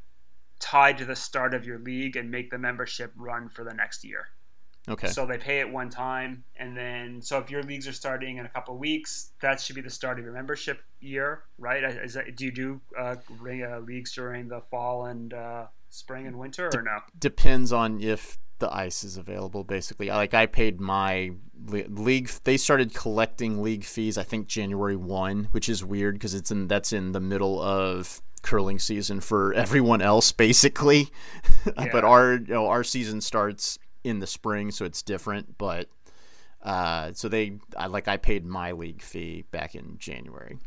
tied 0.58 0.98
to 0.98 1.04
the 1.04 1.16
start 1.16 1.54
of 1.54 1.66
your 1.66 1.78
league 1.78 2.16
and 2.16 2.30
make 2.30 2.50
the 2.50 2.58
membership 2.58 3.12
run 3.16 3.48
for 3.48 3.64
the 3.64 3.74
next 3.74 4.04
year. 4.04 4.28
Okay. 4.88 5.08
So 5.08 5.26
they 5.26 5.36
pay 5.36 5.58
it 5.58 5.68
one 5.68 5.90
time, 5.90 6.44
and 6.56 6.76
then 6.76 7.20
so 7.20 7.38
if 7.38 7.50
your 7.50 7.62
leagues 7.64 7.88
are 7.88 7.92
starting 7.92 8.36
in 8.36 8.46
a 8.46 8.48
couple 8.48 8.76
weeks, 8.78 9.32
that 9.40 9.60
should 9.60 9.74
be 9.74 9.82
the 9.82 9.90
start 9.90 10.18
of 10.18 10.24
your 10.24 10.32
membership 10.32 10.80
year, 11.00 11.42
right? 11.58 11.82
Is 11.82 12.14
that, 12.14 12.36
do 12.36 12.44
you 12.44 12.52
do 12.52 12.80
uh, 12.96 13.16
uh, 13.44 13.80
leagues 13.80 14.12
during 14.14 14.46
the 14.46 14.60
fall 14.60 15.06
and 15.06 15.34
uh, 15.34 15.66
spring 15.90 16.28
and 16.28 16.38
winter, 16.38 16.70
or 16.72 16.82
no? 16.82 17.00
depends 17.18 17.72
on 17.72 18.00
if 18.00 18.38
the 18.58 18.74
ice 18.74 19.04
is 19.04 19.18
available 19.18 19.64
basically 19.64 20.08
like 20.08 20.32
i 20.32 20.46
paid 20.46 20.80
my 20.80 21.30
league 21.68 22.30
they 22.44 22.56
started 22.56 22.94
collecting 22.94 23.62
league 23.62 23.84
fees 23.84 24.16
i 24.16 24.22
think 24.22 24.46
january 24.46 24.96
1 24.96 25.48
which 25.50 25.68
is 25.68 25.84
weird 25.84 26.14
because 26.14 26.34
it's 26.34 26.50
in 26.50 26.66
that's 26.66 26.92
in 26.92 27.12
the 27.12 27.20
middle 27.20 27.60
of 27.60 28.22
curling 28.46 28.78
season 28.78 29.20
for 29.20 29.52
everyone 29.52 30.00
else 30.00 30.32
basically. 30.32 31.10
But 31.92 32.04
our 32.04 32.34
you 32.34 32.54
know 32.54 32.68
our 32.68 32.84
season 32.84 33.20
starts 33.20 33.78
in 34.04 34.20
the 34.20 34.26
spring 34.26 34.70
so 34.70 34.84
it's 34.84 35.02
different 35.02 35.58
but 35.58 35.88
uh, 36.62 37.12
so 37.12 37.28
they 37.28 37.58
I, 37.76 37.86
like 37.86 38.08
i 38.08 38.16
paid 38.16 38.44
my 38.44 38.72
league 38.72 39.02
fee 39.02 39.44
back 39.50 39.74
in 39.74 39.98
january. 39.98 40.58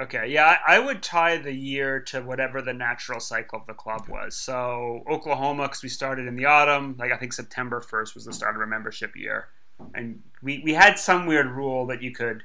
Okay, 0.00 0.28
yeah, 0.28 0.56
I, 0.66 0.76
I 0.76 0.78
would 0.78 1.02
tie 1.02 1.36
the 1.36 1.52
year 1.52 2.00
to 2.00 2.22
whatever 2.22 2.62
the 2.62 2.72
natural 2.72 3.20
cycle 3.20 3.60
of 3.60 3.66
the 3.66 3.74
club 3.74 4.08
was. 4.08 4.34
So 4.34 5.02
Oklahoma, 5.10 5.64
because 5.64 5.82
we 5.82 5.90
started 5.90 6.26
in 6.26 6.36
the 6.36 6.46
autumn, 6.46 6.96
like 6.98 7.12
I 7.12 7.18
think 7.18 7.34
September 7.34 7.82
first 7.82 8.14
was 8.14 8.24
the 8.24 8.32
start 8.32 8.54
of 8.54 8.62
our 8.62 8.66
membership 8.66 9.14
year, 9.14 9.48
and 9.94 10.22
we 10.42 10.62
we 10.64 10.72
had 10.72 10.98
some 10.98 11.26
weird 11.26 11.48
rule 11.48 11.86
that 11.88 12.02
you 12.02 12.12
could 12.12 12.44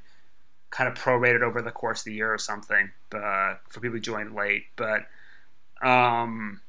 kind 0.76 0.90
of 0.90 0.94
prorate 0.96 1.36
it 1.36 1.42
over 1.42 1.62
the 1.62 1.72
course 1.72 2.02
of 2.02 2.06
the 2.06 2.14
year 2.14 2.34
or 2.34 2.38
something, 2.38 2.92
but 3.10 3.62
for 3.70 3.80
people 3.80 3.92
who 3.92 4.00
joined 4.00 4.36
late. 4.36 4.66
But 4.76 5.06
um, 5.82 6.60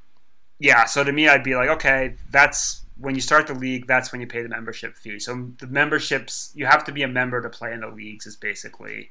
yeah, 0.60 0.84
so 0.84 1.02
to 1.02 1.12
me, 1.12 1.26
I'd 1.26 1.42
be 1.42 1.56
like, 1.56 1.68
okay, 1.70 2.14
that's 2.30 2.82
when 2.98 3.16
you 3.16 3.20
start 3.20 3.48
the 3.48 3.54
league. 3.54 3.88
That's 3.88 4.12
when 4.12 4.20
you 4.20 4.28
pay 4.28 4.42
the 4.42 4.48
membership 4.48 4.94
fee. 4.94 5.18
So 5.18 5.48
the 5.58 5.66
memberships, 5.66 6.52
you 6.54 6.66
have 6.66 6.84
to 6.84 6.92
be 6.92 7.02
a 7.02 7.08
member 7.08 7.42
to 7.42 7.48
play 7.48 7.72
in 7.72 7.80
the 7.80 7.88
leagues. 7.88 8.26
Is 8.26 8.36
basically 8.36 9.10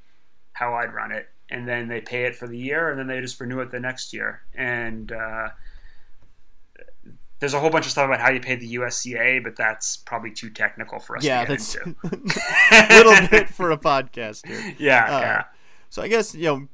how 0.54 0.76
I'd 0.76 0.94
run 0.94 1.12
it. 1.12 1.28
And 1.50 1.68
then 1.68 1.90
they 1.90 2.00
pay 2.00 2.24
it 2.24 2.36
for 2.36 2.48
the 2.48 2.58
year, 2.58 2.90
and 2.90 2.98
then 2.98 3.08
they 3.08 3.20
just 3.20 3.40
renew 3.42 3.60
it 3.60 3.72
the 3.72 3.80
next 3.82 4.14
year. 4.14 4.42
And 4.56 5.12
uh, 5.12 5.50
there's 7.40 7.53
a 7.53 7.60
whole 7.60 7.70
bunch 7.70 7.86
of 7.86 7.91
stuff 7.91 8.06
about 8.06 8.20
how 8.22 8.32
you 8.32 8.40
pay 8.40 8.56
the 8.56 8.76
USCA, 8.76 9.44
but 9.44 9.56
that's 9.56 9.98
probably 9.98 10.32
too 10.32 10.49
technical 10.49 10.99
for 10.99 11.18
us 11.18 11.24
Yeah, 11.24 11.41
to 11.41 11.48
get 11.48 11.60
that's 11.60 11.76
into. 11.76 11.95
a 12.72 13.03
little 13.03 13.28
bit 13.30 13.49
for 13.49 13.72
a 13.72 13.78
podcast 13.78 14.48
here. 14.48 14.76
Yeah, 14.80 15.03
Uh, 15.06 15.20
yeah. 15.20 15.44
So 15.90 16.02
I 16.02 16.07
guess 16.07 16.34
you 16.36 16.44
know, 16.45 16.68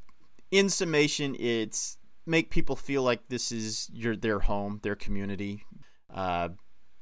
in 0.52 0.70
summation, 0.70 1.36
it's 1.40 1.98
make 2.26 2.50
people 2.50 2.76
feel 2.76 3.04
like 3.04 3.28
this 3.30 3.52
is 3.52 3.90
your 3.94 4.16
their 4.16 4.40
home, 4.40 4.80
their 4.84 4.96
community. 4.96 5.64
Uh, 6.14 6.50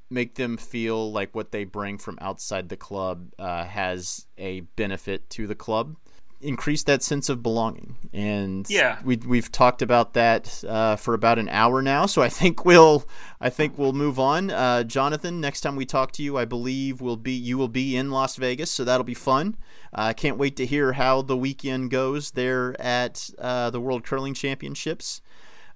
make 0.09 0.35
them 0.35 0.57
feel 0.57 1.11
like 1.11 1.35
what 1.35 1.51
they 1.51 1.63
bring 1.65 1.97
from 1.97 2.17
outside 2.21 2.69
the 2.69 2.77
club 2.77 3.31
uh, 3.37 3.63
has 3.65 4.25
a 4.37 4.61
benefit 4.75 5.29
to 5.31 5.45
the 5.47 5.55
club. 5.55 5.95
Increase 6.41 6.83
that 6.83 7.03
sense 7.03 7.27
of 7.27 7.43
belonging, 7.43 7.97
and 8.13 8.65
Yeah. 8.69 8.99
we 9.03 9.17
we've 9.17 9.51
talked 9.51 9.81
about 9.81 10.13
that 10.13 10.63
uh, 10.65 10.95
for 10.95 11.13
about 11.13 11.37
an 11.37 11.49
hour 11.49 11.81
now. 11.81 12.05
So 12.05 12.21
I 12.21 12.29
think 12.29 12.63
we'll 12.63 13.03
I 13.41 13.49
think 13.49 13.77
we'll 13.77 13.91
move 13.91 14.17
on. 14.19 14.49
Uh, 14.49 14.83
Jonathan, 14.83 15.41
next 15.41 15.59
time 15.61 15.75
we 15.75 15.85
talk 15.85 16.13
to 16.13 16.23
you, 16.23 16.37
I 16.37 16.45
believe 16.45 17.01
will 17.01 17.17
be 17.17 17.33
you 17.33 17.57
will 17.57 17.67
be 17.67 17.97
in 17.97 18.09
Las 18.09 18.37
Vegas, 18.37 18.71
so 18.71 18.85
that'll 18.85 19.03
be 19.03 19.13
fun. 19.13 19.57
I 19.93 20.11
uh, 20.11 20.13
can't 20.13 20.37
wait 20.37 20.55
to 20.55 20.65
hear 20.65 20.93
how 20.93 21.23
the 21.23 21.35
weekend 21.35 21.91
goes 21.91 22.31
there 22.31 22.79
at 22.79 23.29
uh, 23.37 23.69
the 23.71 23.81
World 23.81 24.05
Curling 24.05 24.33
Championships. 24.33 25.21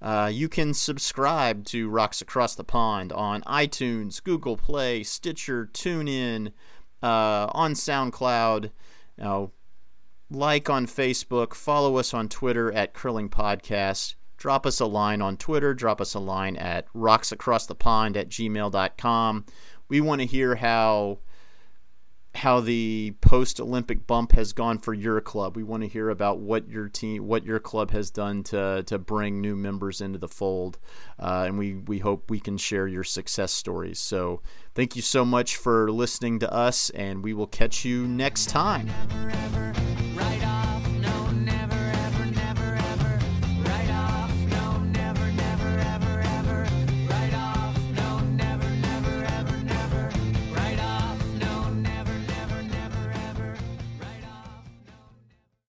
Uh, 0.01 0.29
you 0.31 0.47
can 0.47 0.73
subscribe 0.73 1.65
to 1.65 1.89
Rocks 1.89 2.21
Across 2.21 2.55
the 2.55 2.63
Pond 2.63 3.11
on 3.11 3.41
iTunes, 3.41 4.23
Google 4.23 4.55
Play, 4.55 5.03
Stitcher, 5.03 5.69
TuneIn, 5.73 6.53
uh, 7.01 7.47
on 7.51 7.73
SoundCloud. 7.73 8.71
You 9.17 9.23
know, 9.23 9.51
like 10.29 10.69
on 10.69 10.87
Facebook, 10.87 11.53
follow 11.53 11.97
us 11.97 12.13
on 12.13 12.29
Twitter 12.29 12.71
at 12.71 12.93
Curling 12.93 13.29
Podcast. 13.29 14.15
Drop 14.37 14.65
us 14.65 14.79
a 14.79 14.85
line 14.85 15.21
on 15.21 15.37
Twitter. 15.37 15.73
Drop 15.73 16.01
us 16.01 16.13
a 16.13 16.19
line 16.19 16.57
at 16.57 16.91
rocksacrossthepond 16.93 18.17
at 18.17 18.29
gmail.com. 18.29 19.45
We 19.87 20.01
want 20.01 20.21
to 20.21 20.27
hear 20.27 20.55
how 20.55 21.19
how 22.35 22.59
the 22.59 23.13
post 23.21 23.59
Olympic 23.59 24.07
bump 24.07 24.31
has 24.31 24.53
gone 24.53 24.79
for 24.79 24.93
your 24.93 25.21
club. 25.21 25.55
We 25.55 25.63
want 25.63 25.83
to 25.83 25.87
hear 25.87 26.09
about 26.09 26.39
what 26.39 26.67
your 26.67 26.89
team, 26.89 27.27
what 27.27 27.45
your 27.45 27.59
club 27.59 27.91
has 27.91 28.09
done 28.09 28.43
to 28.45 28.83
to 28.87 28.97
bring 28.97 29.39
new 29.39 29.55
members 29.55 30.01
into 30.01 30.17
the 30.17 30.27
fold, 30.27 30.79
uh, 31.19 31.45
and 31.47 31.57
we 31.57 31.75
we 31.75 31.99
hope 31.99 32.29
we 32.29 32.39
can 32.39 32.57
share 32.57 32.87
your 32.87 33.03
success 33.03 33.51
stories. 33.51 33.99
So 33.99 34.41
thank 34.73 34.95
you 34.95 35.01
so 35.01 35.23
much 35.23 35.57
for 35.57 35.91
listening 35.91 36.39
to 36.39 36.51
us, 36.51 36.89
and 36.91 37.23
we 37.23 37.33
will 37.33 37.47
catch 37.47 37.85
you 37.85 38.07
next 38.07 38.49
time. 38.49 38.89
forever 39.09 39.92